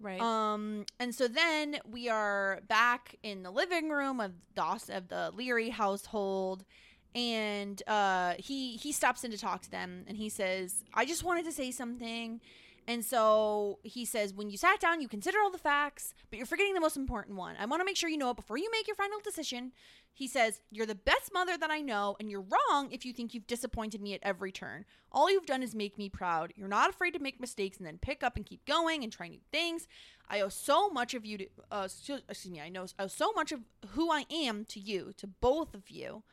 Right. 0.01 0.19
Um. 0.19 0.85
And 0.99 1.13
so 1.13 1.27
then 1.27 1.77
we 1.89 2.09
are 2.09 2.61
back 2.67 3.15
in 3.23 3.43
the 3.43 3.51
living 3.51 3.89
room 3.89 4.19
of 4.19 4.33
Doss 4.55 4.89
of 4.89 5.07
the 5.07 5.31
Leery 5.33 5.69
household. 5.69 6.65
And 7.13 7.81
uh, 7.87 8.35
he 8.37 8.77
he 8.77 8.91
stops 8.91 9.23
in 9.23 9.31
to 9.31 9.37
talk 9.37 9.61
to 9.63 9.71
them, 9.71 10.05
and 10.07 10.17
he 10.17 10.29
says, 10.29 10.83
"I 10.93 11.05
just 11.05 11.23
wanted 11.23 11.45
to 11.45 11.51
say 11.51 11.71
something." 11.71 12.39
And 12.87 13.05
so 13.05 13.79
he 13.83 14.05
says, 14.05 14.33
when 14.33 14.49
you 14.49 14.57
sat 14.57 14.79
down, 14.79 15.01
you 15.01 15.07
consider 15.07 15.37
all 15.39 15.51
the 15.51 15.57
facts, 15.57 16.13
but 16.29 16.37
you're 16.37 16.45
forgetting 16.45 16.73
the 16.73 16.79
most 16.79 16.97
important 16.97 17.37
one. 17.37 17.55
I 17.59 17.65
want 17.65 17.79
to 17.79 17.85
make 17.85 17.95
sure 17.95 18.09
you 18.09 18.17
know 18.17 18.31
it 18.31 18.35
before 18.35 18.57
you 18.57 18.69
make 18.71 18.87
your 18.87 18.95
final 18.95 19.19
decision. 19.23 19.71
He 20.13 20.27
says, 20.27 20.59
You're 20.71 20.85
the 20.85 20.95
best 20.95 21.31
mother 21.33 21.57
that 21.57 21.71
I 21.71 21.79
know, 21.81 22.17
and 22.19 22.29
you're 22.29 22.41
wrong 22.41 22.91
if 22.91 23.05
you 23.05 23.13
think 23.13 23.33
you've 23.33 23.47
disappointed 23.47 24.01
me 24.01 24.13
at 24.13 24.19
every 24.23 24.51
turn. 24.51 24.85
All 25.11 25.31
you've 25.31 25.45
done 25.45 25.63
is 25.63 25.73
make 25.73 25.97
me 25.97 26.09
proud. 26.09 26.53
You're 26.55 26.67
not 26.67 26.89
afraid 26.89 27.11
to 27.11 27.19
make 27.19 27.39
mistakes 27.39 27.77
and 27.77 27.87
then 27.87 27.97
pick 27.97 28.23
up 28.23 28.35
and 28.35 28.45
keep 28.45 28.65
going 28.65 29.03
and 29.03 29.11
try 29.11 29.27
new 29.27 29.39
things. 29.51 29.87
I 30.29 30.41
owe 30.41 30.49
so 30.49 30.89
much 30.89 31.13
of 31.13 31.25
you 31.25 31.37
to, 31.37 31.47
uh, 31.71 31.83
excuse 31.83 32.51
me, 32.51 32.61
I 32.61 32.69
know 32.69 32.85
owe 32.99 33.07
so 33.07 33.31
much 33.33 33.51
of 33.51 33.61
who 33.89 34.11
I 34.11 34.25
am 34.29 34.65
to 34.65 34.79
you, 34.79 35.13
to 35.17 35.27
both 35.27 35.73
of 35.73 35.89
you. 35.89 36.23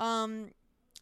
Um, 0.00 0.50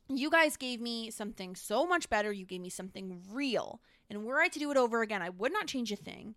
you 0.08 0.30
guys 0.30 0.56
gave 0.56 0.80
me 0.80 1.10
something 1.10 1.54
so 1.54 1.86
much 1.86 2.10
better. 2.10 2.32
You 2.32 2.44
gave 2.44 2.60
me 2.60 2.70
something 2.70 3.22
real. 3.30 3.80
And 4.10 4.24
were 4.24 4.40
I 4.40 4.48
to 4.48 4.58
do 4.58 4.70
it 4.70 4.76
over 4.76 5.00
again, 5.02 5.22
I 5.22 5.30
would 5.30 5.52
not 5.52 5.66
change 5.68 5.90
a 5.92 5.96
thing. 5.96 6.34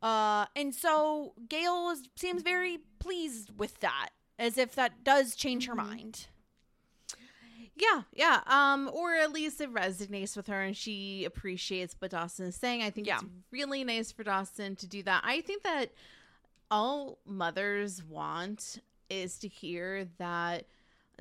Uh, 0.00 0.46
and 0.54 0.74
so 0.74 1.34
Gale 1.48 1.90
is, 1.90 2.08
seems 2.16 2.42
very 2.42 2.78
pleased 3.00 3.50
with 3.58 3.80
that, 3.80 4.10
as 4.38 4.56
if 4.56 4.74
that 4.76 5.02
does 5.04 5.34
change 5.34 5.66
her 5.66 5.74
mind. 5.74 6.28
Yeah, 7.78 8.02
yeah. 8.14 8.40
Um, 8.46 8.88
or 8.92 9.14
at 9.14 9.32
least 9.32 9.60
it 9.60 9.72
resonates 9.72 10.34
with 10.36 10.46
her 10.46 10.62
and 10.62 10.74
she 10.76 11.24
appreciates 11.24 11.94
what 11.98 12.10
Dawson 12.12 12.46
is 12.46 12.56
saying. 12.56 12.82
I 12.82 12.88
think 12.90 13.06
Yeah. 13.06 13.16
it's 13.16 13.24
really 13.50 13.84
nice 13.84 14.10
for 14.12 14.24
Dawson 14.24 14.76
to 14.76 14.86
do 14.86 15.02
that. 15.02 15.22
I 15.26 15.42
think 15.42 15.62
that 15.62 15.92
all 16.70 17.18
mothers 17.26 18.02
want 18.02 18.78
is 19.10 19.38
to 19.40 19.48
hear 19.48 20.06
that 20.18 20.64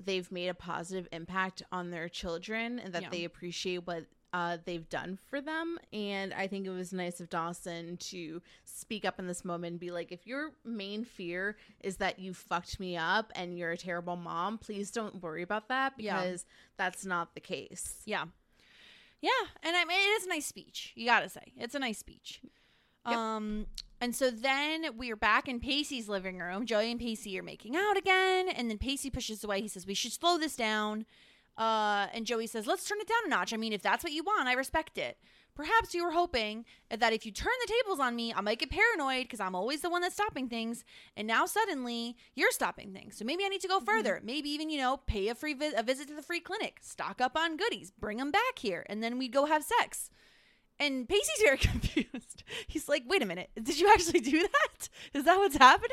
they've 0.02 0.32
made 0.32 0.48
a 0.48 0.54
positive 0.54 1.08
impact 1.12 1.62
on 1.74 1.92
their 1.92 2.08
children 2.08 2.80
and 2.80 2.94
that 2.94 3.04
Yeah. 3.04 3.10
they 3.10 3.24
appreciate 3.26 3.86
what 3.86 4.06
uh, 4.36 4.58
they've 4.66 4.90
done 4.90 5.18
for 5.30 5.40
them. 5.40 5.78
And 5.94 6.34
I 6.34 6.48
think 6.48 6.66
it 6.68 6.72
was 6.72 6.92
nice 6.92 7.22
of 7.22 7.30
Dawson 7.30 7.96
to 7.98 8.42
speak 8.66 9.06
up 9.06 9.18
in 9.18 9.28
this 9.28 9.46
moment 9.46 9.72
and 9.74 9.80
be 9.80 9.92
like, 9.92 10.12
if 10.12 10.28
your 10.28 10.52
main 10.66 11.06
fear 11.06 11.56
is 11.80 11.96
that 11.98 12.20
you 12.20 12.34
fucked 12.34 12.78
me 12.80 12.98
up 12.98 13.32
and 13.36 13.58
you're 13.58 13.72
a 13.72 13.78
terrible 13.78 14.18
mom, 14.18 14.58
please 14.58 14.92
don't 14.92 15.22
worry 15.24 15.42
about 15.42 15.70
that 15.70 15.94
Yeah. 15.98 16.20
because 16.22 16.46
that's 16.76 17.06
not 17.06 17.34
the 17.34 17.40
case. 17.40 18.02
Yeah. 18.06 18.26
Yeah. 19.22 19.30
And 19.64 19.74
I 19.76 19.86
mean, 19.86 19.98
it 19.98 20.22
is 20.22 20.26
a 20.26 20.30
nice 20.30 20.46
speech. 20.46 20.92
You 20.96 21.06
got 21.06 21.22
to 21.22 21.30
say. 21.30 21.54
It's 21.58 21.74
a 21.76 21.80
nice 21.80 22.00
speech. 22.00 22.42
Um, 23.06 23.68
and 24.02 24.16
so 24.16 24.32
then 24.32 24.98
we 24.98 25.12
are 25.12 25.16
back 25.16 25.48
in 25.48 25.60
Pacey's 25.62 26.10
living 26.10 26.40
room. 26.40 26.66
Joey 26.66 26.92
and 26.92 27.00
Pacey 27.00 27.40
are 27.40 27.44
making 27.44 27.76
out 27.78 27.96
again. 27.98 28.50
And 28.50 28.70
then 28.70 28.80
Pacey 28.80 29.10
pushes 29.10 29.44
away. 29.46 29.62
He 29.62 29.68
says, 29.70 29.86
We 29.88 29.94
should 29.94 30.12
slow 30.12 30.38
this 30.38 30.56
down. 30.56 31.06
Uh, 31.58 32.08
and 32.14 32.26
Joey 32.26 32.48
says, 32.48 32.68
Let's 32.68 32.88
turn 32.88 33.00
it 33.00 33.08
down 33.08 33.26
a 33.26 33.30
notch. 33.30 33.54
I 33.54 33.58
mean, 33.58 33.74
if 33.74 33.82
that's 33.82 34.04
what 34.04 34.14
you 34.14 34.24
want, 34.24 34.48
I 34.48 34.54
respect 34.54 34.98
it. 34.98 35.18
Perhaps 35.56 35.94
you 35.94 36.04
were 36.04 36.12
hoping 36.12 36.66
that 36.90 37.14
if 37.14 37.26
you 37.26 37.32
turn 37.32 37.54
the 37.66 37.72
tables 37.74 37.98
on 38.02 38.14
me, 38.14 38.34
I 38.34 38.42
might 38.42 38.60
get 38.60 38.70
paranoid 38.70 39.24
because 39.24 39.40
I'm 39.40 39.56
always 39.56 39.80
the 39.80 39.90
one 39.90 40.02
that's 40.02 40.16
stopping 40.16 40.50
things. 40.50 40.84
And 41.16 41.26
now 41.28 41.46
suddenly 41.46 42.18
you're 42.36 42.52
stopping 42.52 42.92
things. 42.92 43.16
So 43.16 43.24
maybe 43.24 43.46
I 43.46 43.48
need 43.48 43.62
to 43.62 43.70
go 43.70 43.80
further. 43.80 44.20
Maybe 44.22 44.50
even, 44.50 44.70
you 44.70 44.78
know, 44.78 44.98
pay 45.08 45.30
a 45.30 45.36
free 45.36 45.54
vi- 45.54 45.72
a 45.78 45.82
visit 45.82 46.10
to 46.10 46.14
the 46.14 46.22
free 46.22 46.42
clinic, 46.42 46.80
stock 46.82 47.22
up 47.22 47.38
on 47.38 47.56
goodies, 47.56 47.90
bring 47.98 48.18
them 48.18 48.32
back 48.32 48.60
here, 48.60 48.86
and 48.90 49.02
then 49.02 49.18
we 49.18 49.30
go 49.30 49.46
have 49.46 49.64
sex. 49.64 50.10
And 50.78 51.08
Pacey's 51.08 51.42
very 51.42 51.58
confused. 51.58 52.44
He's 52.68 52.90
like, 52.90 53.04
wait 53.08 53.22
a 53.22 53.26
minute, 53.26 53.50
did 53.56 53.80
you 53.80 53.90
actually 53.94 54.20
do 54.20 54.42
that? 54.42 54.90
Is 55.14 55.24
that 55.24 55.38
what's 55.38 55.56
happening? 55.56 55.90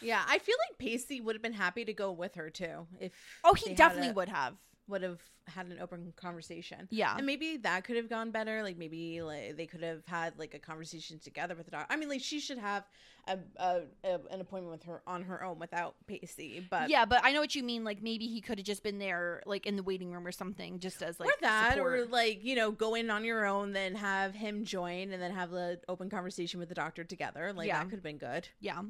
Yeah, 0.00 0.24
I 0.26 0.38
feel 0.40 0.56
like 0.68 0.78
Pacey 0.78 1.20
would 1.20 1.36
have 1.36 1.42
been 1.42 1.52
happy 1.52 1.84
to 1.84 1.92
go 1.92 2.10
with 2.10 2.34
her 2.34 2.50
too 2.50 2.88
if 3.00 3.12
Oh, 3.44 3.54
he 3.54 3.74
definitely 3.74 4.08
a- 4.10 4.14
would 4.14 4.28
have. 4.28 4.54
Would 4.88 5.02
have 5.02 5.20
had 5.46 5.66
an 5.66 5.78
open 5.80 6.12
conversation. 6.16 6.88
Yeah. 6.90 7.14
And 7.16 7.26
maybe 7.26 7.56
that 7.58 7.84
could 7.84 7.96
have 7.96 8.08
gone 8.08 8.30
better. 8.30 8.62
Like 8.62 8.76
maybe 8.76 9.22
like 9.22 9.56
they 9.56 9.66
could 9.66 9.82
have 9.82 10.04
had 10.06 10.38
like 10.38 10.54
a 10.54 10.58
conversation 10.58 11.18
together 11.18 11.54
with 11.54 11.66
the 11.66 11.72
doctor. 11.72 11.92
I 11.92 11.96
mean, 11.96 12.08
like 12.08 12.20
she 12.20 12.40
should 12.40 12.58
have 12.58 12.84
a, 13.26 13.38
a, 13.56 13.80
a 14.04 14.20
an 14.30 14.40
appointment 14.40 14.72
with 14.72 14.82
her 14.84 15.02
on 15.06 15.22
her 15.22 15.42
own 15.44 15.58
without 15.58 15.94
Pacey. 16.06 16.66
But 16.68 16.90
yeah, 16.90 17.04
but 17.04 17.20
I 17.24 17.32
know 17.32 17.40
what 17.40 17.54
you 17.54 17.62
mean. 17.62 17.84
Like 17.84 18.02
maybe 18.02 18.26
he 18.26 18.40
could 18.40 18.58
have 18.58 18.66
just 18.66 18.82
been 18.82 18.98
there, 18.98 19.42
like 19.46 19.66
in 19.66 19.76
the 19.76 19.82
waiting 19.82 20.12
room 20.12 20.26
or 20.26 20.32
something, 20.32 20.78
just 20.80 21.02
as 21.02 21.18
like 21.20 21.28
or 21.28 21.34
that, 21.42 21.78
or 21.78 22.06
like 22.06 22.44
you 22.44 22.54
know, 22.54 22.70
go 22.70 22.94
in 22.94 23.10
on 23.10 23.24
your 23.24 23.46
own, 23.46 23.72
then 23.72 23.94
have 23.94 24.34
him 24.34 24.64
join, 24.64 25.12
and 25.12 25.22
then 25.22 25.32
have 25.32 25.50
the 25.50 25.80
open 25.88 26.10
conversation 26.10 26.60
with 26.60 26.68
the 26.68 26.74
doctor 26.74 27.04
together. 27.04 27.52
Like 27.52 27.68
Yeah. 27.68 27.78
that 27.78 27.84
could 27.84 27.96
have 27.98 28.02
been 28.02 28.18
good. 28.18 28.48
Yeah. 28.60 28.82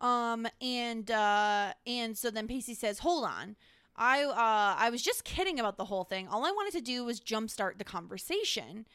Um 0.00 0.46
and 0.60 1.10
uh 1.10 1.72
and 1.86 2.16
so 2.16 2.30
then 2.30 2.46
Pacey 2.46 2.74
says, 2.74 2.98
"Hold 2.98 3.24
on. 3.24 3.56
I 3.96 4.24
uh 4.24 4.76
I 4.78 4.90
was 4.90 5.02
just 5.02 5.24
kidding 5.24 5.58
about 5.58 5.76
the 5.76 5.86
whole 5.86 6.04
thing. 6.04 6.28
All 6.28 6.44
I 6.44 6.50
wanted 6.50 6.72
to 6.74 6.80
do 6.80 7.04
was 7.04 7.20
jumpstart 7.20 7.78
the 7.78 7.84
conversation." 7.84 8.86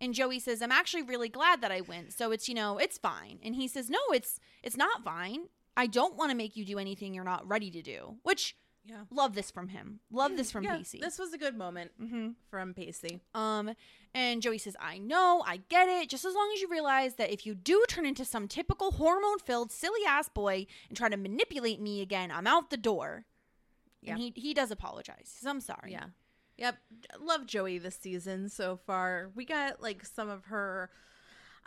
And 0.00 0.14
Joey 0.14 0.38
says, 0.38 0.62
"I'm 0.62 0.72
actually 0.72 1.02
really 1.02 1.28
glad 1.28 1.60
that 1.60 1.72
I 1.72 1.80
went. 1.80 2.12
So 2.12 2.30
it's, 2.30 2.48
you 2.48 2.54
know, 2.54 2.78
it's 2.78 2.98
fine." 2.98 3.38
And 3.42 3.54
he 3.54 3.66
says, 3.68 3.90
"No, 3.90 3.98
it's 4.12 4.38
it's 4.62 4.76
not 4.76 5.04
fine. 5.04 5.48
I 5.76 5.86
don't 5.86 6.16
want 6.16 6.30
to 6.30 6.36
make 6.36 6.56
you 6.56 6.64
do 6.64 6.78
anything 6.78 7.14
you're 7.14 7.24
not 7.24 7.48
ready 7.48 7.70
to 7.70 7.82
do." 7.82 8.16
Which 8.22 8.56
Yeah. 8.84 9.04
love 9.10 9.34
this 9.34 9.50
from 9.50 9.68
him. 9.68 10.00
Love 10.10 10.36
this 10.36 10.50
from 10.50 10.64
yeah, 10.64 10.76
Pacey. 10.76 10.98
This 10.98 11.18
was 11.18 11.32
a 11.34 11.38
good 11.38 11.56
moment 11.56 11.90
mm-hmm. 12.00 12.30
from 12.48 12.74
Pacey. 12.74 13.20
Um, 13.34 13.74
and 14.14 14.40
Joey 14.40 14.56
says, 14.58 14.76
I 14.80 14.96
know, 14.98 15.44
I 15.46 15.58
get 15.68 15.88
it. 15.88 16.08
Just 16.08 16.24
as 16.24 16.34
long 16.34 16.50
as 16.54 16.62
you 16.62 16.68
realize 16.68 17.16
that 17.16 17.30
if 17.30 17.44
you 17.44 17.54
do 17.54 17.84
turn 17.88 18.06
into 18.06 18.24
some 18.24 18.48
typical 18.48 18.92
hormone 18.92 19.40
filled, 19.40 19.70
silly 19.70 20.00
ass 20.06 20.30
boy 20.30 20.66
and 20.88 20.96
try 20.96 21.10
to 21.10 21.16
manipulate 21.18 21.80
me 21.80 22.00
again, 22.00 22.30
I'm 22.30 22.46
out 22.46 22.70
the 22.70 22.78
door. 22.78 23.26
Yeah. 24.02 24.12
And 24.12 24.20
he, 24.20 24.32
he 24.34 24.54
does 24.54 24.70
apologize. 24.70 25.36
I'm 25.44 25.60
sorry. 25.60 25.92
Yeah. 25.92 26.06
Yep. 26.56 26.76
Love 27.20 27.46
Joey 27.46 27.78
this 27.78 27.96
season 27.96 28.48
so 28.48 28.76
far. 28.76 29.30
We 29.34 29.44
got 29.44 29.80
like 29.80 30.04
some 30.04 30.28
of 30.28 30.46
her 30.46 30.90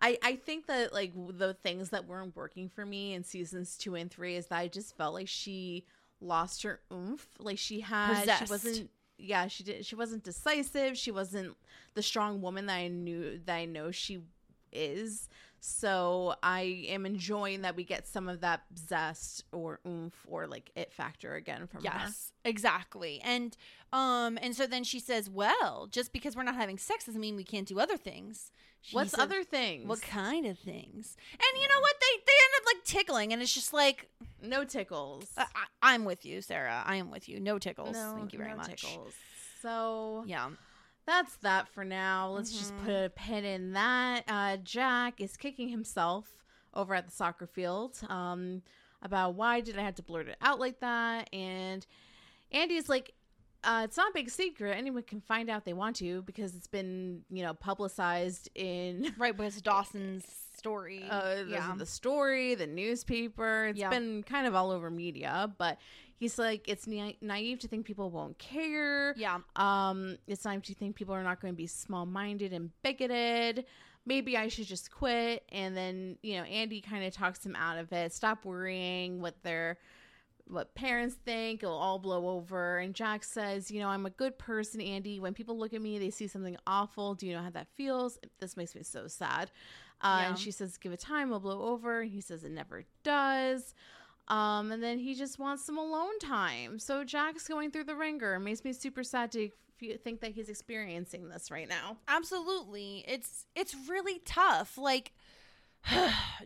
I 0.02 0.18
I 0.24 0.36
think 0.36 0.68
that 0.68 0.94
like 0.94 1.14
the 1.16 1.53
things 1.53 1.90
that 1.91 2.08
weren't 2.08 2.36
working 2.36 2.68
for 2.70 2.86
me 2.86 3.14
in 3.14 3.24
seasons 3.24 3.78
2 3.78 3.95
and 3.95 4.12
3 4.12 4.36
is 4.36 4.48
that 4.48 4.58
I 4.58 4.68
just 4.68 4.98
felt 4.98 5.14
like 5.14 5.28
she 5.28 5.86
lost 6.20 6.64
her 6.64 6.82
oomph. 6.91 7.28
Like 7.40 7.58
she 7.58 7.82
had 7.82 8.20
Possessed. 8.22 8.48
she 8.48 8.52
wasn't 8.52 8.90
yeah, 9.18 9.48
she 9.48 9.64
did 9.64 9.86
she 9.86 9.95
wasn't 9.95 10.24
decisive. 10.24 10.98
She 10.98 11.12
wasn't 11.12 11.56
the 11.94 12.02
strong 12.02 12.41
woman 12.41 12.66
that 12.66 12.76
I 12.76 12.88
knew 12.88 13.40
that 13.45 13.56
I 13.56 13.66
know 13.66 13.91
she 13.91 14.22
is. 14.72 15.30
So 15.63 16.33
I 16.41 16.85
am 16.89 17.05
enjoying 17.05 17.61
that 17.61 17.75
we 17.75 17.83
get 17.83 18.07
some 18.07 18.27
of 18.27 18.41
that 18.41 18.63
zest 18.75 19.43
or 19.51 19.79
oomph 19.88 20.15
or 20.27 20.47
like 20.47 20.71
it 20.75 20.91
factor 20.91 21.35
again 21.35 21.67
from 21.67 21.83
her. 21.83 21.91
Yes, 21.93 22.31
exactly. 22.43 23.21
And 23.23 23.55
um 23.93 24.39
and 24.41 24.55
so 24.55 24.65
then 24.65 24.83
she 24.83 24.99
says, 24.99 25.29
"Well, 25.29 25.88
just 25.91 26.13
because 26.13 26.35
we're 26.35 26.41
not 26.41 26.55
having 26.55 26.79
sex 26.79 27.05
doesn't 27.05 27.21
mean 27.21 27.35
we 27.35 27.43
can't 27.43 27.67
do 27.67 27.79
other 27.79 27.95
things." 27.95 28.51
She 28.81 28.95
What's 28.95 29.11
says, 29.11 29.19
other 29.19 29.43
things? 29.43 29.88
What 29.88 30.01
kind 30.01 30.47
of 30.47 30.57
things? 30.57 31.15
And 31.33 31.61
you 31.61 31.67
know 31.67 31.79
what? 31.79 31.93
They 32.01 32.17
they 32.25 32.33
end 32.43 32.53
up 32.57 32.65
like 32.65 32.83
tickling, 32.83 33.31
and 33.31 33.39
it's 33.39 33.53
just 33.53 33.71
like 33.71 34.09
No 34.41 34.63
tickles. 34.63 35.27
I, 35.38 35.45
I'm 35.83 36.05
with 36.05 36.25
you, 36.25 36.41
Sarah. 36.41 36.81
I 36.83 36.95
am 36.95 37.11
with 37.11 37.29
you. 37.29 37.39
No 37.39 37.59
tickles. 37.59 37.95
Thank 37.95 38.33
you 38.33 38.39
very 38.39 38.51
no 38.51 38.57
much. 38.57 38.81
tickles. 38.81 39.13
So 39.61 40.23
Yeah. 40.25 40.49
That's 41.06 41.36
that 41.38 41.68
for 41.69 41.84
now. 41.84 42.30
Let's 42.32 42.52
just 42.52 42.73
Mm-hmm. 42.76 42.86
put 42.86 42.94
a 43.06 43.10
pin 43.10 43.45
in 43.45 43.73
that. 43.73 44.23
Uh, 44.28 44.57
Jack 44.57 45.19
is 45.22 45.36
kicking 45.38 45.69
himself 45.69 46.28
over 46.73 46.94
at 46.95 47.06
the 47.06 47.11
soccer 47.11 47.48
field 47.48 47.98
um, 48.10 48.61
about 49.02 49.36
why 49.36 49.61
did 49.61 49.78
I 49.78 49.82
have 49.82 49.95
to 49.95 50.03
blurt 50.03 50.28
it 50.30 50.38
out 50.41 50.60
like 50.60 50.80
that, 50.82 51.30
and 51.34 51.86
Andy's 52.52 52.90
like. 52.90 53.14
Uh, 53.64 53.82
it's 53.84 53.95
not 53.95 54.10
a 54.10 54.14
big 54.15 54.28
secret. 54.28 54.76
Anyone 54.76 55.03
can 55.03 55.22
find 55.22 55.48
out 55.48 55.65
they 55.65 55.73
want 55.73 55.98
to 55.98 56.23
because 56.23 56.56
it's 56.56 56.65
been, 56.65 57.22
you 57.30 57.44
know, 57.44 57.53
publicized 57.53 58.49
in 58.56 59.14
Right, 59.19 59.38
with 59.38 59.61
Dawson's 59.61 60.26
story. 60.57 61.06
uh, 61.07 61.44
the, 61.44 61.45
yeah. 61.48 61.73
the 61.78 61.86
story, 61.86 62.56
the 62.56 62.65
newspaper. 62.65 63.68
It's 63.68 63.78
Yeah. 63.80 63.91
been 63.91 64.23
kind 64.23 64.48
of 64.48 64.56
all 64.56 64.72
over 64.72 64.90
media, 64.90 65.53
but 65.60 65.78
he's 66.22 66.38
like, 66.38 66.69
it's 66.69 66.85
na- 66.88 67.14
naive 67.19 67.57
to 67.60 67.68
think 67.68 67.85
people 67.85 68.11
won't 68.11 68.38
care. 68.38 69.14
yeah. 69.18 69.39
Um, 69.56 70.18
it's 70.27 70.45
naive 70.45 70.61
to 70.64 70.76
think 70.76 70.95
people 70.95 71.15
are 71.15 71.23
not 71.23 71.41
going 71.41 71.52
to 71.53 71.57
be 71.57 71.68
small 71.68 72.06
minded 72.06 72.53
and 72.53 72.69
bigoted. 72.84 73.65
Maybe 74.06 74.38
I 74.38 74.48
should 74.48 74.68
just 74.68 74.91
quit. 74.91 75.43
And 75.52 75.76
then, 75.76 76.18
you 76.22 76.35
know, 76.38 76.43
Andy 76.43 76.80
kind 76.81 77.03
of 77.03 77.14
talks 77.14 77.43
him 77.45 77.56
out 77.56 77.77
of 77.80 77.91
it. 77.91 78.14
Stop 78.14 78.45
worrying 78.45 79.19
what 79.19 79.41
their 79.43 79.77
what 80.48 80.76
parents 80.76 81.15
think 81.23 81.64
it'll 81.64 81.77
all 81.77 81.98
blow 81.99 82.27
over 82.27 82.77
and 82.80 82.93
jack 82.93 83.23
says 83.23 83.72
you 83.72 83.80
know 83.80 83.88
i'm 83.88 84.06
a 84.06 84.10
good 84.10 84.38
person 84.38 84.81
andy 84.81 85.18
when 85.18 85.34
people 85.34 85.57
look 85.57 85.72
at 85.73 85.81
me 85.81 85.98
they 85.98 86.10
see 86.10 86.27
something 86.27 86.57
awful 86.68 87.14
do 87.15 87.26
you 87.26 87.34
know 87.34 87.41
how 87.43 87.49
that 87.52 87.68
feels 87.77 88.18
this 88.39 88.57
makes 88.57 88.76
me 88.76 88.84
so 88.84 89.07
sad 89.07 89.49
uh, 90.02 90.18
Yeah. 90.23 90.30
and 90.30 90.38
she 90.38 90.52
says 90.52 90.76
give 90.77 90.91
it 90.91 90.99
time 90.99 91.27
it'll 91.30 91.39
blow 91.39 91.61
over 91.61 92.03
he 92.03 92.19
says 92.19 92.43
it 92.43 92.52
never 92.52 92.84
does 93.03 93.73
um, 94.32 94.72
and 94.72 94.82
then 94.82 94.98
he 94.98 95.14
just 95.14 95.38
wants 95.38 95.64
some 95.64 95.78
alone 95.78 96.18
time 96.20 96.80
so 96.80 97.03
jack's 97.03 97.48
going 97.48 97.70
through 97.70 97.84
the 97.84 97.95
wringer 97.95 98.34
it 98.36 98.40
makes 98.40 98.64
me 98.64 98.74
super 98.74 99.03
sad 99.03 99.32
to 99.32 99.49
think 100.03 100.22
that 100.22 100.32
he's 100.32 100.48
experiencing 100.49 101.30
this 101.30 101.49
right 101.52 101.68
now 101.68 101.98
Absolutely. 102.08 103.03
It's 103.08 103.48
it's 103.56 103.76
really 103.90 104.20
tough. 104.26 104.78
Like 104.78 105.12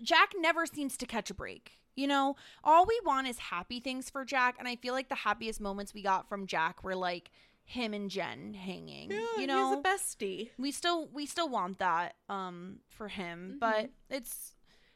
Jack 0.02 0.32
never 0.38 0.66
seems 0.66 0.98
to 0.98 1.06
catch 1.06 1.30
a 1.30 1.34
break. 1.34 1.74
You 1.96 2.08
know, 2.08 2.36
all 2.64 2.86
we 2.86 3.00
want 3.06 3.28
is 3.28 3.38
happy 3.40 3.80
things 3.80 4.10
for 4.10 4.26
Jack, 4.26 4.56
and 4.60 4.68
I 4.68 4.76
feel 4.76 4.94
like 4.94 5.10
the 5.10 5.16
happiest 5.16 5.62
moments 5.62 5.94
we 5.94 6.02
got 6.02 6.28
from 6.28 6.46
Jack 6.48 6.84
were 6.84 6.96
like 6.96 7.30
him 7.64 7.94
and 7.94 8.10
Jen 8.10 8.54
hanging. 8.54 9.12
Yeah, 9.12 9.26
you 9.38 9.48
know, 9.48 9.70
he's 9.70 9.80
a 9.80 9.82
bestie. 9.82 10.50
we 10.58 10.72
still 10.72 11.08
we 11.14 11.26
still 11.26 11.50
want 11.50 11.80
that 11.80 12.16
um 12.30 12.80
for 12.90 13.08
him, 13.08 13.50
Mm-hmm. 13.50 13.60
but 13.60 13.90
it's 14.10 14.55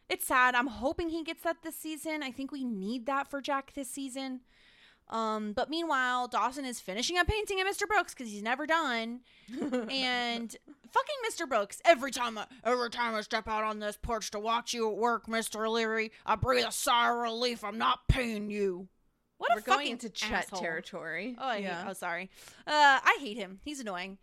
it's 0.10 0.26
sad. 0.26 0.56
I'm 0.56 0.68
hoping 0.68 1.10
he 1.10 1.24
gets 1.24 1.44
that 1.44 1.58
this 1.64 1.76
season. 1.76 2.24
I 2.24 2.32
think 2.32 2.52
we 2.52 2.64
need 2.64 3.06
that 3.06 3.30
for 3.30 3.42
Jack 3.42 3.74
this 3.74 3.90
season. 3.90 4.42
Um, 5.10 5.54
but 5.54 5.70
meanwhile, 5.70 6.28
Dawson 6.28 6.66
is 6.66 6.80
finishing 6.80 7.18
up 7.18 7.28
painting 7.28 7.60
at 7.60 7.66
Mr. 7.66 7.88
Brooks 7.88 8.14
because 8.14 8.32
he's 8.32 8.44
never 8.44 8.68
done. 8.68 9.22
and 9.52 10.56
fucking 10.92 11.16
Mr. 11.28 11.48
Brooks, 11.48 11.82
every 11.84 12.12
time 12.12 12.38
I 12.38 12.46
every 12.64 12.90
time 12.90 13.16
I 13.16 13.22
step 13.22 13.48
out 13.48 13.64
on 13.64 13.80
this 13.80 13.98
porch 14.00 14.30
to 14.32 14.40
watch 14.40 14.74
you 14.74 14.90
at 14.90 14.98
work, 14.98 15.26
Mr. 15.28 15.70
Leery, 15.72 16.12
I 16.26 16.36
breathe 16.36 16.66
a 16.68 16.72
sigh 16.72 17.10
of 17.10 17.18
relief. 17.18 17.64
I'm 17.64 17.78
not 17.80 18.08
paying 18.08 18.52
you. 18.52 18.88
What 19.40 19.52
We're 19.54 19.60
a 19.60 19.62
fucking 19.62 19.74
going 19.74 19.92
into 19.94 20.10
Chet 20.10 20.46
asshole. 20.46 20.60
territory. 20.60 21.36
Oh, 21.40 21.48
I 21.48 21.58
yeah. 21.58 21.84
hate, 21.84 21.90
oh, 21.90 21.94
sorry. 21.94 22.30
Uh, 22.68 23.00
I 23.04 23.18
hate 23.22 23.38
him. 23.38 23.60
He's 23.64 23.80
annoying. 23.80 24.18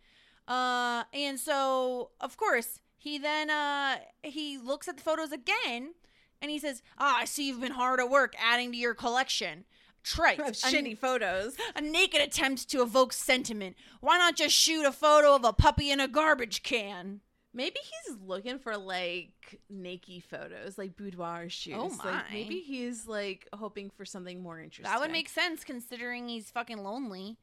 Uh, 0.47 1.03
and 1.11 1.37
so 1.37 2.11
of 2.21 2.37
course 2.37 2.79
he 3.07 3.17
then 3.17 3.49
uh 3.49 3.97
he 4.23 4.57
looks 4.57 4.87
at 4.87 4.97
the 4.97 5.03
photos 5.03 5.31
again, 5.31 5.93
and 6.41 6.51
he 6.51 6.59
says, 6.59 6.81
"Ah, 6.97 7.19
I 7.21 7.25
see 7.25 7.47
you've 7.47 7.61
been 7.61 7.71
hard 7.73 7.99
at 7.99 8.09
work 8.09 8.33
adding 8.39 8.71
to 8.71 8.77
your 8.77 8.93
collection." 8.93 9.65
Trite. 10.03 10.39
Of 10.39 10.47
A- 10.47 10.51
shitty 10.51 10.97
photos. 10.97 11.55
a 11.75 11.81
naked 11.81 12.21
attempt 12.21 12.69
to 12.69 12.81
evoke 12.81 13.11
sentiment. 13.11 13.75
Why 13.99 14.17
not 14.17 14.35
just 14.37 14.55
shoot 14.55 14.85
a 14.85 14.91
photo 14.91 15.35
of 15.35 15.43
a 15.43 15.51
puppy 15.51 15.91
in 15.91 15.99
a 15.99 16.07
garbage 16.07 16.63
can? 16.63 17.19
Maybe 17.53 17.77
he's 18.05 18.17
looking 18.25 18.59
for 18.59 18.77
like 18.77 19.59
naked 19.69 20.23
photos, 20.23 20.77
like 20.77 20.95
boudoir 20.95 21.49
shoots. 21.49 21.77
Oh 21.79 21.87
Like 21.87 22.03
my. 22.05 22.23
maybe 22.31 22.59
he's 22.59 23.07
like 23.07 23.47
hoping 23.53 23.89
for 23.89 24.05
something 24.05 24.41
more 24.41 24.59
interesting. 24.61 24.83
That 24.91 24.99
would 25.01 25.11
make 25.11 25.27
sense 25.27 25.63
considering 25.63 26.29
he's 26.29 26.51
fucking 26.51 26.77
lonely. 26.77 27.37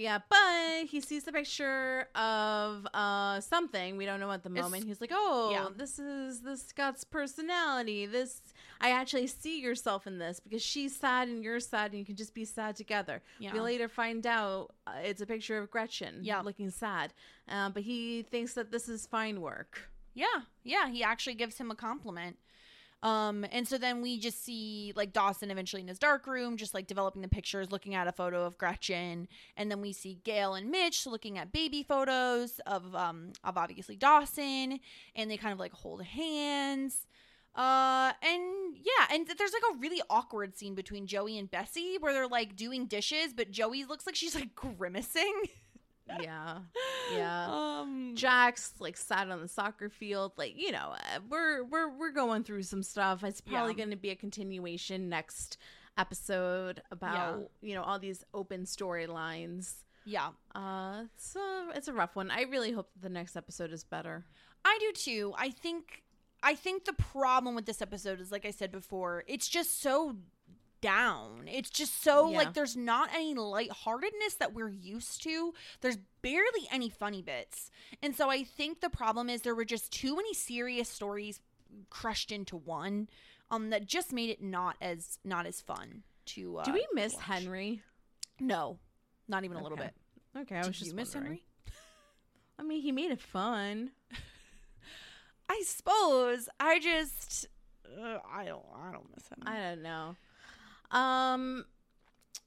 Yeah, 0.00 0.18
but 0.30 0.86
he 0.88 1.00
sees 1.02 1.24
the 1.24 1.32
picture 1.32 2.08
of 2.14 2.86
uh 2.94 3.40
something 3.40 3.98
we 3.98 4.06
don't 4.06 4.18
know 4.18 4.30
at 4.32 4.42
the 4.42 4.48
It's- 4.50 4.64
moment. 4.64 4.84
He's 4.86 4.98
like, 5.00 5.10
"Oh, 5.12 5.50
yeah. 5.52 5.68
this 5.76 5.98
is 5.98 6.40
this 6.40 6.62
Scott's 6.66 7.04
personality. 7.04 8.06
This 8.06 8.40
I 8.80 8.92
actually 8.92 9.26
see 9.26 9.60
yourself 9.60 10.06
in 10.06 10.16
this 10.18 10.40
because 10.40 10.62
she's 10.62 10.96
sad 10.96 11.28
and 11.28 11.44
you're 11.44 11.60
sad, 11.60 11.90
and 11.90 11.98
you 11.98 12.06
can 12.06 12.16
just 12.16 12.32
be 12.32 12.46
sad 12.46 12.76
together." 12.76 13.20
Yeah. 13.38 13.52
We 13.52 13.60
later 13.60 13.88
find 13.88 14.26
out 14.26 14.74
uh, 14.86 14.92
it's 15.04 15.20
a 15.20 15.26
picture 15.26 15.58
of 15.58 15.70
Gretchen, 15.70 16.20
Yeah. 16.22 16.40
looking 16.40 16.70
sad, 16.70 17.12
uh, 17.46 17.68
but 17.68 17.82
he 17.82 18.22
thinks 18.22 18.54
that 18.54 18.70
this 18.70 18.88
is 18.88 19.06
fine 19.06 19.42
work. 19.42 19.90
Yeah, 20.14 20.42
yeah, 20.64 20.88
he 20.88 21.04
actually 21.04 21.34
gives 21.34 21.58
him 21.58 21.70
a 21.70 21.76
compliment. 21.76 22.36
Um, 23.02 23.46
and 23.50 23.66
so 23.66 23.78
then 23.78 24.02
we 24.02 24.18
just 24.18 24.44
see 24.44 24.92
like 24.94 25.12
Dawson 25.12 25.50
eventually 25.50 25.80
in 25.80 25.88
his 25.88 25.98
dark 25.98 26.26
room, 26.26 26.56
just 26.56 26.74
like 26.74 26.86
developing 26.86 27.22
the 27.22 27.28
pictures, 27.28 27.72
looking 27.72 27.94
at 27.94 28.06
a 28.06 28.12
photo 28.12 28.44
of 28.44 28.58
Gretchen, 28.58 29.26
and 29.56 29.70
then 29.70 29.80
we 29.80 29.92
see 29.92 30.20
Gale 30.22 30.54
and 30.54 30.70
Mitch 30.70 31.06
looking 31.06 31.38
at 31.38 31.52
baby 31.52 31.82
photos 31.82 32.60
of 32.66 32.94
um 32.94 33.32
of 33.42 33.56
obviously 33.56 33.96
Dawson, 33.96 34.80
and 35.16 35.30
they 35.30 35.36
kind 35.36 35.52
of 35.52 35.58
like 35.58 35.72
hold 35.72 36.02
hands. 36.04 37.06
Uh, 37.54 38.12
and 38.22 38.76
yeah, 38.76 39.06
and 39.12 39.26
there's 39.26 39.52
like 39.52 39.74
a 39.74 39.78
really 39.78 40.00
awkward 40.08 40.56
scene 40.56 40.74
between 40.74 41.06
Joey 41.06 41.36
and 41.36 41.50
Bessie 41.50 41.96
where 41.98 42.12
they're 42.12 42.28
like 42.28 42.54
doing 42.54 42.86
dishes, 42.86 43.32
but 43.32 43.50
Joey 43.50 43.84
looks 43.84 44.06
like 44.06 44.14
she's 44.14 44.34
like 44.34 44.54
grimacing. 44.54 45.42
Yeah, 46.20 46.58
yeah. 47.14 47.46
Um, 47.50 48.12
Jack's 48.16 48.72
like 48.78 48.96
sat 48.96 49.28
on 49.30 49.40
the 49.40 49.48
soccer 49.48 49.88
field, 49.88 50.32
like 50.36 50.54
you 50.56 50.72
know, 50.72 50.94
uh, 50.94 51.20
we're 51.28 51.64
we're 51.64 51.88
we're 51.98 52.12
going 52.12 52.44
through 52.44 52.62
some 52.64 52.82
stuff. 52.82 53.22
It's 53.24 53.40
probably 53.40 53.72
Yeah. 53.72 53.76
going 53.78 53.90
to 53.90 53.96
be 53.96 54.10
a 54.10 54.16
continuation 54.16 55.08
next 55.08 55.58
episode 55.98 56.82
about 56.90 57.50
you 57.62 57.74
know 57.74 57.82
all 57.82 57.98
these 57.98 58.24
open 58.34 58.64
storylines. 58.64 59.74
yeah. 60.04 60.30
Uh, 60.54 61.04
it's 61.14 61.36
a 61.36 61.68
it's 61.74 61.88
a 61.88 61.92
rough 61.92 62.16
one. 62.16 62.30
I 62.30 62.42
really 62.42 62.72
hope 62.72 62.90
that 62.94 63.02
the 63.02 63.08
next 63.12 63.36
episode 63.36 63.72
is 63.72 63.84
better. 63.84 64.24
I 64.64 64.76
do 64.80 64.92
too. 64.92 65.34
I 65.36 65.50
think 65.50 66.02
I 66.42 66.54
think 66.54 66.84
the 66.86 66.94
problem 66.94 67.54
with 67.54 67.66
this 67.66 67.82
episode 67.82 68.20
is 68.20 68.32
like 68.32 68.46
I 68.46 68.50
said 68.50 68.72
before, 68.72 69.24
it's 69.26 69.48
just 69.48 69.80
so 69.82 70.16
down. 70.80 71.48
It's 71.48 71.70
just 71.70 72.02
so 72.02 72.30
Yeah. 72.30 72.38
like 72.38 72.54
there's 72.54 72.76
not 72.76 73.10
any 73.14 73.34
lightheartedness 73.34 74.34
that 74.38 74.52
we're 74.54 74.68
used 74.68 75.22
to. 75.24 75.54
There's 75.80 75.98
barely 76.22 76.66
any 76.70 76.88
funny 76.88 77.22
bits. 77.22 77.70
And 78.02 78.14
so 78.16 78.30
I 78.30 78.44
think 78.44 78.80
the 78.80 78.90
problem 78.90 79.28
is 79.28 79.42
there 79.42 79.54
were 79.54 79.64
just 79.64 79.92
too 79.92 80.16
many 80.16 80.34
serious 80.34 80.88
stories 80.88 81.40
crushed 81.88 82.32
into 82.32 82.56
one 82.56 83.08
um 83.50 83.70
that 83.70 83.86
just 83.86 84.12
made 84.12 84.28
it 84.30 84.42
not 84.42 84.76
as 84.80 85.18
not 85.24 85.46
as 85.46 85.60
fun 85.60 86.02
to 86.26 86.58
uh 86.58 86.64
Do 86.64 86.72
we 86.72 86.86
miss 86.92 87.14
watch. 87.14 87.24
Henry? 87.24 87.82
No. 88.40 88.78
Not 89.28 89.44
even 89.44 89.56
a 89.56 89.62
little 89.62 89.78
bit. 89.78 89.94
Okay, 90.36 90.56
I 90.56 90.62
Did 90.62 90.68
was 90.68 90.78
just 90.78 90.90
you 90.90 90.96
miss. 90.96 91.12
Henry? 91.12 91.42
I 92.58 92.62
mean, 92.62 92.82
he 92.82 92.92
made 92.92 93.10
it 93.10 93.20
fun. 93.20 93.90
I 95.48 95.62
suppose. 95.64 96.48
I 96.58 96.78
just 96.78 97.46
uh, 98.00 98.18
I 98.32 98.44
don't 98.44 98.64
I 98.76 98.92
don't 98.92 99.08
miss 99.14 99.28
him. 99.28 99.38
I 99.46 99.58
don't 99.60 99.82
know. 99.82 100.16
Um, 100.90 101.64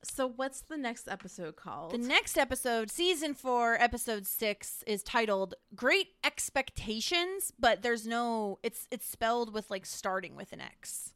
so 0.03 0.28
what's 0.28 0.61
the 0.61 0.78
next 0.78 1.07
episode 1.07 1.56
called? 1.56 1.91
The 1.91 1.98
next 1.98 2.38
episode, 2.38 2.91
season 2.91 3.34
four, 3.34 3.76
episode 3.82 4.26
six, 4.28 4.84
is 4.86 5.02
titled 5.03 5.56
"Great 5.76 6.10
Expectations," 6.24 7.53
but 7.57 7.82
there's 7.82 8.06
no. 8.06 8.60
It's 8.64 8.88
it's 8.91 9.07
spelled 9.07 9.53
with 9.53 9.70
like 9.72 9.86
starting 9.86 10.36
with 10.36 10.52
an 10.53 10.61
X. 10.61 11.11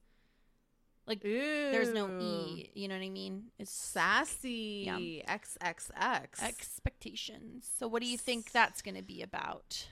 Like 1.06 1.22
there's 1.22 1.94
no 1.94 2.20
e. 2.20 2.70
You 2.74 2.88
know 2.90 2.96
what 2.96 3.04
I 3.04 3.10
mean? 3.10 3.46
It's 3.58 3.72
Sassy 3.72 4.84
Yeah. 4.86 4.98
XXX. 5.36 6.44
expectations. 6.44 7.70
So 7.80 7.88
what 7.88 8.02
do 8.02 8.10
you 8.10 8.18
think 8.18 8.52
that's 8.52 8.82
going 8.82 8.96
to 8.96 9.02
be 9.02 9.22
about? 9.22 9.88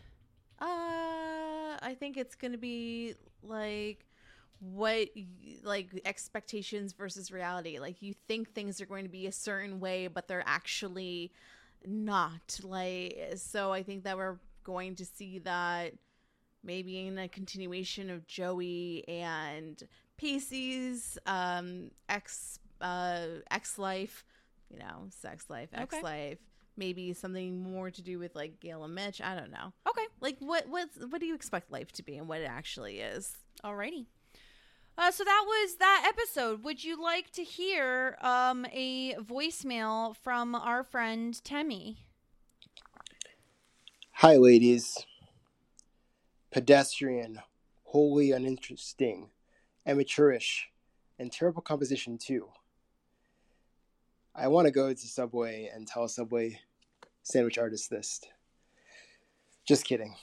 Uh, 0.60 0.66
I 1.82 1.96
think 2.00 2.18
it's 2.18 2.36
gonna 2.36 2.58
be 2.58 3.16
like 3.44 4.06
what 4.60 5.10
like 5.64 5.90
expectations 6.06 6.94
versus 6.94 7.32
reality. 7.32 7.80
Like 7.80 8.02
you 8.02 8.14
think 8.28 8.54
things 8.54 8.82
are 8.82 8.86
going 8.86 9.04
to 9.04 9.10
be 9.10 9.28
a 9.28 9.32
certain 9.32 9.80
way, 9.80 10.08
but 10.08 10.28
they're 10.28 10.44
actually 10.46 11.32
not. 11.86 12.60
Like 12.64 13.18
so, 13.36 13.72
I 13.72 13.84
think 13.84 14.04
that 14.04 14.18
we're 14.18 14.38
going 14.64 14.96
to 14.96 15.06
see 15.06 15.40
that 15.40 15.94
maybe 16.64 17.06
in 17.08 17.18
a 17.20 17.28
continuation 17.28 18.10
of 18.10 18.26
Joey 18.28 19.04
and 19.08 19.82
Pacey's 20.18 21.18
um 21.26 21.92
ex 22.10 22.60
uh 22.82 23.26
ex 23.52 23.78
life, 23.78 24.26
you 24.72 24.80
know, 24.80 25.08
sex 25.10 25.50
life, 25.50 25.70
ex 25.74 25.94
Okay. 25.94 26.04
life. 26.04 26.40
Maybe 26.78 27.14
something 27.14 27.62
more 27.62 27.90
to 27.90 28.02
do 28.02 28.20
with 28.20 28.36
like 28.36 28.60
Gale 28.60 28.84
and 28.84 28.94
Mitch. 28.96 29.22
I 29.22 29.36
don't 29.36 29.52
know. 29.52 29.72
Okay, 29.88 30.06
Like 30.20 30.38
what 30.40 30.68
what's 30.68 30.98
what 30.98 31.22
do 31.22 31.26
you 31.28 31.36
expect 31.36 31.72
life 31.72 31.92
to 31.94 32.04
be 32.04 32.18
and 32.18 32.28
what 32.28 32.42
it 32.42 32.50
actually 32.50 33.00
is? 33.00 33.38
alrighty. 33.64 34.06
Uh, 34.98 35.12
so 35.12 35.24
that 35.26 35.44
was 35.46 35.76
that 35.76 36.06
episode. 36.08 36.64
Would 36.64 36.84
you 36.84 37.02
like 37.02 37.30
to 37.32 37.44
hear 37.44 38.18
um, 38.22 38.66
a 38.72 39.16
voicemail 39.16 40.16
from 40.16 40.56
our 40.56 40.84
friend 40.84 41.34
Temmie? 41.44 41.98
Hi, 44.14 44.38
ladies. 44.38 44.98
Pedestrian, 46.50 47.40
wholly 47.84 48.32
uninteresting, 48.32 49.32
amateurish, 49.86 50.70
and 51.20 51.30
terrible 51.30 51.62
composition, 51.62 52.18
too. 52.18 52.48
I 54.34 54.48
want 54.48 54.66
to 54.68 54.72
go 54.72 54.94
to 54.94 55.08
Subway 55.08 55.70
and 55.74 55.86
tell 55.86 56.08
Subway 56.08 56.62
sandwich 57.24 57.58
artist 57.58 57.90
this. 57.90 58.22
Just 59.68 59.84
kidding. 59.84 60.16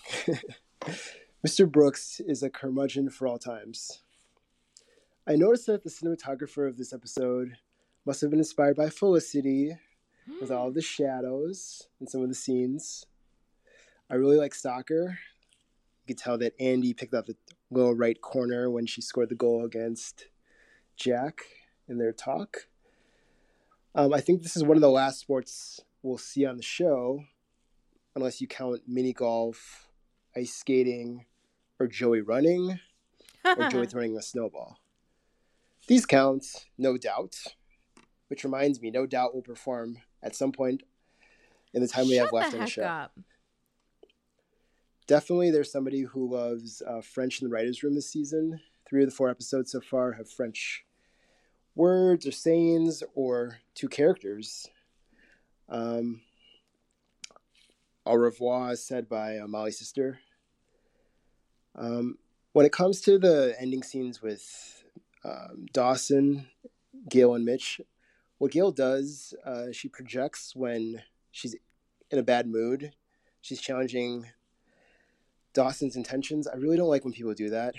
Mr. 1.46 1.70
Brooks 1.70 2.20
is 2.26 2.42
a 2.42 2.48
curmudgeon 2.48 3.10
for 3.10 3.26
all 3.26 3.38
times. 3.38 4.02
I 5.24 5.36
noticed 5.36 5.66
that 5.66 5.84
the 5.84 5.90
cinematographer 5.90 6.68
of 6.68 6.76
this 6.76 6.92
episode 6.92 7.56
must 8.04 8.20
have 8.22 8.30
been 8.30 8.40
inspired 8.40 8.74
by 8.74 8.88
Felicity 8.88 9.76
with 10.40 10.50
all 10.50 10.72
the 10.72 10.82
shadows 10.82 11.86
and 12.00 12.08
some 12.08 12.22
of 12.22 12.28
the 12.28 12.34
scenes. 12.34 13.06
I 14.10 14.14
really 14.16 14.36
like 14.36 14.52
soccer. 14.52 15.18
You 16.02 16.08
could 16.08 16.18
tell 16.18 16.38
that 16.38 16.54
Andy 16.58 16.92
picked 16.92 17.14
up 17.14 17.26
the 17.26 17.36
little 17.70 17.94
right 17.94 18.20
corner 18.20 18.68
when 18.68 18.84
she 18.84 19.00
scored 19.00 19.28
the 19.28 19.36
goal 19.36 19.64
against 19.64 20.26
Jack 20.96 21.42
in 21.88 21.98
their 21.98 22.12
talk. 22.12 22.66
Um, 23.94 24.12
I 24.12 24.20
think 24.20 24.42
this 24.42 24.56
is 24.56 24.64
one 24.64 24.76
of 24.76 24.80
the 24.80 24.90
last 24.90 25.20
sports 25.20 25.80
we'll 26.02 26.18
see 26.18 26.44
on 26.44 26.56
the 26.56 26.64
show, 26.64 27.22
unless 28.16 28.40
you 28.40 28.48
count 28.48 28.82
mini 28.88 29.12
golf, 29.12 29.86
ice 30.34 30.52
skating, 30.52 31.26
or 31.78 31.86
Joey 31.86 32.22
running, 32.22 32.80
or 33.44 33.68
Joey 33.68 33.86
throwing 33.90 34.16
a 34.16 34.22
snowball. 34.22 34.81
These 35.86 36.06
count, 36.06 36.66
no 36.78 36.96
doubt. 36.96 37.36
Which 38.28 38.44
reminds 38.44 38.80
me, 38.80 38.90
no 38.90 39.04
doubt 39.04 39.34
will 39.34 39.42
perform 39.42 39.98
at 40.22 40.34
some 40.34 40.52
point 40.52 40.82
in 41.74 41.82
the 41.82 41.88
time 41.88 42.06
we 42.08 42.16
have 42.16 42.32
left 42.32 42.54
on 42.54 42.60
the 42.60 42.66
show 42.66 42.82
up. 42.82 43.12
definitely 45.06 45.50
there's 45.50 45.70
somebody 45.70 46.02
who 46.02 46.30
loves 46.32 46.82
uh, 46.86 47.00
French 47.02 47.42
in 47.42 47.48
the 47.48 47.52
writers' 47.54 47.82
room 47.82 47.94
this 47.94 48.10
season. 48.10 48.60
Three 48.88 49.02
of 49.02 49.10
the 49.10 49.14
four 49.14 49.28
episodes 49.28 49.72
so 49.72 49.80
far 49.80 50.12
have 50.12 50.30
French 50.30 50.84
words 51.74 52.26
or 52.26 52.32
sayings 52.32 53.02
or 53.14 53.58
two 53.74 53.88
characters. 53.88 54.68
Um, 55.68 56.22
au 58.04 58.14
revoir 58.14 58.72
is 58.72 58.84
said 58.84 59.08
by 59.08 59.38
uh, 59.38 59.46
Molly's 59.46 59.78
sister. 59.78 60.20
Um, 61.74 62.18
when 62.52 62.66
it 62.66 62.72
comes 62.72 63.00
to 63.02 63.18
the 63.18 63.54
ending 63.58 63.82
scenes 63.82 64.20
with 64.20 64.81
um, 65.24 65.66
Dawson, 65.72 66.48
Gale, 67.08 67.34
and 67.34 67.44
Mitch, 67.44 67.80
what 68.38 68.50
Gale 68.50 68.72
does, 68.72 69.34
uh, 69.46 69.66
she 69.70 69.88
projects 69.88 70.56
when 70.56 71.02
she's 71.30 71.54
in 72.10 72.18
a 72.18 72.24
bad 72.24 72.48
mood. 72.48 72.92
She's 73.40 73.60
challenging 73.60 74.26
Dawson's 75.54 75.94
intentions. 75.94 76.48
I 76.48 76.56
really 76.56 76.76
don't 76.76 76.88
like 76.88 77.04
when 77.04 77.12
people 77.12 77.34
do 77.34 77.50
that. 77.50 77.74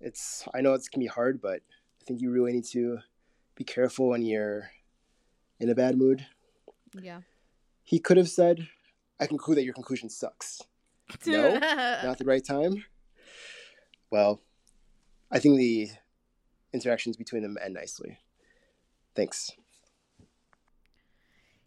It's 0.00 0.46
I 0.54 0.60
know 0.60 0.74
it 0.74 0.86
can 0.92 1.00
be 1.00 1.08
hard, 1.08 1.40
but 1.40 1.62
I 2.00 2.04
think 2.04 2.20
you 2.20 2.30
really 2.30 2.52
need 2.52 2.66
to 2.66 2.98
be 3.56 3.64
careful 3.64 4.08
when 4.08 4.22
you're 4.22 4.70
in 5.58 5.68
a 5.68 5.74
bad 5.74 5.96
mood. 5.96 6.26
Yeah. 7.00 7.22
He 7.82 7.98
could 7.98 8.16
have 8.16 8.28
said, 8.28 8.68
"I 9.18 9.26
conclude 9.26 9.58
that 9.58 9.64
your 9.64 9.74
conclusion 9.74 10.08
sucks." 10.08 10.62
No, 11.26 11.58
not 11.58 12.18
the 12.18 12.24
right 12.24 12.44
time. 12.44 12.84
Well, 14.10 14.40
I 15.30 15.38
think 15.38 15.58
the 15.58 15.90
interactions 16.78 17.16
between 17.16 17.42
them 17.42 17.56
end 17.62 17.72
nicely. 17.74 18.18
Thanks. 19.14 19.52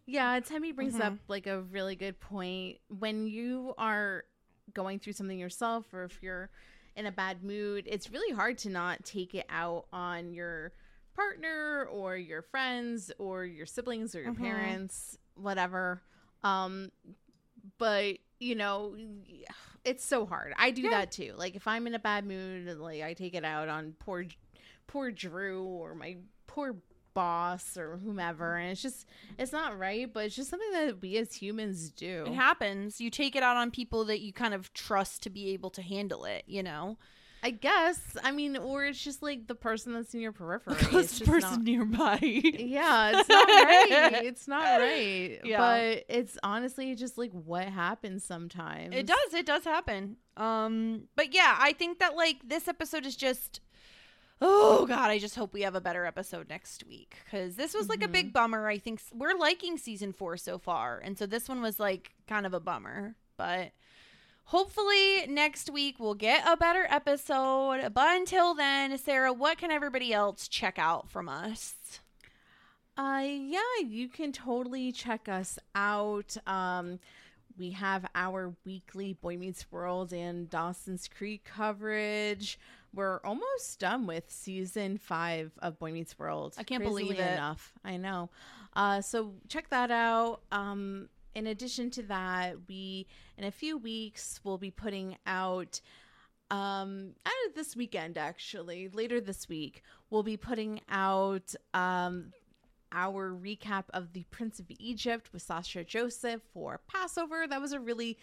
Yeah, 0.06 0.40
Temmie 0.40 0.76
brings 0.76 0.96
Mhm. 0.96 1.02
up 1.02 1.14
like 1.28 1.48
a 1.48 1.62
really 1.62 1.96
good 1.96 2.20
point. 2.20 2.80
When 2.90 3.26
you 3.28 3.74
are 3.78 4.26
going 4.74 5.00
through 5.00 5.14
something 5.14 5.40
yourself 5.40 5.94
or 5.94 6.04
if 6.04 6.22
you're 6.22 6.50
in 6.96 7.06
a 7.06 7.12
bad 7.12 7.44
mood, 7.44 7.86
it's 7.88 8.10
really 8.10 8.34
hard 8.36 8.58
to 8.60 8.70
not 8.70 9.04
take 9.06 9.34
it 9.34 9.46
out 9.50 9.88
on 9.92 10.34
your 10.34 10.74
partner 11.14 11.86
or 11.92 12.16
your 12.16 12.42
friends 12.42 13.12
or 13.18 13.46
your 13.46 13.66
siblings 13.66 14.14
or 14.16 14.22
your 14.22 14.34
Mhm. 14.34 14.38
parents, 14.40 15.18
whatever. 15.36 16.02
Um 16.44 16.92
but, 17.80 18.18
you 18.40 18.56
know, 18.56 18.96
it's 19.84 20.06
so 20.06 20.26
hard. 20.26 20.54
I 20.58 20.72
do 20.72 20.84
Yeah. 20.84 20.90
that 20.92 21.12
too. 21.12 21.34
Like 21.36 21.56
if 21.56 21.68
I'm 21.68 21.86
in 21.88 21.96
a 21.96 22.00
bad 22.00 22.26
mood, 22.26 22.78
like 22.78 23.02
I 23.02 23.14
take 23.14 23.34
it 23.36 23.44
out 23.44 23.68
on 23.68 23.94
poor 24.00 24.26
poor 24.88 25.12
Drew 25.12 25.64
or 25.64 25.94
my 25.96 26.18
poor 26.48 26.76
boss 27.14 27.78
or 27.78 27.98
whomever 27.98 28.58
and 28.58 28.72
it's 28.72 28.82
just 28.84 29.08
it's 29.40 29.52
not 29.52 29.76
right 29.80 30.14
but 30.14 30.26
it's 30.26 30.36
just 30.36 30.52
something 30.52 30.72
that 30.72 31.02
we 31.02 31.18
as 31.18 31.34
humans 31.34 31.90
do 31.90 32.26
It 32.28 32.34
happens. 32.34 33.02
You 33.02 33.10
take 33.10 33.36
it 33.36 33.42
out 33.42 33.58
on 33.58 33.72
people 33.72 34.06
that 34.06 34.20
you 34.22 34.32
kind 34.32 34.54
of 34.54 34.72
trust 34.74 35.24
to 35.24 35.32
be 35.32 35.50
able 35.50 35.72
to 35.72 35.82
handle 35.82 36.26
it, 36.26 36.44
you 36.48 36.62
know? 36.64 36.98
i 37.44 37.52
guess 37.52 38.00
i 38.24 38.32
mean 38.32 38.58
or 38.58 38.84
it's 38.86 39.02
just 39.04 39.22
like 39.22 39.46
the 39.46 39.54
person 39.54 39.94
that's 39.94 40.12
in 40.16 40.20
your 40.20 40.32
periphery 40.32 40.74
The 40.74 40.80
it's 40.80 40.88
closest 40.90 41.20
just 41.20 41.32
person 41.32 41.52
not, 41.52 41.62
nearby. 41.62 42.18
yeah 42.22 43.12
it's 43.20 43.30
not 43.30 43.48
right 43.48 44.26
it's 44.26 44.48
not 44.48 44.64
right 44.82 45.40
Yeah. 45.44 45.58
but 45.58 46.06
it's 46.10 46.36
honestly 46.42 46.96
just 46.96 47.16
like 47.16 47.32
what 47.32 47.66
happens 47.68 48.24
sometimes 48.24 48.96
It 48.96 49.06
does. 49.06 49.34
It 49.36 49.46
does 49.46 49.64
happen. 49.66 50.18
Um, 50.36 51.04
but 51.16 51.32
yeah, 51.34 51.56
I 51.60 51.74
think 51.74 52.00
that 52.00 52.16
like 52.16 52.38
this 52.44 52.68
episode 52.68 53.06
is 53.06 53.16
just. 53.16 53.60
Oh 54.40 54.86
God, 54.86 55.10
I 55.10 55.18
just 55.18 55.36
hope 55.36 55.54
we 55.54 55.62
have 55.62 55.76
a 55.76 55.82
better 55.82 56.06
episode 56.06 56.48
next 56.50 56.86
week 56.86 57.18
because 57.26 57.56
this 57.56 57.74
was 57.74 57.90
like 57.90 58.04
a 58.04 58.08
big 58.08 58.34
bummer. 58.34 58.68
I 58.68 58.78
think 58.78 59.02
we're 59.12 59.36
liking 59.36 59.78
season 59.78 60.14
four 60.14 60.38
so 60.38 60.60
far, 60.60 61.00
and 61.04 61.18
so 61.18 61.26
this 61.26 61.50
one 61.50 61.62
was 61.62 61.80
like 61.80 62.12
kind 62.28 62.46
of 62.46 62.54
a 62.54 62.60
bummer. 62.60 63.16
But 63.36 63.72
hopefully 64.46 65.26
next 65.28 65.72
week 65.72 66.00
we'll 66.00 66.14
get 66.14 66.44
a 66.48 66.56
better 66.56 66.86
episode. 66.90 67.92
But 67.94 68.16
until 68.16 68.54
then, 68.54 68.96
Sarah, 68.98 69.34
what 69.34 69.58
can 69.58 69.72
everybody 69.72 70.14
else 70.14 70.48
check 70.48 70.78
out 70.78 71.10
from 71.10 71.28
us? 71.28 71.74
Uh, 72.98 73.24
yeah, 73.26 73.60
you 73.86 74.08
can 74.08 74.32
totally 74.32 74.92
check 74.92 75.28
us 75.30 75.60
out. 75.76 76.36
Um, 76.48 77.00
we 77.58 77.72
have 77.72 78.06
our 78.16 78.54
weekly 78.66 79.14
Boy 79.14 79.38
Meets 79.38 79.72
World 79.72 80.14
and 80.14 80.50
Dawson's 80.50 81.08
Creek 81.08 81.44
coverage. 81.44 82.60
We're 82.94 83.20
almost 83.24 83.80
done 83.80 84.08
with 84.08 84.26
season 84.28 84.98
five 84.98 85.52
of 85.60 85.80
Boy 85.80 85.92
Meets 85.92 86.18
World. 86.18 86.56
I 86.58 86.64
can't 86.64 86.82
Crazily 86.82 87.04
believe 87.04 87.20
it. 87.20 87.34
Enough, 87.34 87.74
I 87.84 87.98
know. 87.98 88.30
Uh, 88.76 89.02
so 89.02 89.34
check 89.48 89.70
that 89.70 89.92
out. 89.92 90.42
Um, 90.52 91.10
in 91.36 91.48
addition 91.48 91.90
to 91.92 92.04
that, 92.04 92.56
we 92.68 93.08
in 93.38 93.44
a 93.44 93.52
few 93.52 93.78
weeks 93.78 94.40
we'll 94.44 94.58
be 94.58 94.72
putting 94.72 95.18
out 95.26 95.82
um 96.50 97.10
uh, 97.26 97.30
this 97.56 97.76
weekend 97.76 98.18
actually 98.18 98.88
later 98.88 99.20
this 99.20 99.50
week 99.50 99.84
we'll 100.10 100.24
be 100.24 100.38
putting 100.38 100.80
out 100.90 101.54
um 101.74 102.32
our 102.92 103.32
recap 103.32 103.86
of 103.94 104.14
the 104.14 104.24
Prince 104.32 104.60
of 104.60 104.66
Egypt 104.80 105.30
with 105.34 105.42
Sasha 105.42 105.84
Joseph 105.84 106.42
for 106.54 106.80
Passover. 106.88 107.46
That 107.48 107.62
was 107.62 107.74
a 107.74 107.80
really 107.80 108.18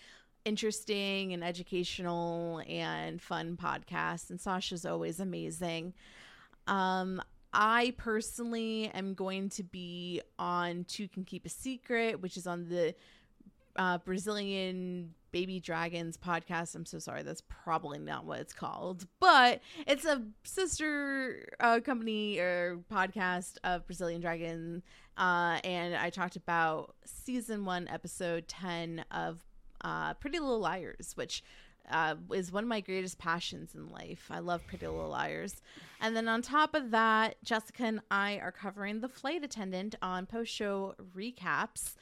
interesting 0.45 1.33
and 1.33 1.43
educational 1.43 2.63
and 2.69 3.21
fun 3.21 3.57
podcast, 3.57 4.31
and 4.31 4.41
Sasha's 4.41 4.85
always 4.85 5.21
amazing. 5.21 5.95
Um, 6.67 7.23
I 7.53 7.95
personally 7.97 8.91
am 8.95 9.15
going 9.15 9.49
to 9.51 9.63
be 9.63 10.21
on 10.39 10.85
Two 10.85 11.09
Can 11.09 11.25
Keep 11.25 11.47
a 11.47 11.49
Secret, 11.49 12.21
which 12.21 12.37
is 12.37 12.47
on 12.47 12.69
the 12.69 12.95
uh, 13.77 13.99
Brazilian 13.99 15.15
Baby 15.35 15.59
Dragons 15.59 16.17
podcast. 16.17 16.77
I'm 16.77 16.87
so 16.87 17.01
sorry, 17.01 17.25
that's 17.25 17.43
probably 17.49 17.99
not 17.99 18.25
what 18.25 18.39
it's 18.39 18.53
called, 18.53 19.09
but 19.19 19.61
it's 19.85 20.05
a 20.05 20.23
sister 20.45 21.49
uh, 21.59 21.81
company 21.81 22.39
or 22.39 22.79
podcast 22.89 23.57
of 23.65 23.85
Brazilian 23.85 24.21
Dragon. 24.21 24.81
Uh, 25.19 25.59
and 25.65 25.97
I 25.97 26.11
talked 26.11 26.37
about 26.37 26.95
season 27.05 27.65
one, 27.65 27.89
episode 27.89 28.47
10 28.47 29.07
of 29.11 29.41
uh, 29.81 30.15
Pretty 30.15 30.39
Little 30.39 30.61
Liars, 30.61 31.15
which 31.17 31.43
uh, 31.91 32.15
is 32.33 32.53
one 32.53 32.63
of 32.63 32.69
my 32.69 32.81
greatest 32.81 33.19
passions 33.19 33.75
in 33.75 33.89
life. 33.89 34.29
I 34.31 34.39
love 34.39 34.65
Pretty 34.69 34.87
Little 34.87 35.09
Liars. 35.09 35.61
And 36.01 36.17
then 36.17 36.29
on 36.29 36.43
top 36.43 36.77
of 36.77 36.93
that, 36.93 37.43
Jessica 37.43 37.83
and 37.83 38.01
I 38.09 38.39
are 38.39 38.53
covering 38.53 39.01
The 39.01 39.09
Flight 39.09 39.43
Attendant 39.43 39.97
on 40.01 40.27
post 40.27 40.53
show 40.55 40.95
recaps. 41.13 41.95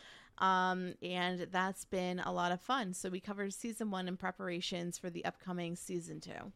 Um, 0.42 0.94
and 1.00 1.46
that's 1.52 1.84
been 1.84 2.18
a 2.18 2.32
lot 2.32 2.50
of 2.50 2.60
fun. 2.60 2.94
So 2.94 3.08
we 3.08 3.20
covered 3.20 3.54
season 3.54 3.92
one 3.92 4.08
in 4.08 4.16
preparations 4.16 4.98
for 4.98 5.08
the 5.08 5.24
upcoming 5.24 5.76
season 5.76 6.20
two. 6.20 6.52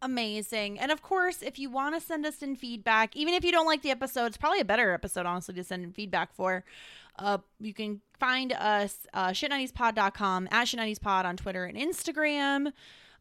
amazing. 0.00 0.78
And 0.78 0.92
of 0.92 1.02
course, 1.02 1.42
if 1.42 1.58
you 1.58 1.70
want 1.70 1.94
to 1.94 2.00
send 2.00 2.24
us 2.26 2.42
in 2.42 2.56
feedback, 2.56 3.16
even 3.16 3.34
if 3.34 3.44
you 3.44 3.50
don't 3.50 3.66
like 3.66 3.82
the 3.82 3.90
episode, 3.90 4.26
it's 4.26 4.36
probably 4.36 4.60
a 4.60 4.64
better 4.64 4.92
episode, 4.92 5.26
honestly, 5.26 5.54
to 5.54 5.64
send 5.64 5.82
in 5.82 5.92
feedback 5.92 6.32
for. 6.34 6.64
Uh, 7.18 7.38
you 7.58 7.72
can 7.74 8.00
find 8.20 8.52
us 8.52 9.06
uh, 9.14 9.28
shit90spod.com, 9.30 10.48
at 10.50 10.66
shit90spod 10.66 11.24
on 11.24 11.36
Twitter 11.36 11.64
and 11.64 11.76
Instagram, 11.76 12.72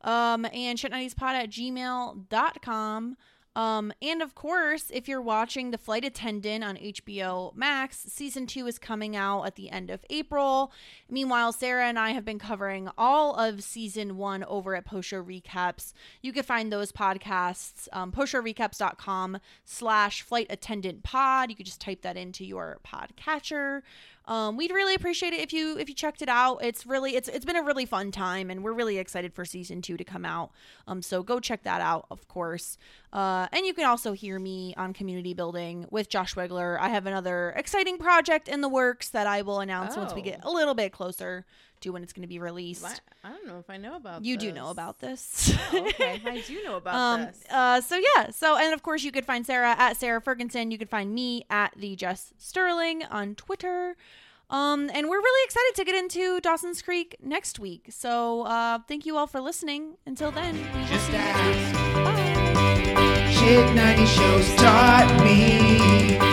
um, 0.02 0.46
and 0.54 0.78
shit90spod 0.78 1.34
at 1.34 1.50
gmail.com. 1.50 3.18
Um, 3.56 3.94
and 4.02 4.22
of 4.22 4.34
course, 4.34 4.86
if 4.92 5.08
you're 5.08 5.22
watching 5.22 5.72
The 5.72 5.78
Flight 5.78 6.04
Attendant 6.04 6.64
on 6.64 6.78
HBO 6.78 7.56
Max, 7.56 8.00
season 8.08 8.48
two 8.48 8.66
is 8.66 8.80
coming 8.80 9.16
out 9.16 9.44
at 9.44 9.56
the 9.56 9.70
end 9.70 9.92
of 9.92 10.04
April. 10.10 10.72
Meanwhile, 11.10 11.54
Sarah 11.54 11.86
and 11.86 12.00
I 12.00 12.12
have 12.12 12.26
been 12.26 12.40
covering 12.40 12.90
all 12.98 13.36
of 13.36 13.64
season 13.64 14.18
one 14.18 14.44
over 14.46 14.76
at 14.76 14.86
Post 14.86 15.10
Show 15.10 15.24
Recaps. 15.24 15.94
You 16.22 16.34
can 16.34 16.44
find 16.44 16.72
those 16.72 16.92
podcasts, 16.92 17.88
um, 17.94 18.12
postshowrecaps.com 18.12 19.38
slash 19.66 20.24
flight 20.24 20.48
attendant 20.50 21.04
pod. 21.04 21.50
You 21.50 21.56
could 21.56 21.68
just 21.68 21.82
type 21.82 22.02
that 22.02 22.18
into 22.18 22.44
your 22.44 22.80
podcatcher. 22.86 23.82
Um, 24.26 24.56
we'd 24.56 24.72
really 24.72 24.96
appreciate 24.96 25.34
it 25.34 25.42
if 25.42 25.52
you 25.52 25.78
if 25.78 25.90
you 25.90 25.96
checked 25.96 26.22
it 26.22 26.30
out. 26.30 26.64
It's 26.64 26.86
really 26.86 27.16
it's 27.16 27.28
it's 27.28 27.44
been 27.46 27.56
a 27.58 27.62
really 27.64 27.86
fun 27.86 28.12
time, 28.12 28.50
and 28.50 28.64
we're 28.64 28.72
really 28.74 28.98
excited 28.98 29.34
for 29.34 29.44
season 29.44 29.82
two 29.82 29.98
to 29.98 30.04
come 30.04 30.24
out. 30.26 30.52
Um, 30.88 31.02
so 31.02 31.24
go 31.24 31.40
check 31.40 31.64
that 31.64 31.82
out, 31.82 32.06
of 32.10 32.28
course. 32.28 32.78
Uh, 33.12 33.48
and 33.52 33.66
you 33.66 33.74
can 33.74 33.86
also 33.86 34.14
hear 34.14 34.40
me 34.40 34.74
on 34.78 34.94
community 34.94 35.34
building 35.34 35.86
with 35.92 36.10
Josh 36.10 36.36
Wegler. 36.36 36.80
I 36.80 36.90
have 36.90 37.06
another 37.06 37.54
exciting 37.58 37.98
project 37.98 38.48
in 38.48 38.62
the 38.62 38.70
works 38.70 39.10
that 39.10 39.28
I 39.28 39.42
will 39.42 39.60
announce 39.60 39.98
once 39.98 40.14
we 40.14 40.22
Oh. 40.22 40.24
get 40.24 40.40
a 40.44 40.50
little 40.52 40.74
bit 40.74 40.92
closer 40.94 41.46
to 41.84 41.92
when 41.92 42.04
it's 42.04 42.12
going 42.14 42.24
to 42.24 42.28
be 42.28 42.40
released. 42.40 42.84
What? 42.84 43.00
I 43.24 43.30
don't 43.30 43.48
know 43.48 43.60
if 43.60 43.70
I 43.70 43.78
know 43.78 43.96
about 43.96 44.26
You 44.26 44.36
do 44.38 44.52
know 44.52 44.70
about 44.70 45.00
this. 45.00 45.56
Oh, 45.72 45.88
okay, 45.88 46.22
I 46.26 46.42
do 46.42 46.64
know 46.64 46.76
about 46.84 46.96
um, 46.96 47.22
this. 47.28 47.44
Uh, 47.50 47.80
so 47.82 47.96
yeah. 48.16 48.32
So 48.32 48.58
and 48.58 48.74
of 48.74 48.84
course 48.84 49.04
you 49.04 49.12
could 49.12 49.26
find 49.26 49.46
Sarah 49.46 49.76
at 49.78 49.98
Sarah 49.98 50.22
Ferguson. 50.22 50.72
You 50.72 50.78
could 50.78 50.90
find 50.90 51.14
me 51.14 51.46
at 51.50 51.74
the 51.78 51.96
Jess 51.96 52.34
Sterling 52.38 53.04
on 53.06 53.36
Twitter. 53.36 53.96
Um, 54.50 54.92
and 54.94 55.10
we're 55.10 55.18
really 55.18 55.46
excited 55.46 55.72
to 55.78 55.84
get 55.86 55.96
into 55.96 56.40
Dawson's 56.42 56.82
Creek 56.82 57.16
next 57.24 57.60
week. 57.60 57.88
So 57.90 58.44
uh, 58.44 58.80
thank 58.88 59.06
you 59.06 59.18
all 59.18 59.26
for 59.26 59.42
listening. 59.42 59.96
Until 60.06 60.32
then, 60.32 60.56
we 60.56 60.80
will 60.80 60.88
Just 60.88 61.08
see 61.08 61.14
you 61.14 61.18
next 61.18 61.40
week. 61.40 61.76
ask. 61.76 62.04
Bye. 62.04 63.32
Shit 63.32 63.76
90 63.76 64.06
shows 64.06 64.56
taught 64.56 65.22
me. 65.24 66.33